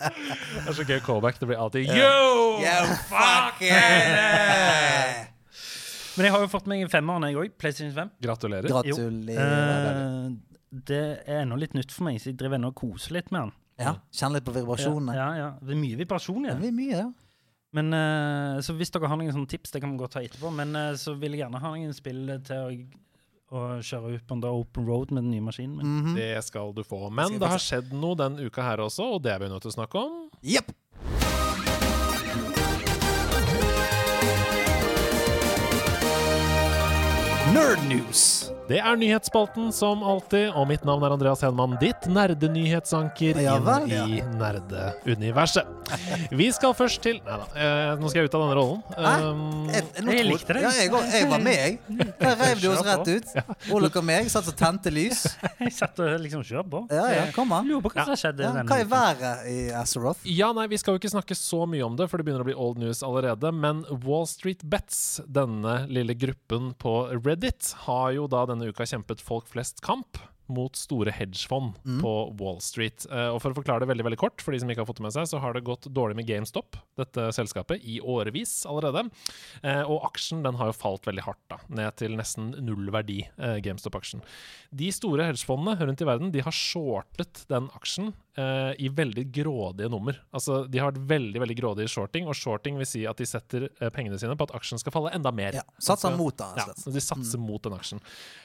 Det 0.00 0.68
er 0.68 0.72
så 0.72 0.84
gøy 0.88 1.00
callback. 1.04 1.38
Det 1.40 1.46
blir 1.50 1.60
alltid 1.60 1.84
Yo! 1.84 2.60
You 2.64 2.86
fucking 3.10 3.76
Men 6.16 6.26
jeg 6.26 6.32
har 6.34 6.40
jo 6.44 6.48
fått 6.52 6.66
meg 6.70 6.82
en 6.84 6.88
femmer, 6.92 7.20
jeg 7.28 7.36
òg. 7.40 7.52
PlayStation 7.60 7.94
5. 7.96 8.10
Gratulerer. 8.24 8.68
Gratulerer. 8.68 10.00
Uh, 10.26 10.30
det 10.72 11.02
er 11.26 11.42
ennå 11.44 11.56
litt 11.60 11.74
nytt 11.76 11.92
for 11.94 12.04
meg, 12.08 12.18
så 12.20 12.30
jeg 12.32 12.38
driver 12.40 12.58
ennå 12.58 12.72
og 12.72 12.76
koser 12.80 13.12
litt 13.16 13.30
med 13.32 13.46
den. 13.48 13.52
Ja, 13.80 13.96
Kjenn 14.12 14.36
litt 14.36 14.46
på 14.46 14.54
vibrasjonene. 14.54 15.16
Ja, 15.16 15.28
ja, 15.38 15.50
Det 15.60 15.74
er 15.74 15.80
mye 15.80 15.98
vibrasjon 16.00 16.44
i 16.44 16.50
Det 16.52 16.58
det. 16.60 16.68
er 16.68 16.76
mye, 16.76 17.02
ja. 17.06 17.08
Men 17.72 17.94
uh, 17.94 18.60
Så 18.66 18.74
hvis 18.76 18.90
dere 18.92 19.08
har 19.08 19.16
noen 19.20 19.32
sånne 19.32 19.50
tips, 19.50 19.72
det 19.72 19.82
kan 19.82 19.92
vi 19.94 20.00
godt 20.02 20.16
ta 20.18 20.24
etterpå, 20.24 20.50
men 20.54 20.74
uh, 20.76 20.92
så 20.98 21.14
vil 21.18 21.36
jeg 21.36 21.44
gjerne 21.44 21.62
ha 21.62 21.72
noen 21.72 21.94
spill 21.96 22.34
til 22.46 22.66
å, 22.66 22.68
å 23.56 23.64
kjøre 23.86 24.16
ut 24.16 24.26
på 24.26 24.36
en 24.36 24.44
open 24.50 24.86
road 24.90 25.14
med 25.14 25.24
den 25.24 25.32
nye 25.36 25.46
maskinen 25.48 25.78
min. 25.78 25.86
-hmm. 26.04 26.14
Det 26.18 26.44
skal 26.44 26.74
du 26.74 26.82
få. 26.84 27.08
Men 27.10 27.38
det 27.38 27.48
har 27.48 27.58
skjedd 27.58 27.92
noe 27.92 28.16
den 28.16 28.38
uka 28.38 28.62
her 28.62 28.78
også, 28.78 29.14
og 29.14 29.22
det 29.22 29.32
er 29.32 29.38
vi 29.38 29.48
nødt 29.48 29.62
til 29.62 29.70
å 29.70 29.78
snakke 29.78 29.98
om. 29.98 30.30
Yep. 30.42 30.72
Nerd 37.54 37.82
News. 37.88 38.50
Det 38.70 38.78
er 38.78 38.94
nyhetsspalten 38.94 39.72
som 39.74 40.04
alltid, 40.06 40.52
og 40.54 40.68
mitt 40.70 40.84
navn 40.86 41.02
er 41.02 41.10
Andreas 41.16 41.40
Henman, 41.42 41.72
ditt 41.80 42.04
nerdenyhetsanker 42.06 43.40
Ja 43.42 43.56
vel, 43.66 43.88
ja. 43.90 44.04
i 44.06 44.20
nerdeuniverset. 44.38 45.66
Vi 46.30 46.46
skal 46.54 46.76
først 46.78 47.00
til 47.02 47.18
Nei 47.26 47.38
da, 47.40 47.46
eh, 47.58 47.88
nå 47.98 48.10
skal 48.12 48.22
jeg 48.22 48.30
ut 48.30 48.36
av 48.38 48.44
denne 48.44 48.54
rollen. 48.54 48.84
Hæ? 48.94 49.14
Um, 49.26 49.40
Jeg, 49.72 49.88
Jeg 50.06 50.26
likte 50.28 50.54
det. 50.54 50.62
Ja, 50.62 50.70
jeg, 50.76 50.92
jeg 51.16 51.30
var 51.32 51.42
med, 51.42 51.58
jeg. 51.58 52.06
Der 52.20 52.36
reiv 52.38 52.62
de 52.62 52.70
oss 52.70 52.84
rett 52.86 53.10
ut. 53.10 53.32
Ole 53.74 53.90
og 53.90 54.06
meg 54.06 54.30
satt 54.30 54.52
og 54.52 54.54
tente 54.58 54.92
lys. 54.94 55.24
Jeg 55.60 55.74
satt 55.74 55.98
og 56.04 56.14
liksom 56.22 56.46
kjør 56.46 56.68
på. 56.70 56.84
Ja, 56.94 57.08
ja, 57.10 57.26
kom 57.34 57.50
an. 57.56 57.66
Lurer 57.66 57.82
på 57.88 57.92
hva 57.96 58.06
som 58.06 58.18
skjedde 58.18 58.46
Ja, 58.46 58.64
hva 58.70 58.78
er 58.78 58.88
været 58.90 59.50
i 59.50 59.56
Azeroth? 59.80 60.22
Ja, 60.30 60.52
nei, 60.54 60.68
Vi 60.70 60.78
skal 60.78 60.94
jo 60.94 61.02
ikke 61.02 61.10
snakke 61.10 61.34
så 61.38 61.64
mye 61.66 61.82
om 61.88 61.98
det, 61.98 62.06
for 62.12 62.22
det 62.22 62.28
begynner 62.28 62.46
å 62.46 62.48
bli 62.48 62.54
old 62.54 62.78
news 62.78 63.02
allerede. 63.06 63.50
Men 63.50 63.82
Wall 64.06 64.30
Street 64.30 64.62
Bets, 64.62 65.20
denne 65.26 65.88
lille 65.90 66.14
gruppen 66.14 66.70
på 66.78 66.94
Reddit, 67.18 67.74
har 67.88 68.14
jo 68.14 68.30
da 68.30 68.46
denne 68.60 68.74
uka 68.74 68.84
kjempet 68.84 69.22
folk 69.24 69.46
flest-kamp 69.48 70.18
mot 70.50 70.76
store 70.78 71.12
hedgefond 71.14 71.76
på 72.02 72.12
Wall 72.40 72.58
Street. 72.64 73.06
Eh, 73.10 73.28
og 73.34 73.40
For 73.42 73.52
å 73.54 73.58
forklare 73.60 73.84
det 73.84 73.90
veldig 73.92 74.06
veldig 74.08 74.18
kort, 74.20 74.42
for 74.44 74.52
de 74.54 74.60
som 74.62 74.70
ikke 74.72 74.82
har 74.84 74.88
fått 74.88 75.00
det 75.00 75.06
med 75.06 75.14
seg, 75.16 75.28
så 75.30 75.40
har 75.42 75.54
det 75.56 75.64
gått 75.66 75.88
dårlig 75.94 76.16
med 76.20 76.26
GameStop, 76.28 76.76
dette 77.00 77.28
selskapet, 77.36 77.80
i 77.84 78.00
årevis 78.00 78.64
allerede. 78.68 79.06
Eh, 79.62 79.82
og 79.86 80.04
aksjen 80.10 80.42
den 80.46 80.58
har 80.60 80.70
jo 80.72 80.76
falt 80.76 81.06
veldig 81.08 81.24
hardt, 81.26 81.42
da, 81.52 81.60
ned 81.80 81.96
til 82.00 82.16
nesten 82.18 82.50
null 82.66 82.90
verdi, 82.94 83.22
eh, 83.38 83.58
GameStop-aksjen. 83.64 84.22
De 84.74 84.90
store 84.94 85.30
hedgefondene 85.30 85.78
rundt 85.80 86.02
i 86.04 86.08
verden 86.08 86.32
de 86.34 86.42
har 86.46 86.52
shortet 86.54 87.44
den 87.50 87.70
aksjen 87.76 88.12
i 88.80 88.86
veldig 88.88 89.24
grådige 89.34 89.90
nummer. 89.90 90.16
Altså, 90.32 90.62
De 90.70 90.78
har 90.78 90.92
vært 90.92 91.02
veldig 91.10 91.40
veldig 91.42 91.56
grådige 91.58 91.84
i 91.84 91.92
shorting, 91.92 92.28
og 92.30 92.36
shorting 92.38 92.78
vil 92.78 92.86
si 92.88 93.02
at 93.04 93.18
de 93.18 93.26
setter 93.28 93.66
pengene 93.92 94.16
sine 94.22 94.36
på 94.38 94.46
at 94.46 94.54
aksjen 94.56 94.80
skal 94.80 94.94
falle 94.94 95.10
enda 95.12 95.32
mer. 95.34 95.58
Ja, 95.58 95.64
Satser 95.76 96.08
Altså, 96.08 96.16
mot 96.16 96.38
altså. 96.46 96.86
ja, 96.86 96.92
De 96.94 97.02
satser 97.04 97.42
mot 97.42 97.60
den 97.66 97.74
aksjen. 97.76 98.00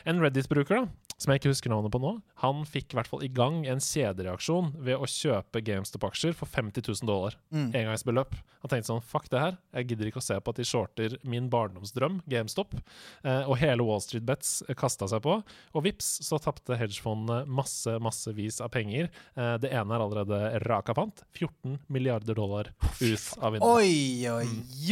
En 0.09 0.19
Reddit-bruker, 0.19 0.81
da, 0.81 0.89
som 1.21 1.31
jeg 1.31 1.39
ikke 1.39 1.53
husker 1.53 1.71
navnet 1.71 1.93
på 1.93 2.01
nå, 2.03 2.17
han 2.43 2.65
fikk 2.67 2.91
i 2.91 2.97
hvert 2.99 3.07
fall 3.07 3.23
i 3.23 3.31
gang 3.31 3.61
en 3.71 3.79
kjedereaksjon 3.79 4.73
ved 4.83 4.99
å 4.99 5.07
kjøpe 5.07 5.61
GameStop-aksjer 5.63 6.35
for 6.35 6.51
50 6.51 6.83
000 6.83 7.07
dollar. 7.07 7.37
Mm. 7.55 7.69
Engangsbeløp. 7.71 8.35
Han 8.65 8.71
tenkte 8.71 8.89
sånn 8.89 9.03
Fuck 9.05 9.29
det 9.31 9.39
her. 9.39 9.57
Jeg 9.77 9.91
gidder 9.91 10.09
ikke 10.09 10.19
å 10.19 10.25
se 10.25 10.35
på 10.41 10.51
at 10.51 10.59
de 10.59 10.65
shorter 10.67 11.15
min 11.23 11.47
barndomsdrøm, 11.53 12.17
GameStop. 12.27 12.75
Eh, 13.23 13.45
og 13.45 13.55
hele 13.61 13.85
Wall 13.87 14.03
Street 14.03 14.25
Bets 14.27 14.57
kasta 14.75 15.07
seg 15.11 15.23
på. 15.23 15.37
Og 15.71 15.85
vips, 15.85 16.09
så 16.25 16.39
tapte 16.41 16.75
hedgefondene 16.79 17.45
masse, 17.47 17.95
massevis 18.03 18.59
av 18.65 18.73
penger. 18.75 19.07
Eh, 19.37 19.53
det 19.63 19.71
ene 19.71 19.95
er 19.95 20.03
allerede 20.03 20.41
rakafant. 20.65 21.23
14 21.37 21.79
milliarder 21.87 22.35
dollar 22.35 22.73
ut 22.99 23.29
av 23.39 23.55
vinduet. 23.55 23.69
Oi, 23.69 24.27
oi, 24.33 24.49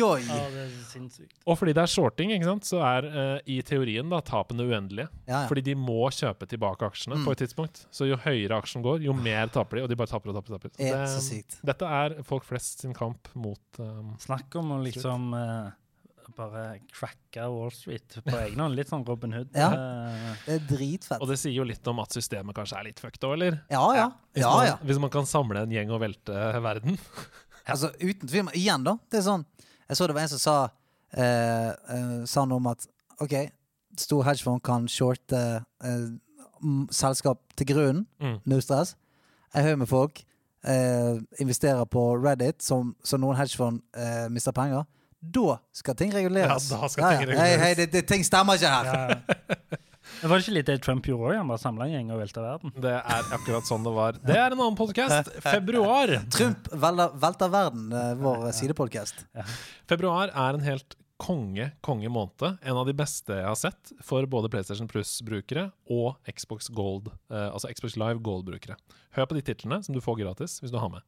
oi. 0.08 0.24
Ja, 0.30 0.48
det 0.54 0.68
er 0.70 0.74
sinnssykt. 0.88 1.36
Og 1.44 1.60
fordi 1.60 1.76
det 1.76 1.84
er 1.84 1.94
shorting, 1.98 2.32
ikke 2.38 2.52
sant, 2.54 2.70
så 2.70 2.80
er 2.88 3.10
eh, 3.12 3.36
i 3.58 3.60
teorien 3.66 4.08
da 4.14 4.22
tapene 4.24 4.70
uendelige. 4.70 5.10
Ja, 5.28 5.44
ja. 5.44 5.46
Fordi 5.52 5.66
de 5.66 5.76
må 5.76 6.13
kjøpe 6.20 6.48
tilbake 6.50 6.88
aksjene 6.88 7.18
på 7.26 7.34
et 7.34 7.42
tidspunkt. 7.44 7.84
Så 7.94 8.08
jo 8.10 8.18
høyere 8.24 8.58
aksjen 8.62 8.84
går, 8.86 9.04
jo 9.06 9.14
mer 9.18 9.48
taper 9.54 9.80
de, 9.80 9.84
og 9.86 9.92
de 9.92 9.98
bare 10.00 10.12
taper 10.14 10.32
og 10.34 10.38
taper. 10.40 10.56
og 10.56 10.62
taper. 10.64 10.74
Det 10.80 10.90
er 10.94 11.08
så 11.12 11.22
sykt. 11.26 11.58
Dette 11.66 11.90
er 12.00 12.18
folk 12.28 12.46
flest 12.48 12.84
sin 12.86 12.94
kamp 12.98 13.30
mot 13.36 13.80
um, 13.84 14.14
Snakk 14.24 14.56
om 14.62 14.76
å 14.76 14.82
liksom 14.86 15.32
uh, 15.36 15.72
bare 16.38 16.64
cracke 16.94 17.46
Wall 17.52 17.72
Street 17.76 18.20
på 18.26 18.36
egen 18.46 18.62
hånd. 18.64 18.78
Litt 18.78 18.90
sånn 18.94 19.04
Robin 19.06 19.34
Hood. 19.38 19.52
Ja. 19.58 19.70
Eh, 19.76 20.44
Det 20.48 20.56
er 20.58 20.68
dritfett. 20.72 21.22
Og 21.22 21.30
det 21.30 21.38
sier 21.42 21.54
jo 21.58 21.66
litt 21.68 21.86
om 21.92 22.00
at 22.02 22.16
systemet 22.16 22.56
kanskje 22.58 22.80
er 22.80 22.88
litt 22.90 23.02
fucked 23.04 23.26
òg, 23.28 23.36
eller? 23.38 23.60
Ja, 23.74 23.84
ja. 23.98 24.08
Hvis, 24.34 24.46
ja, 24.46 24.54
man, 24.56 24.88
hvis 24.90 25.02
man 25.04 25.12
kan 25.14 25.28
samle 25.30 25.66
en 25.68 25.74
gjeng 25.76 25.92
og 25.94 26.02
velte 26.06 26.46
verden. 26.64 26.98
Altså, 27.64 27.94
uten 27.96 28.28
tvil. 28.28 28.50
Igjen, 28.60 28.84
da. 28.84 28.98
Det 29.08 29.22
er 29.22 29.24
sånn 29.24 29.46
Jeg 29.88 29.96
så 29.96 30.08
det 30.10 30.16
var 30.18 30.26
en 30.26 30.32
som 30.34 30.42
sa 30.42 30.56
uh, 30.68 31.70
uh, 31.72 32.18
Sa 32.28 32.44
noe 32.44 32.60
om 32.60 32.66
at 32.74 32.84
OK, 33.24 33.36
stor 34.00 34.24
hedgefond 34.28 34.64
kan 34.66 34.88
shorte 34.88 35.40
eh, 35.84 36.06
selskap 36.92 37.42
til 37.58 37.68
grunnen. 37.74 38.06
Mm. 38.22 38.38
No 38.46 38.60
stress. 38.64 38.96
Jeg 39.54 39.64
hører 39.64 39.82
med 39.84 39.88
folk 39.88 40.24
eh, 40.68 41.22
investerer 41.40 41.86
på 41.86 42.04
Reddit, 42.18 42.64
som, 42.64 42.96
så 43.04 43.20
noen 43.22 43.38
hedgefond 43.38 43.82
eh, 43.98 44.28
mister 44.34 44.56
penger. 44.56 44.88
Da 45.24 45.58
skal 45.76 45.96
ting 45.96 46.12
reguleres. 46.16 46.72
Ja, 46.72 46.82
da 46.82 46.90
skal 46.92 47.04
ting 47.04 47.20
Hei, 47.20 47.28
reguleres. 47.32 47.62
hei, 47.62 47.74
det, 47.80 47.92
det, 47.94 48.06
ting 48.10 48.26
stemmer 48.28 48.60
ikke 48.60 48.72
her! 48.74 48.90
ja. 48.92 49.20
Men 50.22 50.30
Var 50.30 50.40
det 50.40 50.44
ikke 50.44 50.56
litt 50.56 50.68
det 50.68 50.76
Trump 50.84 51.06
gjorde 51.08 51.30
òg? 51.30 51.38
Han 51.40 51.52
bare 51.52 51.62
samla 51.62 51.86
en 51.88 51.94
gjeng 51.96 52.10
og 52.12 52.20
velta 52.20 52.42
verden. 52.44 52.74
Det 52.84 52.92
er 52.92 53.30
akkurat 53.38 53.68
sånn 53.68 53.86
det 53.88 53.94
var. 53.96 54.18
Det 54.20 54.36
er 54.36 54.52
en 54.52 54.60
annen 54.60 54.76
podkast. 54.80 55.32
Februar. 55.46 56.12
Trump 56.32 56.68
velter, 56.72 57.16
velter 57.24 57.54
verden, 57.54 57.86
eh, 57.96 58.12
vår 58.20 58.50
sidepodkast. 58.56 59.24
Februar 59.90 60.32
er 60.32 60.60
en 60.60 60.68
helt 60.68 60.98
konge, 61.24 61.70
konge 61.86 62.10
måned. 62.12 62.58
En 62.68 62.78
av 62.82 62.88
de 62.90 62.94
beste 63.00 63.32
jeg 63.38 63.48
har 63.48 63.56
sett 63.60 63.94
for 64.04 64.26
både 64.28 64.50
PlayStation 64.52 64.90
Plus-brukere 64.92 65.70
og 65.94 66.18
Xbox 66.28 66.68
Gold, 66.76 67.08
eh, 67.32 67.48
altså 67.48 67.72
Xbox 67.72 67.96
Live 68.00 68.20
Gold-brukere. 68.26 68.76
Hør 69.16 69.30
på 69.32 69.38
de 69.40 69.46
titlene 69.48 69.80
som 69.86 69.96
du 69.96 70.02
får 70.04 70.20
gratis 70.20 70.60
hvis 70.64 70.74
du 70.74 70.80
har 70.84 70.92
med. 70.98 71.06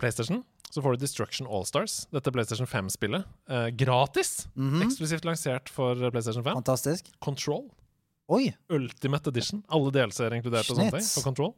PlayStation. 0.00 0.42
Så 0.70 0.82
får 0.82 0.96
du 0.96 1.04
Destruction 1.04 1.46
Allstars, 1.46 2.06
dette 2.10 2.32
PlayStation 2.34 2.66
5-spillet. 2.66 3.24
Eh, 3.48 3.68
gratis! 3.78 4.48
Mhm. 4.56 4.82
Eksklusivt 4.88 5.24
lansert 5.28 5.68
for 5.70 5.94
PlayStation 6.10 6.42
5. 6.42 6.56
Fantastisk. 6.58 7.12
Control. 7.22 7.68
Oi! 8.32 8.54
Ultimate 8.72 9.30
Edition. 9.30 9.62
Alle 9.68 9.92
DLC-er 9.94 10.34
inkludert 10.34 10.66
og 10.72 10.78
sånne 10.80 10.90
ting. 10.96 11.06
For 11.12 11.22
Control. 11.28 11.52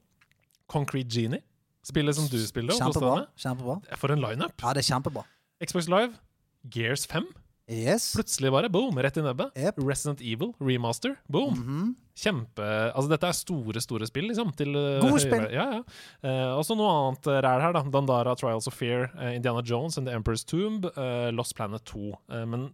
Concrete 0.68 1.08
Genie. 1.08 1.40
Spillet 1.86 2.16
som 2.18 2.26
du 2.26 2.36
spiller 2.42 2.74
Kjempebra. 2.74 3.28
kjempebra. 3.38 3.78
For 3.96 4.10
en 4.10 4.20
lineup! 4.20 4.52
Ja, 4.60 4.72
det 4.74 4.82
er 4.82 4.88
kjempebra. 4.90 5.22
Xbox 5.62 5.86
Live. 5.88 6.18
Gears 6.70 7.06
5. 7.06 7.26
Yes. 7.68 8.12
Plutselig 8.14 8.52
bare 8.54 8.68
boom, 8.70 8.94
rett 9.02 9.16
i 9.18 9.22
nebbet. 9.24 9.50
Yep. 9.58 9.80
Resident 9.82 10.20
Evil 10.22 10.52
remaster. 10.62 11.16
Boom. 11.28 11.54
Mhm. 11.58 11.94
Kjempe 12.16 12.64
Altså, 12.94 13.10
dette 13.10 13.28
er 13.28 13.34
store, 13.36 13.80
store 13.82 14.06
spill, 14.08 14.28
liksom. 14.30 14.52
Til, 14.56 14.70
eh, 14.72 15.00
Gode 15.02 15.20
spill. 15.20 15.48
Ja, 15.52 15.66
ja. 15.74 15.80
Uh, 16.24 16.54
og 16.56 16.62
så 16.64 16.76
noe 16.78 16.88
annet 16.88 17.26
eh, 17.28 17.40
ræl 17.44 17.60
her, 17.60 17.74
da. 17.76 17.82
Dandara 17.92 18.36
Trials 18.38 18.66
of 18.70 18.74
Fear, 18.78 19.10
uh, 19.18 19.34
Indiana 19.34 19.60
Jones 19.66 19.98
and 19.98 20.06
The 20.08 20.14
Emperor's 20.16 20.44
Tomb, 20.46 20.86
uh, 20.96 21.28
Lost 21.34 21.56
Planet 21.58 21.84
2. 21.84 22.14
Eh, 22.30 22.44
men 22.46 22.70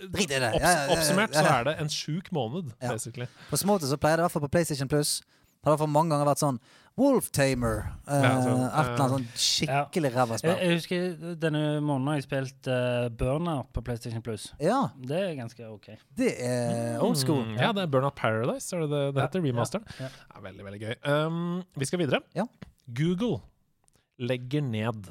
Drit 0.00 0.30
i 0.30 0.38
det. 0.38 0.52
opps 0.54 0.62
Ja, 0.64 0.86
oppsummert 0.94 1.34
så 1.34 1.42
er 1.44 1.64
det 1.64 1.74
en 1.80 1.88
sjuk 1.92 2.30
måned, 2.32 2.70
basically. 2.80 3.26
På 3.50 3.58
småte 3.60 3.88
så 3.90 3.98
pleier 4.00 4.16
det 4.16 4.22
i 4.22 4.28
hvert 4.28 4.32
fall 4.36 4.46
på 4.46 4.52
PlayStation 4.54 4.88
Plus 4.88 5.20
Har 5.64 5.74
det 5.74 5.80
for 5.82 5.90
mange 5.92 6.08
ganger 6.14 6.24
vært 6.30 6.40
sånn 6.40 6.60
Wolf 7.00 7.30
Tamer. 7.32 7.78
Eh, 8.06 8.20
Ja, 8.22 8.32
sånn, 8.44 8.60
et 8.66 8.74
eller 8.74 9.04
annet 9.06 9.12
sånn 9.14 9.26
skikkelig 9.40 10.10
ræva 10.14 10.36
Jeg, 10.36 10.42
spill. 10.42 10.58
jeg 10.60 10.74
husker 10.76 11.34
denne 11.40 11.62
måneden 11.80 12.10
har 12.12 12.18
jeg 12.20 12.26
spilt 12.26 12.68
uh, 12.68 13.08
Burnout 13.22 13.70
på 13.72 13.82
PlayStation 13.86 14.22
Plus. 14.26 14.50
Ja, 14.60 14.82
Det 15.00 15.16
er 15.16 15.34
ganske 15.38 15.64
OK. 15.72 15.88
det 16.20 16.34
er 16.44 17.00
old 17.00 17.16
school. 17.16 17.42
Mm, 17.48 17.56
ja, 17.58 17.72
det 17.72 17.86
er 17.86 17.90
Burnout 17.94 18.14
Paradise, 18.20 18.68
er 18.76 18.84
det 18.84 18.90
det, 18.92 19.02
det 19.16 19.24
heter? 19.26 19.44
Remasteren. 19.48 19.88
ja. 19.98 20.10
Ja, 20.34 20.44
veldig, 20.44 20.64
veldig 20.68 20.82
gøy. 20.84 20.94
Um, 21.08 21.40
vi 21.80 21.88
skal 21.88 22.02
videre. 22.04 22.20
Ja. 22.36 22.44
Google 22.92 23.40
legger 24.20 24.60
ned 24.62 25.08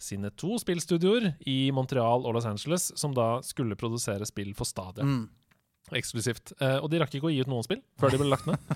sine 0.00 0.30
to 0.36 0.56
spillstudioer 0.60 1.34
i 1.48 1.70
Montreal 1.76 2.24
og 2.26 2.34
Los 2.36 2.46
Angeles, 2.48 2.90
som 2.96 3.12
da 3.16 3.40
skulle 3.44 3.76
produsere 3.80 4.24
spill 4.28 4.52
for 4.56 4.64
Stadia. 4.68 5.04
Mm. 5.04 5.26
Eksklusivt. 5.96 6.52
Eh, 6.60 6.76
og 6.78 6.88
de 6.92 7.00
rakk 7.02 7.14
ikke 7.16 7.28
å 7.28 7.32
gi 7.32 7.40
ut 7.42 7.50
noen 7.50 7.64
spill 7.66 7.80
før 8.00 8.14
de 8.14 8.20
ble 8.20 8.28
lagt 8.30 8.46
ned, 8.48 8.70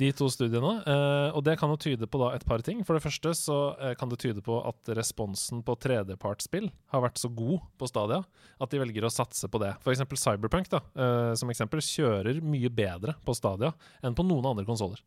de 0.00 0.10
to 0.16 0.28
studiene. 0.32 0.72
Eh, 0.82 1.36
og 1.36 1.44
det 1.46 1.56
kan 1.60 1.70
jo 1.72 1.78
tyde 1.80 2.08
på 2.10 2.20
da 2.22 2.32
et 2.36 2.46
par 2.48 2.64
ting. 2.66 2.82
For 2.86 2.98
det 2.98 3.04
første 3.04 3.34
så 3.38 3.58
eh, 3.76 3.94
kan 3.98 4.10
det 4.10 4.20
tyde 4.22 4.42
på 4.44 4.58
at 4.68 4.92
responsen 4.98 5.62
på 5.66 5.76
tredjepartsspill 5.84 6.70
har 6.94 7.04
vært 7.04 7.20
så 7.20 7.30
god 7.32 7.62
på 7.78 7.90
Stadia 7.90 8.22
at 8.58 8.72
de 8.72 8.82
velger 8.82 9.06
å 9.06 9.12
satse 9.12 9.50
på 9.50 9.62
det. 9.62 9.74
Eksempel 9.88 10.20
Cyberpunk 10.20 10.68
da, 10.72 10.80
som 11.38 11.50
eksempel 11.50 11.80
kjører 11.84 12.42
mye 12.44 12.70
bedre 12.72 13.14
på 13.24 13.34
Stadia 13.36 13.72
enn 14.04 14.16
på 14.18 14.26
noen 14.26 14.50
andre 14.50 14.66
konsoller. 14.68 15.00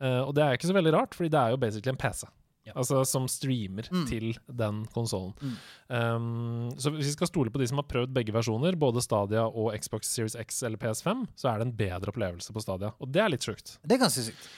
Og 0.00 0.32
det 0.36 0.44
er 0.44 0.56
ikke 0.56 0.68
så 0.68 0.76
veldig 0.76 0.92
rart, 0.94 1.16
fordi 1.16 1.30
det 1.32 1.40
er 1.40 1.54
jo 1.54 1.60
basically 1.60 1.92
en 1.92 2.00
PC. 2.00 2.26
Ja. 2.70 2.76
Altså 2.80 3.02
Som 3.06 3.26
streamer 3.28 3.86
Mm. 3.90 4.06
til 4.08 4.26
den 4.46 4.80
konsollen. 4.94 5.34
Mm. 5.42 5.56
Um, 5.90 6.70
så 6.78 6.92
hvis 6.94 7.10
vi 7.10 7.16
skal 7.18 7.28
stole 7.30 7.50
på 7.52 7.58
de 7.60 7.66
som 7.70 7.78
har 7.82 7.86
prøvd 7.90 8.14
begge 8.14 8.32
versjoner, 8.32 8.78
både 8.78 9.02
Stadia 9.04 9.44
og 9.46 9.74
Xbox 9.76 10.06
Series 10.08 10.36
X 10.38 10.62
eller 10.66 10.78
PS5, 10.80 11.26
så 11.36 11.50
er 11.52 11.58
det 11.60 11.66
en 11.68 11.76
bedre 11.76 12.12
opplevelse 12.14 12.54
på 12.54 12.62
Stadia. 12.64 12.92
Og 13.00 13.10
det 13.12 13.20
er 13.24 13.28
litt 13.34 13.44
sjukt. 13.46 13.76
Det 13.84 13.98
er 13.98 14.02
ganske 14.06 14.24
sykt. 14.30 14.48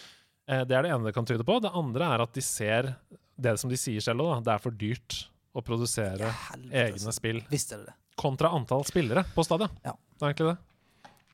Uh, 0.50 0.62
det 0.68 0.76
er 0.76 0.82
det 0.86 0.90
ene 0.92 1.04
det 1.08 1.14
kan 1.16 1.24
tyde 1.28 1.44
på. 1.46 1.60
Det 1.62 1.72
andre 1.72 2.04
er 2.14 2.20
at 2.26 2.32
de 2.36 2.42
ser 2.44 2.94
det 3.42 3.56
som 3.58 3.70
de 3.72 3.76
sier 3.80 4.00
selv 4.04 4.20
òg, 4.22 4.44
det 4.44 4.52
er 4.54 4.58
for 4.62 4.70
dyrt 4.76 5.22
å 5.56 5.62
produsere 5.64 6.28
Helvete, 6.52 6.72
egne 6.86 6.96
altså. 7.00 7.12
spill 7.16 7.40
Visste 7.50 7.76
det 7.80 7.86
det. 7.90 7.94
kontra 8.16 8.48
antall 8.54 8.84
spillere 8.88 9.24
på 9.34 9.44
Stadia. 9.44 9.68
Ja. 9.84 9.92
Det 10.18 10.22
er 10.22 10.32
egentlig 10.34 10.52
det. 10.52 10.58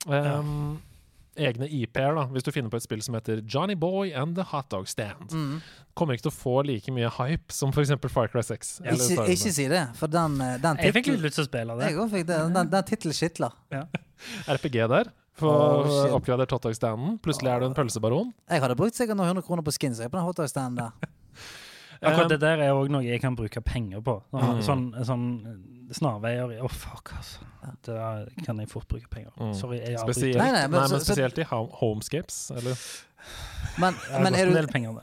Um, 0.09 0.81
Egne 1.39 1.69
IP-er, 1.71 2.15
da. 2.19 2.25
Hvis 2.35 2.43
du 2.47 2.51
finner 2.53 2.71
på 2.73 2.77
et 2.81 2.83
spill 2.85 3.01
som 3.05 3.15
heter 3.15 3.41
Johnny 3.47 3.75
Boy 3.79 4.11
and 4.13 4.35
the 4.37 4.43
Hot 4.51 4.69
Dog 4.71 4.89
Stand, 4.91 5.31
Mm. 5.33 5.61
kommer 5.95 6.15
ikke 6.15 6.27
til 6.29 6.33
å 6.33 6.37
få 6.39 6.57
like 6.67 6.93
mye 6.93 7.09
hype 7.11 7.53
som 7.55 7.71
f.eks. 7.73 7.91
Far 8.11 8.29
Cry 8.29 8.43
6. 8.43 8.81
eller 8.85 8.99
Ikke, 8.99 9.29
ikke 9.35 9.53
si 9.55 9.69
det, 9.69 9.85
for 9.99 10.07
den, 10.09 10.39
den 10.39 10.61
den 10.63 10.77
Jeg 10.83 10.95
fikk 10.95 11.07
litt 11.15 11.23
lyst 11.23 11.35
til 11.41 11.45
å 11.45 11.49
spille 11.49 11.79
det. 11.79 11.91
Jeg 11.93 12.11
fikk 12.11 12.27
det. 12.27 12.39
Den, 12.55 12.71
den 12.71 12.85
tittelen 12.85 13.15
skitler. 13.15 13.53
RPG 14.49 14.89
der. 14.91 15.11
For 15.39 15.87
Oh, 15.87 16.17
oppgradert 16.19 16.51
hotdog-standen. 16.51 17.21
Plutselig 17.23 17.53
er 17.53 17.61
du 17.63 17.67
en 17.69 17.75
pølsebaron. 17.75 18.33
Jeg 18.51 18.61
hadde 18.65 18.75
brukt 18.75 18.97
sikkert 18.99 19.17
noen 19.21 19.29
hundre 19.31 19.45
kroner 19.47 19.63
på 19.63 19.71
skins 19.77 20.01
jeg, 20.03 20.11
på 20.11 20.19
den 20.19 20.27
hotdog-standen 20.27 20.81
der. 20.83 21.15
Akkurat 22.03 22.25
Eh, 22.27 22.29
det 22.35 22.41
der 22.41 22.59
er 22.63 22.73
òg 22.75 22.91
noe 22.91 23.03
jeg 23.03 23.21
kan 23.21 23.35
bruke 23.39 23.61
penger 23.63 24.01
på. 24.03 24.17
Sånn, 24.33 24.59
Mm. 24.59 24.63
sånn, 24.67 25.05
sånn 25.07 25.25
snarveier 25.95 26.61
Å, 26.63 26.69
fuck, 26.71 27.13
altså. 27.17 27.45
Da 27.85 28.27
kan 28.45 28.59
jeg 28.59 28.69
fort 28.71 28.89
bruke 28.89 29.09
penger. 29.11 29.31
Mm. 29.41 29.53
Sorry, 29.55 29.79
jeg 29.81 29.99
Spesielt, 29.99 30.37
avbryter. 30.37 30.39
Nei, 30.39 30.51
nei, 30.53 30.61
nei, 30.61 30.69
men 30.69 30.81
men, 30.81 30.89
så- 30.89 30.99
så- 30.99 31.15
spesielt 31.15 31.39
i 31.39 31.45
homescapes. 31.81 32.51
Eller 32.57 32.77
Men, 33.79 33.95
men, 34.23 34.35
er 34.35 34.47
du, 34.47 34.53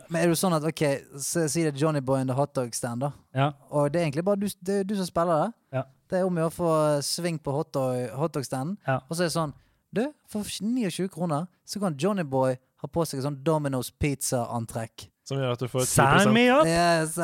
men 0.09 0.21
er 0.21 0.27
du 0.27 0.35
sånn 0.39 0.53
at 0.55 0.63
OK, 0.63 0.81
så, 1.19 1.49
si 1.51 1.63
det 1.63 1.73
er 1.75 1.77
Johnny 1.77 1.99
Boy 1.99 2.21
and 2.21 2.29
the 2.29 2.35
hotdog-stand, 2.35 3.01
da. 3.01 3.11
Ja. 3.35 3.51
Og 3.71 3.91
det 3.91 4.01
er 4.01 4.05
egentlig 4.07 4.23
bare 4.25 4.39
du, 4.39 4.47
det 4.61 4.79
er 4.79 4.83
du 4.87 4.95
som 4.95 5.05
spiller 5.05 5.43
det. 5.45 5.53
Ja. 5.73 5.83
Det 6.09 6.19
er 6.19 6.25
om 6.25 6.35
å 6.37 6.39
gjøre 6.45 6.53
å 6.53 6.55
få 6.55 6.71
sving 7.03 7.37
på 7.43 7.51
hotdog- 7.53 8.13
hotdog-standen. 8.15 8.77
Ja. 8.87 8.99
Og 9.09 9.17
så 9.17 9.23
er 9.25 9.29
det 9.29 9.35
sånn 9.35 9.53
Du, 9.95 10.13
for 10.27 10.43
29 10.43 11.07
kroner 11.09 11.47
så 11.65 11.79
kan 11.79 11.95
Johnny 11.97 12.23
Boy 12.23 12.57
ha 12.81 12.87
på 12.87 13.05
seg 13.07 13.19
et 13.19 13.25
sånn 13.25 13.37
Domino's 13.43 13.91
pizza-antrekk. 13.97 15.07
Som 15.25 15.39
gjør 15.41 15.55
at 15.55 15.61
du 15.63 15.69
får 15.71 15.87
10% 15.89 16.27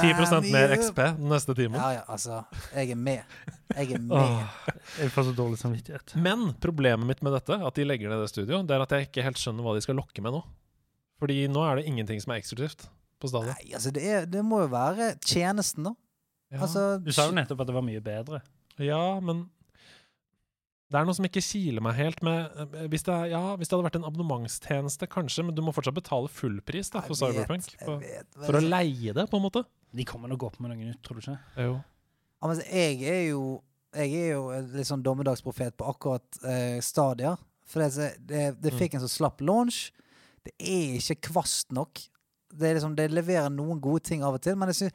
10 0.01 0.51
mer 0.53 0.73
XP 0.79 1.01
den 1.19 1.27
neste 1.29 1.53
timen. 1.57 1.77
Ja, 1.77 1.89
ja, 1.99 2.03
altså. 2.09 2.39
Jeg 2.73 2.95
er 2.95 2.97
med. 2.97 3.35
Jeg 3.75 3.93
er 3.97 4.01
med. 4.01 4.47
Jeg 4.97 5.11
får 5.13 5.27
så 5.29 5.35
dårlig 5.37 5.59
samvittighet. 5.61 6.15
Men 6.17 6.47
problemet 6.63 7.05
mitt 7.07 7.21
med 7.25 7.35
dette, 7.37 7.59
at 7.61 7.77
de 7.77 7.85
legger 7.85 8.09
ned 8.09 8.23
det 8.25 8.31
studio, 8.33 8.63
det 8.65 8.73
er 8.75 8.85
at 8.87 8.95
jeg 8.97 9.09
ikke 9.11 9.25
helt 9.27 9.41
skjønner 9.41 9.67
hva 9.67 9.75
de 9.77 9.83
skal 9.85 9.99
lokke 10.01 10.23
med 10.25 10.33
nå. 10.33 10.41
Fordi 11.21 11.43
nå 11.53 11.61
er 11.67 11.77
det 11.77 11.85
ingenting 11.91 12.21
som 12.23 12.33
er 12.33 12.41
eksklusivt 12.41 12.87
på 13.21 13.29
stadion. 13.29 13.53
Nei, 13.53 13.75
altså, 13.77 13.93
det, 13.93 14.01
er, 14.09 14.25
det 14.25 14.41
må 14.45 14.63
jo 14.63 14.71
være 14.73 15.11
tjenesten, 15.21 15.91
da. 15.91 15.93
Ja, 16.51 16.63
Altså, 16.65 16.87
Du 16.99 17.11
sa 17.15 17.29
jo 17.29 17.35
nettopp 17.37 17.61
at 17.63 17.69
det 17.69 17.77
var 17.77 17.85
mye 17.85 18.01
bedre. 18.03 18.41
ja, 18.81 19.03
men 19.21 19.45
det 20.91 20.99
er 20.99 21.05
noe 21.07 21.15
som 21.15 21.25
ikke 21.27 21.41
kiler 21.45 21.83
meg 21.85 21.95
helt 21.95 22.19
med 22.27 22.57
eh, 22.59 22.85
hvis 22.91 23.05
det, 23.07 23.13
er, 23.15 23.29
ja, 23.31 23.41
hvis 23.55 23.69
det 23.71 23.77
hadde 23.77 23.85
vært 23.87 23.97
en 24.01 24.07
abonnementstjeneste, 24.09 25.07
kanskje, 25.11 25.45
men 25.47 25.55
du 25.55 25.61
må 25.63 25.71
fortsatt 25.75 25.95
betale 25.95 26.27
full 26.31 26.57
pris 26.67 26.91
da, 26.91 26.99
for 27.05 27.15
jeg 27.15 27.37
vet, 27.37 27.47
Cyberpunk. 27.47 27.85
For, 27.85 28.01
vet, 28.03 28.27
for 28.47 28.59
å 28.59 28.63
leie 28.65 29.13
det, 29.15 29.25
på 29.31 29.39
en 29.39 29.45
måte. 29.45 29.63
De 29.95 30.05
kommer 30.07 30.31
nok 30.31 30.43
opp 30.49 30.59
med 30.63 30.73
noe 30.73 30.89
nytt, 30.91 30.99
tror 31.07 31.19
du 31.19 31.23
ikke? 31.23 31.37
Jo. 31.63 31.77
Ja, 32.41 32.49
men 32.51 32.61
jeg 32.65 33.03
er 33.05 33.23
jo 33.31 33.41
Jeg 33.93 34.13
er 34.15 34.29
jo 34.37 34.43
en 34.55 34.69
litt 34.71 34.87
sånn 34.87 35.01
dommedagsprofet 35.03 35.73
på 35.75 35.87
akkurat 35.91 36.37
eh, 36.47 36.77
Stadia. 36.79 37.33
For 37.67 37.83
det, 37.83 38.05
det, 38.23 38.43
det 38.63 38.71
Mm. 38.71 38.77
fikk 38.79 38.93
en 38.95 39.01
så 39.03 39.09
slapp 39.11 39.41
launch. 39.43 39.91
Det 40.47 40.53
er 40.63 40.95
ikke 40.95 41.27
kvast 41.27 41.73
nok. 41.75 41.99
Det, 42.51 42.69
er 42.69 42.77
liksom, 42.77 42.95
det 42.95 43.09
leverer 43.11 43.51
noen 43.51 43.81
gode 43.83 44.03
ting 44.07 44.23
av 44.23 44.37
og 44.37 44.41
til, 44.43 44.55
men 44.55 44.71
jeg 44.71 44.77
synes, 44.79 44.93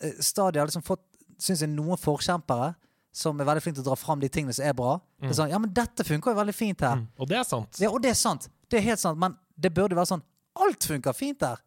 eh, 0.00 0.16
Stadia 0.24 0.62
har 0.62 0.68
liksom 0.70 0.84
fått 0.84 1.04
synes 1.38 1.60
jeg, 1.60 1.70
noen 1.76 2.00
forkjempere 2.00 2.72
som 3.18 3.40
er 3.40 3.48
veldig 3.48 3.62
flinke 3.64 3.80
til 3.80 3.86
å 3.86 3.90
dra 3.90 3.98
fram 3.98 4.20
de 4.22 4.30
tingene 4.30 4.54
som 4.54 4.66
er 4.68 4.74
bra. 4.78 4.96
Det 5.18 5.32
er 5.32 5.38
sånn, 5.40 5.50
ja, 5.50 5.58
men 5.58 5.72
dette 5.74 6.06
funker 6.06 6.30
jo 6.32 6.38
veldig 6.38 6.54
fint 6.54 6.84
her. 6.86 7.00
Mm. 7.00 7.06
Og 7.18 7.30
det 7.30 7.38
er 7.40 7.46
sant. 7.48 7.80
Ja, 7.82 7.90
og 7.90 8.02
det 8.04 8.12
er 8.12 8.18
sant. 8.18 8.46
Det 8.70 8.78
er 8.78 8.84
helt 8.92 9.02
sant, 9.02 9.18
men 9.18 9.34
det 9.58 9.72
burde 9.74 9.98
være 9.98 10.12
sånn 10.14 10.26
Alt 10.58 10.88
funker 10.88 11.14
fint 11.14 11.38
der. 11.38 11.60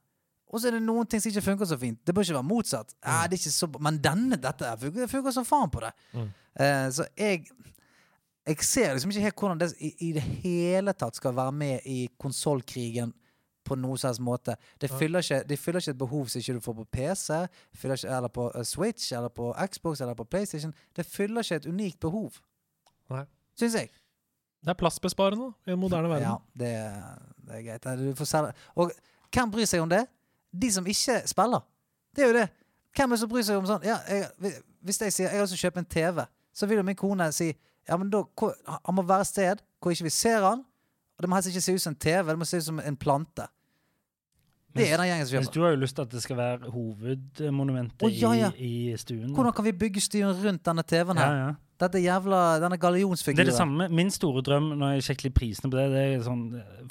Og 0.52 0.60
så 0.60 0.68
er 0.68 0.76
det 0.76 0.82
noen 0.84 1.08
ting 1.08 1.22
som 1.24 1.32
ikke 1.32 1.46
funker 1.46 1.68
så 1.70 1.78
fint. 1.80 2.00
Det 2.04 2.12
bør 2.12 2.26
ikke 2.26 2.36
være 2.36 2.48
motsatt. 2.50 2.90
Ja, 3.00 3.22
det 3.32 3.38
er 3.38 3.40
ikke 3.40 3.54
så, 3.56 3.70
men 3.88 4.00
denne, 4.04 4.36
dette 4.42 4.72
funker, 4.82 5.08
funker 5.08 5.36
som 5.36 5.48
faen 5.48 5.72
på 5.72 5.84
det. 5.86 5.92
Mm. 6.12 6.30
Eh, 6.66 6.88
så 6.98 7.08
jeg 7.16 7.46
Jeg 8.42 8.66
ser 8.66 8.96
liksom 8.96 9.12
ikke 9.14 9.22
helt 9.22 9.40
hvordan 9.40 9.60
det 9.62 9.68
i, 9.80 9.92
i 10.08 10.12
det 10.16 10.24
hele 10.42 10.96
tatt 10.98 11.16
skal 11.16 11.36
være 11.38 11.54
med 11.54 11.86
i 11.86 12.08
konsollkrigen 12.20 13.14
på 13.72 13.78
noen 13.80 14.00
som 14.00 14.12
helst 14.12 14.24
måte. 14.24 14.56
Det 14.82 14.92
fyller 14.92 15.24
ikke, 15.24 15.42
de 15.48 15.58
fyller 15.58 15.84
ikke 15.84 15.96
et 15.96 16.02
behov 16.04 16.30
som 16.32 16.44
ikke 16.44 16.58
du 16.58 16.64
får 16.64 16.78
på 16.78 16.86
PC, 16.98 17.42
ikke, 17.78 17.98
eller 18.04 18.32
på 18.36 18.48
eh, 18.56 18.68
Switch, 18.68 19.12
eller 19.18 19.32
på 19.34 19.52
Xbox, 19.74 20.02
eller 20.02 20.18
på 20.20 20.28
PlayStation. 20.28 20.74
Det 20.96 21.06
fyller 21.08 21.46
ikke 21.46 21.62
et 21.62 21.68
unikt 21.72 22.00
behov. 22.04 22.40
Nei. 23.12 23.26
Syns 23.60 23.78
jeg. 23.80 23.92
Det 24.62 24.70
er 24.70 24.78
plassbesparende 24.78 25.52
i 25.68 25.74
en 25.74 25.80
moderne 25.80 26.10
verden. 26.10 26.28
Ja, 26.28 26.36
det, 26.54 26.72
det 27.48 27.58
er 27.58 27.64
greit. 27.66 27.88
Du 28.00 28.16
får 28.16 28.30
selge. 28.30 28.54
Og 28.76 28.92
hvem 29.34 29.52
bryr 29.52 29.66
seg 29.66 29.82
om 29.82 29.90
det? 29.90 30.04
De 30.52 30.70
som 30.74 30.88
ikke 30.88 31.22
spiller. 31.26 31.64
Det 32.16 32.24
er 32.24 32.28
jo 32.28 32.38
det. 32.38 32.48
Hvem 32.96 33.12
er 33.12 33.16
det 33.16 33.24
som 33.24 33.32
bryr 33.32 33.46
seg 33.48 33.58
om 33.58 33.68
sånn 33.70 33.86
ja, 33.88 34.02
jeg, 34.12 34.58
Hvis 34.84 35.00
jeg 35.00 35.14
sier 35.16 35.30
jeg 35.30 35.40
har 35.40 35.46
lyst 35.46 35.56
til 35.56 35.62
å 35.62 35.68
kjøpe 35.70 35.80
en 35.80 35.88
TV, 35.96 36.26
så 36.52 36.68
vil 36.68 36.82
jo 36.82 36.84
min 36.84 37.00
kone 37.00 37.30
si 37.32 37.48
ja, 37.88 37.96
men 37.98 38.12
da, 38.12 38.20
Han 38.84 38.98
må 38.98 39.06
være 39.08 39.24
et 39.24 39.32
sted 39.32 39.64
hvor 39.82 39.96
ikke 39.96 40.10
vi 40.10 40.14
ser 40.14 40.44
han. 40.46 40.66
Og 41.16 41.24
det 41.24 41.30
må 41.30 41.38
helst 41.38 41.50
ikke 41.50 41.64
se 41.64 41.74
ut 41.78 41.84
som 41.84 41.96
en 41.96 42.02
TV, 42.02 42.30
det 42.30 42.38
må 42.42 42.46
se 42.50 42.60
ut 42.60 42.68
som 42.68 42.80
en 42.82 42.98
plante. 42.98 43.48
Det 44.76 44.86
er 44.88 45.02
den 45.02 45.10
gjengen 45.10 45.28
som 45.28 45.36
kjøper. 45.38 45.54
du 45.54 45.64
har 45.66 45.74
jo 45.74 45.80
lyst 45.82 45.98
til 45.98 46.06
at 46.06 46.14
det 46.14 46.22
skal 46.24 46.38
være 46.40 46.72
hovedmonumentet 46.72 48.06
oh, 48.08 48.14
ja, 48.14 48.32
ja. 48.38 48.52
I, 48.56 48.92
i 48.94 48.98
stuen. 49.00 49.34
Hvordan 49.36 49.56
kan 49.58 49.68
vi 49.68 49.74
bygge 49.84 50.04
stuen 50.04 50.32
rundt 50.46 50.64
denne 50.66 50.86
TV-en 50.88 51.22
her? 51.22 51.36
ja. 51.42 51.52
Dette 51.82 51.98
jævla, 51.98 52.60
denne 52.62 52.78
Det 52.78 53.40
er 53.40 53.44
det 53.50 53.56
samme. 53.58 53.88
Min 53.90 54.12
store 54.14 54.44
drøm 54.46 54.78
når 54.78 54.92
jeg 54.94 55.04
sjekker 55.04 55.34
prisene 55.34 55.72
på 55.72 55.80
det, 55.80 55.88
det 55.90 56.02
er 56.02 56.20
sånn 56.22 56.44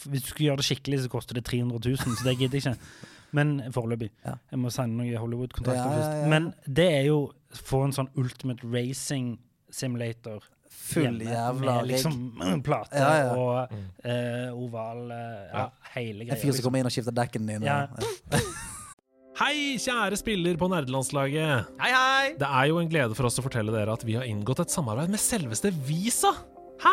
Hvis 0.02 0.24
du 0.24 0.28
skulle 0.32 0.48
gjøre 0.48 0.58
det 0.58 0.66
skikkelig, 0.66 0.98
så 1.04 1.12
koster 1.12 1.38
det 1.38 1.44
300 1.46 1.78
000, 1.78 2.16
så 2.18 2.26
det 2.26 2.34
gidder 2.40 2.58
jeg 2.58 2.74
ikke. 2.74 3.06
Men 3.38 3.60
foreløpig. 3.70 4.10
Jeg 4.26 4.58
må 4.58 4.72
signe 4.74 4.98
noen 4.98 5.20
Hollywood-kontrakter 5.22 5.94
først. 5.94 6.26
Men 6.32 6.50
det 6.66 6.88
er 6.90 7.04
jo 7.06 7.20
få 7.54 7.84
en 7.86 7.94
sånn 7.94 8.10
ultimate 8.18 8.66
racing 8.66 9.36
simulator 9.70 10.42
Full 10.90 11.06
hjemme, 11.06 11.30
jævla 11.32 11.74
med 11.80 11.88
liksom 11.92 12.16
plate 12.66 12.98
Ja, 13.02 13.10
ja. 13.20 13.34
og 13.34 13.74
eh, 14.04 14.48
oval 14.56 15.04
eh, 15.10 15.44
ja, 15.52 15.64
Ja. 15.64 15.66
hele 15.94 16.26
En 16.28 16.34
fyr 16.36 16.50
som 16.50 16.50
Liksom. 16.50 16.64
kommer 16.66 16.82
inn 16.82 16.90
og 16.90 16.94
skifter 16.96 17.16
dekken 17.20 17.46
dine. 17.46 17.64
Ja. 17.66 17.86
Hei, 19.40 19.78
kjære 19.80 20.18
spiller 20.20 20.56
på 20.60 20.68
nerdelandslaget. 20.68 21.70
Hei, 21.80 21.90
hei! 21.94 22.32
Det 22.36 22.44
er 22.48 22.66
jo 22.68 22.80
en 22.82 22.90
glede 22.92 23.14
for 23.16 23.24
oss 23.30 23.38
å 23.40 23.44
fortelle 23.46 23.72
dere 23.72 23.94
at 23.94 24.02
vi 24.04 24.18
har 24.18 24.26
inngått 24.28 24.60
et 24.66 24.74
samarbeid 24.74 25.08
med 25.14 25.22
selveste 25.22 25.70
Visa. 25.86 26.34
Hæ? 26.82 26.92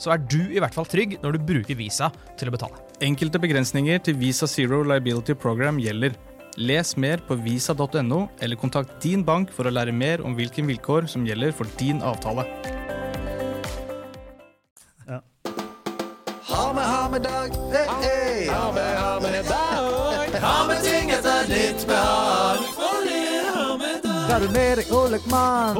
så 0.00 0.14
er 0.14 0.22
du 0.24 0.40
i 0.48 0.60
hvert 0.62 0.74
fall 0.76 0.88
trygg 0.88 1.18
når 1.22 1.36
du 1.36 1.46
bruker 1.52 1.78
Visa 1.78 2.10
til 2.40 2.50
å 2.50 2.54
betale. 2.54 2.78
Enkelte 3.02 3.40
begrensninger 3.42 4.02
til 4.06 4.18
Visa 4.20 4.48
Zero 4.50 4.82
Liability 4.86 5.34
Program 5.34 5.80
gjelder. 5.82 6.16
Les 6.60 6.96
mer 7.00 7.22
på 7.24 7.38
visa.no, 7.40 8.26
eller 8.44 8.60
kontakt 8.60 8.98
din 9.04 9.24
bank 9.24 9.52
for 9.56 9.64
å 9.64 9.72
lære 9.72 9.94
mer 9.96 10.20
om 10.26 10.36
hvilke 10.36 10.64
vilkår 10.68 11.08
som 11.08 11.24
gjelder 11.26 11.54
for 11.56 11.70
din 11.80 12.04
avtale. 12.04 12.44
Ha 16.52 16.72
med, 16.72 16.84
ha 16.84 17.08
med 17.08 17.22
dag. 17.22 17.50
Hey, 17.72 17.86
hey. 18.02 18.48
Ha 18.48 18.72
med, 18.72 18.98
ha 18.98 19.20
med 19.20 19.44
dag. 19.44 20.40
Ha 20.42 20.66
med 20.68 20.82
ting 20.84 21.10
etter 21.10 21.48
ditt 21.48 21.86
behag. 21.86 22.71
Har 24.32 24.40
du 24.40 24.48
med 24.48 24.76
deg 24.76 24.92
Olekmann? 24.92 25.76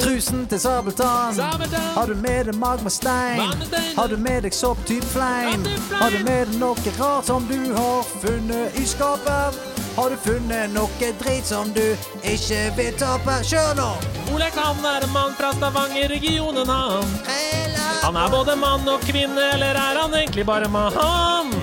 Trusen 0.00 0.46
til 0.46 0.60
Sabeltann? 0.60 1.38
Har 1.94 2.06
du 2.06 2.14
med 2.14 2.44
deg 2.44 2.54
Magma 2.54 2.90
Stein? 2.90 3.40
Har 3.96 4.08
du 4.12 4.16
med 4.16 4.42
deg 4.44 4.52
sopp 4.52 4.82
type 4.84 5.06
flein? 5.06 5.64
Har 5.92 6.12
du 6.12 6.20
med 6.24 6.50
deg 6.50 6.58
noe 6.60 6.96
rart 6.98 7.24
som 7.24 7.48
du 7.48 7.72
har 7.72 8.04
funnet 8.20 8.76
i 8.76 8.84
skapet? 8.84 9.73
Har 9.96 10.10
du 10.10 10.16
funnet 10.18 10.72
noe 10.74 11.10
drit 11.20 11.46
som 11.46 11.70
du 11.74 11.82
ikke 12.26 12.60
vil 12.76 12.96
tape? 12.98 13.36
Kjør 13.46 13.76
nå! 13.78 13.90
Olek 14.34 14.56
han 14.58 14.80
er 14.90 15.04
en 15.06 15.12
mann 15.14 15.36
fra 15.38 15.52
Stavanger-regionen, 15.54 16.66
han. 16.66 17.14
Han 18.04 18.18
er 18.20 18.32
både 18.32 18.56
mann 18.60 18.88
og 18.90 19.04
kvinne, 19.06 19.44
eller 19.54 19.78
er 19.78 20.00
han 20.02 20.16
egentlig 20.18 20.44
bare 20.48 20.68
mann? 20.68 21.54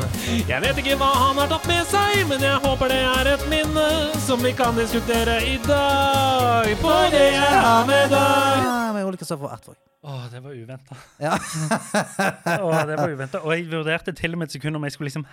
Jeg 0.48 0.64
vet 0.64 0.80
ikke 0.82 0.96
hva 1.02 1.12
han 1.28 1.42
har 1.44 1.52
tatt 1.52 1.68
med 1.70 1.84
seg, 1.92 2.24
men 2.32 2.42
jeg 2.48 2.64
håper 2.64 2.94
det 2.94 3.02
er 3.12 3.34
et 3.36 3.46
minne 3.52 3.86
som 4.24 4.42
vi 4.42 4.56
kan 4.58 4.80
diskutere 4.80 5.38
i 5.52 5.58
dag. 5.68 6.72
På 6.82 6.96
det 7.14 7.28
jeg 7.36 7.62
har 7.68 7.86
med 7.90 8.10
deg. 8.16 8.68
Med 8.96 9.08
Ole 9.12 9.20
Kristoffer 9.20 9.52
Ertvåg. 9.58 9.78
Å, 10.02 10.16
det 10.34 10.40
var 10.42 10.56
uventa. 10.58 10.96
Ja. 11.22 11.36
det 12.90 12.96
var 12.98 13.12
uventet. 13.12 13.36
Og 13.46 13.52
jeg 13.54 13.68
vurderte 13.70 14.16
til 14.18 14.34
og 14.34 14.40
med 14.42 14.50
et 14.50 14.56
sekund 14.56 14.80
om 14.80 14.88
jeg 14.88 14.96
skulle 14.96 15.12
liksom 15.12 15.28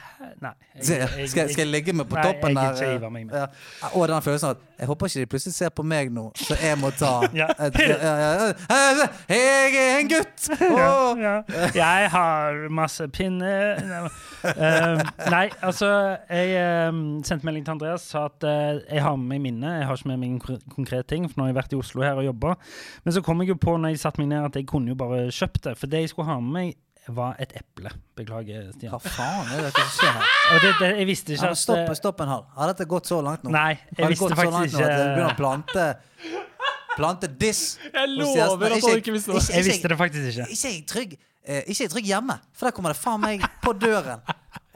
Nei. 0.44 0.50
jeg- 0.76 0.98
jeg, 0.98 1.08
jeg- 1.24 1.30
skal 1.54 1.62
jeg 1.64 1.70
legge 1.72 1.94
meg 1.96 2.10
på 2.10 2.18
toppen 2.20 2.52
der? 2.58 2.76
Gidder 2.96 3.10
meg 3.14 3.26
med. 3.26 3.34
Ja. 3.36 3.90
Og 3.94 4.08
den 4.08 4.22
følelsen 4.22 4.50
at 4.54 4.64
jeg 4.78 4.86
håper 4.86 5.06
ikke 5.10 5.20
de 5.24 5.26
plutselig 5.32 5.54
ser 5.56 5.70
på 5.74 5.82
meg 5.82 6.12
nå, 6.14 6.28
så 6.38 6.54
jeg 6.62 6.78
må 6.78 6.90
ta 6.94 7.12
Ja. 7.40 7.48
et. 7.58 7.74
Jeg 9.28 9.74
er 9.74 9.98
en 9.98 10.08
gutt! 10.12 10.48
Ja. 11.18 11.42
Jeg 11.74 12.10
har 12.14 12.68
masse 12.70 13.08
pinner 13.08 14.08
Eh, 14.44 15.00
Nei, 15.32 15.48
altså 15.66 15.88
Jeg 16.30 16.52
eh, 16.54 16.92
sendte 17.26 17.46
melding 17.48 17.64
til 17.66 17.72
Andreas 17.74 18.04
sa 18.06 18.26
at 18.28 18.44
eh, 18.46 18.78
jeg 18.94 19.02
har 19.02 19.16
med 19.18 19.32
meg 19.32 19.40
minne. 19.48 19.72
Jeg 19.80 19.86
har 19.88 19.98
ikke 19.98 20.08
med 20.12 20.20
meg 20.22 20.36
en 20.36 20.60
konkret 20.76 21.08
ting, 21.10 21.26
for 21.26 21.40
nå 21.40 21.46
har 21.48 21.50
jeg 21.52 21.56
vært 21.58 21.74
i 21.74 21.78
Oslo 21.80 22.04
her 22.06 22.20
og 22.20 22.28
jobba. 22.28 22.54
Men 23.04 23.16
så 23.16 23.22
kom 23.26 23.42
jeg 23.42 23.50
jo 23.50 23.58
på 23.60 23.74
når 23.76 23.96
jeg 23.96 24.02
satte 24.04 24.22
meg 24.22 24.30
ned, 24.30 24.46
at 24.46 24.58
jeg 24.60 24.68
kunne 24.70 24.92
jo 24.94 24.98
bare 25.00 25.24
kjøpt 25.34 25.64
det. 25.66 25.74
For 25.80 25.90
det 25.90 26.04
jeg 26.04 26.12
skulle 26.14 26.30
ha 26.30 26.38
med 26.40 26.54
meg, 26.54 26.76
var 27.16 27.38
et 27.42 27.52
eple. 27.58 27.92
Beklager, 28.18 28.68
Stian. 28.74 28.92
Hva 28.94 29.00
faen 29.02 29.52
er 29.54 29.64
det 29.66 29.72
som 29.76 29.90
skjer 29.96 30.12
her? 30.18 30.34
Det, 30.64 30.70
det, 30.80 30.88
jeg 30.96 31.06
visste 31.06 31.34
ikke 31.34 31.44
ja, 31.44 31.54
at 31.54 31.60
stopp, 31.60 31.80
eh, 31.84 31.96
stopp 31.98 32.20
en 32.24 32.30
hal. 32.32 32.44
Har 32.56 32.70
dette 32.72 32.86
gått 32.88 33.08
så 33.10 33.18
langt 33.24 33.42
nå? 33.44 33.52
Nei, 33.52 33.74
jeg 33.76 33.98
Har 33.98 34.04
det 34.04 34.12
visste 34.14 34.28
gått 34.28 34.38
så 34.40 34.52
langt 34.54 34.70
ikke. 34.72 34.78
nå 34.78 34.86
at 34.86 34.94
det 34.94 35.08
begynner 35.12 35.34
å 35.34 35.38
plante 35.38 35.88
Plante 36.98 37.28
diss? 37.30 37.62
Jeg 37.92 38.10
lover 38.10 38.74
at 38.74 38.82
han 38.82 38.98
ikke 38.98 39.14
visste 39.14 39.36
det. 39.36 39.42
Jeg 39.54 39.66
visste 39.68 39.90
det 39.92 39.98
faktisk 40.00 40.30
ikke. 40.32 40.46
Ikke 40.54 40.72
jeg 40.72 40.84
trygg 40.90 41.12
eh, 41.14 41.60
Ikke 41.62 41.84
jeg 41.84 41.92
trygg 41.92 42.08
hjemme, 42.10 42.38
for 42.56 42.68
der 42.68 42.74
kommer 42.74 42.94
det 42.94 43.00
faen 43.00 43.22
meg 43.22 43.44
på 43.62 43.74
døren. 43.78 44.24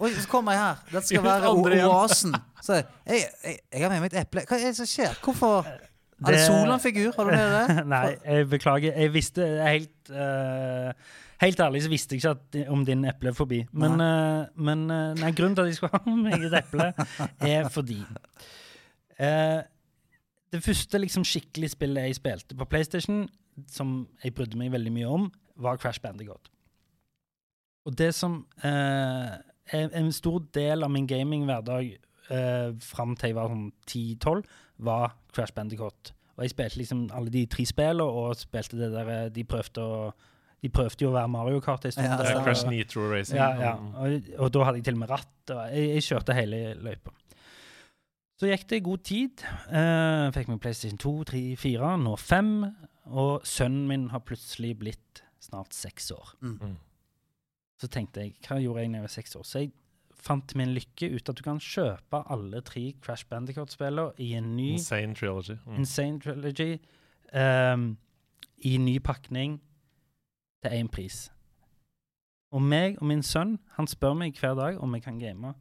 Oi, 0.03 0.13
så 0.15 0.27
kommer 0.31 0.55
jeg 0.55 0.63
her. 0.63 0.85
Dette 0.93 1.07
skal 1.09 1.25
være 1.33 1.87
oasen. 1.89 2.37
Så 2.63 2.79
jeg, 2.79 2.85
jeg, 3.07 3.57
jeg, 3.73 3.83
har 3.83 3.91
med 3.91 4.05
meg 4.05 4.13
et 4.13 4.21
eple. 4.23 4.45
Hva 4.47 4.59
er 4.61 4.71
det 4.71 4.77
som 4.79 4.89
skjer? 4.89 5.19
Hvorfor 5.25 5.67
Er 5.67 6.37
det 6.37 6.45
Solan-figur? 6.47 7.11
Har 7.17 7.27
du 7.27 7.35
med 7.35 7.57
det? 7.57 7.85
Nei, 7.97 8.05
jeg 8.23 8.49
beklager. 8.53 8.95
Jeg 9.03 9.15
visste 9.15 9.49
helt 9.59 10.15
eh, 10.15 10.95
Helt 11.43 11.61
ærlig 11.61 11.83
så 11.83 11.91
visste 11.91 12.15
jeg 12.15 12.23
ikke 12.23 12.31
at, 12.37 12.71
om 12.71 12.85
din 12.87 13.05
eplefobi. 13.09 13.65
Men, 13.73 14.01
eh, 14.01 14.45
men 14.57 14.85
uh, 14.91 15.11
nei, 15.19 15.33
grunnen 15.35 15.57
til 15.59 15.67
at 15.67 15.73
jeg 15.73 15.81
skulle 15.81 15.99
ha 15.99 16.03
med 16.11 16.25
meg 16.29 16.47
et 16.47 16.57
eple, 16.61 16.89
er 17.43 17.69
fordi 17.73 17.99
uh, 19.19 19.61
Det 20.53 20.63
første 20.63 21.01
liksom 21.03 21.27
skikkelig 21.27 21.73
spillet 21.75 22.09
jeg 22.09 22.21
spilte 22.21 22.59
på 22.59 22.69
PlayStation, 22.71 23.25
som 23.69 24.03
jeg 24.23 24.35
brydde 24.37 24.59
meg 24.61 24.73
veldig 24.73 24.93
mye 24.95 25.09
om, 25.09 25.31
var 25.57 25.81
Crash 25.81 26.01
Bandicoot. 26.01 26.51
Og 27.89 27.99
det 27.99 28.13
som 28.15 28.45
er 28.63 29.43
en 29.73 30.13
stor 30.13 30.43
del 30.55 30.85
av 30.85 30.91
min 30.93 31.07
gaming-hverdag 31.09 31.97
eh, 32.31 32.73
fram 32.83 33.15
til 33.17 33.33
jeg 33.33 33.39
var 33.39 33.53
sånn 33.53 33.71
10-12, 33.89 34.43
var 34.89 35.17
Crash 35.35 35.55
Bandicoot. 35.57 36.13
Og 36.37 36.45
jeg 36.45 36.55
spilte 36.55 36.81
liksom 36.81 37.07
alle 37.15 37.33
de 37.33 37.45
tre 37.51 37.67
spillene, 37.69 38.05
og 38.05 38.39
spilte 38.41 38.79
det 38.81 38.91
der 38.95 39.33
De 39.35 39.45
prøvde 39.49 39.85
å 39.85 40.13
De 40.63 40.71
prøvde 40.71 41.03
jo 41.03 41.11
å 41.11 41.17
være 41.17 41.31
Mario 41.33 41.59
Kart 41.63 41.89
en 41.89 41.95
stund. 41.95 42.07
Ja, 42.07 42.43
Crash 42.45 42.69
Nitro 42.71 43.09
Racing. 43.11 43.39
ja, 43.41 43.49
ja. 43.59 43.73
Mm. 43.81 43.91
Og, 43.99 44.31
og 44.45 44.53
da 44.55 44.69
hadde 44.69 44.79
jeg 44.79 44.87
til 44.87 44.99
og 44.99 45.03
med 45.03 45.11
ratt. 45.11 45.35
Og 45.51 45.75
jeg, 45.75 45.89
jeg 45.97 46.07
kjørte 46.07 46.37
hele 46.39 46.63
løypa. 46.79 47.15
Så 48.39 48.49
gikk 48.51 48.65
det 48.71 48.81
god 48.87 49.03
tid. 49.07 49.43
Uh, 49.71 50.31
fikk 50.35 50.49
meg 50.51 50.63
PlayStation 50.63 50.99
2, 51.03 51.13
3, 51.31 51.43
4, 51.63 51.91
nå 52.03 52.15
5. 52.19 52.55
Og 53.19 53.47
sønnen 53.47 53.85
min 53.91 54.09
har 54.15 54.23
plutselig 54.27 54.77
blitt 54.79 55.23
snart 55.43 55.75
seks 55.75 56.13
år. 56.15 56.33
Mm. 56.43 56.77
Så 57.83 57.91
tenkte 57.91 58.23
jeg, 58.23 58.37
hva 58.47 58.61
gjorde 58.63 58.85
jeg 58.85 58.93
da 58.93 59.01
jeg 59.01 59.07
var 59.09 59.15
seks 59.17 59.39
år? 59.39 59.47
Så 59.47 59.65
jeg 59.65 59.73
fant 60.23 60.55
min 60.59 60.71
lykke 60.77 61.11
ut 61.17 61.31
at 61.31 61.39
du 61.39 61.43
kan 61.43 61.59
kjøpe 61.63 62.23
alle 62.31 62.63
tre 62.67 62.85
Crash 63.03 63.27
Bandicoot-spillene 63.31 64.15
i 64.23 64.33
en 64.39 64.53
ny 64.55 64.73
Insane 64.77 65.19
Trilogy. 65.19 65.59
Mm. 65.67 65.81
Insane 65.83 66.23
Trilogy 66.23 66.71
um, 67.35 67.89
i 68.63 68.77
ny 68.79 68.97
pakning 69.03 69.59
til 70.63 70.79
én 70.79 70.91
pris. 70.91 71.27
Og 72.53 72.63
meg 72.63 72.99
og 73.01 73.09
min 73.09 73.23
sønn 73.25 73.57
han 73.77 73.89
spør 73.89 74.15
meg 74.19 74.37
hver 74.39 74.55
dag 74.59 74.81
om 74.83 74.95
jeg 74.95 75.05
kan 75.07 75.21
game. 75.21 75.55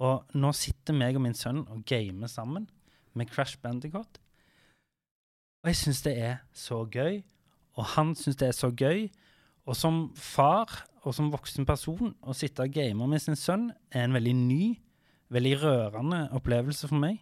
Og 0.00 0.24
nå 0.34 0.52
sitter 0.56 0.96
meg 0.96 1.16
og 1.16 1.24
min 1.26 1.36
sønn 1.36 1.64
og 1.68 1.84
gamer 1.86 2.30
sammen 2.30 2.68
med 3.14 3.28
Crash 3.30 3.58
Bandicoot. 3.60 4.18
Og 5.62 5.70
jeg 5.70 5.78
syns 5.78 6.02
det 6.02 6.14
er 6.18 6.40
så 6.52 6.80
gøy, 6.90 7.20
og 7.78 7.84
han 7.94 8.16
syns 8.18 8.40
det 8.40 8.48
er 8.48 8.56
så 8.56 8.72
gøy. 8.74 9.10
Og 9.68 9.76
som 9.78 10.08
far 10.18 10.88
og 11.02 11.14
som 11.14 11.30
voksen 11.30 11.66
person 11.66 12.14
å 12.22 12.34
sitte 12.34 12.64
og 12.64 12.74
game 12.74 13.06
med 13.06 13.22
sin 13.22 13.38
sønn 13.38 13.68
er 13.92 14.06
en 14.06 14.16
veldig 14.16 14.34
ny, 14.38 14.64
veldig 15.34 15.54
rørende 15.62 16.24
opplevelse 16.34 16.90
for 16.90 16.98
meg. 17.02 17.20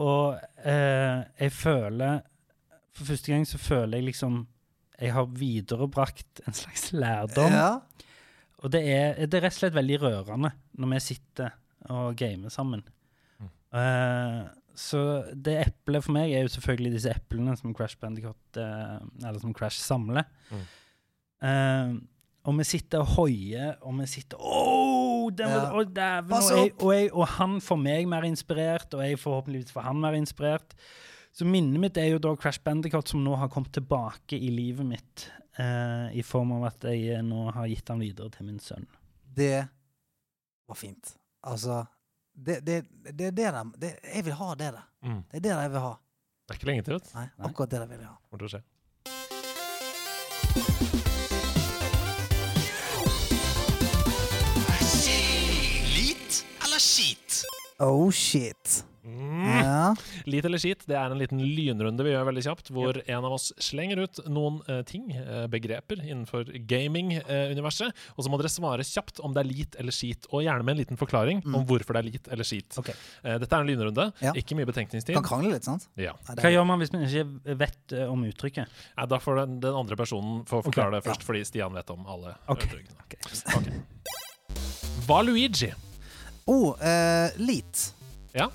Og 0.00 0.38
eh, 0.64 1.20
jeg 1.40 1.52
føler 1.52 2.20
For 2.94 3.06
første 3.06 3.32
gang 3.32 3.44
så 3.46 3.58
føler 3.58 3.98
jeg 3.98 4.04
liksom 4.08 4.40
Jeg 5.00 5.14
har 5.16 5.28
viderebrakt 5.32 6.42
en 6.46 6.56
slags 6.56 6.90
lærdom. 6.92 7.54
Ja. 7.56 7.70
Og 8.60 8.72
det 8.74 8.82
er, 8.92 9.20
det 9.24 9.38
er 9.38 9.46
rett 9.46 9.56
og 9.56 9.62
slett 9.62 9.76
veldig 9.76 9.98
rørende 10.02 10.52
når 10.76 10.94
vi 10.94 11.02
sitter 11.04 11.54
og 11.88 12.16
gamer 12.20 12.52
sammen. 12.52 12.84
Uh, 13.70 14.44
så 14.76 15.00
det 15.30 15.54
eplet 15.60 16.02
for 16.02 16.16
meg 16.16 16.32
er 16.34 16.44
jo 16.44 16.52
selvfølgelig 16.56 16.94
disse 16.96 17.12
eplene 17.14 17.54
som 17.58 17.74
Crash 17.76 17.98
Bandicoot 18.00 18.58
uh, 18.58 18.98
Eller 19.22 19.38
som 19.42 19.54
Crash 19.54 19.78
samler. 19.78 20.26
Mm. 20.50 20.64
Uh, 21.40 21.92
og 22.48 22.56
vi 22.56 22.64
sitter 22.64 23.04
og 23.04 23.12
hoier, 23.18 23.74
og 23.84 23.98
vi 24.00 24.06
sitter 24.08 24.40
oh, 24.40 25.28
den 25.36 25.52
Ja. 25.52 25.66
Å, 25.76 25.84
dæven! 25.84 26.32
Og, 26.56 26.84
og, 26.88 27.12
og 27.12 27.26
han 27.36 27.58
får 27.60 27.80
meg 27.80 28.08
mer 28.08 28.24
inspirert, 28.28 28.88
og 28.96 29.04
jeg 29.04 29.20
forhåpentligvis 29.20 29.74
får 29.74 29.84
han 29.84 30.00
mer 30.00 30.16
inspirert. 30.16 30.72
Så 31.32 31.46
minnet 31.46 31.80
mitt 31.80 31.96
er 32.00 32.08
jo 32.10 32.18
da 32.22 32.32
Crash 32.36 32.60
Bandicoot, 32.64 33.08
som 33.08 33.22
nå 33.24 33.36
har 33.38 33.48
kommet 33.52 33.72
tilbake 33.76 34.36
i 34.38 34.50
livet 34.50 34.86
mitt. 34.86 35.28
eh, 35.58 36.10
I 36.18 36.22
form 36.26 36.52
av 36.56 36.64
at 36.72 36.84
jeg 36.90 37.14
eh, 37.14 37.22
nå 37.22 37.50
har 37.54 37.66
gitt 37.70 37.88
han 37.88 38.00
videre 38.02 38.30
til 38.34 38.46
min 38.48 38.58
sønn. 38.60 38.86
Det 39.24 39.66
var 40.66 40.74
fint. 40.78 41.14
Altså 41.42 41.86
Det, 42.34 42.60
det, 42.64 42.84
det 43.12 43.26
er 43.26 43.32
det 43.32 43.52
der 43.52 43.64
det, 43.78 43.88
Jeg 44.14 44.24
vil 44.24 44.32
ha 44.38 44.54
det 44.54 44.72
der. 44.74 44.84
Mm. 45.02 45.22
Det 45.30 45.36
er 45.36 45.40
det 45.46 45.50
jeg 45.54 45.70
vil 45.70 45.80
ha. 45.86 45.94
Det 46.46 46.54
er 46.54 46.58
ikke 46.60 46.66
lenge 46.70 46.82
til, 46.86 46.94
vet 46.98 47.08
du. 47.10 47.16
Nei, 47.18 47.26
akkurat 47.48 47.70
det 47.70 47.80
der 47.80 47.86
vil 47.90 47.98
jeg 48.04 48.08
ha. 48.10 48.16
Kommer 48.30 48.44
til 48.44 48.50
å 48.50 48.54
skje. 48.56 49.70
Lit 55.96 56.44
eller 56.64 56.78
skit? 56.78 57.44
Oh 57.78 58.10
shit. 58.10 58.84
Mm. 59.04 59.64
Ja. 59.64 59.94
Lit 60.24 60.44
eller 60.44 60.60
skit, 60.60 60.82
det 60.88 60.96
er 60.98 61.12
en 61.12 61.20
liten 61.20 61.40
lynrunde 61.40 62.04
vi 62.04 62.12
gjør 62.12 62.26
veldig 62.28 62.44
kjapt, 62.44 62.70
hvor 62.74 62.98
en 63.00 63.26
av 63.26 63.36
oss 63.36 63.48
slenger 63.62 64.02
ut 64.04 64.20
noen 64.28 64.60
uh, 64.68 64.80
ting, 64.88 65.08
uh, 65.16 65.46
begreper, 65.50 66.02
innenfor 66.04 66.50
gaming-universet, 66.70 67.96
og 68.14 68.24
så 68.24 68.32
må 68.32 68.40
dere 68.40 68.52
svare 68.52 68.86
kjapt 68.86 69.22
om 69.24 69.34
det 69.36 69.44
er 69.44 69.50
lit 69.50 69.78
eller 69.80 69.94
skit, 69.94 70.28
og 70.30 70.44
gjerne 70.44 70.66
med 70.66 70.76
en 70.76 70.82
liten 70.82 71.00
forklaring 71.00 71.42
om 71.48 71.64
hvorfor 71.68 71.96
det 71.96 72.02
er 72.02 72.08
lit 72.10 72.30
eller 72.32 72.46
skit. 72.46 72.76
Okay. 72.80 72.96
Eh, 73.24 73.36
dette 73.40 73.56
er 73.56 73.64
en 73.64 73.68
lynrunde, 73.68 74.06
Ja. 74.20 74.32
ikke 74.36 74.56
mye 74.58 74.68
betenkningstid. 74.68 75.16
Kan 75.16 75.26
krangle 75.26 75.54
litt, 75.54 75.66
sant? 75.66 75.88
Ja. 76.00 76.14
Hva 76.28 76.52
gjør 76.52 76.66
man 76.68 76.80
hvis 76.82 76.92
man 76.94 77.04
ikke 77.06 77.56
vet 77.60 77.94
om 78.06 78.24
uttrykket? 78.28 78.80
Da 79.10 79.20
får 79.22 79.42
den, 79.42 79.60
den 79.64 79.76
andre 79.76 79.98
personen 79.98 80.42
få 80.48 80.62
forklare 80.66 80.92
okay. 80.92 81.00
det 81.00 81.08
først, 81.08 81.26
fordi 81.26 81.44
Stian 81.48 81.76
vet 81.76 81.92
om 81.92 82.06
alle 82.10 82.34
okay. 82.46 82.68
uttrykkene. 82.68 83.00
Ok. 83.56 83.70
Valuigi. 85.08 85.72
Oh, 86.50 86.74
eh, 86.82 87.30
lit. 87.40 87.94
Ja, 88.36 88.50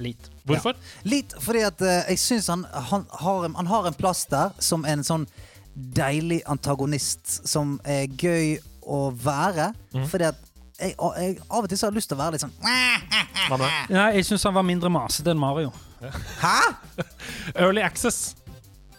Lit. 0.00 0.30
hvorfor? 0.48 0.74
Litt 1.04 1.34
fordi 1.44 1.62
at 1.66 1.80
eh, 1.84 2.02
jeg 2.14 2.18
syns 2.22 2.46
han, 2.52 2.64
han, 2.90 3.06
har 3.20 3.44
en- 3.48 3.54
han 3.60 3.66
har 3.70 3.86
en 3.90 3.94
plass 3.98 4.24
der 4.30 4.50
som 4.58 4.84
en 4.88 5.04
sånn 5.04 5.26
deilig 5.76 6.40
antagonist 6.50 7.46
som 7.48 7.76
er 7.84 8.06
gøy 8.18 8.56
å 8.82 9.10
være. 9.14 9.70
Mhm. 9.94 10.06
Fordi 10.10 10.24
at 10.32 10.36
jeg, 10.80 10.94
jeg 10.96 11.38
av 11.50 11.62
og 11.64 11.68
til 11.68 11.76
så 11.78 11.86
har 11.86 11.92
jeg 11.92 11.98
lyst 12.00 12.08
til 12.08 12.16
å 12.16 12.22
være 12.22 12.32
litt 12.38 12.40
sånn 12.40 12.54
Hva 12.64 13.56
med 13.58 13.66
deg? 13.66 13.90
Nei, 13.92 14.06
jeg 14.16 14.24
syns 14.30 14.44
han 14.48 14.54
var 14.56 14.64
mindre 14.64 14.88
masete 14.92 15.30
enn 15.34 15.40
Mario. 15.40 15.72
Hæ?! 16.40 16.56
Early 17.60 17.82
access. 17.84 18.34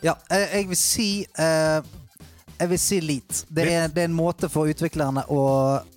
Ja, 0.03 0.13
jeg, 0.29 0.47
jeg 0.53 0.67
vil 0.69 0.77
si 0.79 1.07
eh, 1.39 1.81
Jeg 2.61 2.69
vil 2.69 2.79
si 2.81 2.99
lit. 3.01 3.39
Det 3.49 3.65
er, 3.73 3.87
det 3.89 4.03
er 4.03 4.09
en 4.09 4.13
måte 4.17 4.49
for 4.53 4.69
utviklerne 4.69 5.23
å, 5.33 5.41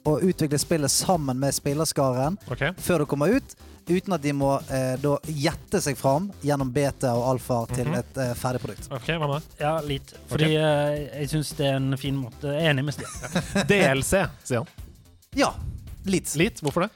å 0.08 0.14
utvikle 0.24 0.56
spillet 0.60 0.90
sammen 0.92 1.36
med 1.40 1.52
spillerskaren 1.56 2.38
Ok. 2.48 2.70
før 2.80 3.04
det 3.04 3.08
kommer 3.10 3.34
ut. 3.36 3.54
Uten 3.88 4.14
at 4.16 4.22
de 4.24 4.32
må 4.32 4.54
eh, 4.72 4.94
da 5.02 5.18
gjette 5.28 5.80
seg 5.84 5.96
fram 6.00 6.30
gjennom 6.42 6.70
beta 6.72 7.10
og 7.14 7.26
alfa 7.34 7.58
til 7.74 7.84
Mhm. 7.90 7.98
et 7.98 8.16
eh, 8.18 8.32
ferdig 8.34 8.60
produkt. 8.62 8.88
ok, 8.90 9.06
Hva 9.20 9.28
med? 9.34 9.42
Ja, 9.60 9.74
litt. 9.84 10.14
Fordi 10.30 10.54
eh, 10.56 11.20
jeg 11.20 11.28
syns 11.34 11.52
det 11.58 11.66
er 11.66 11.76
en 11.76 11.96
fin 12.00 12.16
måte. 12.16 12.48
Jeg 12.48 12.64
er 12.64 12.70
enig 12.72 12.84
med 12.84 12.94
Stian. 12.94 13.66
DLC, 13.68 14.24
sier 14.44 14.62
han. 14.64 14.68
Ja. 15.36 15.52
Litt. 16.06 16.34
Litt? 16.36 16.60
hvorfor 16.64 16.86
det? 16.86 16.90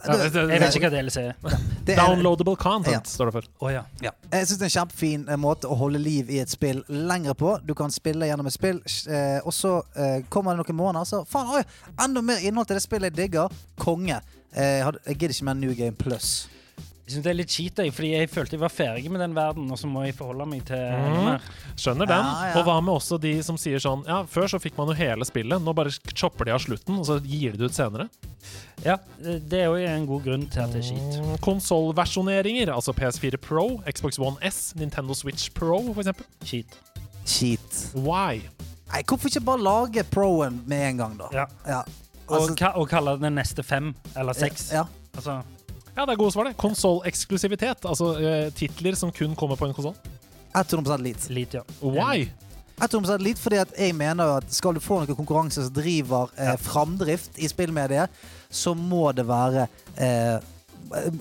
Det- 0.00 0.32
Jeg 0.32 0.60
vet 0.62 0.74
ikke 0.76 0.88
hva 0.88 0.90
DLC 0.96 1.16
er. 1.20 1.34
det 1.84 1.92
er- 1.92 1.96
Downloadable 2.00 2.56
content, 2.56 2.92
Ja. 2.94 3.00
står 3.04 3.26
det 3.26 3.32
for. 3.32 3.42
Oh, 3.60 3.68
ja. 3.72 3.82
Ja. 4.00 4.10
Jeg 4.32 4.46
syns 4.48 4.58
det 4.58 4.62
er 4.62 4.80
en 4.80 4.86
kjempefin 4.88 5.28
eh, 5.28 5.36
måte 5.36 5.68
å 5.68 5.76
holde 5.76 5.98
liv 6.00 6.30
i 6.30 6.38
et 6.40 6.48
spill 6.48 6.82
lengre 6.88 7.34
på. 7.34 7.58
Du 7.66 7.74
kan 7.74 7.90
spille 7.90 8.24
gjennom 8.28 8.46
et 8.46 8.52
spill, 8.52 8.80
eh, 9.08 9.40
og 9.44 9.52
så 9.52 9.82
eh, 9.96 10.22
kommer 10.30 10.56
det 10.56 10.64
noen 10.66 10.76
måneder, 10.76 11.04
så 11.04 11.24
faen, 11.28 11.48
oi, 11.52 11.62
enda 12.00 12.22
mer 12.22 12.38
innhold 12.40 12.66
til 12.68 12.76
det 12.76 12.82
spillet 12.82 13.12
jeg 13.16 13.30
digger. 13.30 13.50
Konge. 13.78 14.20
Eh, 14.54 14.78
jeg, 14.80 14.86
hadde, 14.88 15.04
jeg 15.06 15.20
gidder 15.20 15.36
ikke 15.36 15.50
mer 15.50 15.60
New 15.60 15.76
Game 15.78 15.96
Plus. 15.98 16.30
Jeg 17.10 17.16
syns 17.16 17.24
det 17.26 17.30
er 17.32 17.38
litt 17.40 17.50
kjipt, 17.50 17.80
fordi 17.90 18.08
jeg 18.12 18.28
følte 18.30 18.54
jeg 18.54 18.60
var 18.62 18.70
ferdig 18.70 19.10
med 19.10 19.18
den 19.18 19.32
verden, 19.34 19.64
og 19.74 19.78
så 19.80 19.88
må 19.90 20.04
jeg 20.04 20.14
forholde 20.14 20.44
meg 20.46 20.60
til 20.68 20.78
mm. 20.78 21.16
mer. 21.26 21.46
Skjønner 21.74 22.06
den. 22.06 22.28
Ja, 22.28 22.50
ja. 22.52 22.60
Og 22.60 22.68
hva 22.68 22.76
med 22.86 22.92
også 22.94 23.18
de 23.18 23.32
som 23.42 23.58
sier 23.58 23.82
sånn 23.82 24.04
Ja, 24.06 24.20
før 24.30 24.46
så 24.52 24.60
fikk 24.62 24.76
man 24.78 24.92
jo 24.92 24.94
hele 24.94 25.26
spillet, 25.26 25.58
nå 25.58 25.74
bare 25.74 25.90
chopper 26.14 26.46
de 26.46 26.54
av 26.54 26.62
slutten, 26.62 27.00
og 27.02 27.08
så 27.08 27.16
gir 27.24 27.56
de 27.56 27.64
det 27.64 27.72
ut 27.72 27.74
senere. 27.74 28.06
Ja, 28.84 28.94
det 29.18 29.40
det 29.50 29.64
er 29.64 29.72
jo 29.72 29.90
en 29.90 30.06
god 30.06 30.28
grunn 30.28 30.46
til 30.54 30.62
at 30.62 30.70
det 30.76 30.84
er 30.84 30.86
cheat. 30.92 31.18
Mm, 31.18 31.32
Konsollversjoneringer, 31.42 32.70
altså 32.76 32.94
PS4 32.94 33.42
Pro, 33.42 33.66
Xbox 33.90 34.22
One 34.22 34.38
S, 34.46 34.60
Nintendo 34.78 35.18
Switch 35.18 35.50
Pro, 35.56 35.82
for 35.90 36.04
eksempel. 36.04 36.30
Cheat. 36.46 36.78
Cheat. 37.26 37.80
Why? 37.98 38.44
Nei, 38.90 39.02
hvorfor 39.02 39.30
ikke 39.30 39.42
bare 39.50 39.62
lage 39.66 40.06
proen 40.14 40.62
med 40.70 40.92
en 40.92 41.02
gang, 41.02 41.18
da? 41.18 41.34
Ja. 41.34 41.50
Ja. 41.66 41.82
Og, 42.30 42.36
Altså, 42.38 42.54
ka 42.58 42.72
og 42.78 42.88
kalle 42.90 43.16
den 43.20 43.34
neste 43.34 43.64
fem 43.66 43.92
eller 44.16 44.36
seks. 44.38 44.70
Ja. 44.72 44.86
Altså, 45.14 45.40
Ja, 45.96 46.04
det 46.06 46.14
er 46.14 46.20
gode 46.20 46.32
svar, 46.32 46.46
det. 46.46 46.54
Konsolleksklusivitet, 46.56 47.82
altså 47.84 48.12
uh, 48.14 48.52
titler 48.54 48.94
som 48.96 49.10
kun 49.12 49.34
kommer 49.36 49.58
på 49.58 49.66
en 49.66 49.74
konsoll. 49.74 49.96
100 50.54 51.02
lit. 51.02 51.26
lit, 51.30 51.54
ja. 51.58 51.62
Why? 51.82 52.30
100 52.80 53.18
lit 53.20 53.38
fordi 53.38 53.58
at 53.60 53.74
jeg 53.78 53.94
mener 53.94 54.38
at 54.38 54.54
skal 54.54 54.74
du 54.74 54.80
få 54.80 55.02
noe 55.02 55.16
konkurranse 55.18 55.66
som 55.66 55.74
driver 55.76 56.30
eh, 56.38 56.54
framdrift 56.56 57.36
i 57.38 57.48
spillmediet, 57.50 58.08
så 58.48 58.72
må 58.74 59.10
det 59.12 59.26
være 59.28 59.66
eh, 60.00 60.38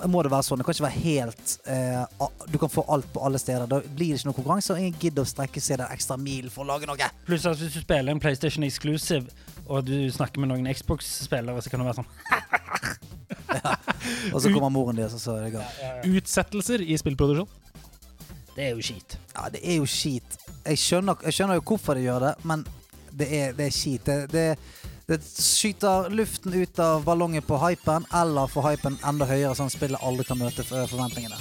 må 0.10 0.24
det 0.26 0.32
være 0.32 0.46
sånn. 0.48 0.62
Det 0.62 0.66
kan 0.66 0.74
ikke 0.74 0.86
være 0.88 1.02
helt 1.04 1.52
eh, 1.70 2.30
Du 2.50 2.58
kan 2.58 2.72
få 2.74 2.82
alt 2.90 3.06
på 3.14 3.22
alle 3.26 3.38
steder. 3.38 3.68
Da 3.70 3.82
blir 3.84 4.14
det 4.16 4.22
ikke 4.22 4.30
noe 4.32 4.38
konkurranse, 4.40 4.74
og 4.74 4.82
ingen 4.82 4.96
gidder 5.02 5.28
å 5.28 5.30
strekke 5.30 5.62
seg 5.62 5.82
den 5.82 5.92
ekstra 5.94 6.18
milen 6.18 6.50
for 6.54 6.64
å 6.64 6.72
lage 6.72 6.90
noe. 6.90 7.10
Pluss 7.28 7.46
at 7.46 7.60
hvis 7.60 7.76
du 7.76 7.84
spiller 7.84 8.16
en 8.16 8.24
PlayStation 8.24 8.66
Exclusive, 8.66 9.30
og 9.70 9.86
du 9.88 9.96
snakker 10.14 10.42
med 10.42 10.52
noen 10.52 10.68
Xbox-spillere, 10.74 11.62
så 11.62 11.72
kan 11.72 11.84
det 11.84 11.90
være 11.90 12.02
sånn 12.02 12.10
ja. 13.50 13.76
Og 14.34 14.42
så 14.42 14.52
kommer 14.54 14.72
moren 14.74 14.98
deres, 15.00 15.16
og 15.18 15.22
så 15.22 15.38
er 15.38 15.48
det 15.48 15.56
gang. 15.56 16.12
Utsettelser 16.20 16.84
i 16.86 16.98
spillproduksjon. 17.00 17.50
Det 18.56 18.66
er 18.68 18.76
jo 18.76 18.84
skit. 18.84 19.16
Ja, 19.36 19.48
det 19.54 19.62
er 19.64 19.80
jo 19.80 19.88
skit. 19.90 20.38
Jeg 20.66 20.82
skjønner, 20.82 21.18
jeg 21.26 21.38
skjønner 21.38 21.60
jo 21.60 21.66
hvorfor 21.72 21.98
de 21.98 22.06
gjør 22.06 22.26
det, 22.28 22.36
men 22.50 22.66
det 23.16 23.28
er, 23.36 23.54
det 23.58 23.70
er 23.70 23.76
skit. 23.76 24.06
Det, 24.06 24.18
det, 24.34 24.46
det 25.10 25.20
skyter 25.24 26.10
luften 26.14 26.54
ut 26.58 26.82
av 26.84 27.06
ballongen 27.08 27.46
på 27.46 27.60
hypen, 27.64 28.08
eller 28.22 28.52
får 28.52 28.68
hypen 28.72 29.00
enda 29.08 29.28
høyere, 29.30 29.56
sånn 29.58 29.72
spillet 29.74 30.04
aldri 30.06 30.28
kan 30.28 30.42
møte 30.42 30.66
forventningene. 30.68 31.40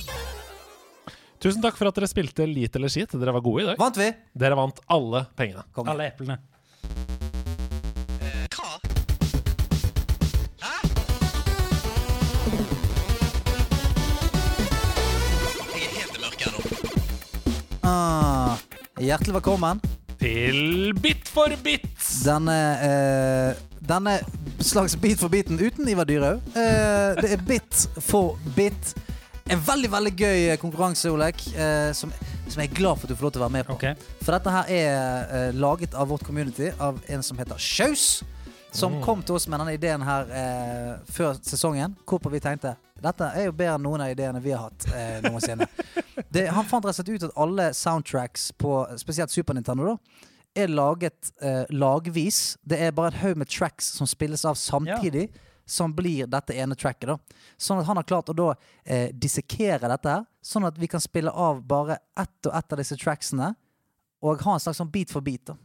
Tusen 1.38 1.62
takk 1.62 1.76
for 1.78 1.90
at 1.90 1.98
dere 1.98 2.08
spilte 2.10 2.46
Lit 2.50 2.74
eller 2.74 2.90
skit. 2.90 3.12
Dere 3.14 3.34
var 3.36 3.44
gode 3.44 3.62
i 3.62 3.68
dag. 3.68 3.78
Vant 3.78 3.98
vi? 3.98 4.08
Dere 4.34 4.58
vant 4.58 4.80
alle 4.90 5.26
pengene. 5.38 5.62
Kom. 5.74 5.90
Alle 5.90 6.10
eplene. 6.10 6.40
Ah, 17.88 18.58
hjertelig 19.00 19.32
velkommen. 19.38 19.78
Til 20.20 20.92
Bit 21.00 21.28
for 21.32 21.52
bit! 21.64 21.86
Denne, 22.26 22.56
eh, 22.84 23.60
denne 23.88 24.18
slags 24.60 24.96
Bit 25.00 25.22
for 25.22 25.32
biten 25.32 25.56
uten 25.62 25.88
Ivar 25.88 26.04
Dyrhaug. 26.04 26.42
Eh, 26.52 27.14
det 27.22 27.30
er 27.32 27.44
Bit 27.48 27.86
for 28.04 28.36
bit. 28.56 28.92
En 29.48 29.62
veldig 29.64 29.88
veldig 29.94 30.12
gøy 30.20 30.56
konkurranse, 30.60 31.08
Olek, 31.14 31.40
eh, 31.56 31.92
som, 31.96 32.12
som 32.48 32.60
jeg 32.60 32.68
er 32.70 32.76
glad 32.76 32.98
for 33.00 33.06
at 33.08 33.14
du 33.14 33.16
får 33.16 33.28
lov 33.30 33.32
til 33.38 33.40
å 33.40 33.46
være 33.46 33.56
med 33.56 33.68
på. 33.70 33.78
Okay. 33.78 33.94
For 34.20 34.36
dette 34.36 34.52
her 34.52 34.68
er 34.68 35.32
eh, 35.48 35.54
laget 35.56 35.94
av 35.96 36.10
vårt 36.12 36.26
community, 36.28 36.68
av 36.78 37.00
en 37.08 37.22
som 37.24 37.40
heter 37.40 37.56
Sjaus. 37.56 38.08
Som 38.70 38.98
Mm. 38.98 39.02
kom 39.02 39.22
til 39.24 39.34
oss 39.34 39.46
med 39.48 39.62
denne 39.62 39.72
ideen 39.78 40.02
her 40.04 40.28
eh, 40.28 40.98
før 41.08 41.38
sesongen. 41.40 41.94
Hvorpå 42.04 42.28
vi 42.30 42.38
tenkte 42.44 42.74
dette 43.02 43.28
er 43.34 43.48
jo 43.48 43.54
bedre 43.56 43.76
enn 43.78 43.84
noen 43.86 44.04
av 44.04 44.12
ideene 44.12 44.40
vi 44.42 44.54
har 44.54 44.68
hatt 44.68 44.86
eh, 44.92 45.18
noensinne. 45.24 45.68
det, 46.34 46.48
han 46.54 46.66
fant 46.66 46.84
rett 46.84 46.94
og 46.94 46.98
slett 46.98 47.12
ut 47.14 47.28
at 47.28 47.36
alle 47.38 47.68
soundtracks 47.76 48.50
på 48.58 48.72
spesielt 49.00 49.32
Super 49.34 49.56
Nintendo 49.58 49.92
da, 49.92 50.24
er 50.58 50.72
laget 50.72 51.32
eh, 51.44 51.64
lagvis. 51.70 52.56
Det 52.66 52.80
er 52.82 52.96
bare 52.96 53.12
en 53.12 53.20
haug 53.22 53.38
med 53.44 53.50
tracks 53.52 53.92
som 53.98 54.08
spilles 54.10 54.44
av 54.48 54.58
samtidig. 54.58 55.28
som 55.68 55.92
blir 55.92 56.26
dette 56.26 56.54
ene 56.56 56.72
tracket. 56.74 57.10
da. 57.10 57.44
Sånn 57.60 57.82
at 57.82 57.84
han 57.84 57.98
har 58.00 58.06
klart 58.08 58.30
å 58.32 58.34
da 58.36 58.52
eh, 58.88 59.10
dissekere 59.12 59.90
dette 59.92 60.14
her, 60.14 60.22
sånn 60.40 60.64
at 60.64 60.78
vi 60.80 60.88
kan 60.88 61.02
spille 61.04 61.28
av 61.28 61.60
bare 61.60 61.98
ett 62.16 62.48
og 62.48 62.54
ett 62.56 62.72
av 62.72 62.80
disse 62.80 62.96
tracksene, 62.96 63.50
og 64.24 64.40
ha 64.46 64.54
en 64.56 64.62
slags 64.64 64.80
sånn 64.80 64.88
beat 64.90 65.12
for 65.12 65.20
beat. 65.20 65.44
da. 65.50 65.58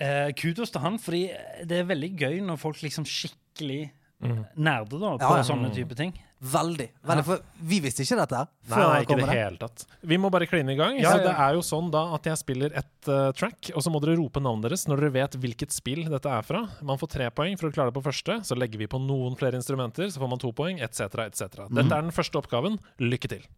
Eh, 0.00 0.30
kudos 0.32 0.72
til 0.72 0.80
han, 0.82 0.96
fordi 0.98 1.26
det 1.68 1.82
er 1.82 1.90
veldig 1.90 2.10
gøy 2.16 2.40
når 2.46 2.58
folk 2.64 2.80
liksom 2.82 3.04
skikkelig 3.04 3.92
Mhm. 4.24 4.44
nerder 4.56 4.98
da, 5.02 5.10
på 5.20 5.28
Ja, 5.28 5.36
ja. 5.36 5.42
sånne 5.46 5.70
type 5.74 5.94
ting. 5.94 6.14
Veldig. 6.44 6.90
veldig 7.06 7.24
For 7.24 7.40
vi 7.60 7.78
visste 7.80 8.04
ikke 8.04 8.18
dette 8.20 8.36
Nei, 8.36 8.68
før 8.68 8.88
nei, 8.90 9.02
ikke 9.04 9.16
det 9.16 9.28
hele 9.30 9.56
tatt. 9.60 9.84
Vi 10.02 10.18
må 10.20 10.30
bare 10.32 10.46
kline 10.46 10.72
i 10.72 10.76
gang. 10.76 10.98
Ja, 11.00 11.12
så 11.12 11.20
ja. 11.22 11.28
Det 11.28 11.34
er 11.46 11.54
jo 11.54 11.62
sånn 11.64 11.90
da 11.90 12.02
at 12.14 12.24
jeg 12.28 12.36
spiller 12.40 12.74
et 12.76 13.08
uh, 13.08 13.30
track, 13.32 13.70
og 13.74 13.80
så 13.84 13.92
må 13.92 14.00
dere 14.04 14.16
rope 14.18 14.40
navnet 14.40 14.68
deres 14.68 14.84
når 14.88 15.00
dere 15.04 15.14
vet 15.16 15.38
hvilket 15.40 15.72
spill 15.72 16.04
dette 16.10 16.28
er 16.28 16.42
fra. 16.42 16.64
Man 16.82 17.00
får 17.00 17.14
tre 17.16 17.30
poeng 17.30 17.56
for 17.60 17.68
å 17.68 17.72
klare 17.72 17.92
det 17.92 17.96
på 17.96 18.04
første. 18.04 18.40
Så 18.44 18.58
legger 18.58 18.78
vi 18.78 18.86
på 18.90 19.00
noen 19.00 19.36
flere 19.40 19.56
instrumenter, 19.56 20.10
så 20.12 20.20
får 20.20 20.28
man 20.34 20.42
to 20.42 20.52
poeng, 20.52 20.80
etc., 20.84 21.24
etc. 21.28 21.64
Dette 21.70 21.92
er 21.92 22.02
den 22.02 22.12
første 22.12 22.40
oppgaven. 22.40 22.80
Lykke 23.00 23.28
til. 23.36 23.48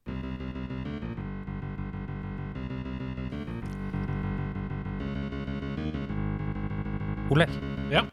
Ole. 7.30 7.46
Ja. 7.90 8.04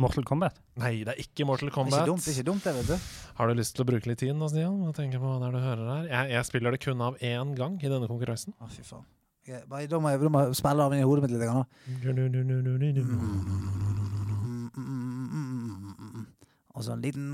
Mortal 0.00 0.24
Kombat. 0.24 0.56
Nei, 0.80 1.02
det 1.04 1.12
er 1.12 1.18
ikke 1.20 1.44
Mortal 1.44 1.68
Det 1.68 1.72
er 1.72 1.76
Kombat. 1.76 1.98
ikke 2.00 2.08
dumt, 2.08 2.24
det 2.24 2.32
ikke 2.32 2.46
dumt, 2.48 2.64
det, 2.64 2.72
vet 2.78 2.86
du. 2.88 2.96
Har 3.36 3.48
du 3.50 3.54
lyst 3.58 3.74
til 3.76 3.84
å 3.84 3.88
bruke 3.90 4.08
litt 4.08 4.18
tid 4.22 4.32
nå, 4.38 4.48
Stian? 4.48 4.78
Og 4.88 4.94
tenke 4.96 5.20
på 5.20 5.26
hva 5.28 5.36
det 5.42 5.50
du 5.52 5.58
hører 5.60 5.90
her? 5.90 6.06
Jeg, 6.08 6.30
jeg 6.32 6.48
spiller 6.48 6.70
det 6.72 6.80
kun 6.84 7.02
av 7.04 7.18
én 7.20 7.52
gang 7.58 7.76
i 7.82 7.90
denne 7.92 8.08
konkurransen. 8.08 8.54
Å, 8.56 8.70
fy 8.72 8.82
faen. 8.88 9.04
Ok, 9.42 9.50
da, 9.90 9.98
må 10.00 10.12
jeg, 10.14 10.22
jeg 10.22 10.54
spille 10.56 10.86
av 10.86 10.94
inn 10.94 11.02
i 11.02 11.06
hodet 11.06 11.26
mitt 11.26 11.34
litt. 11.34 11.42
grann. 11.44 11.66
Og 16.72 16.84
så 16.86 16.94
en 16.94 17.02
liten 17.04 17.28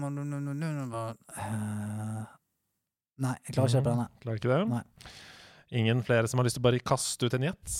Eh, 1.38 2.24
Nei, 3.18 3.34
jeg 3.46 3.54
klarer 3.54 3.68
ikke 3.68 3.78
det 3.78 3.84
på 3.84 3.90
denne. 3.92 4.06
Klarer 4.22 4.38
ikke 4.40 4.50
det? 4.52 4.58
Nei. 4.70 4.82
Ingen 5.78 6.02
flere 6.06 6.28
som 6.30 6.38
har 6.40 6.46
lyst 6.46 6.56
til 6.58 6.62
å 6.62 6.68
bare 6.68 6.78
kaste 6.82 7.26
ut 7.28 7.34
en 7.34 7.46
gjett? 7.48 7.76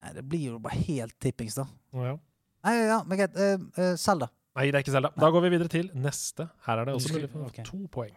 Nei, 0.00 0.12
Det 0.16 0.24
blir 0.24 0.44
jo 0.52 0.58
bare 0.62 0.80
helt 0.88 1.16
tippings, 1.20 1.54
da. 1.60 1.66
Oh, 1.92 2.04
ja. 2.04 2.16
Nei, 2.64 2.76
ja, 2.86 3.02
men 3.06 3.18
greit. 3.20 3.36
eh, 3.36 3.56
Selda. 3.76 3.96
Zelda. 3.96 4.30
Nei, 4.56 4.66
det 4.70 4.80
er 4.80 4.84
ikke 4.84 4.96
Selda. 4.96 5.12
Da 5.16 5.30
går 5.30 5.44
vi 5.46 5.52
videre 5.54 5.72
til 5.72 5.90
neste. 5.94 6.48
Her 6.66 6.82
er 6.82 6.88
det 6.88 6.94
også 6.96 7.12
mulig 7.14 7.30
for 7.30 7.46
okay. 7.46 7.64
to 7.64 7.84
poeng. 7.92 8.16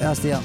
Ja, 0.00 0.14
Stian. 0.18 0.42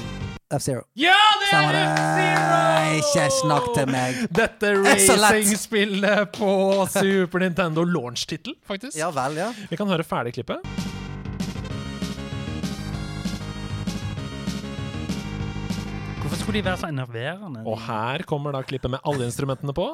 F-Zero. 0.54 0.84
Ja, 0.96 1.16
det 1.42 1.48
er 1.52 1.74
F-Zero! 1.76 2.98
Ikke 2.98 3.24
snakk 3.36 3.66
til 3.76 3.90
meg. 3.92 4.22
Dette 4.32 4.70
racingspillet 4.80 6.32
på 6.38 6.52
Super 6.94 7.44
Nintendo 7.44 7.84
launch-tittel, 7.84 8.56
faktisk. 8.64 8.96
Ja 8.96 9.10
vel, 9.12 9.36
ja. 9.42 9.50
Vi 9.68 9.76
kan 9.80 9.90
høre 9.92 10.06
ferdig 10.08 10.38
klippet. 10.38 10.64
Skulle 16.48 16.62
de 16.62 16.64
være 16.64 16.76
så 16.80 16.88
enerverende? 16.88 17.62
Og 17.68 17.76
her 17.84 18.22
kommer 18.24 18.54
da 18.56 18.62
klippet 18.64 18.88
med 18.90 18.98
alle 19.04 19.26
instrumentene 19.28 19.72
på. 19.76 19.90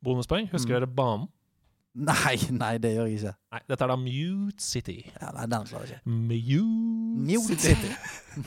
Bonuspoeng. 0.00 0.48
Husker 0.54 0.78
dere 0.78 0.88
banen? 0.88 1.26
Nei, 1.92 2.38
nei, 2.48 2.78
det 2.80 2.94
gjør 2.94 3.10
jeg 3.10 3.18
ikke. 3.18 3.32
Nei, 3.52 3.60
dette 3.68 3.84
er 3.84 3.92
da 3.92 3.96
Mute 4.00 4.64
City. 4.64 5.02
Ja, 5.20 5.34
nei, 5.36 5.44
Den 5.52 5.66
klarer 5.68 5.84
jeg 5.84 5.98
ikke. 5.98 6.14
Mute, 6.14 7.26
Mute 7.28 7.58
City. 7.60 7.92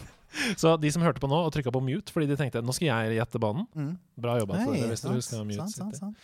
Så 0.64 0.74
de 0.82 0.90
som 0.90 1.06
hørte 1.06 1.22
på 1.22 1.30
nå 1.30 1.38
og 1.44 1.54
trykka 1.54 1.74
på 1.76 1.84
mute 1.84 2.14
fordi 2.16 2.30
de 2.30 2.38
tenkte 2.40 2.62
nå 2.64 2.74
skal 2.74 2.88
jeg 2.88 3.20
gjette 3.20 3.44
banen. 3.44 3.70
Mm. 3.76 3.94
Bra 4.26 4.40
jobba. 4.42 4.58
Nei, 4.64 4.80
dere 4.80 4.90
hvis 4.96 5.06
sant, 5.06 5.20
husker 5.20 5.46
Mute 5.46 5.68
sant, 5.68 5.76
sant, 5.76 5.94
City. 6.00 6.02
sant. 6.02 6.18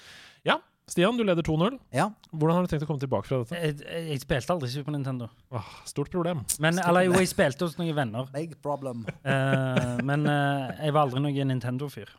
Stian, 0.88 1.18
du 1.20 1.24
leder 1.28 1.44
2-0. 1.44 1.74
Ja. 1.92 2.06
Hvordan 2.32 2.56
har 2.56 2.64
du 2.64 2.70
tenkt 2.72 2.86
å 2.86 2.88
komme 2.88 3.02
tilbake 3.02 3.28
fra 3.28 3.42
dette? 3.42 3.58
Jeg, 3.60 4.06
jeg 4.08 4.22
spilte 4.24 4.54
aldri 4.56 4.70
Super 4.72 4.94
Nintendo. 4.96 5.28
Åh, 5.52 5.72
stort 5.90 6.14
problem. 6.14 6.46
Men 6.64 6.80
eller, 6.80 7.10
jo, 7.10 7.18
jeg 7.20 7.28
spilte 7.34 7.68
hos 7.68 7.76
noen 7.76 7.92
venner. 7.98 8.30
Big 8.32 8.54
problem. 8.64 9.02
uh, 9.28 9.98
men 10.08 10.24
uh, 10.32 10.72
jeg 10.80 10.96
var 10.96 11.02
aldri 11.10 11.20
noen 11.26 11.52
Nintendo-fyr. 11.52 12.14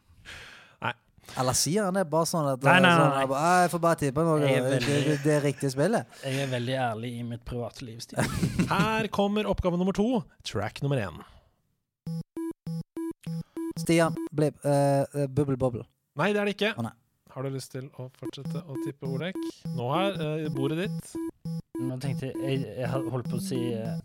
Nei. 0.84 0.92
Eller 1.40 1.56
sier 1.56 1.88
han 1.88 1.96
det 1.96 2.04
bare 2.12 2.28
sånn 2.28 2.50
at 2.52 2.68
Nei, 2.68 2.76
nei, 2.84 2.92
nei, 2.92 3.08
nei. 3.08 3.24
jeg 3.24 3.64
Jeg 3.64 3.72
får 3.72 3.82
bare 3.86 4.00
tippe 4.04 4.26
noe. 4.28 4.36
Er 4.44 4.52
Det, 4.52 4.68
veldig- 4.76 5.00
det, 5.08 5.16
det 5.24 5.34
er 5.38 5.42
riktig 5.48 5.72
spillet. 5.72 6.20
Jeg 6.28 6.44
er 6.44 6.52
veldig 6.52 6.76
ærlig 6.90 7.14
i 7.22 7.24
mitt 7.32 7.44
private 7.48 7.88
liv. 7.88 8.04
Stian. 8.04 8.28
Her 8.74 9.08
kommer 9.08 9.48
oppgave 9.48 9.80
nummer 9.80 9.96
to. 9.96 10.10
Track 10.44 10.84
nummer 10.84 11.00
én. 11.08 11.24
Stian, 13.80 14.12
Blib, 14.36 14.60
uh, 14.60 15.24
Bubble 15.32 15.56
Bobble. 15.56 15.88
Nei, 16.20 16.34
det 16.34 16.40
er 16.44 16.48
det 16.50 16.58
ikke. 16.60 16.74
Nei. 16.84 16.92
Har 17.38 17.46
du 17.46 17.54
lyst 17.54 17.70
til 17.70 17.84
å 18.02 18.08
fortsette 18.18 18.64
å 18.66 18.76
tippe 18.82 19.06
Olek? 19.06 19.36
Nå 19.76 19.84
er 19.94 20.16
eh, 20.24 20.46
bordet 20.50 20.80
ditt. 20.80 21.12
Nå 21.78 21.94
tenkte 22.02 22.32
jeg 22.32 22.64
Jeg, 22.66 22.88
holdt 22.90 23.28
på 23.30 23.38
å 23.38 23.42
si 23.46 23.58
eh, 23.78 24.00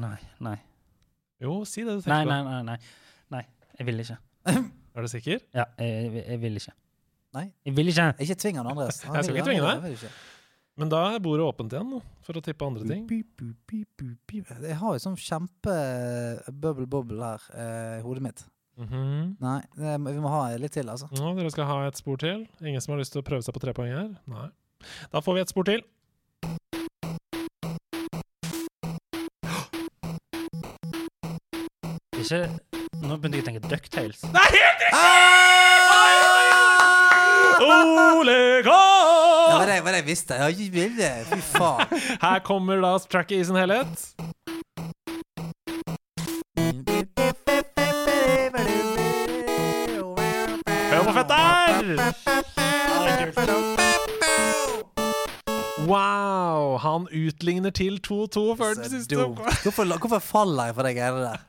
Nei, 0.00 0.16
nei. 0.40 0.54
Jo, 1.44 1.58
si 1.68 1.84
det 1.84 1.98
du 1.98 2.00
tenker 2.00 2.30
nei, 2.32 2.38
nei. 2.48 2.62
Nei, 2.64 2.64
nei 2.64 2.78
nei 3.36 3.42
jeg 3.76 3.90
vil 3.90 4.00
ikke. 4.06 4.16
Er 4.48 5.04
du 5.04 5.10
sikker? 5.12 5.44
Ja, 5.52 5.68
jeg, 5.84 6.16
jeg, 6.22 6.40
vil 6.46 6.56
ikke. 6.62 6.74
Nei. 7.36 7.44
Jeg 7.68 7.76
vil 7.76 7.92
ikke. 7.92 8.08
Ikke 8.24 8.40
tving 8.46 8.62
han, 8.62 8.72
Andreas. 8.72 9.04
Han 9.04 9.20
Jeg 9.20 9.28
skal 9.28 9.42
ikke 9.42 9.48
tvinge 9.50 9.76
deg. 9.84 10.18
Men 10.80 10.96
da 10.96 11.04
er 11.10 11.20
bordet 11.28 11.44
åpent 11.44 11.76
igjen 11.76 11.92
for 12.24 12.40
å 12.40 12.46
tippe 12.48 12.72
andre 12.72 12.88
ting. 12.88 13.04
Jeg 14.64 14.80
har 14.80 14.96
jo 14.96 15.04
sånn 15.10 15.20
kjempe-bubble 15.28 16.88
bobble 16.88 17.34
her 17.34 17.50
eh, 17.52 17.96
i 18.00 18.04
hodet 18.08 18.30
mitt. 18.30 18.48
Mhm. 18.76 19.36
Nei, 19.40 19.60
det, 19.76 19.96
vi 20.04 20.20
må 20.20 20.28
ha 20.28 20.42
litt 20.60 20.74
til, 20.76 20.88
altså. 20.92 21.08
Nå, 21.16 21.32
dere 21.38 21.50
skal 21.54 21.68
ha 21.70 21.78
et 21.88 21.96
spor 21.96 22.20
til. 22.20 22.44
Ingen 22.60 22.82
som 22.84 22.92
har 22.92 23.00
lyst 23.00 23.14
til 23.16 23.22
å 23.24 23.26
prøve 23.26 23.44
seg 23.46 23.56
på 23.56 23.62
tre 23.64 23.72
poeng 23.76 23.94
her? 23.94 24.10
Nei. 24.28 24.48
Da 25.12 25.22
får 25.24 25.38
vi 25.38 25.46
et 25.46 25.52
spor 25.54 25.64
til. 25.68 25.84
ikke 32.26 32.48
Nå 33.06 33.16
begynte 33.20 33.38
jeg 33.38 33.44
å 33.44 33.48
tenke 33.50 33.68
Ducktales. 33.70 34.22
Olega! 37.66 38.78
Ole 39.46 39.56
men 39.56 39.68
det 39.70 39.76
var 39.84 39.94
det 39.94 40.00
jeg 40.00 40.06
visste. 40.08 40.38
Fy 41.30 41.38
faen. 41.52 41.92
Her 42.22 42.40
kommer 42.44 42.80
da 42.82 42.96
tracket 42.98 43.38
i 43.40 43.44
sin 43.46 43.58
helhet. 43.58 44.02
Wow! 55.86 56.76
Han 56.82 57.06
utligner 57.14 57.70
til 57.74 57.98
2-2 58.02 58.44
før 58.58 58.74
den 58.78 58.88
siste 58.90 59.18
oppgaven. 59.20 59.58
Hvorfor, 59.66 59.92
hvorfor 60.00 60.22
faller 60.24 60.70
jeg 60.70 60.76
for 60.78 60.88
de 60.88 60.92
greiene 60.96 61.22
der? 61.26 61.44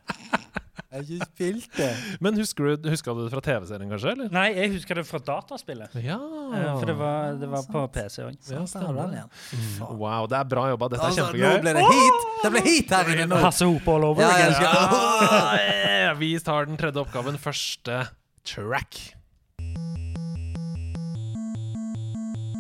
Jeg 0.88 1.02
har 1.02 1.02
ikke 1.04 1.26
spilt 1.28 1.74
det. 1.78 1.88
Men 2.24 2.38
husker 2.40 2.64
du, 2.78 2.86
husker 2.94 3.18
du 3.18 3.24
det 3.26 3.32
fra 3.34 3.42
TV-serien, 3.44 3.90
kanskje? 3.92 4.12
eller? 4.14 4.30
Nei, 4.34 4.46
jeg 4.56 4.70
husker 4.78 5.00
det 5.02 5.04
fra 5.10 5.20
dataspillet. 5.28 5.98
Ja. 6.00 6.16
Eh, 6.56 6.68
For 6.80 6.88
det 6.88 6.96
var, 7.00 7.34
det 7.42 7.50
var 7.52 7.66
på 7.74 7.82
PC 7.98 8.22
òg. 8.24 8.38
Ja. 8.48 8.62
Mm, 8.64 9.98
Wow, 10.00 10.30
det 10.32 10.38
er 10.40 10.48
bra 10.54 10.64
jobba. 10.72 10.90
Dette 10.94 11.04
er 11.04 11.12
Altså, 11.12 11.26
nå 11.28 11.34
kjempegøy. 11.34 11.60
ble 11.66 11.74
det 11.76 11.84
heat! 11.90 12.26
Det 12.46 12.54
ble 12.56 12.64
heat 12.70 12.96
her 12.96 13.12
inne 13.18 13.28
nå. 13.34 13.42
Hasse 13.44 13.68
Hope 13.68 13.94
all 13.98 14.08
over 14.14 14.24
Ja, 14.24 14.30
Ja, 16.08 16.14
vi 16.22 16.32
tar 16.40 16.70
den 16.72 16.80
tredje 16.80 17.04
oppgaven. 17.04 17.36
Første 17.42 18.00
track. 18.48 19.02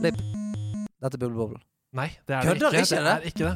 Blipp. 0.02 0.18
Dette 1.02 1.16
er 1.16 1.22
Bubble 1.22 1.38
Bobble. 1.38 1.60
Nei, 1.98 2.10
det 2.28 2.36
er 2.36 2.42
det 2.42 2.48
Kødder 2.52 2.68
ikke. 2.70 2.82
ikke 2.84 2.96
det 2.96 3.06
det? 3.06 3.14
er 3.14 3.22
ikke 3.32 3.46
det. 3.50 3.56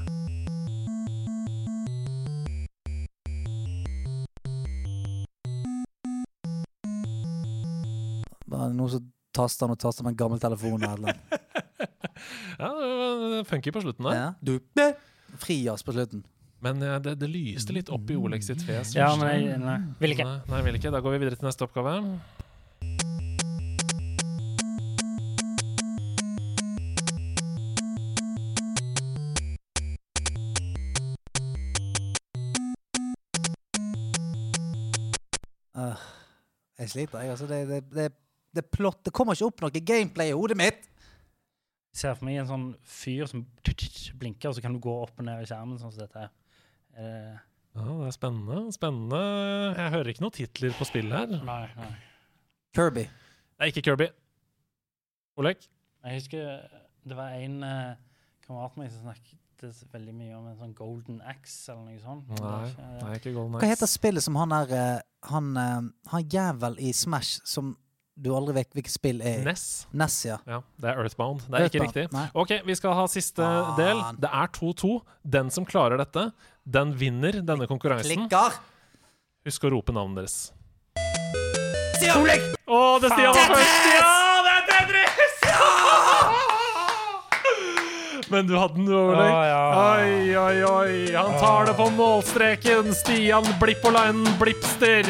Bare 8.51 8.71
noen 8.75 8.91
som 8.91 9.05
taster 9.35 9.67
han 9.67 9.75
og 9.75 9.79
taster 9.81 10.05
med 10.05 10.15
en 10.15 10.19
gammel 10.23 10.41
telefon 10.41 10.81
eller 10.81 11.07
noe. 11.07 11.17
Ja, 12.61 12.67
det 12.69 13.29
var 13.31 13.45
funky 13.49 13.71
på 13.73 13.81
slutten 13.81 14.05
der. 14.05 14.13
Ja. 14.13 14.25
Du, 14.45 14.59
Frijazz 15.41 15.81
på 15.85 15.95
slutten. 15.95 16.21
Men 16.61 16.77
eh, 16.85 16.99
det, 17.01 17.15
det 17.23 17.29
lyste 17.31 17.73
litt 17.73 17.89
opp 17.89 18.11
i 18.13 18.17
Olex 18.19 18.45
sitt 18.51 18.61
fjes. 18.61 18.91
Ja, 18.93 19.07
men 19.17 19.31
jeg 19.31 19.57
nei, 19.63 19.77
vil 20.03 20.13
ikke. 20.13 20.27
Nei, 20.27 20.43
nei, 20.51 20.59
vil 20.67 20.77
ikke. 20.77 20.91
Da 20.93 21.01
går 21.01 21.15
vi 21.15 21.21
videre 21.23 21.39
til 21.39 21.47
neste 21.49 21.65
oppgave. 21.65 21.95
Jeg 36.81 36.91
sliter, 36.93 37.21
jeg. 37.23 37.33
Altså, 37.35 37.47
det, 37.49 37.59
det, 37.69 37.79
det, 37.93 38.07
det, 38.57 38.65
plott, 38.73 38.99
det 39.05 39.13
kommer 39.15 39.37
ikke 39.37 39.49
opp 39.51 39.63
noe 39.65 39.83
gameplay 39.85 40.31
i 40.31 40.35
hodet 40.37 40.57
mitt. 40.59 40.87
Jeg 41.91 41.99
ser 42.01 42.15
for 42.15 42.27
meg 42.27 42.39
en 42.41 42.47
sånn 42.49 42.67
fyr 42.87 43.27
som 43.29 43.43
blinker, 44.19 44.49
og 44.51 44.55
så 44.57 44.63
kan 44.63 44.75
du 44.75 44.79
gå 44.83 44.93
opp 45.03 45.17
og 45.19 45.25
ned 45.27 45.43
i 45.43 45.47
skjermen 45.49 45.79
sånn 45.81 45.91
som 45.93 46.05
dette. 46.05 46.27
Eh, 46.97 47.33
Ja, 47.71 47.83
det 47.87 48.07
er 48.09 48.15
spennende. 48.15 48.61
Spennende. 48.75 49.19
Jeg 49.77 49.91
hører 49.93 50.09
ikke 50.11 50.23
noen 50.25 50.33
titler 50.35 50.73
på 50.75 50.87
spill 50.89 51.11
her. 51.15 51.29
nei, 51.47 51.61
nei. 51.77 51.91
Kirby. 52.75 53.05
Det 53.07 53.63
er 53.63 53.71
ikke 53.71 53.83
Kirby. 53.89 54.07
Olek? 55.39 55.63
Jeg 56.03 56.17
husker 56.19 56.49
det 57.07 57.15
var 57.17 57.37
en 57.39 57.55
uh, 57.63 57.93
kamerat 58.45 58.73
av 58.75 58.79
meg 58.81 58.91
som 58.91 59.05
snakket 59.05 59.39
så 59.69 59.85
veldig 59.93 60.13
mye 60.17 60.33
om 60.37 60.47
en 60.49 60.57
sånn 60.57 60.73
Golden 60.77 61.19
Axe 61.29 61.71
eller 61.71 61.83
noe 61.85 61.99
sånt. 62.01 62.31
Nei, 62.39 62.69
ikke- 62.71 63.03
nei, 63.03 63.13
ikke 63.19 63.33
Golden 63.35 63.59
Hva 63.61 63.69
heter 63.69 63.89
spillet 63.89 64.25
som 64.25 64.35
han 64.35 64.51
er 64.51 64.73
eh, 64.73 65.01
Han, 65.29 65.55
eh, 65.57 65.81
han 66.09 66.23
jævel 66.23 66.79
i 66.79 66.91
Smash 66.91 67.41
som 67.45 67.75
du 68.17 68.31
aldri 68.35 68.53
vet 68.53 68.73
hvilket 68.73 68.91
spill 68.93 69.21
er? 69.21 69.43
Ness. 69.45 69.87
Ness, 69.93 70.25
ja. 70.25 70.37
Ja, 70.45 70.61
det 70.81 70.89
er 70.89 70.99
Earthbound. 71.01 71.45
Det 71.47 71.59
er 71.59 71.69
ikke 71.69 71.83
riktig. 71.85 72.11
Nei. 72.13 72.27
Ok, 72.33 72.61
vi 72.65 72.75
skal 72.75 72.93
ha 72.93 73.05
siste 73.07 73.41
ah, 73.41 73.75
del. 73.77 74.01
Det 74.21 74.29
er 74.29 74.47
2-2. 74.57 75.01
Den 75.23 75.49
som 75.49 75.65
klarer 75.65 75.97
dette, 75.97 76.31
den 76.65 76.93
vinner 76.93 77.41
denne 77.41 77.67
konkurransen. 77.67 78.27
Klikker! 78.27 78.59
Husk 79.45 79.63
å 79.63 79.73
rope 79.73 79.93
navnet 79.95 80.21
deres. 80.21 80.51
Stian! 81.97 82.25
Å, 82.67 82.99
det 83.01 83.09
er 83.09 83.15
Stian 83.15 83.33
var 83.37 83.55
først! 83.55 83.95
Ja, 83.95 84.20
Men 88.31 88.47
du 88.47 88.53
hadde 88.55 88.77
den, 88.79 88.85
du, 88.87 88.95
deg. 89.15 89.31
Oi, 89.75 90.37
oi, 90.39 90.63
oi. 90.63 90.93
Han 91.17 91.33
tar 91.39 91.65
det 91.67 91.73
på 91.75 91.89
målstreken. 91.97 92.93
Stian 92.95 93.47
Blippolainen 93.59 94.23
Blipster. 94.39 95.09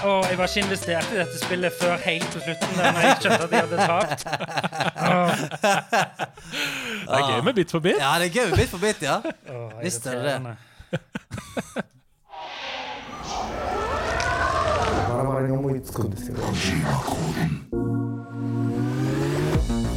Å, 0.00 0.12
jeg 0.30 0.38
var 0.38 0.48
ikke 0.48 0.62
investert 0.62 1.10
i 1.12 1.18
dette 1.18 1.36
spillet 1.42 1.74
før 1.76 1.98
helt 2.06 2.30
på 2.32 2.40
slutten, 2.40 2.70
når 2.78 3.00
jeg 3.04 3.16
skjønte 3.20 3.44
at 3.44 3.52
jeg 3.52 3.60
hadde 3.66 3.78
tapt. 3.90 4.20
Det 7.04 7.18
er 7.18 7.26
gøy 7.26 7.42
med 7.50 7.54
bit 7.58 7.74
for 7.74 7.84
bit. 7.84 7.98
Ja, 8.00 8.14
det 8.22 8.30
er 8.30 8.34
gøy 8.38 8.46
med 8.54 8.58
bit 8.62 8.72
for 8.72 8.80
bit, 8.80 9.04
ja. 9.04 9.18
Å, 9.20 9.68
Visst 9.82 10.06
er 10.08 10.24
det 10.24 10.24
det. 10.30 10.56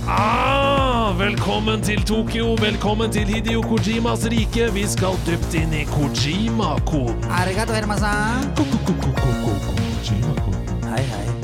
Ah, 0.05 0.72
velkommen 1.11 1.81
til 1.81 2.03
Tokyo. 2.03 2.55
Velkommen 2.55 3.11
til 3.11 3.27
Hideo 3.27 3.61
Kojimas 3.61 4.25
rike. 4.31 4.69
Vi 4.73 4.85
skal 4.87 5.17
dypt 5.27 5.53
inn 5.53 5.73
i 5.73 5.83
Kojima-koden. 5.89 7.25
Arigato 7.29 7.73
hermasan. 7.73 8.53
Kojima-koden. 8.55 10.93
Hei, 10.93 11.03
hei. 11.03 11.42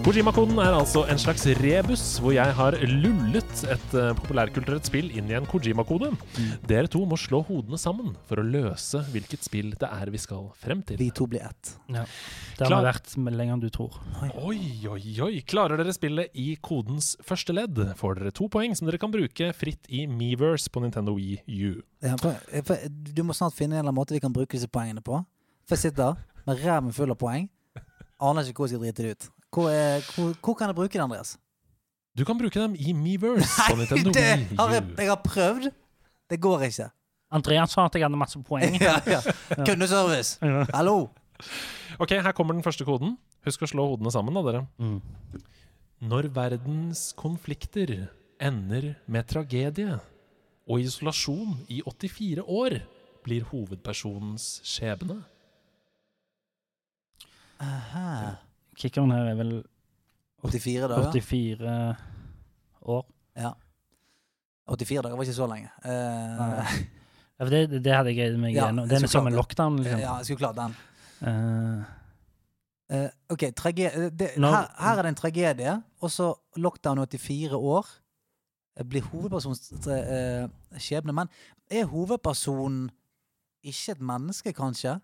Kojima-koden 0.00 0.56
er 0.64 0.72
altså 0.72 1.02
en 1.12 1.18
slags 1.20 1.42
rebus 1.58 2.02
hvor 2.24 2.32
jeg 2.32 2.54
har 2.56 2.72
lullet 2.88 3.62
et 3.68 3.92
uh, 3.92 4.14
populærkulturelt 4.16 4.88
spill 4.88 5.10
inn 5.12 5.28
i 5.28 5.34
en 5.36 5.44
Kojima-kode. 5.44 6.08
Dere 6.64 6.88
to 6.88 7.02
må 7.08 7.18
slå 7.20 7.42
hodene 7.44 7.76
sammen 7.78 8.14
for 8.24 8.40
å 8.40 8.44
løse 8.46 9.02
hvilket 9.12 9.44
spill 9.44 9.74
det 9.76 9.90
er 9.92 10.08
vi 10.10 10.20
skal 10.22 10.46
frem 10.56 10.80
til. 10.88 10.96
Vi 11.02 11.10
to 11.12 11.26
blir 11.28 11.44
ett. 11.44 11.74
Ja. 11.92 12.06
Det 12.56 12.64
har 12.64 12.72
Klar. 12.72 12.86
vært 12.88 13.12
lenger 13.20 13.58
enn 13.58 13.60
du 13.60 13.68
tror. 13.74 13.98
Oi, 14.40 14.62
oi, 14.88 15.02
oi. 15.26 15.34
Klarer 15.44 15.82
dere 15.82 15.92
spillet 15.92 16.32
i 16.32 16.54
kodens 16.64 17.12
første 17.20 17.52
ledd, 17.52 17.82
får 18.00 18.22
dere 18.22 18.32
to 18.40 18.48
poeng 18.52 18.72
som 18.78 18.88
dere 18.88 19.00
kan 19.02 19.12
bruke 19.12 19.50
fritt 19.56 19.84
i 19.92 20.06
Meverse 20.08 20.72
på 20.72 20.80
Nintendo 20.80 21.12
Wii 21.18 21.42
U. 21.60 21.74
Ja, 22.00 22.14
for, 22.22 22.40
for, 22.64 22.88
du 22.88 23.20
må 23.28 23.36
snart 23.36 23.58
finne 23.58 23.76
en 23.76 23.82
eller 23.82 23.90
annen 23.90 24.00
måte 24.00 24.16
vi 24.16 24.24
kan 24.24 24.32
bruke 24.32 24.56
disse 24.56 24.70
poengene 24.72 25.04
på. 25.04 25.20
For 25.68 25.76
jeg 25.76 25.90
sitter 25.90 26.16
med 26.48 26.64
ræven 26.64 26.96
full 26.96 27.12
av 27.12 27.20
poeng. 27.20 27.50
Aner 28.20 28.48
ikke 28.48 28.64
hvor 28.64 28.72
jeg 28.72 28.78
skal 28.78 28.88
drite 28.88 29.04
det 29.04 29.12
ut. 29.12 29.30
Hvor, 29.50 29.70
er, 29.70 30.00
hvor, 30.14 30.34
hvor 30.44 30.54
kan 30.54 30.70
jeg 30.70 30.74
bruke 30.78 30.92
det, 30.92 31.02
Andreas? 31.02 31.38
Du 32.18 32.24
kan 32.24 32.38
bruke 32.38 32.60
dem 32.60 32.74
i 32.78 32.92
Meverse 32.92 33.66
på 33.68 33.76
det 33.80 34.24
har 34.58 34.72
jeg, 34.74 34.84
jeg 34.98 35.08
har 35.08 35.22
prøvd. 35.24 35.70
Det 36.30 36.40
går 36.40 36.66
ikke. 36.68 36.90
Andreas 37.30 37.74
sa 37.74 37.86
at 37.86 37.94
jeg 37.94 38.04
hadde 38.04 38.18
masse 38.18 38.38
poeng. 38.46 38.76
ja, 38.82 38.98
ja. 39.06 39.20
Kundeservice. 39.66 40.38
Ja. 40.42 40.64
Hallo. 40.74 41.08
Ok, 41.98 42.10
her 42.10 42.32
kommer 42.32 42.54
den 42.54 42.66
første 42.66 42.86
koden. 42.86 43.16
Husk 43.46 43.62
å 43.64 43.70
slå 43.70 43.86
hodene 43.92 44.12
sammen, 44.12 44.36
da, 44.36 44.42
dere. 44.46 44.62
Mm. 44.82 44.98
Når 46.10 46.30
verdens 46.34 47.10
konflikter 47.16 48.08
ender 48.40 48.94
med 49.06 49.28
tragedie 49.30 49.98
og 50.70 50.82
isolasjon 50.82 51.58
i 51.68 51.80
84 51.86 52.44
år, 52.46 52.80
blir 53.24 53.46
hovedpersonens 53.50 54.60
skjebne. 54.66 55.20
Aha. 57.60 58.38
Kickeren 58.78 59.10
her 59.14 59.30
er 59.32 59.34
vel 59.38 59.52
84 60.44 60.88
dager. 60.88 61.10
84 61.12 61.96
år. 62.82 63.04
Ja. 63.36 63.52
84 64.70 65.02
dager 65.02 65.16
var 65.16 65.22
ikke 65.26 65.34
så 65.36 65.46
lenge. 65.50 65.70
Uh, 65.84 66.74
Ja, 67.40 67.46
det, 67.48 67.82
det 67.84 67.92
hadde 67.94 68.10
jeg 68.12 68.16
greid 68.18 68.34
meg 68.36 68.52
Ja, 68.54 68.66
Den 68.68 69.04
er 69.04 69.08
som 69.08 69.26
en 69.26 69.32
lockdown, 69.32 69.78
liksom. 69.80 70.00
ja, 70.02 70.16
jeg 70.20 70.26
skulle 70.28 70.42
klart 70.42 70.58
den. 70.58 70.74
Uh, 71.24 71.84
uh, 72.92 73.08
OK, 73.32 73.46
trage 73.56 73.88
det, 74.12 74.34
Når- 74.36 74.52
her, 74.52 74.66
her 74.78 74.98
er 74.98 75.02
det 75.02 75.08
en 75.08 75.14
tragedie, 75.14 75.82
og 76.00 76.10
så 76.12 76.34
lockdown 76.56 77.00
i 77.00 77.06
84 77.16 77.56
år. 77.56 77.88
Blir 78.88 79.02
hovedpersonens 79.08 79.72
skjebne. 80.80 81.12
Men 81.12 81.28
er 81.70 81.84
hovedpersonen 81.88 82.90
ikke 83.64 83.92
et 83.92 84.00
menneske, 84.00 84.52
kanskje? 84.52 84.98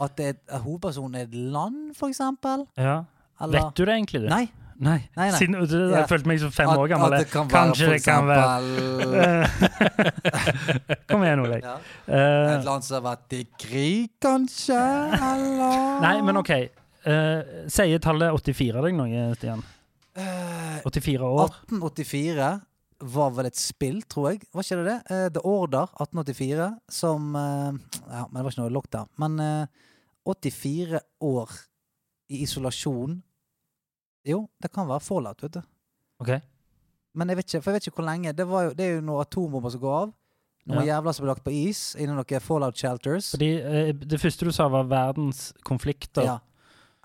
At 0.00 0.16
det 0.16 0.26
er, 0.26 0.34
er 0.48 1.22
et 1.22 1.34
land, 1.34 1.94
for 1.96 2.08
eksempel? 2.08 2.66
ja. 2.76 3.02
Eller 3.40 3.60
Vet 3.66 3.74
du 3.76 3.84
det 3.84 3.92
egentlig? 3.94 4.20
det? 4.22 4.30
Nei. 4.30 4.46
Nei. 4.78 5.08
Nei, 5.16 5.30
nei. 5.30 5.38
Siden, 5.38 5.52
du, 5.68 5.76
jeg 5.90 5.90
Ja. 6.00 6.06
følte 6.06 6.26
meg 6.26 6.38
som 6.40 6.50
fem 6.50 6.68
At- 6.68 6.78
år 6.78 6.88
gammel. 6.88 7.12
At 7.14 7.20
det 7.20 7.30
kan 7.30 7.48
være, 7.48 7.66
Kanskje 7.66 7.84
for 7.84 7.92
det 7.92 8.04
kan 8.04 8.26
være 8.26 9.46
Kom 11.08 11.22
igjen, 11.24 11.40
Oleg. 11.44 11.62
ja. 11.64 11.76
Uh, 12.08 12.58
Et 12.58 12.64
land 12.64 12.84
som 12.84 12.94
har 12.98 13.04
vært 13.16 13.32
i 13.36 13.42
krig, 13.60 14.10
kanskje? 14.22 14.76
Eller 15.16 16.00
nei, 16.04 16.14
men 16.22 16.36
OK. 16.42 16.50
Uh, 17.06 17.68
sier 17.68 17.98
tallet 18.02 18.32
84 18.40 18.82
deg 18.88 18.94
noe, 18.98 19.34
Stian? 19.38 19.62
Eh, 20.16 20.80
84 20.88 21.20
år? 21.28 21.50
1884 21.70 22.50
var 23.00 23.30
vel 23.36 23.46
et 23.50 23.58
spill, 23.58 24.00
tror 24.08 24.30
jeg. 24.32 24.42
Var 24.54 24.64
ikke 24.64 24.78
det 24.80 24.86
det? 24.88 24.98
Uh, 25.10 25.28
The 25.34 25.42
Order 25.44 25.88
1884, 26.00 26.68
som 26.88 27.34
eh, 27.36 27.78
Ja, 28.08 28.22
men 28.30 28.38
det 28.38 28.44
var 28.46 28.52
ikke 28.54 28.62
noe 28.64 28.74
lockdown. 28.76 29.08
Men 29.20 29.38
eh, 29.42 29.66
84 30.26 31.00
år 31.22 31.52
i 32.32 32.40
isolasjon 32.42 33.20
Jo, 34.26 34.40
det 34.62 34.72
kan 34.74 34.88
være 34.88 35.04
fallout, 35.04 35.42
vet 35.44 35.58
du. 35.58 35.62
Okay. 36.24 36.40
Men 37.14 37.30
jeg 37.30 37.38
vet 37.38 37.46
ikke, 37.50 37.60
for 37.62 37.70
jeg 37.70 37.78
vet 37.80 37.86
ikke 37.90 38.00
hvor 38.00 38.08
lenge. 38.08 38.32
Det, 38.36 38.46
var 38.48 38.66
jo, 38.66 38.72
det 38.76 38.86
er 38.86 38.94
jo 38.96 39.04
noen 39.06 39.22
atombomber 39.22 39.72
som 39.72 39.82
går 39.84 39.94
av. 40.00 40.14
Noen 40.66 40.82
Ja. 40.82 40.96
jævler 40.96 41.14
som 41.14 41.22
blir 41.22 41.30
lagt 41.30 41.44
på 41.46 41.52
is 41.54 41.80
innen 41.94 42.18
noen 42.18 42.42
fallout 42.42 42.76
shelters. 42.76 43.30
Fordi 43.36 43.50
eh, 43.62 43.92
Det 43.94 44.18
første 44.20 44.48
du 44.48 44.50
sa, 44.52 44.66
var 44.72 44.88
verdens 44.90 45.52
konflikter 45.64 46.26
Ja. 46.26 46.38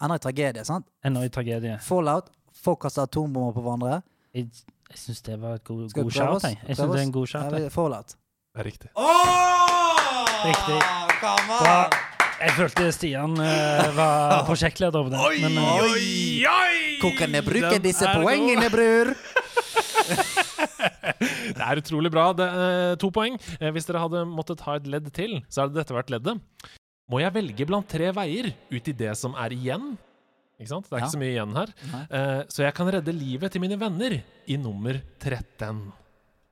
Ender 0.01 0.17
i 0.17 0.23
tragedie, 0.23 0.63
sant? 0.65 0.87
ender 1.05 1.27
i 1.27 1.29
tragedie. 1.29 1.77
Fallout. 1.85 2.31
Folk 2.57 2.79
kaster 2.81 3.05
atombomber 3.05 3.53
på 3.53 3.61
hverandre. 3.61 4.01
Jeg, 4.33 4.49
jeg 4.91 4.99
syns 4.99 5.21
det 5.23 5.37
var 5.41 5.57
et 5.57 5.63
god, 5.63 5.83
Skal 5.89 6.03
god 6.03 6.11
shout. 6.11 6.43
Jeg, 6.43 6.57
jeg 6.67 6.75
synes 6.75 6.91
det 6.91 6.99
er 6.99 7.05
en 7.07 7.15
god 7.15 7.27
shout. 7.27 7.53
Jeg. 7.55 7.61
Det 8.51 8.59
er 8.59 8.67
riktig. 8.67 8.89
Riktig. 10.41 10.79
Come 11.21 11.59
Bra. 11.61 11.75
Jeg 12.41 12.55
følte 12.57 12.87
Stian 12.91 13.35
uh, 13.37 13.89
var 13.95 14.41
prosjektleder 14.49 15.05
på 15.05 15.11
det. 15.13 15.19
Men, 15.43 15.57
uh, 15.61 15.83
oi, 15.85 16.41
oi! 16.49 16.77
Hvor 17.03 17.13
kan 17.19 17.37
jeg 17.37 17.45
bruke 17.45 17.69
Den 17.75 17.83
disse 17.85 18.07
poengene, 18.17 18.69
bror? 18.73 19.13
Det 21.51 21.61
er 21.61 21.79
utrolig 21.79 22.11
bra. 22.13 22.31
Det 22.33 22.47
uh, 22.49 22.93
to 23.01 23.11
poeng. 23.13 23.37
Eh, 23.59 23.69
Hvis 23.75 23.85
dere 23.87 24.01
hadde 24.01 24.23
måttet 24.29 24.63
ha 24.65 24.79
et 24.79 24.87
ledd 24.89 25.11
til, 25.13 25.37
så 25.47 25.65
hadde 25.67 25.77
dette 25.77 25.95
vært 25.95 26.09
leddet. 26.13 26.41
Må 27.11 27.21
jeg 27.21 27.35
velge 27.35 27.67
blant 27.69 27.87
tre 27.91 28.09
veier 28.15 28.51
ut 28.71 28.89
i 28.89 28.95
det 28.97 29.13
som 29.19 29.35
er 29.39 29.53
igjen? 29.53 29.93
Ikke 30.61 30.69
sant? 30.69 30.85
Det 30.89 30.93
er 30.93 30.99
Ja. 31.01 31.05
ikke 31.07 31.15
så 31.15 31.21
mye 31.21 31.33
igjen 31.33 31.55
her. 31.57 31.73
Eh, 32.11 32.43
Så 32.53 32.61
jeg 32.63 32.73
kan 32.77 32.87
redde 32.93 33.13
livet 33.17 33.51
til 33.51 33.61
mine 33.61 33.77
venner 33.81 34.21
i 34.47 34.57
nummer 34.61 35.01
13. 35.19 35.91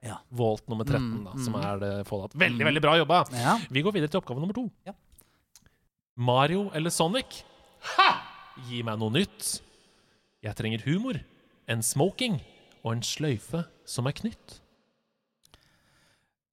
Ja. 0.02 0.18
Volt 0.32 0.68
nummer 0.72 0.86
13, 0.88 1.20
Mm, 1.20 1.24
da, 1.26 1.32
som 1.44 1.54
mm. 1.54 1.62
er 1.64 1.80
det 1.80 2.08
Fallout. 2.08 2.34
Veldig, 2.34 2.60
Mm. 2.64 2.68
veldig 2.72 2.82
bra 2.82 2.94
jobba! 2.98 3.20
Ja. 3.36 3.58
Vi 3.70 3.82
går 3.84 3.94
videre 3.94 4.10
til 4.10 4.22
oppgave 4.22 4.40
nummer 4.40 4.54
to. 4.56 4.70
Ja. 4.88 4.94
Mario 6.18 6.70
eller 6.74 6.90
Sonic? 6.90 7.44
Ha! 7.96 8.10
Gi 8.68 8.82
meg 8.84 8.98
noe 9.00 9.12
nytt. 9.12 9.62
Jeg 10.44 10.56
trenger 10.56 10.82
humor, 10.86 11.20
en 11.68 11.82
smoking 11.82 12.40
og 12.84 12.94
en 12.94 13.02
sløyfe 13.02 13.66
som 13.86 14.08
er 14.08 14.14
knytt. 14.14 14.60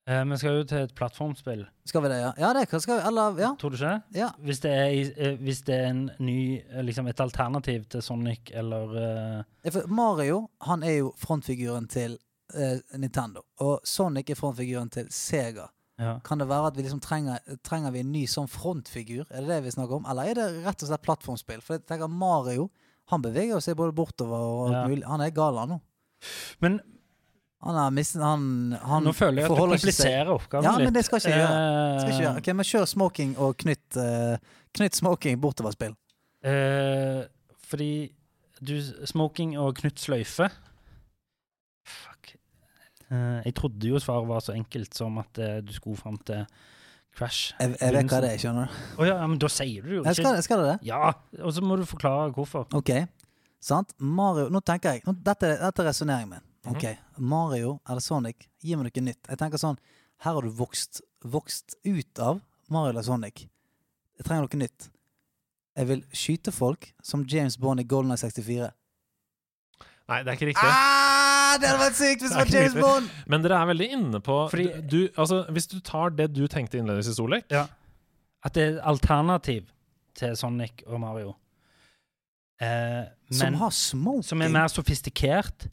Eh, 0.07 0.25
vi 0.31 0.37
skal 0.39 0.57
jo 0.61 0.65
til 0.65 0.79
et 0.87 0.95
plattformspill. 0.95 1.65
Skal 1.87 2.03
vi 2.03 2.09
det, 2.09 2.19
ja? 2.23 2.33
Ja, 2.39 2.53
det 2.55 2.67
skal 2.83 2.99
vi. 3.01 3.07
Eller, 3.09 3.39
ja. 3.43 3.51
Tror 3.59 3.71
du 3.71 3.77
ikke 3.77 4.03
ja. 4.15 4.29
Hvis 4.43 4.61
det 4.61 4.71
er, 4.73 4.87
i- 4.87 5.15
eh, 5.17 5.37
hvis 5.41 5.63
det 5.67 5.75
er 5.75 5.87
en 5.91 6.11
ny 6.19 6.61
eh, 6.71 6.83
liksom 6.85 7.07
Et 7.09 7.21
alternativ 7.21 7.85
til 7.91 8.03
Sonic 8.03 8.51
eller 8.55 8.97
eh, 8.97 9.43
Ja, 9.65 9.71
for 9.71 9.87
Mario 9.89 10.49
han 10.63 10.83
er 10.83 10.99
jo 10.99 11.13
frontfiguren 11.19 11.89
til 11.89 12.19
eh, 12.55 12.79
Nintendo. 12.99 13.43
Og 13.61 13.81
Sonic 13.85 14.31
er 14.31 14.35
frontfiguren 14.39 14.91
til 14.91 15.07
Sega. 15.11 15.67
ja. 15.99 16.19
Kan 16.25 16.39
det 16.39 16.49
være 16.49 16.67
at 16.67 16.77
vi 16.77 16.83
liksom 16.83 17.01
trenger, 17.01 17.39
trenger 17.65 17.91
vi 17.91 18.01
en 18.01 18.13
ny 18.13 18.27
sånn 18.27 18.49
frontfigur? 18.49 19.25
Er 19.31 19.41
det 19.41 19.49
det 19.49 19.63
vi 19.65 19.71
snakker 19.71 19.95
om? 19.97 20.07
Eller 20.11 20.23
er 20.31 20.35
det 20.35 20.65
rett 20.67 20.83
og 20.83 20.89
slett 20.89 21.03
plattformspill? 21.03 21.61
For 21.63 21.75
jeg 21.79 21.87
tenker 21.87 22.09
Mario 22.09 22.71
Han 23.09 23.23
beveger 23.23 23.61
seg 23.63 23.77
både 23.79 23.93
bortover 23.95 24.37
og 24.37 24.65
alt 24.67 24.75
Ja. 24.75 24.87
mulig. 24.89 25.05
Han 25.07 25.21
er 25.21 25.31
gal, 25.31 25.57
han 25.59 25.69
nå. 25.69 25.81
Men 26.61 26.81
Han 27.65 27.75
har 27.75 27.91
mistet 27.91 28.21
Han, 28.23 28.43
han 28.83 29.07
nå 29.07 29.13
føler 29.17 29.43
jeg 29.43 29.49
at 29.49 29.55
du 29.55 29.57
ikke 29.57 29.71
kompliserer 29.77 30.29
oppgaven 30.35 30.67
Ja, 30.69 30.75
litt. 30.77 30.85
men 30.91 30.95
det 30.95 31.05
skal 31.07 31.23
ikke 31.23 31.31
jeg 31.33 31.41
gjøre. 31.41 31.63
Eh, 31.63 32.01
Skal 32.01 32.11
ikke 32.13 32.25
gjøre. 32.27 32.43
Ok, 32.43 32.51
men 32.59 32.69
kjør 32.69 32.85
smoking 32.91 33.33
og 33.43 33.57
knytt, 33.63 33.97
uh, 33.97 34.61
knytt 34.77 34.99
smoking 35.01 35.41
bortoverspill. 35.41 35.97
Uh, 36.47 37.25
fordi 37.67 37.91
du 38.65 38.75
Smoking 39.09 39.57
og 39.61 39.75
knytt 39.81 40.01
sløyfe 40.01 40.47
Fuck. 41.87 42.33
Uh, 43.11 43.41
jeg 43.45 43.55
trodde 43.59 43.89
jo 43.91 43.99
svaret 44.03 44.29
var 44.29 44.41
så 44.45 44.55
enkelt 44.57 44.95
som 44.97 45.19
at 45.23 45.39
eh, 45.43 45.59
du 45.65 45.73
skulle 45.77 45.99
fram 46.01 46.17
til 46.27 46.45
Crash. 47.17 47.55
Jeg, 47.61 47.77
jeg 47.81 47.95
vet 47.95 48.11
hva 48.13 48.19
det 48.25 48.31
er, 48.35 48.41
skjønner 48.43 48.67
du. 48.69 48.81
Oh, 49.01 49.05
ja, 49.09 49.15
men 49.25 49.39
da 49.41 49.49
sier 49.49 49.85
du 49.87 49.93
jo 49.95 50.03
Jeg 50.05 50.19
skal, 50.19 50.35
ikke. 50.37 50.45
skal 50.45 50.63
det 50.63 50.67
det? 50.75 50.79
Ja, 50.91 51.13
og 51.41 51.55
så 51.57 51.63
må 51.65 51.79
du 51.81 51.85
forklare 51.89 52.29
hvorfor. 52.37 52.67
Ok, 52.77 52.91
sant? 53.65 53.95
Mario, 53.97 54.51
nå 54.53 54.61
tenker 54.61 54.99
jeg, 54.99 55.05
nå, 55.07 55.15
dette, 55.25 55.55
dette 55.63 55.85
er 55.85 55.89
resoneringen 55.89 56.35
min. 56.35 56.46
Ok, 56.67 56.85
Mario 57.19 57.77
eller 57.89 58.01
Sonic, 58.03 58.49
gi 58.63 58.75
meg 58.77 58.89
noe 58.89 59.05
nytt. 59.07 59.29
Jeg 59.31 59.39
tenker 59.39 59.61
sånn, 59.61 59.79
her 60.25 60.33
har 60.39 60.43
du 60.43 60.51
vokst, 60.51 61.01
vokst 61.25 61.77
ut 61.87 62.19
av 62.23 62.41
Mario 62.73 62.91
eller 62.95 63.07
Sonic. 63.07 63.45
Jeg 64.17 64.27
trenger 64.27 64.47
noe 64.49 64.63
nytt. 64.65 64.89
Jeg 65.77 65.87
vil 65.91 66.03
skyte 66.17 66.53
folk 66.57 66.89
som 67.05 67.25
James 67.29 67.59
Bond 67.61 67.81
i 67.81 67.85
Golden 67.85 68.11
Eye 68.15 68.17
64. 68.23 68.71
Nei, 70.09 70.21
det 70.23 70.31
er 70.33 70.37
ikke 70.39 70.49
riktig. 70.53 70.71
Ah, 70.71 71.57
det 71.61 71.69
hadde 71.69 71.81
vært 71.83 71.97
sykt 71.99 72.23
hvis 72.23 72.31
det 72.33 72.39
var 72.39 72.51
James 72.55 72.75
riktig. 72.75 72.83
Bond! 72.85 73.09
Men 73.27 73.43
dere 73.45 73.59
er 73.61 73.71
veldig 73.73 73.89
inne 73.97 74.21
på 74.23 74.37
Fordi- 74.53 74.83
du, 74.87 75.09
altså, 75.19 75.43
Hvis 75.51 75.67
du 75.69 75.81
tar 75.81 76.11
det 76.11 76.29
du 76.33 76.47
tenkte 76.47 76.79
innledningsvis, 76.79 77.19
Olek 77.21 77.51
At 77.53 78.53
det 78.55 78.63
er 78.77 78.81
alternativ 78.87 79.67
til 80.15 80.37
Sonic 80.37 80.83
og 80.87 81.01
Mario. 81.01 81.35
Eh, 82.61 83.05
Som 83.31 83.55
har 83.55 83.71
smoking. 83.71 84.23
som 84.25 84.43
er 84.43 84.49
mer 84.49 84.69
sofistikert. 84.69 85.67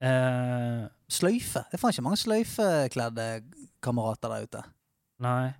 Eh, 0.00 0.84
Sløyfe. 1.10 1.64
Det 1.68 1.76
er 1.76 1.82
faen 1.82 1.92
ikke 1.92 2.04
mange 2.06 2.20
sløyfekledde 2.20 3.26
kamerater 3.84 4.32
der 4.32 4.46
ute. 4.46 4.62
nei. 5.20 5.50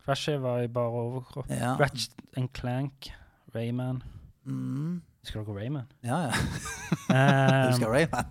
Crashy 0.00 0.32
var 0.40 0.62
i 0.64 0.68
bare 0.72 0.88
overkropp. 0.96 1.50
Ja. 1.52 1.74
Ratchet 1.78 2.14
and 2.36 2.48
Clank, 2.56 3.10
Rayman 3.54 4.02
Mm. 4.46 5.02
Husker 5.20 5.44
dere 5.44 5.56
Rayman? 5.58 5.84
Ja, 6.02 6.16
ja. 6.24 6.30
um, 7.12 7.66
Husker 7.68 7.92
Rayman. 7.92 8.30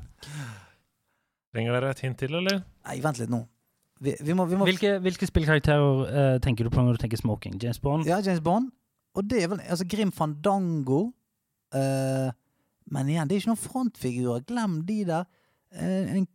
Trenger 1.53 1.75
dere 1.77 1.91
et 1.93 2.01
hint 2.03 2.17
til, 2.19 2.33
eller? 2.39 2.63
Nei, 2.87 2.97
vent 3.03 3.21
litt 3.21 3.29
nå. 3.29 3.43
Vi, 4.01 4.15
vi 4.25 4.33
må, 4.33 4.45
vi 4.49 4.57
må 4.57 4.65
hvilke, 4.67 4.95
hvilke 5.03 5.27
spillkarakterer 5.29 6.01
uh, 6.09 6.35
tenker 6.43 6.65
du 6.65 6.73
på 6.73 6.81
når 6.81 6.97
du 6.97 7.03
tenker 7.03 7.21
smoking? 7.21 7.59
James 7.61 7.79
Bond? 7.83 8.07
Ja, 8.09 8.17
James 8.25 8.41
Bond. 8.41 8.71
Og 9.17 9.25
det 9.29 9.43
er 9.43 9.51
vel 9.53 9.61
Altså, 9.65 9.85
Grim 9.89 10.11
Fandango. 10.15 11.11
Uh, 11.75 12.29
men 12.89 13.09
igjen, 13.13 13.29
det 13.29 13.37
er 13.37 13.43
ikke 13.43 13.51
noen 13.53 13.61
frontfigurer. 13.63 14.45
Glem 14.49 14.79
de 14.87 15.03
der. 15.09 15.29
Eh, 15.75 16.15
en 16.17 16.25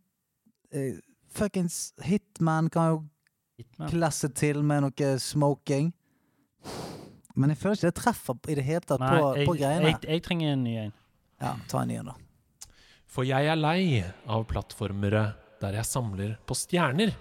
uh, 0.75 0.97
Fuckings 1.35 1.93
Hitman 2.03 2.69
kan 2.71 2.89
jo 2.93 2.99
Hitman? 3.59 3.89
klasse 3.91 4.29
til 4.35 4.61
med 4.63 4.85
noe 4.85 5.09
smoking. 5.19 5.91
Men 7.35 7.51
jeg 7.51 7.59
føler 7.59 7.75
ikke 7.79 7.89
det 7.91 7.97
treffer 7.99 8.51
i 8.51 8.55
det 8.55 8.63
hele 8.63 8.87
tatt 8.87 9.01
Nei, 9.03 9.11
på, 9.19 9.31
jeg, 9.35 9.47
på 9.49 9.55
greiene. 9.59 9.89
jeg, 9.91 9.99
jeg 10.07 10.23
trenger 10.23 10.53
en 10.53 10.63
ny 10.63 10.75
en. 10.85 10.93
Ja, 11.43 11.55
ta 11.67 11.81
en 11.83 11.91
ny 11.91 11.97
en, 11.99 12.11
da. 12.13 12.69
For 13.11 13.27
jeg 13.27 13.47
er 13.51 13.59
lei 13.59 14.03
av 14.31 14.45
plattformere 14.47 15.25
der 15.61 15.75
jeg 15.79 15.87
samler 15.87 16.35
på 16.47 16.55
stjerner. 16.55 17.11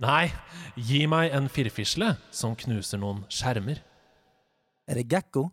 Nei, 0.00 0.30
gi 0.78 1.02
meg 1.10 1.34
en 1.36 1.50
firfisle 1.52 2.14
som 2.34 2.54
knuser 2.58 3.02
noen 3.02 3.24
skjermer. 3.30 3.82
Er 4.90 4.98
det 4.98 5.10
Gekko? 5.10 5.50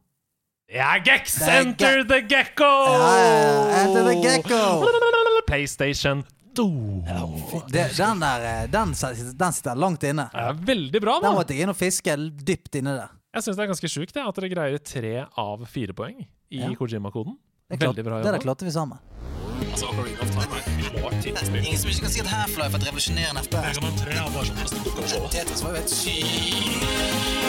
Det 0.67 0.79
er 0.83 1.01
Gex! 1.03 1.37
Er 1.41 1.61
Enter 1.61 2.01
the 2.03 2.21
Gecko! 2.27 2.67
Ja, 2.91 3.11
ja, 3.17 3.35
ja. 3.39 3.83
Enter 3.83 4.07
the 4.09 4.15
Gecko! 4.19 4.63
PlayStation 5.47 6.23
2. 6.57 6.65
Det, 7.69 7.83
den 7.97 8.21
der 8.23 8.45
eh, 8.49 8.63
den, 8.73 8.93
den 9.37 9.53
sitter 9.53 9.75
langt 9.77 10.03
inne. 10.09 10.25
Ja, 10.33 10.51
veldig 10.57 11.01
bra, 11.03 11.19
Den 11.23 11.35
måtte 11.37 11.53
jeg 11.55 11.65
inn 11.67 11.73
og 11.73 11.77
fiske 11.77 12.15
dypt 12.47 12.79
inni 12.79 12.95
der. 12.97 13.11
Jeg 13.37 13.45
syns 13.45 13.57
det 13.59 13.65
er 13.67 13.69
ganske 13.73 13.89
sjukt 13.91 14.15
det, 14.15 14.23
at 14.25 14.39
dere 14.39 14.49
greier 14.49 14.81
tre 14.81 15.11
av 15.37 15.65
fire 15.69 15.93
poeng 15.93 16.23
i 16.49 16.63
Ja. 16.63 16.71
Kojima-koden. 16.79 17.35
Veldig 17.69 18.03
bra 18.07 18.17
det 18.21 18.25
der 18.29 18.37
jobba. 18.39 18.43
klarte 18.47 18.65
vi 18.65 18.71
sammen. 18.71 18.97
Ingen 21.27 21.77
som 21.77 21.89
ikke 21.91 22.01
kan 22.07 22.11
si 22.13 22.21
at 22.23 22.29
Half-Life 22.31 22.73
er 22.73 22.79
et 22.79 22.87
revolusjonerende 22.87 23.43
FPS. 23.43 23.77
Tetris 25.35 25.63
var 25.63 25.69
jo 25.69 25.75
helt 25.81 25.91
sykt. 25.91 27.47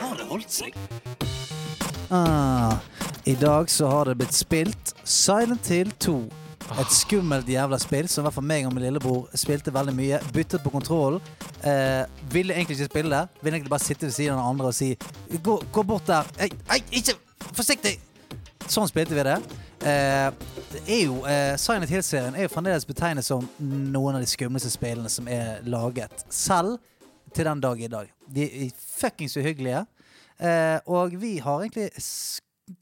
Har 0.00 0.16
det 0.20 0.26
holdt 0.30 0.52
seg? 0.52 0.76
Ah, 2.10 2.76
I 3.26 3.34
dag 3.34 3.70
så 3.70 3.86
har 3.86 4.04
det 4.04 4.14
blitt 4.14 4.34
spilt 4.34 4.94
Silent 5.02 5.66
Hill 5.66 5.90
2. 5.98 6.12
Et 6.78 6.92
skummelt 6.94 7.48
jævla 7.50 7.78
spill 7.82 8.06
som 8.06 8.22
i 8.22 8.24
hvert 8.28 8.36
fall 8.36 8.46
meg 8.46 8.68
og 8.68 8.74
min 8.76 8.84
lillebror 8.84 9.32
spilte 9.34 9.74
veldig 9.74 9.94
mye. 9.98 10.20
Byttet 10.34 10.62
på 10.62 10.70
kontrollen. 10.70 11.18
Eh, 11.58 12.04
ville 12.30 12.54
egentlig 12.54 12.76
ikke 12.78 12.88
spille 12.92 13.10
det. 13.10 13.40
Ville 13.42 13.58
egentlig 13.58 13.74
bare 13.74 13.82
sitte 13.82 14.06
ved 14.06 14.14
siden 14.14 14.36
av 14.36 14.44
den 14.44 14.52
andre 14.52 14.70
og 14.70 14.78
si 14.78 14.92
Gå, 15.42 15.58
gå 15.74 15.82
bort 15.82 16.06
der. 16.06 16.30
Ei, 16.38 16.52
ei, 16.70 16.78
ikke 17.00 17.16
Forsiktig! 17.50 17.96
Sånn 18.70 18.86
spilte 18.86 19.18
vi 19.18 19.26
det. 19.26 19.36
Eh, 19.82 20.30
det 20.70 20.86
er 20.86 21.04
jo, 21.08 21.18
eh, 21.26 21.58
Silent 21.58 21.90
Hill-serien 21.90 22.38
er 22.38 22.46
jo 22.46 22.54
fremdeles 22.54 22.86
betegnet 22.86 23.26
som 23.26 23.42
noen 23.58 24.20
av 24.20 24.22
de 24.22 24.30
skumleste 24.30 24.70
spillene 24.70 25.10
som 25.10 25.26
er 25.26 25.66
laget. 25.66 26.22
Selv 26.30 26.78
til 27.34 27.50
den 27.50 27.66
dag 27.66 27.82
i 27.82 27.90
dag. 27.90 28.10
De 28.30 28.46
er 28.46 28.74
fuckings 28.78 29.34
uhyggelige. 29.34 29.82
Eh, 30.38 30.78
og 30.86 31.18
vi 31.18 31.38
har 31.42 31.66
egentlig 31.66 31.90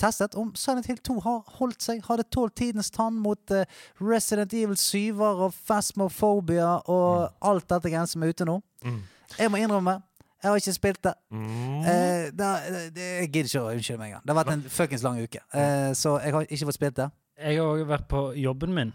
testet 0.00 0.36
om 0.40 0.52
Silent 0.58 0.88
Hill 0.90 0.98
2 1.04 1.18
har 1.24 1.42
holdt 1.58 1.84
seg. 1.84 2.02
Har 2.06 2.20
det 2.20 2.30
tålt 2.34 2.56
tidens 2.60 2.90
tann 2.94 3.18
mot 3.20 3.54
uh, 3.54 3.64
Resident 4.00 4.52
Evil 4.56 4.76
7 4.80 5.20
og 5.20 5.54
Phasmophobia 5.66 6.76
og 6.90 7.30
alt 7.44 7.68
dette 7.68 7.90
greiene 7.90 8.10
som 8.10 8.24
er 8.24 8.34
ute 8.34 8.48
nå. 8.48 8.58
Mm. 8.84 9.00
Jeg 9.38 9.50
må 9.50 9.60
innrømme, 9.62 9.98
jeg 10.42 10.50
har 10.50 10.60
ikke 10.60 10.76
spilt 10.76 11.02
det. 11.08 11.14
Mm. 11.30 11.80
Uh, 11.80 12.28
da, 12.36 12.52
det, 12.94 13.10
jeg 13.20 13.32
gidder 13.32 13.50
ikke 13.50 13.64
å 13.64 13.72
unnskylde 13.74 14.02
meg 14.02 14.12
engang. 14.12 14.24
Det 14.24 14.34
har 14.34 14.40
vært 14.42 14.54
en 14.56 14.68
fuckings 14.76 15.06
lang 15.06 15.20
uke. 15.22 15.42
Uh, 15.54 15.90
så 15.96 16.18
jeg 16.24 16.36
har 16.36 16.48
ikke 16.48 16.70
fått 16.70 16.80
spilt 16.80 17.02
det. 17.02 17.10
Jeg 17.40 17.58
har 17.58 17.66
også 17.66 17.90
vært 17.90 18.06
på 18.10 18.28
jobben 18.38 18.76
min. 18.76 18.94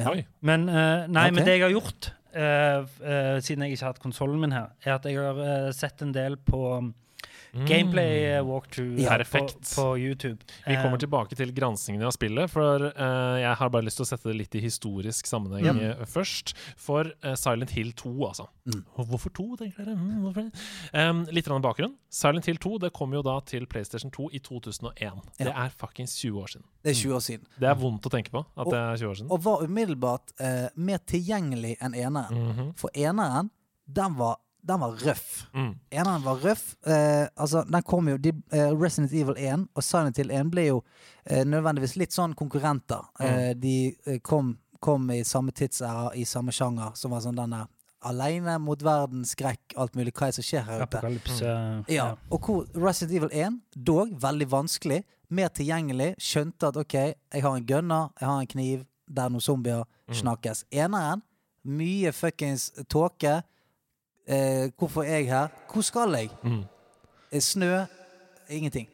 Ja. 0.00 0.14
Men, 0.40 0.68
eh, 0.68 1.06
nei, 1.08 1.26
okay. 1.28 1.34
men 1.34 1.44
det 1.46 1.56
jeg 1.56 1.64
har 1.66 1.74
gjort, 1.74 2.10
eh, 2.32 2.78
eh, 2.78 3.36
siden 3.44 3.64
jeg 3.64 3.74
ikke 3.74 3.84
har 3.84 3.94
hatt 3.94 4.02
konsollen 4.02 4.40
min 4.40 4.54
her, 4.54 4.70
er 4.84 4.96
at 4.96 5.08
jeg 5.08 5.18
har 5.18 5.40
eh, 5.44 5.70
sett 5.76 6.02
en 6.04 6.14
del 6.14 6.38
på 6.46 6.60
um, 6.78 6.92
gameplay 7.52 8.24
eh, 8.36 8.42
walkthrough 8.46 8.98
Ja. 9.00 9.18
på, 9.18 9.48
på 9.76 9.98
YouTube. 9.98 10.38
Vi 10.66 10.74
kommer 10.76 10.94
Eh, 10.94 10.98
tilbake 10.98 11.36
til 11.36 11.52
granskingen 11.54 12.02
av 12.02 12.12
spillet, 12.12 12.50
for 12.50 12.80
uh, 12.96 13.38
jeg 13.40 13.54
har 13.56 13.68
bare 13.70 13.84
lyst 13.84 13.96
til 14.00 14.04
å 14.06 14.08
sette 14.08 14.28
det 14.30 14.36
litt 14.36 14.54
i 14.54 14.60
historisk 14.60 15.26
sammenheng 15.26 15.64
Ja. 15.66 15.74
eh, 15.90 16.04
først. 16.06 16.54
For 16.76 17.10
uh, 17.24 17.34
Silent 17.34 17.70
Hill 17.70 17.92
2, 17.92 18.12
altså. 18.28 18.46
Mm. 18.66 18.84
Hvorfor 18.96 19.30
2, 19.34 19.56
tenker 19.56 19.84
dere? 19.84 19.96
Mm, 19.96 20.20
hvorfor 20.24 20.46
det? 20.48 20.64
Em, 20.92 21.24
litt 21.30 21.46
bakgrunn. 21.46 21.94
Silent 22.10 22.46
Hill 22.46 22.58
2 22.58 22.78
det 22.78 22.92
kom 22.92 23.12
jo 23.12 23.22
da 23.22 23.40
til 23.40 23.66
PlayStation 23.66 24.10
2 24.10 24.30
i 24.32 24.38
2001. 24.38 25.20
Det 25.38 25.48
er 25.54 25.70
fuckings 25.76 26.16
20 26.20 26.40
år 26.40 26.46
siden. 26.54 26.66
Det 26.82 26.90
er 26.90 26.94
20 26.94 27.14
år 27.14 27.20
siden. 27.20 27.46
Det 27.58 27.68
er 27.68 27.74
vondt 27.74 28.06
å 28.06 28.10
tenke 28.10 28.30
på 28.30 28.44
at 28.44 28.66
Og- 28.66 28.72
det 28.72 28.78
er 28.80 28.96
20 28.96 29.10
år 29.10 29.14
siden. 29.16 29.30
Og 29.30 29.42
var 29.42 29.62
umiddelbart 29.64 30.32
uh, 30.40 30.68
mer 30.76 30.98
tilgjengelig 30.98 31.76
enn 31.80 31.94
eneren. 31.94 32.34
-hmm. 32.34 32.72
For 32.76 32.90
eneren, 32.94 33.50
den 33.86 34.14
var, 34.16 34.36
den 34.62 34.80
var 34.80 34.96
røff. 35.00 35.46
mm. 35.54 35.72
Eneren 35.90 36.22
var 36.24 36.40
røff. 36.44 36.76
Eh, 36.86 37.26
altså, 37.36 37.64
den 37.68 37.82
kom 37.82 38.08
jo 38.08 38.16
de, 38.16 38.32
eh, 38.52 38.72
Resident 38.72 39.12
Evil 39.12 39.36
1 39.38 39.68
og 39.74 39.84
Silent 39.84 40.16
Hill 40.16 40.30
1 40.30 40.50
ble 40.52 40.66
jo 40.66 40.82
eh, 41.24 41.44
nødvendigvis 41.44 41.96
litt 41.96 42.12
sånn 42.16 42.34
konkurrenter. 42.38 43.06
Eh, 43.20 43.52
de 43.56 43.74
eh, 44.06 44.18
kom, 44.22 44.56
kom 44.80 45.10
i 45.10 45.22
samme 45.24 45.52
tidsæra, 45.52 46.10
i 46.14 46.24
samme 46.24 46.52
sjanger, 46.52 46.92
som 46.94 47.14
var 47.14 47.24
sånn 47.24 47.38
denne 47.38 47.66
Aleine 48.00 48.54
mot 48.58 48.80
verden, 48.80 49.26
skrekk, 49.28 49.74
alt 49.76 49.96
mulig. 49.98 50.14
Hva 50.16 50.30
er 50.30 50.32
det 50.32 50.38
som 50.38 50.44
skjer 50.46 50.62
her 50.64 50.84
ute? 50.88 51.00
Mm. 51.04 51.82
Ja, 51.92 52.14
og 52.32 52.46
hvor 52.46 52.62
Resident 52.72 53.18
Evil 53.18 53.34
1, 53.36 53.58
dog 53.76 54.14
veldig 54.22 54.46
vanskelig, 54.48 55.02
mer 55.28 55.50
tilgjengelig, 55.52 56.14
skjønte 56.18 56.70
at 56.72 56.78
ok, 56.80 56.96
jeg 57.12 57.44
har 57.44 57.58
en 57.58 57.66
gunner, 57.68 58.08
jeg 58.18 58.28
har 58.30 58.40
en 58.40 58.48
kniv, 58.54 58.86
det 59.04 59.24
er 59.24 59.34
noen 59.34 59.44
zombier, 59.44 59.84
snakkes. 60.16 60.64
Eneren, 60.72 61.20
mye 61.68 62.12
fuckings 62.16 62.70
tåke. 62.88 63.42
Eh, 64.30 64.68
hvorfor 64.78 65.02
er 65.06 65.20
jeg 65.20 65.30
her? 65.32 65.48
Hvor 65.72 65.82
skal 65.86 66.14
jeg? 66.14 66.30
Mm. 66.46 66.62
Eh, 67.32 67.42
Snø? 67.42 67.72
Ingenting. 68.50 68.86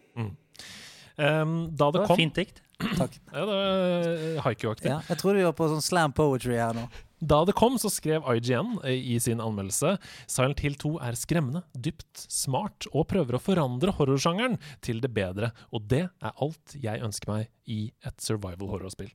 Em, 1.17 1.53
da 1.73 1.89
Det 1.89 1.93
det 1.97 2.01
var 2.03 2.07
kom 2.11 2.17
fint 2.21 2.37
dikt. 2.37 2.63
Takk. 3.01 3.15
Ja, 3.33 3.41
det 3.41 3.47
var 3.49 4.07
eh, 4.07 4.41
haiku-aktig. 4.45 4.91
Ja, 4.91 5.01
jeg 5.09 5.19
trodde 5.21 5.41
vi 5.41 5.47
var 5.47 5.55
på 5.57 5.69
sånn 5.73 5.85
slam 5.85 6.13
poetry 6.17 6.59
her 6.61 6.77
nå. 6.77 6.87
Da 7.25 7.39
det 7.49 7.55
kom, 7.57 7.79
så 7.81 7.89
skrev 7.89 8.27
IGN 8.29 8.75
i 8.93 9.17
sin 9.25 9.41
anmeldelse 9.41 9.95
Silent 10.29 10.61
Hill 10.61 10.75
2 10.77 10.91
er 11.01 11.17
skremmende, 11.17 11.63
dypt, 11.73 12.27
smart 12.29 12.85
og 12.93 13.07
prøver 13.09 13.39
å 13.39 13.41
forandre 13.41 13.95
horrorsjangeren 13.97 14.59
til 14.85 15.01
det 15.01 15.15
bedre. 15.17 15.55
Og 15.73 15.89
det 15.89 16.03
er 16.11 16.35
alt 16.45 16.77
jeg 16.77 17.01
ønsker 17.01 17.33
meg 17.33 17.49
i 17.67 17.87
et 18.07 18.21
survival 18.23 18.71
horror-spill. 18.73 19.13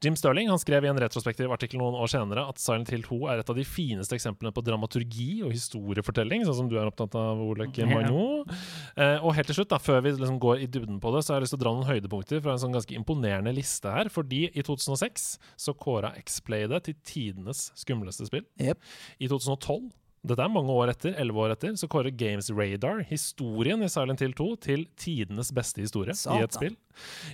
Jim 0.00 0.14
Sterling 0.16 0.48
han 0.48 0.60
skrev 0.62 0.84
i 0.86 0.88
en 0.88 0.98
retrospektiv 1.00 1.50
artikkel 1.52 1.80
noen 1.80 1.96
år 2.00 2.08
senere 2.12 2.46
at 2.48 2.60
Silent 2.62 2.88
Hill 2.92 3.02
2 3.04 3.18
er 3.32 3.42
et 3.42 3.50
av 3.52 3.58
de 3.58 3.64
fineste 3.66 4.14
eksemplene 4.16 4.54
på 4.54 4.62
dramaturgi 4.64 5.42
og 5.44 5.52
historiefortelling, 5.52 6.46
sånn 6.46 6.56
som 6.62 6.70
du 6.70 6.78
er 6.78 6.88
opptatt 6.88 7.16
av, 7.18 7.40
Olek. 7.42 7.82
Magno. 7.90 8.46
Eh, 8.94 9.18
og 9.18 9.34
helt 9.36 9.50
til 9.50 9.60
slutt, 9.60 9.72
da, 9.72 9.80
før 9.82 10.00
vi 10.06 10.14
liksom 10.14 10.40
går 10.40 10.64
i 10.64 10.70
dybden 10.70 11.00
på 11.02 11.12
det, 11.14 11.24
så 11.24 11.34
har 11.34 11.40
jeg 11.40 11.48
lyst 11.48 11.56
til 11.56 11.60
å 11.60 11.64
dra 11.64 11.74
noen 11.76 11.90
høydepunkter 11.90 12.44
fra 12.44 12.54
en 12.54 12.62
sånn 12.62 12.76
ganske 12.76 12.96
imponerende 12.96 13.52
liste 13.56 13.92
her. 13.92 14.10
Fordi 14.12 14.46
i 14.54 14.64
2006 14.66 15.30
så 15.66 15.76
kåra 15.76 16.14
X-Play 16.22 16.68
det 16.70 16.84
til 16.86 17.00
tidenes 17.04 17.68
skumleste 17.78 18.28
spill. 18.30 18.46
Yep. 18.62 18.80
I 19.20 19.32
2012 19.32 19.90
dette 20.26 20.44
er 20.44 20.50
mange 20.52 20.74
år 20.76 20.90
etter, 20.92 21.14
11 21.16 21.38
år 21.40 21.52
etter, 21.54 21.76
så 21.80 21.88
kårer 21.88 22.12
Games 22.12 22.50
Radar 22.52 22.98
historien 23.08 23.80
i 23.82 23.88
Silent 23.88 24.20
Hill 24.20 24.34
2 24.36 24.48
til 24.66 24.82
tidenes 25.00 25.48
beste 25.56 25.80
historie 25.80 26.12
i 26.12 26.42
et 26.44 26.52
spill. 26.56 26.76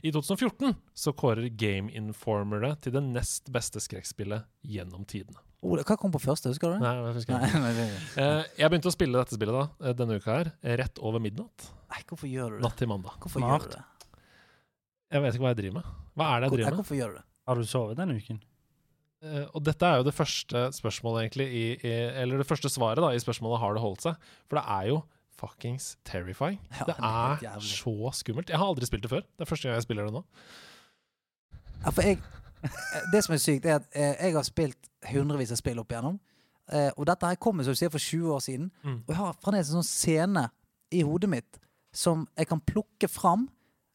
I 0.07 0.13
2014 0.15 0.77
så 0.95 1.13
kårer 1.19 1.49
Game 1.59 1.91
Informer 1.99 2.63
det 2.63 2.73
til 2.87 2.95
det 2.95 3.03
nest 3.09 3.51
beste 3.55 3.83
skrekkspillet 3.83 4.47
gjennom 4.63 5.03
tidene. 5.11 5.43
Ole, 5.67 5.83
hva 5.89 5.97
kom 5.99 6.13
på 6.15 6.21
første, 6.23 6.53
husker 6.53 6.71
du 6.71 6.77
det? 6.77 6.85
Nei, 6.85 6.95
jeg 7.09 7.15
husker 7.17 7.35
Nei, 7.35 7.49
ikke. 7.49 7.61
nei, 7.65 7.75
nei, 7.81 7.91
Eh, 8.23 8.43
jeg 8.61 8.71
begynte 8.71 8.91
å 8.93 8.95
spille 8.95 9.19
dette 9.19 9.35
spillet 9.35 9.57
da, 9.57 9.65
eh, 9.83 9.95
denne 9.99 10.19
uka 10.21 10.37
her, 10.37 10.53
rett 10.79 11.01
over 11.03 11.19
midnatt. 11.25 11.71
nei, 11.91 12.03
hvorfor 12.07 12.31
gjør 12.31 12.55
du 12.55 12.59
det? 12.61 12.65
Natt 12.69 12.77
til 12.79 12.91
mandag. 12.93 13.17
Hvorfor 13.25 13.43
Mart? 13.43 13.67
gjør 13.67 13.73
du 13.73 13.79
det? 13.81 14.21
Jeg 15.17 15.23
vet 15.25 15.35
ikke 15.35 15.43
hva 15.49 15.51
jeg 15.57 15.59
driver 15.65 15.81
med. 15.81 15.91
Hva 16.15 16.29
er 16.37 16.39
det 16.41 16.47
jeg 16.51 16.55
driver 16.61 16.71
med? 16.71 16.79
hvorfor 16.85 16.97
gjør 17.01 17.11
du 17.11 17.19
det? 17.19 17.25
Har 17.51 17.55
du 17.59 17.67
sovet 17.71 17.99
denne 17.99 18.15
uken? 18.21 18.39
Eh, 19.25 19.45
og 19.57 19.65
dette 19.65 19.89
er 19.89 20.01
jo 20.01 20.07
det 20.07 20.15
første 20.15 20.67
spørsmålet, 20.77 21.27
egentlig, 21.27 21.47
i, 21.49 21.67
i, 21.81 21.93
eller 22.23 22.43
det 22.43 22.49
første 22.49 22.71
svaret 22.73 23.03
da, 23.03 23.13
i 23.15 23.23
spørsmålet 23.23 23.63
har 23.63 23.77
det 23.77 23.85
holdt 23.85 24.07
seg. 24.09 24.31
For 24.49 24.61
det 24.61 24.65
er 24.77 24.91
jo 24.93 25.03
fuckings 25.37 25.97
terrifying. 26.09 26.61
Ja, 26.73 26.89
det 26.89 26.97
er 26.97 27.41
det 27.41 27.51
er 27.51 27.61
så 27.61 28.13
skummelt. 28.17 28.51
Jeg 28.51 28.61
har 28.61 28.69
aldri 28.73 28.89
spilt 28.89 29.05
det 29.05 29.13
før. 29.13 29.25
Det 29.25 29.45
er 29.45 29.51
første 29.51 29.69
gang 29.69 29.77
jeg 29.77 29.87
spiller 29.89 30.09
det 30.09 30.17
nå. 30.17 30.25
Ja, 31.85 31.91
for 31.91 32.03
jeg, 32.03 32.21
det 33.13 33.25
som 33.25 33.37
er 33.37 33.43
sykt, 33.43 33.67
er 33.67 33.81
at 33.81 33.91
eh, 33.93 34.15
jeg 34.27 34.37
har 34.37 34.47
spilt 34.47 34.91
hundrevis 35.11 35.53
av 35.53 35.61
spill 35.61 35.81
opp 35.83 35.93
igjennom. 35.93 36.19
Eh, 36.73 36.91
og 36.97 37.07
dette 37.07 37.29
her 37.29 37.39
kom 37.41 37.61
som 37.63 37.77
du 37.77 37.79
sier, 37.79 37.93
for 37.93 38.03
20 38.03 38.33
år 38.37 38.43
siden. 38.45 38.71
Mm. 38.83 38.99
Og 39.05 39.13
jeg 39.13 39.21
har 39.21 39.37
fremdeles 39.43 39.71
en 39.71 39.81
sånn 39.81 39.91
scene 39.91 40.49
i 40.95 41.03
hodet 41.07 41.31
mitt 41.31 41.61
som 41.97 42.27
jeg 42.37 42.49
kan 42.51 42.61
plukke 42.61 43.09
fram 43.09 43.47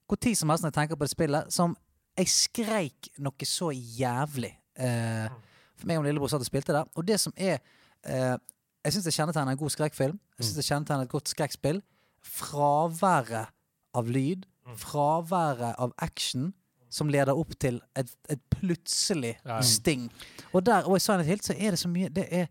hvor 0.10 0.19
tid 0.19 0.35
som 0.35 0.52
helst 0.52 0.65
når 0.65 0.73
jeg 0.73 0.77
tenker 0.80 0.98
på 0.99 1.06
det 1.06 1.14
spillet, 1.14 1.53
som 1.53 1.76
jeg 2.19 2.27
skreik 2.27 3.11
noe 3.23 3.48
så 3.48 3.69
jævlig. 3.72 4.52
Eh, 4.77 5.27
for 5.76 5.89
meg 5.89 5.98
og 5.98 6.03
min 6.03 6.11
lillebror 6.11 6.31
satt 6.31 6.43
og 6.43 6.49
spilte 6.49 6.76
der. 6.76 6.88
Og 6.95 7.07
det 7.07 7.19
som 7.19 7.34
er 7.38 7.60
eh, 8.06 8.38
Jeg 8.84 8.93
syns 8.93 9.06
det 9.06 9.14
kjennetegner 9.14 9.52
en 9.53 9.57
god 9.61 9.69
skrekkfilm. 9.69 10.19
Jeg 10.38 10.45
synes 10.45 10.56
det 10.57 10.65
kjennetegner 10.65 11.06
et 11.06 11.10
godt 11.11 11.30
skrekkspill. 11.30 11.81
Fraværet 12.26 13.52
av 13.93 14.07
lyd, 14.10 14.48
fraværet 14.77 15.76
av 15.77 15.93
action, 15.98 16.53
som 16.89 17.10
leder 17.11 17.38
opp 17.38 17.53
til 17.60 17.80
et, 17.95 18.10
et 18.30 18.41
plutselig 18.49 19.35
Ja, 19.45 19.61
sting. 19.61 20.10
Og 20.53 20.65
der, 20.65 20.88
og 20.88 20.98
i 20.98 20.99
Silent 21.03 21.27
Hill 21.27 21.43
så 21.43 21.53
er 21.53 21.72
det 21.76 21.80
så 21.80 21.88
mye 21.91 22.10
Det 22.10 22.26
er 22.31 22.49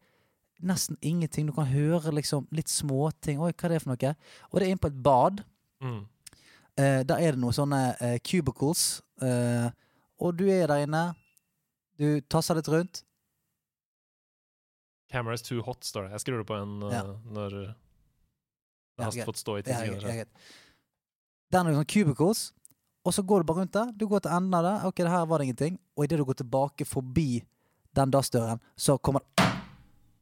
nesten 0.63 0.97
ingenting. 1.03 1.47
Du 1.49 1.53
kan 1.57 1.67
høre 1.67 2.13
liksom 2.15 2.47
litt 2.53 2.71
småting. 2.71 3.41
Oi, 3.41 3.53
hva 3.53 3.69
er 3.69 3.75
det 3.75 3.83
for 3.83 3.93
noe? 3.93 4.15
Og 4.51 4.61
det 4.61 4.67
er 4.67 4.75
inne 4.75 4.83
på 4.85 4.91
et 4.93 5.03
bad. 5.03 5.43
Mm. 5.83 6.01
Eh, 6.77 7.01
der 7.09 7.17
er 7.17 7.35
det 7.35 7.41
noen 7.41 7.57
sånne 7.57 7.81
eh, 8.01 8.19
cubicles. 8.25 9.01
Eh, 9.23 9.69
og 10.21 10.37
du 10.39 10.47
er 10.53 10.67
der 10.71 10.85
inne. 10.87 11.05
Du 12.01 12.21
tasser 12.33 12.57
litt 12.57 12.69
rundt. 12.73 13.03
Camera 15.11 15.35
is 15.35 15.43
too 15.43 15.61
hot, 15.67 15.85
står 15.85 16.07
det. 16.07 16.15
Jeg 16.15 16.23
skrur 16.25 16.39
det 16.41 16.47
på 16.49 16.57
en 16.57 16.79
Ja. 16.91 17.03
når 17.29 17.51
det 17.51 17.75
Ja, 19.01 19.05
har 19.05 19.27
fått 19.27 19.41
stå 19.41 19.59
i 19.59 19.63
ti 19.63 19.73
sekunder. 19.73 20.01
Der 21.51 21.59
er 21.59 21.65
det 21.65 21.65
noen 21.65 21.77
sånne 21.81 21.91
cubicles. 21.93 22.53
Og 23.05 23.15
så 23.17 23.23
går 23.25 23.41
du 23.41 23.45
bare 23.49 23.61
rundt 23.63 23.73
der. 23.73 23.93
Du 23.97 24.07
går 24.07 24.21
til 24.21 24.31
enden 24.31 24.55
av 24.55 24.63
det. 24.65 24.75
Ok, 24.87 24.97
det 24.97 25.09
her 25.11 25.27
var 25.27 25.39
det 25.39 25.47
ingenting. 25.49 25.79
Og 25.97 26.05
idet 26.05 26.19
du 26.21 26.25
går 26.25 26.35
tilbake 26.43 26.85
forbi 26.87 27.43
den 27.97 28.11
dassdøren, 28.11 28.61
så 28.77 28.99
kommer 28.99 29.21
det 29.37 29.47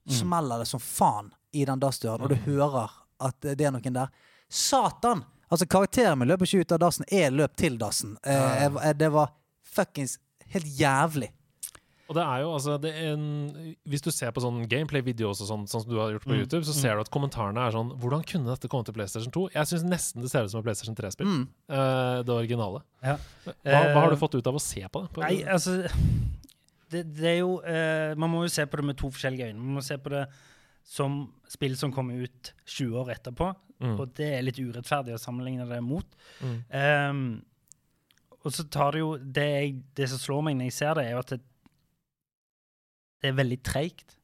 Smeller 0.09 0.59
det 0.63 0.67
som 0.67 0.81
faen 0.81 1.35
i 1.53 1.67
den 1.67 1.79
dassdøren, 1.79 2.23
og 2.23 2.31
du 2.31 2.35
hører 2.47 2.89
at 3.21 3.41
det 3.43 3.61
er 3.61 3.71
noen 3.75 3.93
der. 3.93 4.09
Satan! 4.49 5.23
Altså, 5.51 5.67
karakteren 5.69 6.19
min 6.19 6.29
løper 6.29 6.47
ikke 6.47 6.61
ut 6.65 6.73
av 6.73 6.79
dassen. 6.79 7.05
Jeg 7.13 7.33
løp 7.33 7.55
til 7.57 7.77
dassen. 7.77 8.17
Eh, 8.25 8.63
jeg, 8.63 8.97
det 8.97 9.11
var 9.13 9.35
fuckings 9.69 10.19
helt 10.55 10.65
jævlig. 10.65 11.29
Og 12.09 12.17
det 12.17 12.23
er 12.25 12.39
jo 12.41 12.53
altså 12.57 12.79
det 12.81 12.89
er 12.97 13.11
en, 13.13 13.25
Hvis 13.85 14.01
du 14.01 14.09
ser 14.11 14.31
på 14.33 14.41
sånn 14.41 14.63
gameplay-videos 14.71 15.43
og 15.45 15.49
sånn, 15.51 15.67
sånn 15.69 15.83
som 15.85 15.91
du 15.91 15.99
har 16.01 16.15
gjort 16.15 16.25
på 16.25 16.33
Mm. 16.33 16.39
YouTube, 16.41 16.65
så 16.65 16.73
ser 16.73 16.95
du 16.97 17.03
at 17.05 17.11
kommentarene 17.13 17.61
er 17.67 17.75
sånn 17.75 17.91
Hvordan 18.01 18.23
kunne 18.25 18.49
dette 18.49 18.71
komme 18.73 18.87
til 18.89 18.95
PlayStation 18.97 19.31
2? 19.35 19.43
Jeg 19.53 19.67
syns 19.69 19.85
nesten 19.85 20.23
det 20.25 20.31
ser 20.33 20.45
ut 20.49 20.51
som 20.55 20.61
et 20.63 20.65
PlayStation 20.71 20.97
3-spill. 20.97 21.27
Mm. 21.29 21.45
Uh, 21.69 22.23
det 22.25 22.33
originale. 22.39 22.81
Ja. 23.05 23.19
Hva, 23.45 23.53
hva 23.63 23.93
har 24.01 24.07
Eh, 24.09 24.15
du 24.15 24.17
fått 24.23 24.39
ut 24.41 24.47
av 24.49 24.57
å 24.57 24.63
se 24.63 24.81
på 24.89 25.03
det? 25.05 25.11
På, 25.13 25.21
Nei, 25.27 25.43
altså 25.45 25.83
det, 26.89 27.03
det 27.13 27.29
er 27.35 27.39
jo 27.43 27.59
uh, 27.61 28.15
Man 28.17 28.31
må 28.33 28.45
jo 28.47 28.53
se 28.57 28.65
på 28.65 28.81
det 28.81 28.87
med 28.89 28.97
to 28.97 29.11
forskjellige 29.13 29.51
øyne. 29.51 29.61
Man 29.61 29.77
må 29.77 29.85
se 29.85 29.99
på 30.01 30.09
det 30.17 30.25
som 30.89 31.27
spill 31.53 31.77
som 31.77 31.93
kommer 31.93 32.17
ut 32.25 32.55
20 32.65 32.97
år 33.03 33.11
etterpå, 33.13 33.51
mm, 33.85 33.99
og 34.01 34.15
det 34.17 34.31
er 34.39 34.47
litt 34.47 34.57
urettferdig 34.57 35.13
å 35.13 35.21
sammenligne 35.21 35.67
det 35.69 35.83
mot. 35.85 36.07
Ehm, 36.73 37.43
og 38.41 38.55
så 38.57 38.65
tar 38.73 38.93
det 38.97 39.03
jo 39.03 39.11
det, 39.21 39.45
jeg, 39.53 39.75
det 39.99 40.07
som 40.09 40.21
slår 40.23 40.47
meg 40.47 40.57
når 40.57 40.71
jeg 40.71 40.77
ser 40.79 40.95
det, 40.97 41.05
er 41.05 41.13
jo 41.13 41.21
at 41.21 41.33
det, 41.35 41.41
det 43.23 43.31
er 43.33 43.37
veldig 43.39 43.59
treigt. 43.67 44.17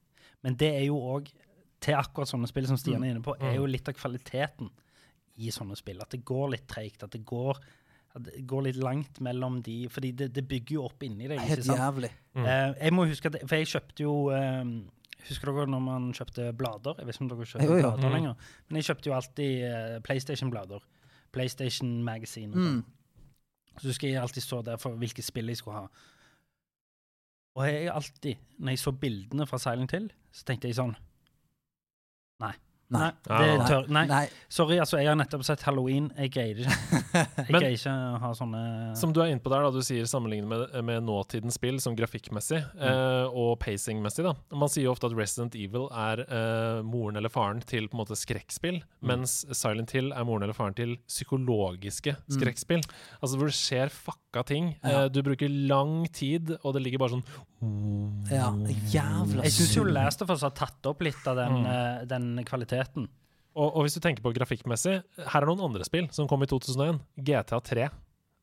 Men 0.44 0.56
det 0.60 0.70
er 0.76 0.84
jo 0.88 0.98
òg, 1.16 1.30
til 1.84 1.94
akkurat 1.98 2.28
sånne 2.30 2.48
spill 2.48 2.66
som 2.68 2.78
Stian 2.80 3.02
er 3.04 3.14
inne 3.14 3.22
på, 3.24 3.34
er 3.40 3.56
jo 3.58 3.66
litt 3.68 3.88
av 3.90 3.96
kvaliteten 3.98 4.70
i 5.36 5.50
sånne 5.52 5.76
spill. 5.76 5.98
At 6.00 6.12
det 6.14 6.22
går 6.24 6.52
litt 6.54 6.66
treigt. 6.70 7.02
At 7.04 7.10
det 7.12 7.24
går, 7.28 7.58
at 8.14 8.22
det 8.28 8.44
går 8.48 8.62
litt 8.68 8.76
langt 8.80 9.20
mellom 9.24 9.60
de 9.66 9.88
Fordi 9.92 10.12
det, 10.16 10.30
det 10.36 10.44
bygger 10.48 10.76
jo 10.78 10.84
opp 10.86 11.02
inni 11.02 11.26
deg. 11.28 11.40
Helt 11.44 11.66
jævlig. 11.66 12.10
Mm. 12.34 12.44
Eh, 12.46 12.74
jeg 12.86 12.94
må 12.94 13.06
huske 13.10 13.28
at, 13.32 13.40
For 13.48 13.56
jeg 13.60 13.68
kjøpte 13.72 14.04
jo 14.06 14.14
eh, 14.36 14.62
Husker 15.24 15.50
dere 15.52 15.66
når 15.72 15.80
man 15.80 16.08
kjøpte 16.14 16.50
blader? 16.56 16.98
Jeg 17.00 17.06
vet 17.08 17.16
ikke 17.16 17.24
om 17.24 17.30
dere 17.34 17.46
kjøper 17.50 17.78
blader 17.80 18.08
Mm. 18.08 18.12
lenger. 18.14 18.34
Men 18.68 18.76
jeg 18.80 18.84
kjøpte 18.90 19.08
jo 19.08 19.14
alltid 19.16 19.52
uh, 19.64 20.00
PlayStation-blader. 20.04 20.82
PlayStation 21.32 21.94
Magazine. 22.04 22.52
Og 22.52 22.60
sånn. 22.60 22.82
Mm. 22.82 23.78
Så 23.80 23.88
husker 23.88 24.08
jeg 24.12 24.20
alltid 24.20 24.44
så 24.44 24.58
der 24.62 24.76
for 24.78 24.94
hvilke 25.00 25.22
spill 25.24 25.48
jeg 25.50 25.56
skulle 25.62 25.80
ha. 25.80 25.88
Og 27.54 27.66
jeg 27.68 27.90
alltid, 27.92 28.40
når 28.58 28.74
jeg 28.74 28.82
så 28.82 28.92
bildene 28.98 29.46
fra 29.46 29.60
Silent 29.62 29.94
Hill, 29.94 30.08
så 30.34 30.46
tenkte 30.48 30.70
jeg 30.70 30.78
sånn 30.78 30.94
Nei. 32.42 32.54
Nei. 32.94 33.10
det 33.28 33.66
tør, 33.68 33.88
nei. 33.92 34.04
Nei. 34.10 34.22
Sorry, 34.54 34.78
altså, 34.82 34.98
jeg 35.00 35.10
har 35.10 35.18
nettopp 35.18 35.44
sett 35.46 35.62
Halloween. 35.66 36.10
Jeg 36.18 36.30
greier 36.34 36.60
ikke. 36.64 36.76
Jeg 37.14 37.50
greier 37.50 37.74
ikke 37.76 37.92
å 37.94 38.18
ha 38.22 38.30
sånne 38.38 38.60
Som 38.98 39.12
du 39.14 39.20
er 39.22 39.32
inne 39.32 39.42
på 39.44 39.50
der, 39.52 39.64
da, 39.66 39.70
du 39.74 39.82
sier 39.86 40.06
sammenlignet 40.10 40.48
med, 40.50 40.74
med 40.86 41.04
nåtidens 41.06 41.58
spill, 41.58 41.80
som 41.82 41.96
grafikkmessig 41.98 42.60
eh, 42.60 43.26
og 43.30 43.56
pacingmessig. 43.62 44.24
da. 44.26 44.34
Man 44.54 44.70
sier 44.72 44.88
jo 44.88 44.94
ofte 44.94 45.10
at 45.10 45.16
Resident 45.18 45.54
Evil 45.58 45.88
er 45.90 46.24
eh, 46.24 46.80
moren 46.86 47.18
eller 47.20 47.32
faren 47.32 47.62
til 47.64 47.88
på 47.90 47.98
en 47.98 48.02
måte 48.04 48.18
skrekkspill, 48.18 48.80
mens 49.04 49.40
Silent 49.54 49.94
Hill 49.94 50.12
er 50.14 50.26
moren 50.26 50.46
eller 50.46 50.56
faren 50.56 50.76
til 50.78 50.96
psykologiske 51.10 52.16
skrekkspill. 52.34 52.82
Altså 53.20 53.38
hvor 53.40 53.50
det 53.50 53.56
skjer 53.58 53.92
fucka 53.94 54.44
ting. 54.48 54.72
Ja. 54.82 55.04
Eh, 55.04 55.08
du 55.14 55.20
bruker 55.26 55.50
lang 55.50 56.04
tid, 56.14 56.54
og 56.62 56.74
det 56.76 56.82
ligger 56.84 57.02
bare 57.04 57.16
sånn 57.18 57.26
Ja, 58.28 58.50
jævla 58.92 59.44
Jeg 59.46 59.54
syns 59.54 59.74
jo. 59.78 59.84
Last 59.88 60.20
of 60.24 60.28
Us 60.34 60.42
har 60.44 60.52
tatt 60.56 60.84
opp 60.90 61.00
litt 61.06 61.24
av 61.30 61.38
den, 61.38 61.64
eh, 61.66 62.04
den 62.10 62.26
kvaliteten. 62.44 62.83
Og, 63.54 63.68
og 63.76 63.84
hvis 63.84 63.94
du 63.94 64.00
tenker 64.02 64.22
på 64.24 64.32
grafikkmessig, 64.34 64.96
her 65.30 65.44
er 65.44 65.46
noen 65.46 65.62
andre 65.68 65.84
spill 65.86 66.08
som 66.14 66.26
kom 66.30 66.42
i 66.42 66.48
2001. 66.50 66.98
GTA 67.22 67.60
3. 67.62 67.88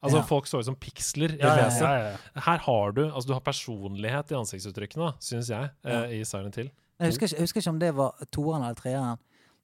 Altså 0.01 0.17
Ja. 0.17 0.25
Folk 0.25 0.47
så 0.49 0.57
ut 0.61 0.65
som 0.65 0.75
piksler 0.75 1.35
i 1.35 1.41
Ja, 1.41 1.51
ja, 1.59 1.67
ja, 1.69 1.89
ja. 2.11 2.41
Her 2.41 2.57
har 2.65 2.91
du 2.97 3.03
altså 3.11 3.27
du 3.27 3.33
har 3.35 3.43
personlighet 3.45 4.31
i 4.31 4.37
ansiktsuttrykkene, 4.39 5.11
syns 5.21 5.49
jeg, 5.51 5.69
eh, 5.85 6.15
i 6.17 6.23
Silent 6.25 6.55
Hill. 6.55 6.71
Jeg 6.99 7.11
husker, 7.11 7.27
ikke, 7.27 7.35
jeg 7.35 7.43
husker 7.43 7.61
ikke 7.61 7.69
om 7.75 7.79
det 7.81 7.91
var 7.97 8.25
toeren 8.31 8.63
eller 8.63 8.77
treeren. 8.79 9.17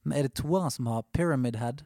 Men 0.03 0.17
er 0.17 0.27
det 0.27 0.33
toeren 0.35 0.71
som 0.71 0.85
har 0.91 1.03
Pyramid 1.13 1.55
Head? 1.55 1.81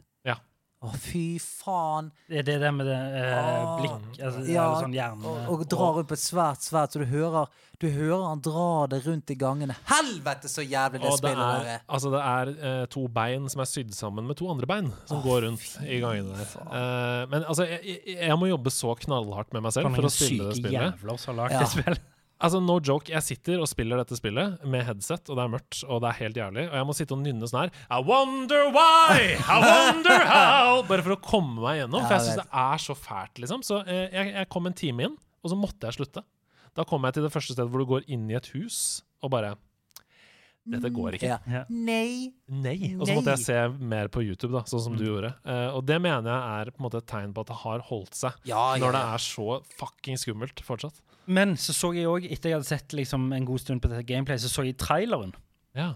Å, 0.81 0.89
fy 0.97 1.35
faen. 1.37 2.07
Det 2.25 2.39
er 2.41 2.45
det 2.47 2.55
der 2.63 2.71
med 2.73 2.87
det 2.89 2.95
eh, 2.97 3.33
Åh, 3.37 3.73
blikk 3.77 4.15
altså, 4.17 4.39
ja, 4.49 4.63
eller 4.63 4.79
sånn 4.81 4.95
hjerne... 4.95 5.33
Og, 5.45 5.51
og 5.53 5.65
drar 5.69 5.99
opp 6.01 6.13
et 6.15 6.21
svært 6.23 6.65
svært, 6.65 6.95
så 6.95 7.03
du 7.03 7.05
hører, 7.05 7.51
du 7.77 7.85
hører 7.93 8.23
han 8.31 8.41
dra 8.41 8.63
det 8.89 9.03
rundt 9.05 9.29
i 9.29 9.37
gangene. 9.37 9.75
Helvete, 9.91 10.49
så 10.49 10.65
jævlig 10.65 11.03
det 11.03 11.11
Og 11.11 11.19
spillet 11.19 11.37
er, 11.45 11.61
der 11.67 11.69
er! 11.75 11.83
altså 11.85 12.09
det 12.15 12.23
er 12.31 12.53
eh, 12.71 12.81
to 12.97 13.05
bein 13.13 13.45
som 13.53 13.61
er 13.61 13.69
sydd 13.69 13.93
sammen 13.93 14.25
med 14.25 14.39
to 14.41 14.49
andre 14.49 14.69
bein, 14.73 14.89
som 15.05 15.21
Å, 15.21 15.25
går 15.27 15.45
rundt 15.45 15.67
i 15.85 16.01
gangene 16.01 16.33
der. 16.39 16.55
Eh, 16.65 17.29
men 17.35 17.45
altså, 17.45 17.69
jeg, 17.69 18.01
jeg- 18.17 18.39
må 18.41 18.49
jobbe 18.49 18.73
så 18.73 18.95
knallhardt 19.05 19.53
med 19.53 19.67
meg 19.67 19.77
selv 19.77 19.93
For 19.93 20.09
å 20.09 20.13
spille 20.17 20.49
det 20.49 20.57
spillet. 20.63 20.81
Jævla, 20.97 21.17
så 21.21 21.37
lagt 21.37 21.53
Ja. 21.59 21.61
det 21.61 21.69
spillet. 21.75 22.07
Altså, 22.41 22.59
no 22.63 22.79
joke, 22.81 23.11
jeg 23.13 23.21
sitter 23.25 23.61
og 23.61 23.69
spiller 23.69 24.01
dette 24.01 24.17
spillet 24.17 24.63
med 24.65 24.85
headset, 24.87 25.29
og 25.29 25.37
det 25.37 25.43
er 25.43 25.51
mørkt, 25.53 25.81
og 25.85 26.01
det 26.01 26.09
er 26.09 26.19
helt 26.23 26.39
jævlig, 26.41 26.63
og 26.71 26.77
jeg 26.79 26.87
må 26.89 26.95
sitte 26.97 27.13
og 27.15 27.21
nynne 27.21 27.49
sånn 27.49 27.59
her 27.67 27.73
I 27.93 27.99
wonder 28.07 28.69
why! 28.73 29.35
I 29.37 29.57
wonder 29.61 30.25
how! 30.25 30.81
Bare 30.89 31.05
for 31.05 31.15
å 31.17 31.21
komme 31.21 31.61
meg 31.61 31.81
gjennom, 31.83 32.05
for 32.07 32.17
jeg 32.17 32.27
syns 32.27 32.41
det 32.41 32.47
er 32.65 32.85
så 32.87 32.97
fælt, 32.97 33.41
liksom. 33.43 33.65
Så 33.67 33.81
eh, 33.85 34.07
jeg, 34.09 34.33
jeg 34.39 34.49
kom 34.53 34.69
en 34.69 34.77
time 34.77 35.09
inn, 35.09 35.17
og 35.41 35.53
så 35.53 35.57
måtte 35.57 35.89
jeg 35.89 35.99
slutte. 36.01 36.25
Da 36.77 36.85
kom 36.87 37.03
jeg 37.05 37.17
til 37.17 37.27
det 37.27 37.33
første 37.33 37.53
stedet 37.55 37.69
hvor 37.71 37.83
du 37.83 37.89
går 37.89 38.07
inn 38.11 38.29
i 38.31 38.37
et 38.39 38.49
hus, 38.55 39.01
og 39.21 39.33
bare 39.33 39.55
Dette 40.71 40.91
går 40.93 41.15
ikke. 41.17 41.29
Ja. 41.49 41.63
Nei. 41.73 42.31
Nei. 42.45 42.91
Og 42.93 43.07
så 43.09 43.15
måtte 43.17 43.33
jeg 43.33 43.41
se 43.47 43.55
mer 43.81 44.11
på 44.13 44.21
YouTube, 44.21 44.53
da, 44.53 44.61
sånn 44.69 44.83
som 44.83 44.97
du 44.97 45.07
gjorde. 45.07 45.31
Uh, 45.41 45.73
og 45.73 45.81
det 45.89 45.97
mener 46.03 46.29
jeg 46.29 46.61
er 46.61 46.69
på 46.73 46.81
en 46.81 46.85
måte 46.85 47.01
et 47.01 47.07
tegn 47.09 47.33
på 47.33 47.41
at 47.41 47.49
det 47.49 47.57
har 47.63 47.85
holdt 47.89 48.17
seg. 48.17 48.37
Ja, 48.45 48.67
ja, 48.75 48.83
Når 48.83 48.93
det 48.93 49.01
er 49.15 49.23
så 49.25 49.47
fucking 49.79 50.21
skummelt 50.21 50.61
fortsatt. 50.65 51.01
Men 51.27 51.55
så 51.57 51.73
så 51.73 51.93
jeg 51.95 52.05
òg, 52.09 52.25
etter 52.31 52.49
jeg 52.49 52.57
hadde 52.57 52.67
sett 52.67 52.93
liksom 52.97 53.31
en 53.33 53.45
god 53.45 53.59
stund 53.59 53.81
på 53.81 53.87
dette 53.91 54.03
gameplay, 54.03 54.37
så 54.41 54.49
så 54.49 54.63
jeg 54.65 54.77
traileren. 54.77 55.33
Ja. 55.77 55.93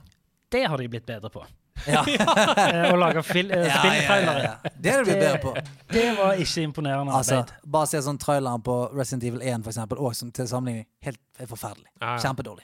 Det 0.51 0.65
har 0.69 0.77
de 0.77 0.87
blitt 0.87 1.05
bedre 1.05 1.29
på. 1.29 1.45
Ja. 1.87 2.05
Eh, 2.65 2.93
Å 2.93 2.95
lage 2.97 3.21
fil 3.27 3.49
Ja, 3.51 3.57
eh, 3.57 3.65
ja, 3.67 3.73
ja, 3.73 3.79
spilltrailere. 3.81 4.43
ja. 4.43 4.69
Det 4.79 4.91
er 4.93 4.97
det 5.03 5.05
blitt 5.09 5.19
bedre 5.19 5.39
på. 5.43 5.51
Det 5.91 6.05
var 6.17 6.33
ikke 6.39 6.61
imponerende 6.63 7.11
Altså, 7.13 7.41
arbeid. 7.41 7.51
bare 7.75 7.87
se 7.91 7.99
sånn 8.05 8.17
traileren 8.21 8.61
på 8.63 8.75
Resident 8.95 9.23
Evil 9.27 9.41
1 9.43 9.63
for 9.65 9.73
eksempel, 9.73 9.99
og 9.99 10.15
som 10.15 10.31
til 10.31 10.47
sammenligning 10.47 10.85
helt 11.03 11.19
forferdelig. 11.49 11.89
Ja, 12.01 12.13
ja. 12.15 12.17
Kjempedårlig. 12.23 12.63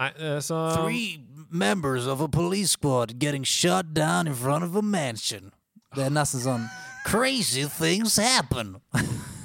Nei, 0.00 0.08
eh, 0.16 0.38
så 0.40 0.60
Three 0.78 1.20
members 1.50 2.06
of 2.06 2.20
a 2.24 2.28
police 2.28 2.70
squad 2.78 3.18
getting 3.20 3.44
shot 3.44 3.92
down 3.92 4.26
in 4.26 4.34
front 4.34 4.64
of 4.64 4.74
a 4.74 4.82
mansion. 4.82 5.52
Det 5.94 6.06
er 6.06 6.10
nesten 6.14 6.40
sånn 6.40 6.68
Crazy 7.04 7.66
things 7.68 8.16
happen. 8.16 8.76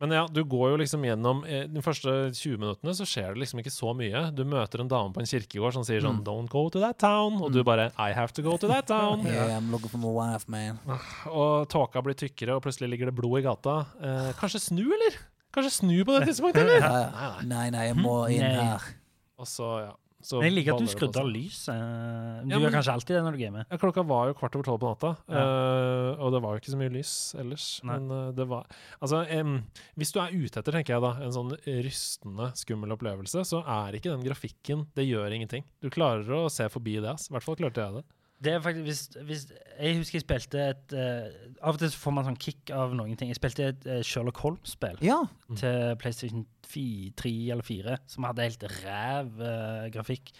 Men 0.00 0.12
ja, 0.12 0.26
du 0.28 0.42
går 0.44 0.74
jo 0.74 0.78
liksom 0.82 1.04
gjennom 1.08 1.38
eh, 1.48 1.62
De 1.72 1.80
første 1.80 2.12
20 2.36 2.58
minuttene 2.60 2.92
så 2.98 3.06
skjer 3.08 3.30
det 3.32 3.40
liksom 3.40 3.62
ikke 3.62 3.72
så 3.72 3.94
mye. 3.96 4.26
Du 4.36 4.42
møter 4.44 4.82
en 4.82 4.90
dame 4.90 5.14
på 5.16 5.22
en 5.22 5.28
kirkegård 5.30 5.72
som 5.78 5.86
sier 5.88 6.02
sånn 6.04 6.18
Don't 6.26 6.52
go 6.52 6.66
to 6.72 6.82
that 6.82 6.98
town. 7.00 7.38
Og 7.40 7.54
du 7.54 7.62
bare 7.64 7.88
I 7.96 8.10
have 8.16 8.34
to 8.36 8.44
go 8.44 8.58
to 8.60 8.68
that 8.68 8.88
town. 8.90 9.24
Yeah, 9.30 9.56
I'm 9.56 9.70
looking 9.72 9.88
for 9.92 10.02
my 10.02 10.12
wife, 10.12 10.44
man. 10.52 10.82
Og 11.32 11.64
tåka 11.72 12.02
blir 12.04 12.16
tykkere, 12.18 12.58
og 12.58 12.64
plutselig 12.66 12.92
ligger 12.92 13.08
det 13.10 13.16
blod 13.16 13.40
i 13.40 13.46
gata. 13.48 13.78
Eh, 13.96 14.30
kanskje 14.40 14.60
snu, 14.68 14.84
eller? 14.84 15.16
Kanskje 15.56 15.72
snu 15.80 15.96
på 16.04 16.12
det 16.18 16.26
tidspunktet, 16.28 16.68
eller? 16.68 17.46
Nei, 17.48 17.68
nei, 17.72 17.86
jeg 17.88 17.96
må 17.96 18.18
inn 18.32 18.44
her. 18.44 18.84
Og 19.40 19.48
så, 19.48 19.70
ja. 19.88 19.94
Så 20.26 20.40
Jeg 20.42 20.56
liker 20.56 20.74
at 20.74 20.82
du 20.82 20.90
skrudde 20.90 21.20
av 21.22 21.28
lyset. 21.30 21.76
Du 22.42 22.50
Ja, 22.50 22.58
gjør 22.58 22.72
kanskje 22.74 22.94
alltid 22.96 23.14
det 23.14 23.22
når 23.22 23.36
du 23.36 23.40
gamer. 23.44 23.66
Ja, 23.70 23.78
klokka 23.78 24.02
var 24.06 24.32
jo 24.32 24.34
kvart 24.34 24.56
over 24.58 24.66
tolv 24.66 24.80
på 24.82 24.90
natta, 24.90 25.12
Ja. 25.30 25.44
uh, 25.46 26.24
og 26.26 26.32
det 26.34 26.40
var 26.42 26.56
jo 26.56 26.62
ikke 26.62 26.72
så 26.74 26.80
mye 26.80 26.94
lys 26.96 27.12
ellers. 27.38 27.66
Nei. 27.86 27.98
Men 28.00 28.10
uh, 28.10 28.32
det 28.34 28.48
var 28.50 28.66
Altså, 29.00 29.22
um, 29.38 29.60
hvis 29.96 30.10
du 30.12 30.18
er 30.24 30.34
ute 30.34 30.58
etter, 30.58 30.72
tenker 30.74 30.96
jeg 30.96 31.04
da, 31.06 31.12
en 31.22 31.36
sånn 31.36 31.54
rystende, 31.86 32.50
skummel 32.58 32.96
opplevelse, 32.96 33.46
så 33.46 33.62
er 33.62 34.00
ikke 34.00 34.10
den 34.16 34.26
grafikken 34.26 34.86
Det 34.98 35.06
gjør 35.06 35.30
ingenting. 35.38 35.64
Du 35.80 35.90
klarer 35.94 36.26
å 36.42 36.46
se 36.50 36.66
forbi 36.72 36.98
det, 36.98 37.12
ass. 37.14 37.30
I 37.30 37.36
hvert 37.36 37.46
fall 37.46 37.58
klarte 37.62 37.86
jeg 37.86 38.00
det. 38.00 38.04
Det 38.36 38.52
er 38.52 38.60
faktisk, 38.60 38.84
hvis, 38.84 39.00
hvis, 39.24 39.44
jeg 39.80 39.96
husker 39.96 40.18
jeg 40.18 40.24
spilte 40.26 40.60
et 40.74 40.92
uh, 40.92 41.28
Av 41.64 41.72
og 41.76 41.80
til 41.80 41.94
får 41.96 42.12
man 42.12 42.26
sånn 42.26 42.36
kick 42.36 42.68
av 42.74 42.92
noen 42.92 43.16
ting. 43.16 43.30
Jeg 43.32 43.38
spilte 43.38 43.70
et 43.70 43.86
eh, 43.88 44.02
Sherlock 44.04 44.42
Holmes-spill 44.44 44.98
Ja. 45.00 45.22
til 45.56 45.94
PlayStation 46.02 46.44
4, 46.66 47.12
3 47.22 47.32
eller 47.54 47.66
4 47.66 47.96
som 48.10 48.26
hadde 48.28 48.46
helt 48.46 48.66
ræv 48.82 49.32
uh, 49.40 49.86
grafikk. 49.94 50.32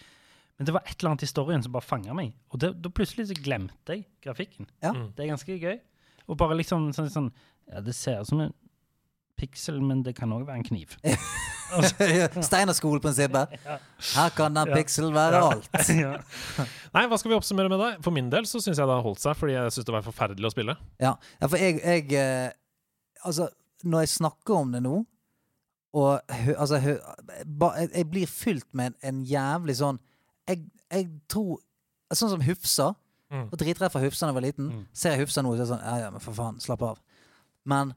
Men 0.57 0.65
det 0.65 0.73
var 0.73 0.81
et 0.87 0.95
eller 0.97 1.11
annet 1.13 1.23
i 1.23 1.27
historien 1.29 1.61
som 1.63 1.71
bare 1.75 1.85
fanga 1.85 2.13
meg. 2.17 2.31
Og 2.51 2.59
det- 2.63 2.73
da 2.81 2.89
plutselig 2.89 3.27
så 3.29 3.35
glemte 3.37 3.93
jeg 3.93 4.07
grafikken. 4.25 4.65
Ja. 4.81 4.91
Mm. 4.95 5.11
Det 5.15 5.23
er 5.25 5.29
ganske 5.35 5.59
gøy. 5.61 5.77
Og 6.27 6.37
bare 6.39 6.57
liksom 6.57 6.89
sånn, 6.97 7.11
sånn 7.13 7.31
Ja, 7.67 7.81
det 7.83 7.93
ser 7.95 8.21
ut 8.21 8.27
som 8.29 8.39
en 8.41 8.53
piksel, 9.37 9.81
men 9.83 10.01
det 10.03 10.15
kan 10.15 10.31
òg 10.33 10.45
være 10.47 10.57
en 10.61 10.63
kniv. 10.63 10.95
Steinerskoleprinsippet. 12.47 13.57
Ja. 13.67 13.77
Her 14.15 14.29
kan 14.35 14.55
en 14.57 14.67
Ja. 14.71 14.75
piksel 14.75 15.11
være 15.13 15.41
alt. 15.41 15.69
ja. 15.89 16.13
Nei, 16.93 17.03
hva 17.11 17.17
skal 17.19 17.31
vi 17.31 17.37
oppsummere 17.37 17.69
med 17.69 17.79
deg? 17.83 17.99
For 18.05 18.15
min 18.15 18.29
del 18.31 18.47
så 18.49 18.61
syns 18.63 18.77
jeg 18.79 18.87
det 18.87 18.95
har 18.95 19.03
holdt 19.05 19.19
seg, 19.23 19.35
fordi 19.37 19.53
jeg 19.57 19.73
syns 19.75 19.85
det 19.89 19.93
var 19.97 20.05
forferdelig 20.05 20.47
å 20.49 20.53
spille. 20.53 20.77
Ja, 21.03 21.13
ja 21.41 21.47
for 21.51 21.57
jeg, 21.61 21.81
jeg 21.83 22.13
eh, 22.17 22.49
Altså, 23.27 23.49
når 23.83 24.05
jeg 24.05 24.11
snakker 24.15 24.53
om 24.61 24.71
det 24.71 24.81
nå 24.85 25.01
og 25.95 26.19
altså, 26.57 26.77
jeg, 26.77 28.05
blir 28.11 28.27
fylt 28.27 28.67
med 28.75 28.91
en, 28.91 28.95
en 29.03 29.21
jævlig 29.25 29.77
sånn 29.79 29.99
jeg, 30.47 30.65
jeg 30.91 31.07
tror 31.31 31.61
Sånn 32.15 32.29
som 32.31 32.39
Hufsa. 32.39 32.93
Mm. 33.27 33.49
Og 33.51 33.57
dritredd 33.59 33.91
for 33.91 33.99
Hufsa 33.99 34.23
da 34.23 34.31
jeg 34.31 34.35
var 34.37 34.43
liten. 34.45 34.67
Mm. 34.71 34.83
Ser 34.95 35.11
jeg 35.17 35.25
Hufsa 35.25 35.41
nå, 35.43 35.49
så 35.51 35.57
er 35.57 35.65
det 35.65 35.71
sånn 35.73 35.81
Ja, 35.83 35.95
ja, 36.05 36.11
men 36.13 36.23
for 36.23 36.37
faen, 36.37 36.61
slapp 36.63 36.85
av. 36.87 37.01
Men 37.67 37.91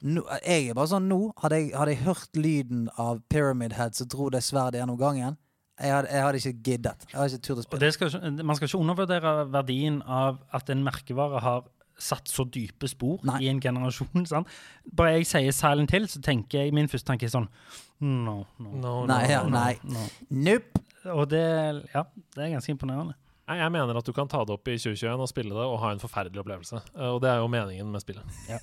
nå, 0.00 0.22
jeg 0.44 0.70
er 0.70 0.78
bare 0.78 0.88
sånn 0.94 1.10
nå 1.10 1.18
Hadde 1.42 1.58
jeg, 1.60 1.74
hadde 1.76 1.92
jeg 1.92 2.06
hørt 2.06 2.40
lyden 2.40 2.86
av 3.00 3.20
Pyramid 3.32 3.76
Head 3.76 3.98
som 3.98 4.08
dro 4.08 4.30
det 4.32 4.40
sverdet 4.46 4.80
gjennom 4.80 4.96
gangen, 5.00 5.36
jeg 5.80 5.90
hadde, 5.90 6.10
jeg 6.12 6.22
hadde 6.22 6.40
ikke 6.40 6.64
giddet. 6.68 7.06
Jeg 7.10 7.18
hadde 7.18 7.34
ikke 7.34 7.46
turt 7.48 7.60
å 7.60 7.64
spille. 7.64 7.82
det 7.82 7.94
skal, 7.96 8.18
man 8.46 8.56
skal 8.56 8.68
ikke 8.68 8.80
undervurdere 8.80 9.32
verdien 9.50 10.00
av 10.06 10.38
at 10.54 10.70
en 10.70 10.84
merkevare 10.86 11.40
har 11.42 11.64
satt 12.04 12.28
så 12.28 12.44
dype 12.52 12.88
spor 12.90 13.22
Nei. 13.24 13.38
i 13.46 13.50
en 13.52 13.60
generasjon. 13.64 14.26
Sant? 14.32 14.50
Bare 14.92 15.16
jeg 15.18 15.26
sier 15.30 15.56
Silent 15.56 15.94
Hill, 15.96 16.06
så 16.12 16.20
tenker 16.24 16.66
jeg 16.66 16.74
min 16.76 16.88
første 16.92 17.08
tanke 17.12 17.26
er 17.28 17.32
sånn 17.34 17.48
No, 18.04 18.42
no, 18.60 18.70
No, 18.70 18.70
no, 18.82 18.92
Nei, 19.08 19.22
ja, 19.30 19.42
no, 19.46 19.52
no. 19.54 19.60
nei. 19.62 19.76
no. 19.88 20.04
Nope. 20.44 20.82
Og 21.14 21.26
det, 21.30 21.40
ja, 21.94 22.02
det 22.34 22.42
er 22.46 22.54
ganske 22.56 22.72
imponerende. 22.74 23.14
Nei, 23.48 23.58
Jeg 23.60 23.72
mener 23.74 23.98
at 24.00 24.06
du 24.08 24.12
kan 24.16 24.28
ta 24.28 24.40
det 24.48 24.54
opp 24.56 24.68
i 24.72 24.76
2021 24.80 25.20
og 25.20 25.28
spille 25.30 25.52
det 25.56 25.64
og 25.68 25.78
ha 25.82 25.90
en 25.92 26.00
forferdelig 26.00 26.40
opplevelse. 26.44 26.80
Eh, 26.96 27.10
Og 27.12 27.20
det 27.24 27.28
er 27.32 27.42
jo 27.44 27.48
meningen 27.52 27.90
med 27.92 28.00
spillet. 28.04 28.24
Ja. 28.48 28.60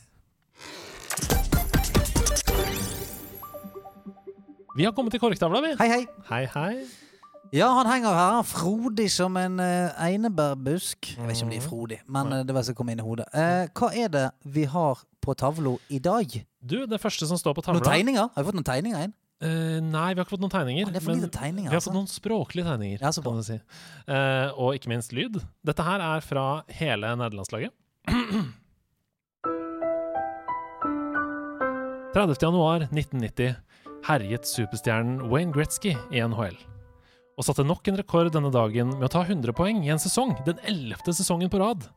Vi 4.77 4.85
har 4.87 4.93
kommet 4.95 5.11
til 5.13 5.19
korktavla, 5.21 5.61
vi. 5.65 5.73
Hei, 5.81 5.87
hei. 5.91 6.03
Hei, 6.29 6.43
hei. 6.53 6.75
Ja, 7.51 7.67
han 7.75 7.87
henger 7.89 8.13
her. 8.15 8.27
Han 8.31 8.37
er 8.39 8.47
frodig 8.47 9.09
som 9.11 9.35
en 9.35 9.59
uh, 9.59 9.91
einebærbusk. 9.99 11.17
Jeg 11.17 11.27
vet 11.27 11.35
ikke 11.35 11.47
om 11.47 11.51
de 11.51 11.57
er 11.59 11.65
frodig, 11.65 11.97
men 12.07 12.31
uh, 12.31 12.37
det 12.47 12.55
var 12.55 12.63
det 12.63 12.69
som 12.69 12.77
kom 12.77 12.91
inn 12.93 13.01
i 13.03 13.03
hodet. 13.03 13.25
Uh, 13.35 13.67
hva 13.75 13.89
er 13.91 14.13
det 14.13 14.27
vi 14.55 14.63
har 14.71 15.01
på 15.21 15.35
tavla 15.35 15.73
i 15.91 15.99
dag? 15.99 16.37
Du, 16.63 16.77
det 16.87 17.01
første 17.03 17.27
som 17.27 17.39
står 17.39 17.57
på 17.57 17.65
tavla 17.65 17.81
Noen 17.81 17.89
tegninger? 17.89 18.31
Har 18.31 18.39
vi 18.39 18.47
fått 18.47 18.59
noen 18.61 18.69
tegninger 18.71 19.03
inn? 19.03 19.15
Uh, 19.43 19.81
Nei, 19.83 20.13
vi 20.13 20.21
har 20.21 20.23
ikke 20.23 20.35
fått 20.37 20.45
noen 20.45 20.53
tegninger. 20.53 20.87
Ah, 20.87 21.03
men 21.09 21.27
tegninger, 21.27 21.67
vi 21.67 21.75
har 21.75 21.81
altså. 21.81 21.91
fått 21.91 21.99
noen 21.99 22.07
språklige 22.13 22.71
tegninger, 22.71 23.03
Ja, 23.03 23.11
kan 23.11 23.41
du 23.41 23.45
si. 23.49 23.59
Uh, 24.07 24.47
og 24.55 24.79
ikke 24.79 24.93
minst 24.93 25.11
lyd. 25.17 25.43
Dette 25.67 25.83
her 25.83 25.99
er 26.07 26.23
fra 26.23 26.47
hele 26.79 27.11
nederlandslaget. 27.19 27.75
30. 32.11 32.35
januar 32.41 32.87
1990 32.91 33.55
herjet 34.07 34.47
superstjernen 34.47 35.29
Wayne 35.31 35.51
Gretzky 35.55 35.95
i 36.11 36.19
NHL. 36.19 36.57
Og 37.41 37.47
satte 37.47 37.63
nok 37.65 37.87
en 37.89 37.97
rekord 37.97 38.27
denne 38.29 38.51
dagen 38.53 38.91
med 38.99 39.07
å 39.07 39.09
ta 39.09 39.23
100 39.25 39.55
poeng 39.57 39.79
i 39.81 39.89
en 39.89 40.01
sesong, 40.01 40.35
den 40.45 40.59
ellevte 40.69 41.09
sesongen 41.17 41.49
på 41.49 41.57
rad. 41.57 41.87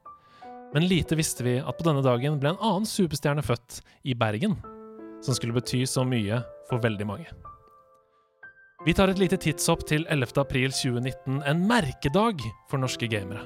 Men 0.73 0.87
lite 0.89 1.19
visste 1.21 1.45
vi 1.45 1.59
at 1.61 1.77
på 1.77 1.85
denne 1.85 2.01
dagen 2.01 2.39
ble 2.41 2.55
en 2.55 2.63
annen 2.65 2.89
superstjerne 2.89 3.45
født, 3.45 3.83
i 4.09 4.17
Bergen, 4.17 4.57
som 5.21 5.37
skulle 5.37 5.53
bety 5.53 5.83
så 5.85 6.01
mye 6.09 6.41
for 6.71 6.81
veldig 6.81 7.07
mange. 7.11 7.29
Vi 8.89 8.95
tar 8.97 9.13
et 9.13 9.21
lite 9.21 9.37
tidshopp 9.41 9.85
til 9.89 10.09
11. 10.09 10.33
april 10.41 10.73
2019, 10.73 11.43
en 11.45 11.63
merkedag 11.69 12.41
for 12.73 12.81
norske 12.81 13.09
gamere. 13.13 13.45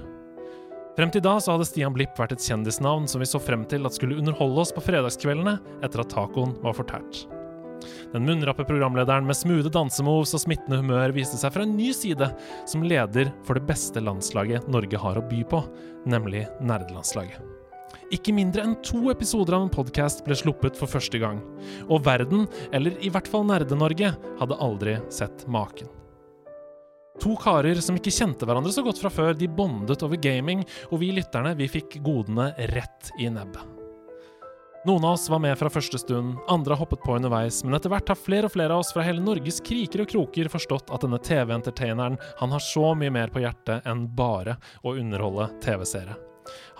Frem 0.94 1.10
til 1.14 1.22
da 1.26 1.36
så 1.42 1.56
hadde 1.56 1.66
Stian 1.66 1.94
Blipp 1.94 2.14
vært 2.18 2.36
et 2.36 2.46
kjendisnavn 2.46 3.10
som 3.10 3.22
vi 3.22 3.26
så 3.30 3.42
frem 3.42 3.66
til 3.70 3.86
at 3.86 3.98
skulle 3.98 4.18
underholde 4.22 4.62
oss 4.62 4.74
på 4.74 4.86
fredagskveldene 4.86 5.58
etter 5.82 6.02
at 6.02 6.14
tacoen 6.14 6.54
var 6.62 6.78
fortært. 6.78 7.26
Den 8.12 8.26
munnrappe 8.26 8.66
programlederen 8.68 9.26
med 9.28 9.36
smoothe 9.38 9.72
dansemoves 9.72 10.34
og 10.36 10.42
smittende 10.44 10.80
humør 10.80 11.14
viste 11.16 11.38
seg 11.40 11.54
fra 11.54 11.66
en 11.66 11.76
ny 11.78 11.92
side 11.96 12.30
som 12.68 12.86
leder 12.86 13.32
for 13.46 13.58
det 13.58 13.66
beste 13.68 14.02
landslaget 14.02 14.68
Norge 14.70 15.00
har 15.00 15.20
å 15.20 15.26
by 15.28 15.44
på, 15.50 15.62
nemlig 16.08 16.46
nerdelandslaget. 16.60 17.54
Ikke 18.12 18.32
mindre 18.32 18.64
enn 18.64 18.76
to 18.84 19.10
episoder 19.12 19.56
av 19.56 19.66
en 19.66 19.72
podkast 19.72 20.24
ble 20.24 20.36
sluppet 20.36 20.76
for 20.78 20.88
første 20.88 21.20
gang, 21.20 21.42
og 21.88 22.06
verden, 22.06 22.46
eller 22.72 22.96
i 23.04 23.12
hvert 23.12 23.28
fall 23.28 23.44
Nerde-Norge, 23.48 24.14
hadde 24.40 24.60
aldri 24.64 24.96
sett 25.12 25.44
maken. 25.48 25.92
To 27.18 27.34
karer 27.40 27.80
som 27.82 27.98
ikke 27.98 28.14
kjente 28.14 28.46
hverandre 28.46 28.72
så 28.72 28.84
godt 28.86 29.00
fra 29.02 29.10
før, 29.12 29.34
de 29.36 29.50
bondet 29.50 30.04
over 30.06 30.20
gaming, 30.22 30.62
og 30.92 31.02
vi 31.02 31.10
lytterne 31.16 31.56
vi 31.58 31.68
fikk 31.78 31.98
godene 32.06 32.52
rett 32.72 33.12
i 33.18 33.28
nebbet. 33.32 33.77
Noen 34.88 35.04
av 35.04 35.12
oss 35.12 35.28
var 35.28 35.38
med 35.38 35.58
fra 35.58 35.68
første 35.68 35.98
stund, 36.00 36.38
andre 36.48 36.72
har 36.72 36.80
hoppet 36.80 37.02
på 37.04 37.12
underveis, 37.12 37.58
men 37.60 37.76
etter 37.76 37.92
hvert 37.92 38.08
har 38.08 38.16
flere 38.16 38.48
og 38.48 38.54
flere 38.54 38.72
av 38.72 38.80
oss 38.80 38.94
fra 38.96 39.04
hele 39.04 39.20
Norges 39.20 39.58
kriker 39.60 40.00
og 40.00 40.08
kroker 40.08 40.48
forstått 40.48 40.88
at 40.94 41.04
denne 41.04 41.18
TV-entertaineren 41.20 42.16
han 42.38 42.54
har 42.54 42.64
så 42.64 42.94
mye 42.96 43.12
mer 43.12 43.28
på 43.28 43.42
hjertet 43.42 43.84
enn 43.84 44.06
bare 44.16 44.56
å 44.80 44.96
underholde 44.96 45.50
TV-seere. 45.60 46.16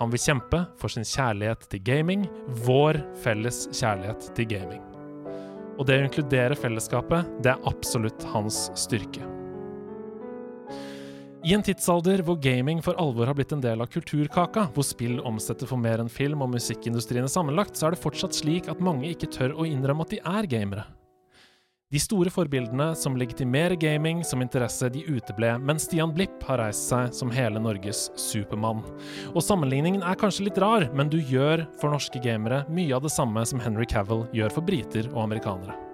Han 0.01 0.09
vil 0.15 0.25
kjempe 0.25 0.65
for 0.81 0.95
sin 0.95 1.05
kjærlighet 1.05 1.69
til 1.69 1.85
gaming, 1.85 2.25
vår 2.65 3.03
felles 3.21 3.67
kjærlighet 3.77 4.31
til 4.39 4.55
gaming. 4.57 4.81
Og 5.77 5.85
det 5.85 6.01
å 6.01 6.07
inkludere 6.09 6.57
fellesskapet, 6.57 7.29
det 7.45 7.53
er 7.53 7.69
absolutt 7.69 8.25
hans 8.33 8.71
styrke. 8.89 9.38
I 11.49 11.55
en 11.57 11.63
tidsalder 11.65 12.21
hvor 12.27 12.37
gaming 12.45 12.83
for 12.85 12.99
alvor 13.01 13.31
har 13.31 13.37
blitt 13.39 13.55
en 13.55 13.63
del 13.65 13.81
av 13.81 13.89
kulturkaka, 13.89 14.67
hvor 14.75 14.85
spill 14.85 15.15
omsetter 15.25 15.71
for 15.71 15.81
mer 15.81 16.03
enn 16.03 16.11
film- 16.13 16.43
og 16.45 16.51
musikkindustriene 16.53 17.31
sammenlagt, 17.33 17.79
så 17.79 17.87
er 17.89 17.95
det 17.95 18.03
fortsatt 18.03 18.37
slik 18.37 18.69
at 18.69 18.83
mange 18.85 19.09
ikke 19.09 19.31
tør 19.33 19.55
å 19.57 19.65
innrømme 19.65 20.05
at 20.05 20.13
de 20.13 20.21
er 20.21 20.51
gamere. 20.51 20.85
De 21.89 22.03
store 22.05 22.29
forbildene 22.29 22.91
som 23.01 23.17
legitimerer 23.17 23.81
gaming 23.81 24.21
som 24.29 24.45
interesse, 24.45 24.93
de 24.93 25.07
uteble, 25.09 25.55
men 25.65 25.81
Stian 25.81 26.13
Blipp 26.13 26.45
har 26.51 26.61
reist 26.61 26.91
seg 26.93 27.17
som 27.17 27.33
hele 27.33 27.65
Norges 27.65 28.11
supermann. 28.21 28.85
Og 29.33 29.41
sammenligningen 29.41 30.05
er 30.05 30.21
kanskje 30.21 30.51
litt 30.51 30.61
rar, 30.61 30.91
men 30.93 31.09
du 31.09 31.17
gjør 31.17 31.65
for 31.81 31.97
norske 31.97 32.21
gamere 32.21 32.67
mye 32.69 32.93
av 32.93 33.09
det 33.09 33.17
samme 33.17 33.49
som 33.49 33.65
Henry 33.65 33.89
Cavill 33.89 34.27
gjør 34.37 34.59
for 34.59 34.69
briter 34.69 35.09
og 35.15 35.31
amerikanere. 35.31 35.88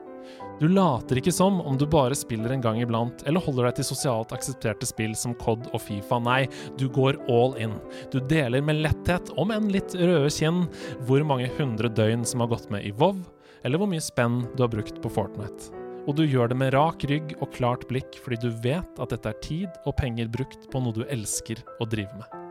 Du 0.61 0.69
later 0.71 1.19
ikke 1.19 1.33
som 1.35 1.57
om 1.67 1.75
du 1.79 1.83
bare 1.91 2.15
spiller 2.15 2.53
en 2.55 2.63
gang 2.63 2.79
iblant, 2.79 3.25
eller 3.27 3.43
holder 3.43 3.67
deg 3.69 3.81
til 3.81 3.89
sosialt 3.89 4.35
aksepterte 4.37 4.87
spill 4.87 5.17
som 5.19 5.35
COD 5.41 5.67
og 5.73 5.83
Fifa. 5.83 6.21
Nei, 6.23 6.45
du 6.79 6.87
går 6.95 7.19
all 7.27 7.57
in. 7.59 7.75
Du 8.15 8.21
deler 8.23 8.63
med 8.63 8.79
letthet, 8.85 9.33
om 9.41 9.51
enn 9.51 9.67
litt 9.75 9.97
røde 9.99 10.31
kinn, 10.31 10.69
hvor 11.09 11.27
mange 11.27 11.51
hundre 11.59 11.91
døgn 11.91 12.23
som 12.29 12.45
har 12.45 12.53
gått 12.55 12.71
med 12.71 12.87
i 12.87 12.95
WoW, 12.95 13.19
eller 13.67 13.83
hvor 13.83 13.91
mye 13.91 14.05
spenn 14.05 14.45
du 14.55 14.63
har 14.63 14.71
brukt 14.71 15.03
på 15.03 15.11
Fortnite. 15.11 15.75
Og 16.07 16.15
du 16.21 16.23
gjør 16.23 16.53
det 16.53 16.61
med 16.61 16.75
rak 16.77 17.03
rygg 17.11 17.35
og 17.41 17.51
klart 17.57 17.89
blikk 17.91 18.19
fordi 18.21 18.43
du 18.45 18.51
vet 18.63 19.01
at 19.01 19.11
dette 19.11 19.35
er 19.35 19.43
tid 19.43 19.85
og 19.89 19.97
penger 19.99 20.29
brukt 20.31 20.69
på 20.71 20.85
noe 20.85 20.95
du 20.95 21.03
elsker 21.09 21.65
å 21.81 21.89
drive 21.89 22.13
med. 22.21 22.44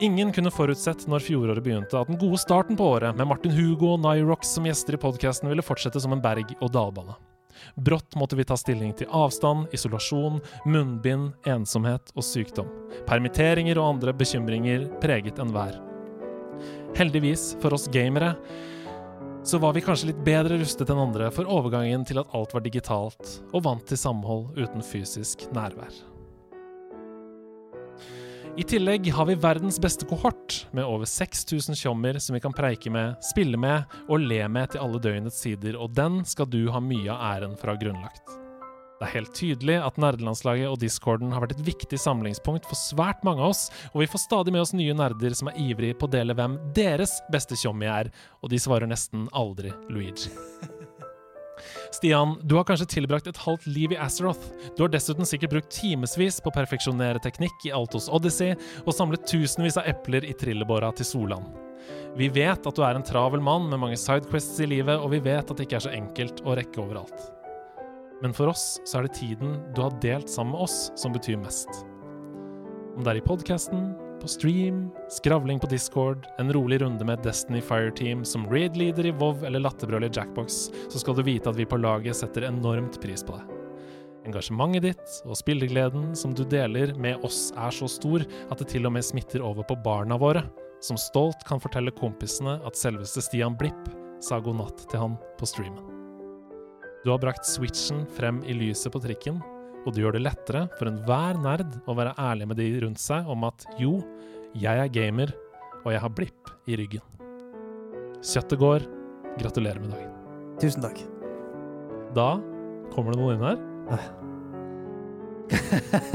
Ingen 0.00 0.32
kunne 0.32 0.50
forutsett 0.50 1.02
når 1.12 1.20
fjoråret 1.20 1.60
begynte 1.64 1.98
at 1.98 2.08
den 2.08 2.16
gode 2.16 2.38
starten 2.40 2.76
på 2.76 2.86
året, 2.94 3.12
med 3.18 3.28
Martin 3.28 3.52
Hugo 3.52 3.90
og 3.92 4.00
Nyrox 4.00 4.54
som 4.54 4.64
gjester 4.64 4.96
i 4.96 5.00
podkasten, 5.00 5.50
ville 5.52 5.64
fortsette 5.64 6.00
som 6.00 6.14
en 6.16 6.22
berg-og-dal-bane. 6.24 7.18
Brått 7.76 8.16
måtte 8.16 8.38
vi 8.38 8.46
ta 8.48 8.56
stilling 8.56 8.94
til 8.96 9.10
avstand, 9.12 9.68
isolasjon, 9.76 10.38
munnbind, 10.64 11.34
ensomhet 11.44 12.14
og 12.14 12.24
sykdom. 12.24 12.70
Permitteringer 13.04 13.76
og 13.76 13.90
andre 13.98 14.14
bekymringer 14.16 14.86
preget 15.04 15.42
enhver. 15.42 15.76
Heldigvis 16.96 17.50
for 17.60 17.76
oss 17.76 17.84
gamere 17.92 18.32
så 19.44 19.60
var 19.60 19.76
vi 19.76 19.84
kanskje 19.84 20.14
litt 20.14 20.24
bedre 20.24 20.56
rustet 20.62 20.88
enn 20.88 21.02
andre 21.04 21.28
for 21.32 21.48
overgangen 21.48 22.08
til 22.08 22.22
at 22.24 22.32
alt 22.36 22.56
var 22.56 22.64
digitalt, 22.64 23.36
og 23.52 23.68
vant 23.68 23.84
til 23.84 24.00
samhold 24.00 24.56
uten 24.56 24.80
fysisk 24.84 25.44
nærvær. 25.52 25.92
I 28.60 28.62
tillegg 28.62 29.06
har 29.12 29.24
vi 29.26 29.34
verdens 29.34 29.78
beste 29.80 30.04
kohort, 30.04 30.66
med 30.76 30.84
over 30.84 31.08
6000 31.08 31.74
tjommer 31.74 32.18
som 32.20 32.34
vi 32.34 32.40
kan 32.44 32.52
preike 32.52 32.90
med, 32.92 33.14
spille 33.24 33.56
med 33.56 33.94
og 34.04 34.20
le 34.20 34.42
med 34.52 34.74
til 34.74 34.82
alle 34.84 34.98
døgnets 35.00 35.38
sider, 35.40 35.78
og 35.80 35.94
den 35.96 36.18
skal 36.28 36.44
du 36.52 36.66
ha 36.68 36.82
mye 36.84 37.08
av 37.08 37.22
æren 37.30 37.54
for 37.56 37.70
å 37.70 37.72
ha 37.72 37.80
grunnlagt. 37.80 38.34
Det 38.98 39.06
er 39.06 39.14
helt 39.14 39.32
tydelig 39.38 39.78
at 39.80 39.96
nerdelandslaget 40.04 40.68
og 40.68 40.76
discorden 40.82 41.32
har 41.32 41.40
vært 41.40 41.54
et 41.56 41.64
viktig 41.70 42.02
samlingspunkt 42.02 42.68
for 42.68 42.76
svært 42.76 43.24
mange 43.24 43.40
av 43.40 43.54
oss, 43.54 43.70
og 43.94 44.02
vi 44.02 44.10
får 44.12 44.26
stadig 44.26 44.52
med 44.52 44.66
oss 44.66 44.74
nye 44.76 44.98
nerder 44.98 45.38
som 45.40 45.48
er 45.48 45.56
ivrige 45.70 45.96
på 45.96 46.10
å 46.10 46.12
dele 46.18 46.36
hvem 46.36 46.60
deres 46.76 47.16
beste 47.32 47.56
tjommi 47.56 47.88
er, 47.88 48.12
og 48.44 48.52
de 48.52 48.60
svarer 48.60 48.92
nesten 48.92 49.24
aldri 49.32 49.72
Luigi. 49.88 50.28
Stian, 51.94 52.36
du 52.42 52.56
har 52.58 52.66
kanskje 52.68 52.88
tilbrakt 52.96 53.30
et 53.30 53.40
halvt 53.44 53.66
liv 53.70 53.94
i 53.94 53.98
Azeroth. 54.00 54.50
Du 54.76 54.84
har 54.84 54.92
dessuten 54.92 55.28
sikkert 55.28 55.54
brukt 55.54 55.72
timevis 55.74 56.40
på 56.40 56.52
å 56.52 56.56
perfeksjonere 56.58 57.22
teknikk 57.22 57.66
i 57.68 57.74
Altos 57.76 58.10
Odyssey 58.12 58.56
og 58.84 58.94
samlet 58.96 59.26
tusenvis 59.28 59.78
av 59.80 59.88
epler 59.90 60.26
i 60.28 60.36
trillebåra 60.36 60.92
til 60.96 61.08
Solan. 61.08 61.46
Vi 62.18 62.28
vet 62.32 62.66
at 62.66 62.76
du 62.76 62.82
er 62.84 62.98
en 62.98 63.06
travel 63.06 63.42
mann 63.44 63.68
med 63.70 63.80
mange 63.80 63.98
sidequests 63.98 64.58
i 64.60 64.68
livet, 64.68 64.98
og 64.98 65.12
vi 65.14 65.22
vet 65.24 65.46
at 65.46 65.56
det 65.56 65.68
ikke 65.68 65.78
er 65.78 65.86
så 65.86 65.94
enkelt 65.94 66.42
å 66.44 66.56
rekke 66.58 66.82
overalt. 66.82 67.30
Men 68.20 68.34
for 68.36 68.50
oss 68.52 68.80
så 68.84 68.98
er 68.98 69.06
det 69.06 69.16
tiden 69.16 69.56
du 69.76 69.80
har 69.84 69.96
delt 70.02 70.28
sammen 70.28 70.56
med 70.56 70.66
oss, 70.66 70.90
som 70.98 71.14
betyr 71.14 71.38
mest. 71.40 71.70
Om 72.96 73.04
det 73.04 73.14
er 73.14 73.20
i 73.20 73.24
podkasten, 73.24 73.92
på 74.20 74.28
stream, 74.28 74.90
skravling 75.08 75.60
på 75.60 75.68
Discord, 75.70 76.26
en 76.38 76.52
rolig 76.52 76.80
runde 76.82 77.04
med 77.04 77.22
Destiny 77.24 77.60
Fireteam 77.60 78.24
som 78.24 78.46
raid-leader 78.50 79.06
i 79.08 79.12
WoW 79.16 79.44
eller 79.46 79.64
latterbrøl 79.64 80.04
i 80.04 80.10
Jackbox, 80.12 80.68
så 80.92 81.00
skal 81.00 81.16
du 81.16 81.24
vite 81.26 81.50
at 81.50 81.56
vi 81.56 81.66
på 81.68 81.80
laget 81.80 82.18
setter 82.18 82.48
enormt 82.48 83.00
pris 83.02 83.24
på 83.24 83.38
det. 83.38 83.46
Engasjementet 84.28 84.84
ditt 84.84 85.14
og 85.24 85.38
spillegleden 85.40 86.10
som 86.16 86.34
du 86.36 86.42
deler 86.44 86.92
med 87.00 87.24
oss 87.24 87.48
er 87.56 87.72
så 87.72 87.88
stor 87.88 88.26
at 88.50 88.60
det 88.60 88.68
til 88.74 88.88
og 88.88 88.92
med 88.96 89.06
smitter 89.06 89.44
over 89.44 89.64
på 89.64 89.78
barna 89.84 90.18
våre, 90.20 90.44
som 90.84 91.00
stolt 91.00 91.40
kan 91.48 91.60
fortelle 91.62 91.94
kompisene 91.96 92.58
at 92.66 92.76
selveste 92.76 93.24
Stian 93.24 93.56
Blipp 93.56 93.88
sa 94.20 94.40
god 94.44 94.60
natt 94.60 94.84
til 94.90 95.00
han 95.00 95.16
på 95.40 95.48
streamen. 95.48 95.86
Du 97.00 97.08
har 97.08 97.20
brakt 97.22 97.48
switchen 97.48 98.04
frem 98.12 98.42
i 98.44 98.52
lyset 98.52 98.92
på 98.92 99.00
trikken, 99.00 99.40
og 99.84 99.94
det 99.94 100.02
gjør 100.02 100.16
det 100.18 100.24
lettere 100.26 100.66
for 100.78 100.90
enhver 100.90 101.38
nerd 101.40 101.78
å 101.88 101.96
være 101.96 102.16
ærlig 102.20 102.50
med 102.50 102.60
de 102.60 102.68
rundt 102.84 103.00
seg 103.00 103.28
om 103.30 103.46
at 103.48 103.64
jo, 103.80 103.98
jeg 104.58 104.82
er 104.82 104.92
gamer, 104.92 105.32
og 105.84 105.92
jeg 105.94 106.02
har 106.04 106.12
blipp 106.12 106.50
i 106.68 106.76
ryggen. 106.76 107.04
Kjøttet 108.20 108.60
går. 108.60 108.84
Gratulerer 109.40 109.80
med 109.80 109.94
dagen. 109.94 110.10
Tusen 110.60 110.82
takk. 110.84 110.98
Da 112.16 112.34
kommer 112.92 113.14
det 113.14 113.20
noen 113.20 113.36
inn 113.38 113.44
her 113.46 113.60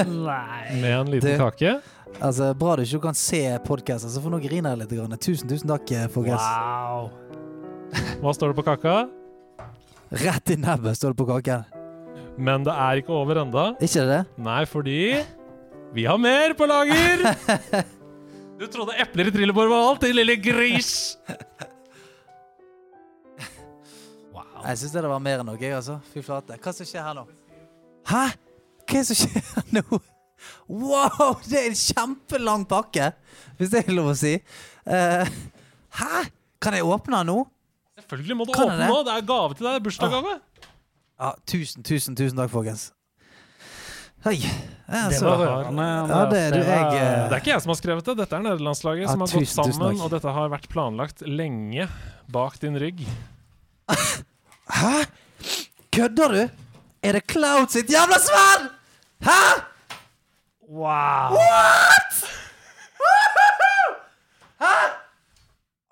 Nei. 0.06 0.82
med 0.82 0.92
en 0.92 1.12
liten 1.12 1.32
du, 1.32 1.38
kake. 1.40 1.78
Altså, 2.20 2.54
Bra 2.58 2.76
du 2.78 2.84
ikke 2.86 3.02
kan 3.08 3.18
se 3.18 3.42
podkasten, 3.66 4.12
så 4.12 4.24
får 4.24 4.36
nå 4.36 4.42
griner 4.44 4.76
jeg 4.76 4.84
litt. 4.84 4.96
Grann. 4.96 5.18
Tusen, 5.20 5.50
tusen 5.52 5.72
takk, 5.72 5.92
eh, 5.92 6.08
folkens. 6.12 6.44
Wow. 6.44 7.10
Hva 8.22 8.36
står 8.36 8.52
det 8.52 8.60
på 8.60 8.68
kaka? 8.68 8.98
Rett 10.26 10.54
i 10.54 10.60
nebbet 10.60 11.00
står 11.00 11.16
det 11.16 11.20
på 11.24 11.28
kaken. 11.32 11.75
Men 12.38 12.66
det 12.68 12.74
er 12.74 13.00
ikke 13.00 13.14
over 13.16 13.40
enda. 13.46 13.66
Ikke 13.84 14.04
det? 14.10 14.22
Nei, 14.44 14.64
fordi 14.68 15.00
vi 15.96 16.04
har 16.08 16.18
mer 16.20 16.56
på 16.58 16.68
lager! 16.70 17.26
Du 18.56 18.64
trodde 18.72 18.94
epler 19.04 19.28
i 19.28 19.32
trillebår 19.36 19.68
var 19.68 19.82
alt, 19.90 20.06
din 20.06 20.16
lille 20.16 20.38
gris! 20.40 21.18
Jeg 24.66 24.80
syns 24.80 24.94
det 24.96 25.02
var 25.06 25.20
mer 25.22 25.42
enn 25.44 25.46
noe 25.46 25.60
jeg, 25.62 25.76
altså. 25.78 26.00
Fy 26.10 26.24
flate. 26.26 26.56
Hva 26.58 26.72
som 26.74 26.88
skjer 26.90 27.04
her 27.06 27.14
nå? 27.14 27.26
Hæ? 28.10 28.22
Hva 28.86 28.96
er 28.96 28.96
det 28.96 29.04
som 29.12 29.20
skjer 29.20 29.68
nå? 29.76 30.00
Wow, 30.70 31.36
det 31.46 31.60
er 31.60 31.68
en 31.70 31.78
kjempelang 31.78 32.66
pakke, 32.70 33.12
hvis 33.60 33.70
det 33.74 33.84
er 33.84 33.94
lov 33.94 34.10
å 34.14 34.18
si. 34.18 34.34
Uh, 34.88 35.22
hæ? 36.00 36.24
Kan 36.64 36.78
jeg 36.80 36.88
åpne 36.88 37.20
den 37.20 37.30
nå? 37.30 37.38
Selvfølgelig 38.02 38.40
må 38.40 38.48
du 38.50 38.56
Kan 38.56 38.72
åpne 38.72 38.80
det? 38.82 38.90
nå. 38.90 38.98
Det 39.06 39.14
er 39.14 39.28
gave 39.30 39.60
til 39.60 39.70
deg. 39.70 39.78
Bursdagsgave. 39.86 40.34
Ja, 41.20 41.32
tusen, 41.48 41.84
tusen, 41.84 42.16
tusen 42.16 42.36
takk, 42.38 42.52
folkens. 42.52 42.90
Hei. 44.26 44.40
Det 44.90 45.22
var 45.22 45.38
rørende. 45.40 45.86
Ja, 46.10 46.18
det 46.30 46.42
du, 46.52 46.58
jeg, 46.60 46.82
eh, 46.98 47.30
Det 47.30 47.38
er 47.38 47.40
ikke 47.40 47.52
jeg 47.54 47.64
som 47.64 47.72
har 47.72 47.78
skrevet 47.80 48.10
det. 48.10 48.16
Dette 48.20 48.36
er 48.36 48.44
nederlandslaget 48.44 49.06
Ja, 49.06 49.14
som 49.14 49.24
har 49.24 49.32
tusen, 49.32 49.62
gått 49.64 49.78
sammen, 49.78 50.02
og 50.02 50.12
dette 50.12 50.34
har 50.36 50.52
vært 50.52 50.68
planlagt 50.72 51.24
lenge 51.30 51.88
bak 52.34 52.60
din 52.60 52.76
rygg. 52.82 53.06
Hæ? 54.82 55.06
Kødder 55.96 56.36
du? 56.36 56.42
Er 57.06 57.20
det 57.20 57.24
Cloud 57.32 57.72
sitt 57.72 57.90
jævla 57.94 58.20
sverd?! 58.20 58.70
Hæ?! 59.24 59.42
Wow. 60.68 61.38
What?! 61.38 62.24
Hæ?! 64.66 64.78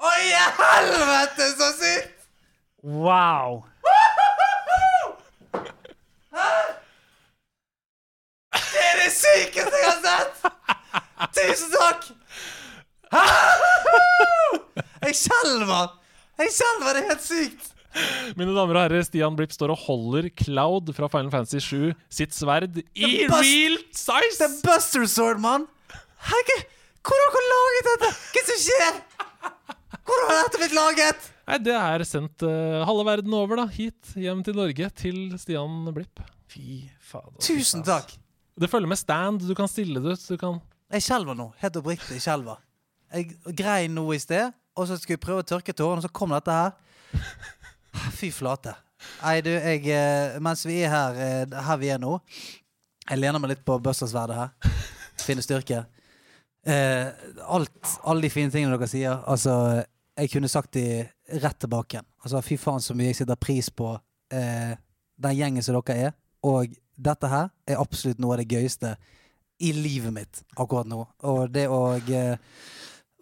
Å, 0.04 0.16
i 0.20 0.34
helvete, 0.58 1.54
så 1.54 1.70
sykt! 1.78 2.26
Wow. 2.84 3.64
Det 8.74 8.82
er 8.90 8.96
det 9.04 9.12
sykeste 9.24 9.82
jeg 9.82 9.90
har 9.90 10.00
sett! 10.04 10.34
Tusen 11.38 11.74
takk! 11.74 12.10
Jeg 15.04 15.16
skjelver! 15.20 15.94
Jeg 16.42 16.52
skjelver, 16.56 16.90
det 16.98 17.04
er 17.04 17.10
helt 17.12 17.26
sykt! 17.26 17.70
Mine 18.40 18.56
damer 18.56 18.80
og 18.80 18.82
herrer, 18.88 19.04
Stian 19.06 19.36
Blipp 19.38 19.52
står 19.54 19.76
og 19.76 19.82
holder 19.84 20.32
Cloud 20.40 20.90
fra 20.98 21.10
Final 21.14 21.30
Fantasy 21.34 21.60
7 21.62 21.92
sitt 22.10 22.34
sverd 22.34 22.80
i 22.82 23.12
real 23.30 23.78
size! 23.94 24.40
Det 24.40 24.48
er 24.48 24.56
Buster 24.66 25.06
Sword, 25.10 25.42
mann! 25.44 25.68
Hvor 26.24 27.20
har 27.20 27.36
dere 27.36 27.44
laget 27.52 27.90
dette? 27.92 28.10
Hva 28.34 28.44
som 28.48 28.60
skjer? 28.64 29.00
Hvordan 30.04 30.30
har 30.30 30.40
dette 30.40 30.62
blitt 30.62 30.76
laget? 30.78 31.30
Nei, 31.44 31.58
Det 31.68 31.76
er 31.76 32.06
sendt 32.08 32.46
uh, 32.48 32.82
halve 32.88 33.04
verden 33.08 33.36
over, 33.36 33.60
da. 33.60 33.68
Hit, 33.76 34.14
hjem 34.16 34.42
til 34.48 34.56
Norge, 34.58 34.90
til 34.96 35.18
Stian 35.40 35.84
Blipp. 35.96 36.24
Fy 36.52 36.86
fader. 37.04 37.38
Tusen 37.44 37.84
takk. 37.86 38.16
Det 38.60 38.70
følger 38.70 38.90
med 38.90 39.00
stand. 39.00 39.42
Du 39.48 39.56
kan 39.58 39.68
stille 39.68 40.02
det 40.02 40.14
ut. 40.14 40.40
Kan 40.40 40.62
Jeg 40.94 41.06
skjelver 41.08 41.38
nå. 41.38 41.50
Helt 41.62 41.78
oppriktig. 41.80 42.22
Skjelver. 42.22 42.62
Jeg 43.14 43.34
grein 43.58 43.94
nå 43.94 44.08
i 44.14 44.20
sted, 44.22 44.54
og 44.74 44.88
så 44.90 44.98
skulle 44.98 45.20
jeg 45.20 45.26
prøve 45.26 45.44
å 45.44 45.46
tørke 45.46 45.74
tårene, 45.78 46.02
og 46.02 46.06
så 46.06 46.10
kom 46.10 46.34
dette 46.34 46.54
her. 46.54 46.72
Fy 48.18 48.32
flate. 48.34 48.74
Nei, 49.22 49.36
du, 49.44 49.52
jeg 49.52 49.84
eh, 49.92 50.38
Mens 50.42 50.64
vi 50.66 50.80
er 50.82 50.90
her, 50.94 51.18
eh, 51.20 51.56
her 51.68 51.80
vi 51.82 51.90
er 51.92 52.00
nå 52.00 52.14
Jeg 53.10 53.20
lener 53.20 53.42
meg 53.44 53.52
litt 53.52 53.66
på 53.68 53.76
Bustersverdet 53.84 54.38
her. 54.38 54.78
Finne 55.26 55.44
styrke. 55.44 55.84
Eh, 56.66 57.10
alt, 57.44 57.92
alle 58.08 58.24
de 58.24 58.32
fine 58.32 58.54
tingene 58.54 58.78
dere 58.78 58.88
sier. 58.90 59.20
Altså, 59.30 59.84
jeg 60.18 60.32
kunne 60.32 60.52
sagt 60.52 60.78
de 60.78 61.04
rett 61.44 61.60
tilbake 61.60 61.98
igjen. 61.98 62.08
Altså, 62.24 62.42
fy 62.46 62.58
faen 62.60 62.84
så 62.84 62.96
mye 62.98 63.12
jeg 63.12 63.20
setter 63.22 63.40
pris 63.40 63.70
på 63.76 63.92
eh, 64.34 64.74
den 65.26 65.38
gjengen 65.38 65.66
som 65.66 65.78
dere 65.82 66.08
er. 66.10 66.16
Og 66.48 66.72
dette 66.96 67.30
her 67.30 67.50
er 67.68 67.82
absolutt 67.82 68.22
noe 68.22 68.36
av 68.36 68.44
det 68.44 68.50
gøyeste 68.52 68.96
i 69.64 69.72
livet 69.76 70.14
mitt 70.14 70.42
akkurat 70.58 70.88
nå. 70.90 71.04
Og 71.30 71.52
det 71.54 71.68
å 71.72 71.96
eh, 71.98 72.36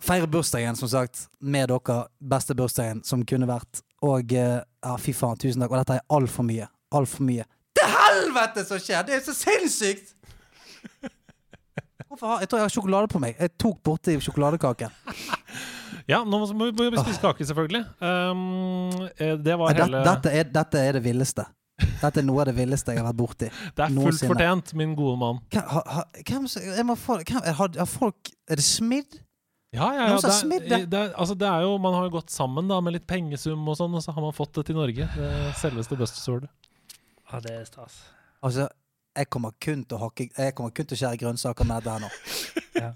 feire 0.02 0.30
bursdagen, 0.31 0.77
som 0.80 0.89
sagt, 0.91 1.27
med 1.39 1.69
dere. 1.72 2.03
Beste 2.19 2.57
bursdagen 2.57 3.03
som 3.07 3.26
kunne 3.27 3.49
vært. 3.49 3.84
Og 4.06 4.34
eh, 4.34 4.60
ja, 4.61 4.95
fy 5.02 5.14
faen, 5.15 5.39
tusen 5.41 5.61
takk. 5.61 5.73
Og 5.73 5.84
dette 5.84 5.99
er 5.99 6.07
altfor 6.18 6.48
mye. 6.48 6.69
Altfor 6.98 7.27
mye. 7.27 7.45
Til 7.77 7.91
helvete 7.91 8.65
som 8.68 8.81
skjer! 8.81 9.06
Det 9.07 9.19
er 9.19 9.23
så 9.26 9.35
sinnssykt! 9.38 10.15
Hvorfor 12.11 12.27
har, 12.27 12.41
jeg 12.43 12.49
tror 12.52 12.60
jeg 12.60 12.65
har 12.65 12.73
sjokolade 12.73 13.07
på 13.07 13.22
meg. 13.23 13.38
Jeg 13.39 13.53
tok 13.61 13.77
borti 13.88 14.18
sjokoladekaken. 14.19 14.98
Ja, 16.10 16.23
nå 16.27 16.41
må 16.41 16.68
vi 16.73 16.88
spise 16.98 17.22
kake, 17.22 17.45
selvfølgelig. 17.48 17.85
Um, 18.02 19.06
eh, 19.15 19.35
det 19.39 19.56
var 19.60 19.72
hele 19.72 20.02
dette, 20.02 20.07
dette, 20.10 20.31
er, 20.34 20.49
dette 20.57 20.81
er 20.81 20.98
det 20.98 21.03
villeste. 21.06 21.45
Dette 22.01 22.21
er 22.21 22.27
noe 22.27 22.43
av 22.43 22.49
det 22.51 22.55
villeste 22.57 22.95
jeg 22.95 23.01
har 23.01 23.07
vært 23.09 23.19
borti. 23.19 23.49
Det 23.49 23.83
er 23.85 23.89
fullt 23.89 23.97
noensinne. 23.97 24.29
fortjent, 24.33 24.73
min 24.79 24.95
gode 24.97 25.17
mann. 25.21 25.41
Hvem, 25.53 25.67
ha, 25.73 25.83
ha, 25.97 26.05
hvem, 26.21 26.47
jeg 26.67 26.87
må 26.87 26.95
få, 26.99 27.19
hvem, 27.21 27.43
har, 27.59 27.75
har 27.81 27.89
folk 27.89 28.31
Er 28.49 28.61
det 28.61 28.65
smidd? 28.67 29.19
Ja, 29.71 29.87
ja, 29.95 30.09
ja. 30.11 30.17
Det, 30.19 30.33
smidd 30.35 30.65
er, 30.65 30.69
det. 30.69 30.91
det, 30.91 30.99
er, 30.99 31.13
altså, 31.15 31.35
det 31.39 31.47
er 31.47 31.63
jo 31.63 31.77
Man 31.79 31.95
har 31.95 32.09
jo 32.09 32.15
gått 32.17 32.33
sammen 32.33 32.67
da 32.67 32.81
med 32.83 32.97
litt 32.97 33.07
pengesum 33.07 33.63
og 33.71 33.79
sånn, 33.79 33.95
og 33.95 34.03
så 34.03 34.15
har 34.15 34.25
man 34.25 34.35
fått 34.35 34.53
det 34.59 34.65
til 34.67 34.79
Norge. 34.79 35.07
Det 35.15 35.31
selveste 35.61 35.99
buzzwordet. 35.99 36.51
Ja, 37.31 37.39
det 37.39 37.55
er 37.55 37.65
stas. 37.69 38.01
Altså, 38.43 38.67
jeg 39.15 39.27
kommer 39.31 39.55
kun 39.59 39.83
til 39.83 39.97
å 39.97 40.05
hakke 40.05 40.27
Jeg 40.29 40.55
kommer 40.55 40.71
kun 40.75 40.87
til 40.87 40.97
å 40.97 40.99
skjære 41.01 41.19
grønnsaker 41.23 41.67
med 41.67 41.81
dette 41.81 41.95
her 41.95 42.03
nå. 42.03 42.11
Ja. 42.75 42.91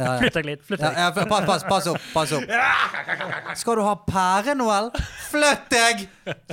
Ja, 0.00 0.14
ja. 0.14 0.18
Flytt 0.22 0.38
deg 0.38 0.48
litt. 0.48 0.62
Flytt 0.66 0.82
deg. 0.82 0.96
ja, 0.98 1.10
pass, 1.14 1.44
pass, 1.46 1.64
pass 1.68 1.88
opp. 1.92 2.06
Pass 2.14 2.32
opp. 2.36 3.56
Skal 3.58 3.78
du 3.78 3.84
ha 3.86 3.94
pære, 4.06 4.54
Noel? 4.58 4.90
Flytt 5.30 5.68
deg! 5.72 6.06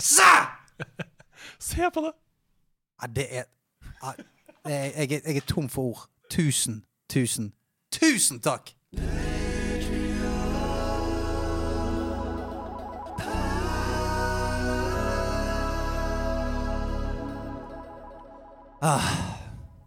Sa! 0.03 0.31
Se 1.59 1.89
på 1.93 2.01
det! 2.01 2.11
Ja, 3.01 3.07
det 3.07 3.27
er 3.38 3.43
ja, 4.03 4.11
jeg, 4.67 4.93
jeg, 4.97 5.11
er- 5.11 5.27
jeg 5.31 5.35
er 5.38 5.45
tom 5.47 5.69
for 5.69 5.81
ord. 5.84 6.07
Tusen, 6.29 6.84
tusen, 7.09 7.53
tusen 7.91 8.39
takk! 8.39 8.73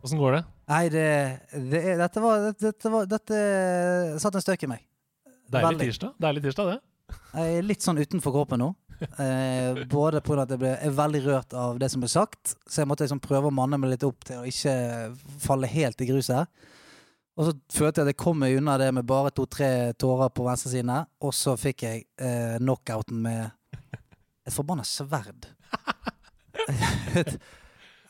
Åssen 0.03 0.19
går 0.19 0.33
det? 0.39 0.45
Nei, 0.71 0.85
det, 0.93 1.07
det 1.71 1.81
er, 1.93 1.99
Dette 2.01 2.23
var 2.23 2.45
Dette, 2.47 2.71
dette, 2.71 2.93
var, 2.93 3.09
dette 3.11 3.41
satt 4.23 4.37
en 4.39 4.45
støk 4.45 4.65
i 4.65 4.71
meg. 4.71 4.85
Deilig 5.51 5.67
Veldig. 5.75 5.89
tirsdag, 5.91 6.15
Deilig 6.23 6.45
tirsdag, 6.47 6.71
det. 6.71 7.17
Jeg 7.35 7.59
er 7.59 7.67
litt 7.67 7.83
sånn 7.85 7.99
utenfor 7.99 8.35
kroppen 8.37 8.63
nå. 8.63 8.69
Eh, 9.01 9.79
både 9.89 10.21
pga. 10.21 10.43
at 10.43 10.51
jeg 10.53 10.61
ble, 10.61 10.73
er 10.77 10.97
veldig 10.97 11.21
rørt 11.25 11.55
av 11.57 11.79
det 11.81 11.89
som 11.93 12.03
ble 12.03 12.11
sagt, 12.13 12.55
så 12.69 12.83
jeg 12.83 12.89
måtte 12.91 13.07
liksom 13.07 13.23
prøve 13.25 13.49
å 13.49 13.55
manne 13.55 13.79
meg 13.81 13.95
litt 13.95 14.05
opp 14.05 14.25
til 14.29 14.43
å 14.43 14.49
ikke 14.49 14.75
falle 15.41 15.71
helt 15.73 16.01
i 16.05 16.09
gruset. 16.11 16.51
Og 17.41 17.47
så 17.47 17.55
følte 17.73 18.03
jeg 18.03 18.09
at 18.09 18.13
jeg 18.13 18.21
kom 18.21 18.41
meg 18.43 18.59
unna 18.59 18.75
det 18.81 18.91
med 18.93 19.07
bare 19.09 19.31
to-tre 19.33 19.95
tårer 19.97 20.29
på 20.35 20.45
venstresiden 20.45 20.91
side, 20.93 21.07
og 21.25 21.33
så 21.37 21.55
fikk 21.57 21.87
jeg 21.87 22.03
eh, 22.21 22.59
knockouten 22.61 23.23
med 23.25 23.51
et 24.45 24.53
forbanna 24.53 24.85
sverd. 24.85 25.49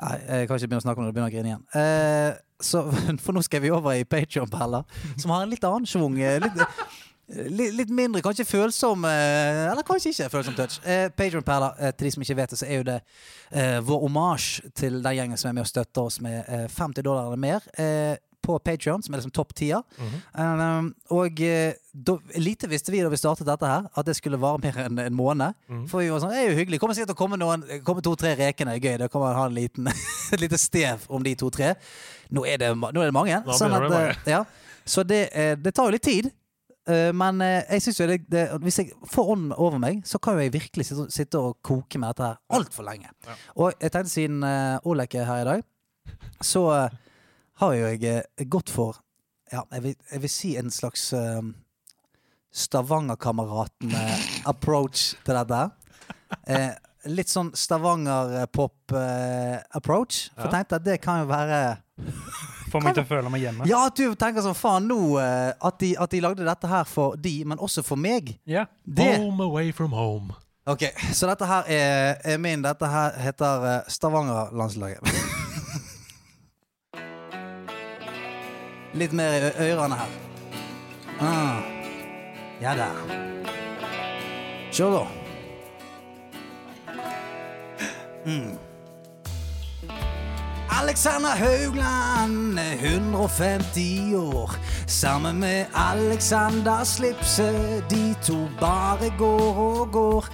Nei, 0.00 0.14
jeg 0.24 0.48
kan 0.48 0.56
ikke 0.56 0.70
begynne 0.70 0.80
å 0.80 0.84
snakke 0.86 1.02
om 1.02 1.04
det, 1.04 1.10
jeg 1.10 1.16
begynner 1.18 1.30
å 1.30 1.34
grine 1.34 1.50
igjen. 1.52 1.64
Eh, 1.76 2.30
så, 2.64 2.82
for 3.24 3.36
nå 3.36 3.42
skal 3.44 3.62
vi 3.62 3.72
over 3.74 3.98
i 4.00 4.06
Patreon-perler, 4.08 4.86
som 5.20 5.34
har 5.34 5.44
en 5.44 5.52
litt 5.52 5.66
annen 5.68 5.88
schwung. 5.88 6.16
eh, 6.24 6.40
Litt, 6.40 6.64
Litt, 7.31 7.90
mindre, 7.94 8.23
kanskje 8.24 8.43
følsom 8.48 9.05
eh, 9.07 9.69
Eller 9.70 9.86
kanskje 9.86 10.11
ikke 10.11 10.31
følsom 10.32 10.57
touch. 10.59 10.81
Eh, 10.82 11.07
Perler, 11.15 11.77
eh, 11.78 11.93
til 11.94 12.09
de 12.09 12.15
som 12.16 12.24
ikke 12.24 12.36
vet 12.40 12.51
det, 12.51 12.59
så 12.59 12.66
er 12.66 12.81
jo 12.81 12.86
det 12.89 12.97
eh, 13.55 13.77
vår 13.86 14.09
omasj 14.09 14.48
til 14.74 14.98
den 15.05 15.15
gjengen 15.20 15.39
som 15.39 15.51
er 15.52 15.61
med 15.61 15.66
og 15.66 15.70
støtter 15.70 16.09
oss 16.11 16.19
med 16.24 16.43
eh, 16.48 16.66
50 16.66 17.07
dollar 17.07 17.28
eller 17.28 17.39
mer 17.40 17.69
eh, 17.78 18.16
på 18.40 18.57
Patreon, 18.65 19.02
som 19.05 19.15
er 19.15 19.20
liksom 19.20 19.35
topp 19.36 19.52
tier. 19.55 19.82
um, 20.32 20.86
og 21.12 21.36
da, 21.93 22.15
lite 22.40 22.70
visste 22.73 22.90
vi 22.90 23.02
da 23.05 23.11
vi 23.12 23.19
startet 23.20 23.44
dette 23.47 23.69
her, 23.69 23.85
at 23.93 24.09
det 24.09 24.15
skulle 24.16 24.40
vare 24.40 24.59
mer 24.65 24.78
enn 24.86 24.98
en 25.02 25.15
måned. 25.15 25.59
For 25.93 26.01
vi 26.01 26.09
var 26.09 26.23
sånn, 26.24 26.32
det 26.32 26.40
er 26.40 26.48
jo 26.48 26.57
hyggelig. 26.57 26.81
Kommer 26.81 26.97
sikkert 26.97 27.12
til 27.12 27.19
å 27.19 27.20
komme 27.20 27.36
noen 27.39 27.66
Kommer 27.85 28.01
to-tre 28.02 28.32
rekene, 28.40 28.78
gøy. 28.81 28.97
Da 29.05 29.11
kan 29.12 29.20
man 29.23 29.36
ha 29.36 29.44
en 29.44 29.55
liten, 29.59 29.93
et 30.32 30.40
lite 30.40 30.59
stev 30.59 31.05
om 31.12 31.23
de 31.23 31.36
to-tre. 31.39 31.74
Nå, 32.32 32.43
nå 32.48 32.48
er 32.48 33.12
det 33.12 33.15
mange. 33.15 33.43
Sånn 33.52 33.77
at, 33.77 33.85
det 33.85 33.93
mange. 33.93 34.19
ja. 34.32 34.43
Så 34.89 35.05
det, 35.05 35.27
det 35.61 35.77
tar 35.77 35.90
jo 35.93 35.98
litt 35.98 36.09
tid. 36.09 36.32
Eh, 36.90 37.12
Men 37.14 37.40
eh, 37.44 37.62
jeg 37.76 37.82
synes 37.84 38.00
jo 38.00 38.06
det, 38.10 38.18
det, 38.32 38.44
hvis 38.64 38.78
jeg 38.82 38.88
får 39.12 39.24
ånden 39.34 39.52
over 39.56 39.78
meg, 39.82 39.94
så 40.08 40.16
kan 40.18 40.32
jo 40.36 40.42
jeg 40.44 40.56
virkelig 40.56 40.84
sitte, 40.88 41.04
sitte 41.14 41.36
og 41.38 41.50
koke 41.66 41.96
med 42.00 42.08
dette 42.12 42.24
her 42.26 42.36
altfor 42.58 42.82
lenge. 42.88 43.08
Og 43.56 43.66
jeg 43.76 43.90
tenkte 43.94 44.12
siden 44.12 44.38
uh, 44.42 44.88
Olek 44.88 45.12
er 45.14 45.24
her 45.28 45.40
i 45.44 45.48
dag, 45.50 45.60
så 46.42 46.62
eh, 46.74 46.90
har 47.60 47.72
jo 47.76 47.86
jeg 47.92 48.02
eh, 48.08 48.22
gått 48.48 48.70
for 48.72 48.96
ja, 49.52 49.62
jeg 49.74 49.82
vil, 49.82 49.94
jeg 50.12 50.20
vil 50.22 50.30
si 50.30 50.56
en 50.60 50.70
slags 50.70 51.12
uh, 51.12 51.42
Stavanger-kameraten-approach 52.54 55.14
til 55.26 55.34
dette. 55.34 55.70
Eh, 56.46 56.70
litt 57.10 57.28
sånn 57.30 57.50
Stavanger-pop-approach. 57.58 60.30
For 60.36 60.42
jeg 60.46 60.52
tenkte 60.54 60.76
at 60.78 60.84
det 60.86 60.98
kan 61.02 61.18
jo 61.24 61.28
være 61.30 61.82
Får 62.70 62.80
meg 62.84 62.94
til 62.94 63.02
å 63.02 63.09
føle 63.09 63.30
meg 63.32 63.40
hjemme. 63.44 63.66
Ja, 63.70 63.78
at 63.90 63.97
du 63.98 64.14
tenker 64.18 64.42
sånn 64.44 64.55
faen 64.59 64.86
nå 64.90 65.18
eh, 65.22 65.51
at, 65.55 65.76
de, 65.82 65.90
at 65.98 66.10
de 66.12 66.20
lagde 66.22 66.47
dette 66.47 66.66
her 66.70 66.84
for 66.88 67.16
de, 67.18 67.44
men 67.48 67.59
også 67.59 67.82
for 67.86 67.98
meg. 68.01 68.38
Ja. 68.48 68.64
Det 68.84 69.16
Home 69.18 69.42
away 69.48 69.72
from 69.74 69.92
home. 69.97 70.34
Ok, 70.70 70.82
så 71.16 71.26
dette 71.26 71.47
her 71.51 71.62
er, 71.72 72.16
er 72.24 72.38
min. 72.38 72.62
Dette 72.62 72.86
her 72.86 73.10
heter 73.18 73.64
eh, 73.66 73.80
Stavanger-landslaget. 73.90 75.01
Litt 79.01 79.12
mer 79.14 79.30
i 79.51 79.70
ørene 79.70 79.97
her. 79.98 80.10
Ah. 81.20 81.59
Ja 82.60 82.74
da. 82.76 82.88
Kjør, 84.70 84.90
da. 84.94 85.05
Mm. 88.26 88.69
Alexander 90.82 91.36
Haugland 91.36 92.59
er 92.59 92.73
150 92.73 94.15
år. 94.15 94.55
Sammen 94.86 95.40
med 95.40 95.65
Alexander 95.74 96.85
Slipse, 96.85 97.52
de 97.90 98.15
to 98.23 98.48
bare 98.61 99.12
går 99.19 99.57
og 99.57 99.93
går. 99.93 100.28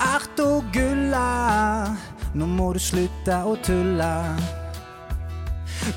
Ert 0.00 0.40
og 0.40 0.64
Gulla, 0.72 1.86
nå 2.34 2.46
må 2.46 2.72
du 2.72 2.82
slutte 2.82 3.38
å 3.46 3.54
tulle. 3.62 4.61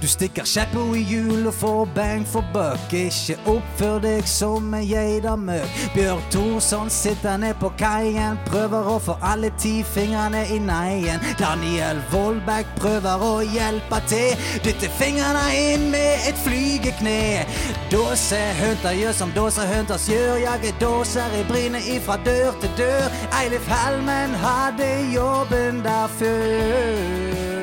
Du 0.02 0.08
stikker 0.08 0.46
kjeppo 0.46 0.82
i 0.96 1.02
hjul 1.08 1.48
og 1.48 1.54
får 1.56 1.86
bang 1.96 2.26
for 2.28 2.46
buck. 2.54 2.94
Ikke 2.94 3.38
oppfør 3.50 4.02
deg 4.04 4.28
som 4.30 4.74
en 4.76 4.84
geidamøkk. 4.86 5.80
Bjørn 5.96 6.22
Thorsson 6.34 6.92
sitter 6.94 7.38
ned 7.42 7.56
på 7.62 7.72
kaien, 7.80 8.40
prøver 8.50 8.90
å 8.92 8.98
få 9.02 9.16
alle 9.24 9.52
ti 9.62 9.78
fingrene 9.96 10.44
i 10.52 10.60
neien. 10.62 11.24
Daniel 11.40 12.02
Vollbæk 12.12 12.76
prøver 12.80 13.24
å 13.24 13.34
hjelpe 13.48 14.02
til, 14.12 14.46
dytter 14.66 14.94
fingrene 15.00 15.46
inn 15.56 15.90
med 15.96 16.30
et 16.30 16.40
flygekne. 16.44 17.46
Dåsehunter 17.94 19.00
gjør 19.00 19.18
som 19.24 19.34
dåsehunters 19.36 20.10
gjør, 20.12 20.38
jager 20.44 20.80
dåser 20.84 21.40
i 21.40 21.44
brynet 21.50 21.88
ifra 21.96 22.20
dør 22.28 22.54
til 22.62 22.78
dør. 22.84 23.12
Eilif 23.42 23.68
Helmen 23.72 24.36
hadde 24.44 24.92
jobben 25.16 25.84
der 25.86 26.10
før. 26.20 27.55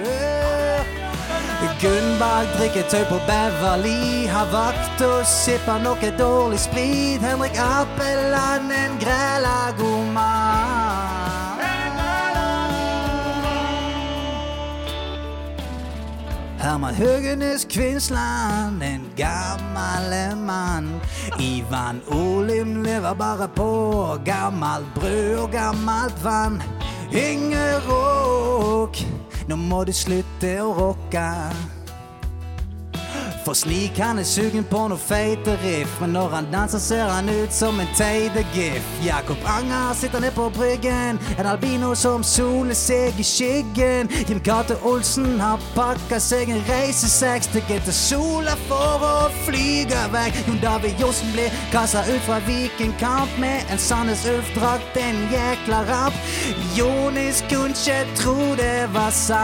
Gunnberg 1.82 2.46
drikker 2.58 2.82
tøy 2.88 3.04
på 3.10 3.16
Beverly. 3.26 4.26
Har 4.30 4.46
vakt 4.52 5.02
og 5.02 5.24
sipper 5.26 5.80
noe 5.82 6.10
dårlig 6.18 6.60
sprit. 6.62 7.18
Henrik 7.18 7.58
Appeland, 7.58 8.70
en 8.70 8.94
græla 9.02 9.72
god 9.80 10.12
mann. 10.14 11.22
Herman 16.62 16.94
Høgenes 16.94 17.66
Kvinsland, 17.70 18.82
en 18.82 19.08
gammel 19.16 20.36
mann. 20.38 21.00
Ivan 21.40 21.98
Olim 22.06 22.82
lever 22.82 23.14
bare 23.14 23.48
på 23.48 24.18
gammelt 24.24 24.86
brød 24.94 25.36
og 25.36 25.50
gammelt 25.50 26.24
vann. 26.24 26.62
Inger 27.10 27.82
Råk, 27.88 29.02
nå 29.48 29.56
må 29.58 29.82
du 29.88 29.92
slutte 29.96 30.56
å 30.62 30.72
rocke. 30.76 31.28
For 33.42 33.54
slik 33.58 33.98
han 33.98 34.18
er 34.22 34.26
sugen 34.28 34.62
på 34.70 34.84
noe 34.90 34.98
feite 35.02 35.56
riff, 35.64 35.90
men 36.00 36.12
når 36.14 36.28
han 36.36 36.46
danser 36.52 36.78
ser 36.78 37.08
han 37.10 37.26
ut 37.26 37.52
som 37.54 37.80
en 37.82 37.88
teidegif. 37.98 38.86
Jakob 39.02 39.36
Anger 39.50 39.94
sitter 39.98 40.20
ned 40.22 40.34
på 40.36 40.46
bryggen, 40.54 41.18
en 41.38 41.46
albino 41.50 41.94
som 41.98 42.22
soler 42.22 42.74
seg 42.78 43.18
i 43.18 43.26
skyggen. 43.26 44.10
Jim 44.28 44.40
Cato 44.46 44.74
Olsen 44.86 45.40
har 45.42 45.58
pakka 45.74 46.20
seg 46.22 46.54
en 46.54 46.62
reisesekk, 46.68 47.42
stikker 47.48 47.82
til 47.88 47.96
sola 47.98 48.54
for 48.68 49.02
å 49.08 49.30
flyge 49.42 50.00
vekk. 50.14 50.34
Jon 50.46 50.62
David 50.62 50.94
Johnsen 51.02 51.34
blir 51.34 51.50
kasta 51.74 52.06
ut 52.06 52.22
fra 52.28 52.38
Vikingkamp 52.46 53.30
med 53.42 53.58
en 53.74 53.80
Sandnes 53.90 54.22
Ulf-drakt, 54.30 54.94
en 55.02 55.18
jækla 55.34 55.82
rapp. 55.90 56.16
Jonis 56.78 57.42
kunne 57.50 57.74
ikke 57.74 58.06
tro 58.22 58.54
det 58.62 58.86
var 58.94 59.10
sant. 59.10 59.42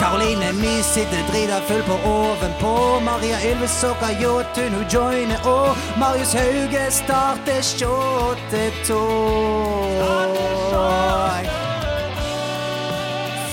Karoline 0.00 0.52
Mi 0.52 0.82
sitter 0.82 1.22
drita 1.30 1.60
full 1.68 1.82
på 1.82 1.96
ovenpå. 2.08 3.00
Maria 3.00 3.38
Ylves 3.50 3.84
og 3.84 3.96
Kajotun, 4.00 4.72
hun 4.74 4.86
joiner 4.94 5.40
og 5.44 5.76
Marius 5.98 6.32
Hauge 6.32 6.90
starter 6.90 7.62
shortetog. 7.62 9.04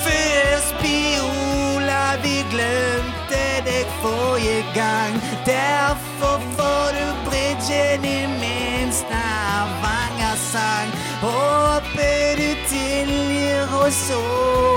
Først 0.03 0.75
Biola, 0.81 2.05
vi 2.23 2.35
glemte 2.53 3.43
deg 3.67 3.85
forrige 4.01 4.65
gang. 4.75 5.13
Derfor 5.45 6.41
får 6.55 6.87
du 6.97 7.05
bridgen 7.29 8.05
i 8.05 8.19
min 8.41 8.93
Stavanger-sang. 9.01 10.89
Håper 11.21 12.35
du 12.41 12.49
tilgir 12.69 13.75
og 13.77 13.91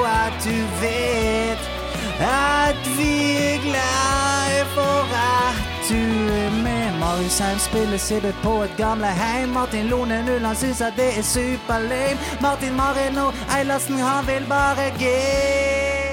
at 0.06 0.34
du 0.44 0.58
vet 0.80 1.62
at 2.20 2.98
vi 2.98 3.36
er 3.36 3.58
glade 3.62 4.64
for 4.74 5.16
at 5.16 5.56
du 5.88 6.02
er 6.44 6.50
med. 6.62 6.98
Marius 7.00 7.38
Heim 7.38 7.58
spiller 7.58 7.98
sitter 7.98 8.32
på 8.42 8.62
et 8.62 8.74
gamle 8.76 9.06
heim. 9.06 9.48
Martin 9.48 9.86
Lone 9.86 10.24
Null 10.26 10.44
han 10.44 10.56
syns 10.56 10.80
at 10.80 10.92
det 10.96 11.18
er 11.18 11.22
superlame. 11.22 12.20
Martin 12.40 12.76
Marino 12.76 13.32
Eilertsen 13.58 13.98
han 13.98 14.26
vil 14.26 14.44
bare 14.48 14.90
game. 15.00 16.03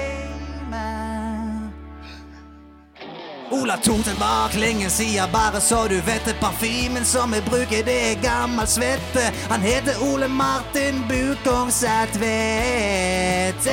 Ola 3.52 3.76
Thorsen 3.76 4.16
bak 4.16 4.54
lenge 4.56 4.88
sier 4.90 5.28
bare 5.32 5.60
så 5.60 5.82
du 5.88 6.00
vet 6.06 6.24
det 6.24 6.40
Parfymen 6.40 7.04
som 7.04 7.34
vi 7.36 7.40
bruker 7.44 7.84
det 7.84 7.96
er 8.10 8.22
gammel 8.22 8.66
svette. 8.66 9.24
Han 9.50 9.60
heter 9.60 10.00
Ole 10.06 10.28
Martin 10.28 11.02
Bukong 11.08 11.70
Sætvedt 11.72 13.68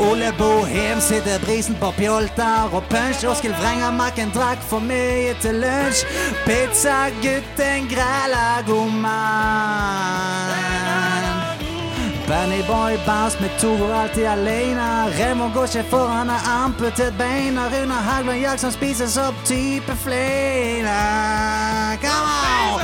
Ole 0.00 0.32
Bohem 0.38 1.00
sitter 1.00 1.38
brisen 1.44 1.76
på 1.80 1.92
pjolter 1.98 2.72
og 2.72 2.82
punch 2.88 3.24
Oskil 3.28 3.52
Vrengermakken 3.60 4.32
drakk 4.32 4.62
for 4.70 4.80
mye 4.80 5.34
til 5.44 5.60
lunsj. 5.60 6.06
Pizzagutten 6.46 7.88
græla 7.92 8.62
god 8.66 8.90
mann 9.04 10.89
Benny 12.30 12.62
Boy 12.62 12.96
Bass 13.06 13.40
med 13.40 13.50
to 13.58 13.68
går 13.78 13.94
alltid 13.94 14.26
alene. 14.26 15.10
Raymond 15.18 15.54
går 15.54 15.64
ikke 15.64 15.84
for 15.90 16.06
han 16.06 16.28
har 16.28 16.64
amputert 16.64 17.18
beina. 17.18 17.66
Rune 17.66 17.94
Haglund 17.94 18.40
Jackson 18.40 18.72
spises 18.72 19.18
opp 19.18 19.34
type 19.44 19.96
fleina. 19.96 21.00
Come 21.98 22.30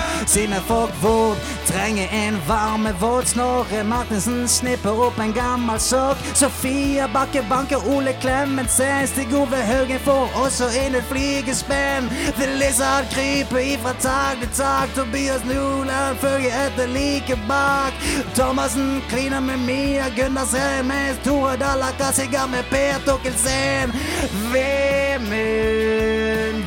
on! 0.02 0.15
Simen 0.26 0.60
Fogvord 0.60 1.36
trenger 1.66 2.08
en 2.12 2.38
varme 2.48 2.92
våt. 3.00 3.26
Snorre 3.26 3.84
Martinsen 3.84 4.48
snipper 4.48 5.06
opp 5.06 5.18
en 5.18 5.32
gammel 5.32 5.80
sokk. 5.80 6.18
Sofia 6.34 7.08
Bakke 7.08 7.42
banker 7.48 7.88
Ole 7.88 8.12
Klemetsen. 8.20 9.06
Stig 9.06 9.34
Ove 9.34 9.56
Haugen 9.56 9.98
får 10.04 10.28
også 10.42 10.68
inn 10.82 10.94
et 10.98 11.04
flygespenn. 11.10 12.10
The 12.38 12.46
Lizard 12.58 13.04
kryper 13.14 13.58
ifra 13.62 13.92
tak 14.02 14.40
til 14.42 14.50
tak. 14.58 14.88
Tobias 14.98 15.44
Nuland 15.46 16.16
følger 16.22 16.52
etter 16.66 16.86
like 16.90 17.36
bak. 17.48 17.92
Thomassen 18.34 19.02
kliner 19.08 19.40
med 19.40 19.58
Mia 19.66 20.08
Gundersen, 20.16 20.86
mens 20.90 21.18
Tore 21.24 21.56
Dallaka 21.56 22.12
sigger 22.12 22.46
med 22.50 22.64
Per 22.70 22.98
Torkelsen. 23.06 23.92
Vemund 24.52 25.26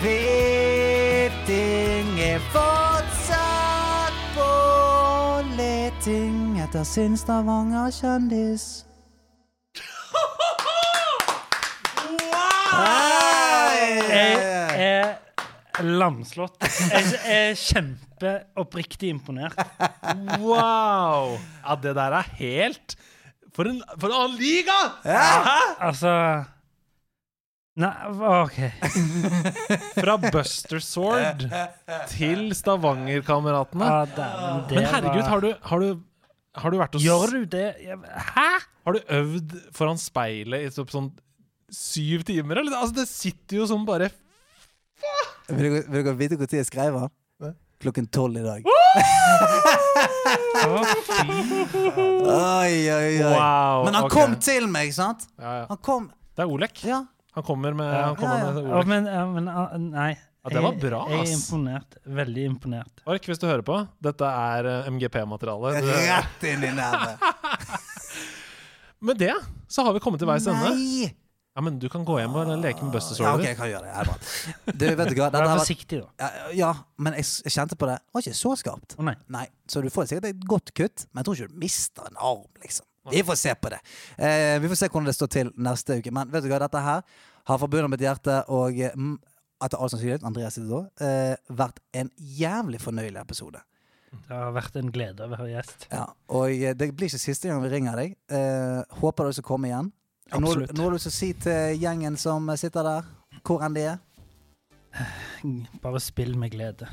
Hvitting 0.03 2.19
er 2.19 2.39
fortsatt 2.53 2.88
leting 5.99 6.59
etter 6.63 6.83
sin 6.87 7.17
Stavanger-kjendis. 7.17 8.85
Jeg 14.07 14.77
er 14.79 15.83
lamslått. 15.83 16.55
Jeg 16.63 17.19
er 17.35 17.59
kjempeoppriktig 17.59 19.11
imponert. 19.11 19.59
Wow! 20.39 21.35
Ja, 21.65 21.75
det 21.83 21.95
der 21.99 22.15
er 22.21 22.31
helt 22.39 22.95
For 23.51 23.67
en, 23.67 23.83
for 23.99 24.07
en 24.07 24.15
annen 24.21 24.39
liga! 24.39 24.79
Altså 25.03 26.13
Nei, 27.79 27.91
OK. 28.43 28.57
Fra 30.01 30.15
Buster 30.19 30.81
Sword 30.83 31.45
til 32.11 32.49
Stavanger-kameratene. 32.57 33.91
Det 34.15 34.25
Men 34.75 34.87
herregud, 34.91 35.23
har 35.23 35.43
du, 35.45 35.53
har 35.71 35.83
du, 35.83 36.01
har 36.59 36.73
du 36.73 36.79
vært 36.81 36.97
og 36.99 37.05
Gjør 37.05 37.35
du 37.37 37.45
det? 37.53 37.67
Hæ? 38.33 38.49
Har 38.83 38.97
du 38.97 39.13
øvd 39.19 39.55
foran 39.75 39.99
speilet 40.01 40.65
i 40.65 40.71
sånn 40.75 41.11
syv 41.71 42.25
timer, 42.27 42.59
eller? 42.59 42.75
Altså, 42.81 42.97
det 42.99 43.07
sitter 43.07 43.61
jo 43.61 43.67
som 43.69 43.85
bare 43.87 44.09
Vil 45.47 45.79
dere, 45.85 46.15
vite 46.19 46.39
når 46.39 46.57
jeg 46.59 46.67
skrev 46.67 46.97
den? 46.99 47.55
Klokken 47.79 48.09
tolv 48.11 48.35
i 48.35 48.43
dag. 48.43 48.65
Oi, 52.27 52.73
oi, 52.91 52.91
oi. 52.91 53.13
Wow. 53.23 53.85
Men 53.85 53.95
han 53.95 54.09
okay. 54.09 54.15
kom 54.17 54.35
til 54.43 54.67
meg, 54.67 54.91
sant? 54.91 55.29
ja, 55.39 55.61
ja. 55.61 55.63
Han 55.69 55.79
kom 55.79 56.09
Det 56.35 56.43
er 56.43 56.51
Olek. 56.51 56.83
Ja. 56.83 57.05
Han 57.39 57.45
kommer 57.47 57.77
med, 57.79 57.87
Ja. 57.87 58.01
han 58.09 58.17
kommer 58.19 58.37
Ja, 58.37 58.47
ja. 58.47 58.51
med 58.53 58.73
ordet. 58.73 58.87
Men, 58.91 59.05
ja, 59.07 59.21
men 59.31 59.47
ah, 59.47 59.77
Nei. 59.79 60.09
Ja, 60.43 60.49
det 60.55 60.61
var 60.63 60.75
bra, 60.79 60.99
ass. 61.03 61.11
Jeg 61.11 61.27
er 61.27 61.33
imponert. 61.35 61.95
Veldig 62.19 62.43
imponert. 62.47 63.01
Ork, 63.11 63.25
hvis 63.27 63.41
du 63.41 63.47
hører 63.47 63.63
på, 63.67 63.75
dette 64.03 64.23
er 64.23 64.67
eh, 64.71 64.87
MGP-materiale. 64.91 65.73
Rett 65.83 66.45
inn 66.47 66.63
i 66.63 66.71
nervet. 66.77 67.25
Med 69.09 69.19
det 69.19 69.33
så 69.67 69.83
har 69.83 69.95
vi 69.95 69.99
kommet 70.03 70.19
til 70.23 70.27
veis 70.29 70.47
ende. 70.47 70.71
Ja, 71.55 71.63
men 71.65 71.79
du 71.81 71.89
kan 71.91 72.05
gå 72.07 72.15
hjem 72.21 72.35
og 72.39 72.49
leke 72.61 72.85
med 72.85 72.93
Buster 72.93 73.19
Ja, 73.19 73.33
okay, 73.35 73.41
ok, 73.41 73.47
jeg 73.49 73.57
kan 73.59 73.67
gjøre 73.67 73.83
det. 73.83 73.91
Det 73.91 73.99
er 73.99 74.07
bra. 74.07 74.75
Du, 74.79 74.85
vet 75.01 75.09
du 75.09 75.15
hva? 75.19 75.29
Vær 75.35 75.49
forsiktig, 75.59 76.01
da. 76.03 76.11
Ja, 76.21 76.51
ja, 76.55 76.69
men 77.03 77.17
jeg, 77.19 77.25
kjente 77.51 77.75
på 77.79 77.89
det. 77.89 77.97
Det 77.99 78.15
var 78.15 78.23
ikke 78.23 78.39
så 78.39 78.51
skarpt. 78.61 78.95
Å 78.95 79.07
nei. 79.07 79.15
Nei, 79.33 79.47
Så 79.67 79.83
du 79.83 79.89
får 79.91 80.07
sikkert 80.11 80.29
et 80.29 80.45
godt 80.47 80.71
kutt, 80.77 81.07
men 81.09 81.19
jeg 81.19 81.27
tror 81.27 81.39
ikke 81.39 81.51
du 81.51 81.59
mister 81.65 82.07
en 82.11 82.21
arm, 82.31 82.45
liksom. 82.63 82.85
Vi 83.09 83.23
får 83.25 83.39
se 83.41 83.55
på 83.57 83.71
det. 83.73 83.79
Eh, 84.21 84.59
vi 84.61 84.69
får 84.69 84.77
se 84.83 84.89
hvordan 84.91 85.09
det 85.09 85.15
står 85.17 85.29
til 85.33 85.51
neste 85.65 85.97
uke. 85.99 86.11
Men 86.13 86.29
vet 86.29 86.45
du 86.45 86.49
hva, 86.51 86.59
dette 86.61 86.81
her 86.85 87.01
har 87.49 87.59
forbundet 87.61 87.91
mitt 87.91 88.05
hjerte 88.05 88.41
og 88.53 88.77
eh, 88.79 88.95
etter 89.59 89.81
all 89.81 89.91
sannsynlighet, 89.91 90.25
Andreas 90.27 90.55
sitter 90.55 90.69
da, 90.71 91.05
eh, 91.05 91.55
vært 91.59 91.81
en 91.97 92.11
jævlig 92.15 92.79
fornøyelig 92.83 93.19
episode. 93.21 93.61
Det 94.09 94.33
har 94.33 94.53
vært 94.55 94.77
en 94.79 94.89
glede 94.93 95.25
å 95.25 95.29
være 95.29 95.49
gjest. 95.51 95.87
Ja, 95.91 96.05
og 96.33 96.53
eh, 96.53 96.75
det 96.77 96.91
blir 96.97 97.09
ikke 97.09 97.21
siste 97.21 97.49
gang 97.49 97.61
vi 97.65 97.71
ringer 97.73 97.99
deg. 97.99 98.15
Eh, 98.31 98.79
håper 99.01 99.29
du 99.29 99.37
skal 99.37 99.47
komme 99.49 99.69
igjen. 99.69 99.91
Absolutt. 100.29 100.75
noe 100.77 100.93
du 100.93 100.97
vil 100.99 101.11
si 101.11 101.31
til 101.41 101.79
gjengen 101.81 102.17
som 102.21 102.49
sitter 102.61 102.85
der, 102.85 103.07
hvor 103.45 103.63
enn 103.65 103.77
de 103.77 103.85
er? 103.95 104.01
Bare 105.81 106.01
spill 106.01 106.35
med 106.37 106.53
glede. 106.53 106.89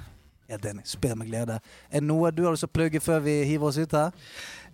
Ja, 0.49 0.59
enig. 0.71 0.85
Spør 0.87 1.17
med 1.19 1.27
glede. 1.27 1.57
Er 1.91 2.01
det 2.01 2.07
noe 2.07 2.31
du 2.31 2.45
har 2.47 2.55
lyst 2.55 2.63
til 2.63 2.71
å 2.71 2.77
plugge 2.77 3.01
før 3.03 3.25
vi 3.25 3.33
hiver 3.49 3.67
oss 3.67 3.79
ut 3.83 3.95
her? 3.99 4.13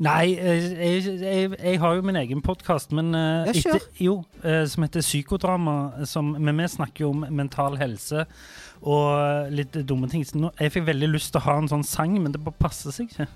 Nei, 0.03 0.35
eh, 0.35 0.66
jeg, 0.77 1.15
jeg, 1.23 1.53
jeg 1.62 1.78
har 1.81 1.94
jo 1.97 2.03
min 2.05 2.19
egen 2.20 2.43
podkast, 2.44 2.93
men 2.93 3.15
eh, 3.16 3.49
Ja, 3.49 3.55
kjør. 3.57 3.86
jo, 4.03 4.15
eh, 4.44 4.66
som 4.69 4.85
heter 4.85 5.01
Psykodrama. 5.05 5.77
Som, 6.09 6.35
men 6.39 6.61
vi 6.61 6.69
snakker 6.74 7.07
jo 7.07 7.12
om 7.15 7.24
mental 7.32 7.78
helse 7.81 8.27
og 8.82 9.53
litt 9.55 9.77
dumme 9.86 10.09
ting. 10.11 10.24
Så 10.27 10.51
jeg 10.59 10.74
fikk 10.74 10.89
veldig 10.90 11.09
lyst 11.15 11.32
til 11.32 11.40
å 11.40 11.47
ha 11.47 11.57
en 11.62 11.70
sånn 11.70 11.86
sang, 11.86 12.16
men 12.20 12.35
det 12.35 12.43
bare 12.43 12.59
passer 12.61 12.93
seg 12.93 13.09
ikke. 13.09 13.28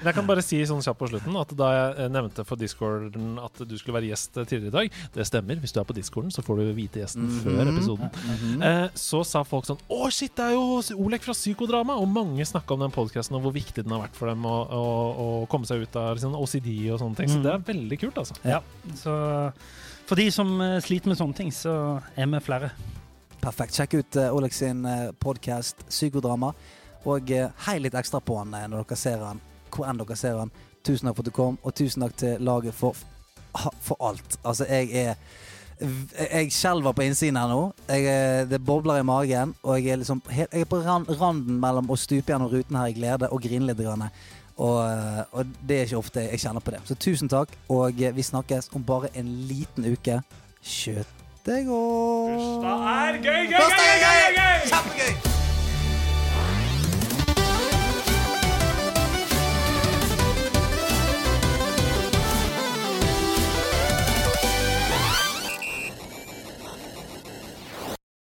Jeg 0.00 0.14
kan 0.16 0.26
bare 0.26 0.40
si 0.42 0.56
sånn 0.64 0.80
kjapt 0.80 0.98
på 0.98 1.08
slutten 1.10 1.34
at 1.36 1.50
da 1.58 1.66
jeg 1.74 1.88
eh, 1.98 2.08
nevnte 2.08 2.44
for 2.48 2.56
discorden 2.56 3.34
at 3.42 3.58
du 3.68 3.74
skulle 3.76 3.98
være 3.98 4.08
gjest 4.08 4.38
eh, 4.40 4.46
tidligere 4.48 4.70
i 4.70 4.76
dag, 4.88 4.94
det 5.12 5.26
stemmer. 5.28 5.58
Hvis 5.60 5.74
du 5.76 5.80
er 5.80 5.84
på 5.84 5.96
discorden, 5.96 6.30
så 6.32 6.40
får 6.46 6.56
du 6.62 6.72
vite 6.78 7.02
gjesten 7.02 7.26
Mhm. 7.28 7.42
før 7.44 7.68
episoden. 7.74 8.62
eh, 8.64 8.88
så 8.94 9.20
sa 9.26 9.42
folk 9.44 9.66
sånn 9.68 9.78
Å, 9.90 10.10
shit, 10.10 10.34
det 10.36 10.44
er 10.46 10.52
jo 10.56 10.80
Olek 11.04 11.22
fra 11.22 11.34
Psykodrama! 11.36 11.98
Og 12.00 12.08
mange 12.08 12.40
snakka 12.48 12.72
om 12.74 12.80
den 12.80 12.90
podkasten 12.94 13.36
og 13.36 13.42
hvor 13.44 13.52
viktig 13.52 13.84
den 13.84 13.92
har 13.92 14.06
vært 14.08 14.16
for 14.16 14.26
dem 14.32 14.42
å, 14.48 14.56
å, 14.70 14.84
å 15.44 15.48
komme 15.52 15.66
seg 15.68 15.82
ut 15.82 15.96
av 16.00 16.14
liksom, 16.16 16.32
OCD 16.34 16.90
og 16.94 16.98
sånne 17.00 17.16
ting. 17.16 17.28
Så 17.28 17.36
Mhm. 17.38 17.42
det 17.44 17.52
er 17.52 17.66
veldig 17.74 18.00
kult, 18.00 18.16
altså. 18.16 18.34
Ja, 18.44 18.60
så 18.96 19.52
for 20.06 20.16
de 20.16 20.30
som 20.30 20.60
eh, 20.60 20.80
sliter 20.80 21.08
med 21.12 21.18
sånne 21.18 21.36
ting, 21.36 21.50
så 21.52 22.00
er 22.16 22.26
vi 22.26 22.40
flere. 22.40 22.70
Perfekt. 23.40 23.72
Sjekk 23.76 23.94
ut 24.00 24.16
uh, 24.16 24.34
Oleg 24.36 24.52
sin 24.52 24.84
uh, 24.84 25.12
podkast 25.12 25.76
Psykodrama. 25.88 26.50
Og 27.08 27.30
uh, 27.32 27.48
hei 27.64 27.78
litt 27.80 27.94
ekstra 27.96 28.20
på 28.20 28.36
han 28.36 28.50
når 28.50 28.82
dere 28.84 28.96
ser 29.00 29.18
han, 29.24 29.40
hvor 29.74 29.88
enn 29.90 30.00
dere 30.00 30.16
ser 30.18 30.38
han. 30.38 30.52
Tusen 30.86 31.08
takk 31.08 31.16
for 31.16 31.24
at 31.24 31.30
du 31.30 31.36
kom, 31.36 31.58
og 31.62 31.74
tusen 31.76 32.04
takk 32.04 32.16
til 32.16 32.40
laget 32.40 32.74
for, 32.74 32.96
for 33.86 33.96
alt. 34.10 34.38
Altså, 34.44 34.68
jeg 34.68 34.90
er 35.06 35.14
Jeg 35.80 36.52
skjelver 36.52 36.92
på 36.92 37.02
innsiden 37.06 37.38
her 37.40 37.48
nå. 37.48 37.72
Jeg, 37.88 38.48
det 38.50 38.58
bobler 38.64 39.00
i 39.00 39.04
magen. 39.06 39.54
Og 39.62 39.78
jeg 39.80 39.94
er, 39.94 39.96
liksom, 40.02 40.20
jeg 40.28 40.46
er 40.52 40.68
på 40.68 40.82
randen 40.84 41.56
mellom 41.60 41.88
å 41.88 41.96
stupe 41.96 42.28
gjennom 42.28 42.50
ruten 42.52 42.76
her 42.76 42.90
i 42.92 42.96
glede 42.98 43.30
og 43.32 43.40
grine 43.40 43.64
litt. 43.64 43.80
Grann. 43.80 44.10
Og, 44.60 44.78
eh, 44.84 45.22
og 45.32 45.56
det 45.68 45.78
er 45.78 45.88
ikke 45.88 46.02
ofte 46.02 46.26
jeg 46.26 46.42
kjenner 46.42 46.60
på 46.60 46.74
det. 46.74 46.82
Så 46.84 46.98
tusen 47.00 47.32
takk, 47.32 47.56
og 47.72 48.02
eh, 48.02 48.12
vi 48.16 48.26
snakkes 48.26 48.68
om 48.76 48.84
bare 48.84 49.08
en 49.16 49.32
liten 49.48 49.88
uke. 49.88 50.20
Kjøttegård. 50.60 52.40
og 52.60 52.88
er 52.92 53.20
gøy, 53.24 53.44
gøy, 53.48 53.68
gøy, 53.80 54.24
gøy! 54.36 54.66
Kjempegøy! 54.68 55.39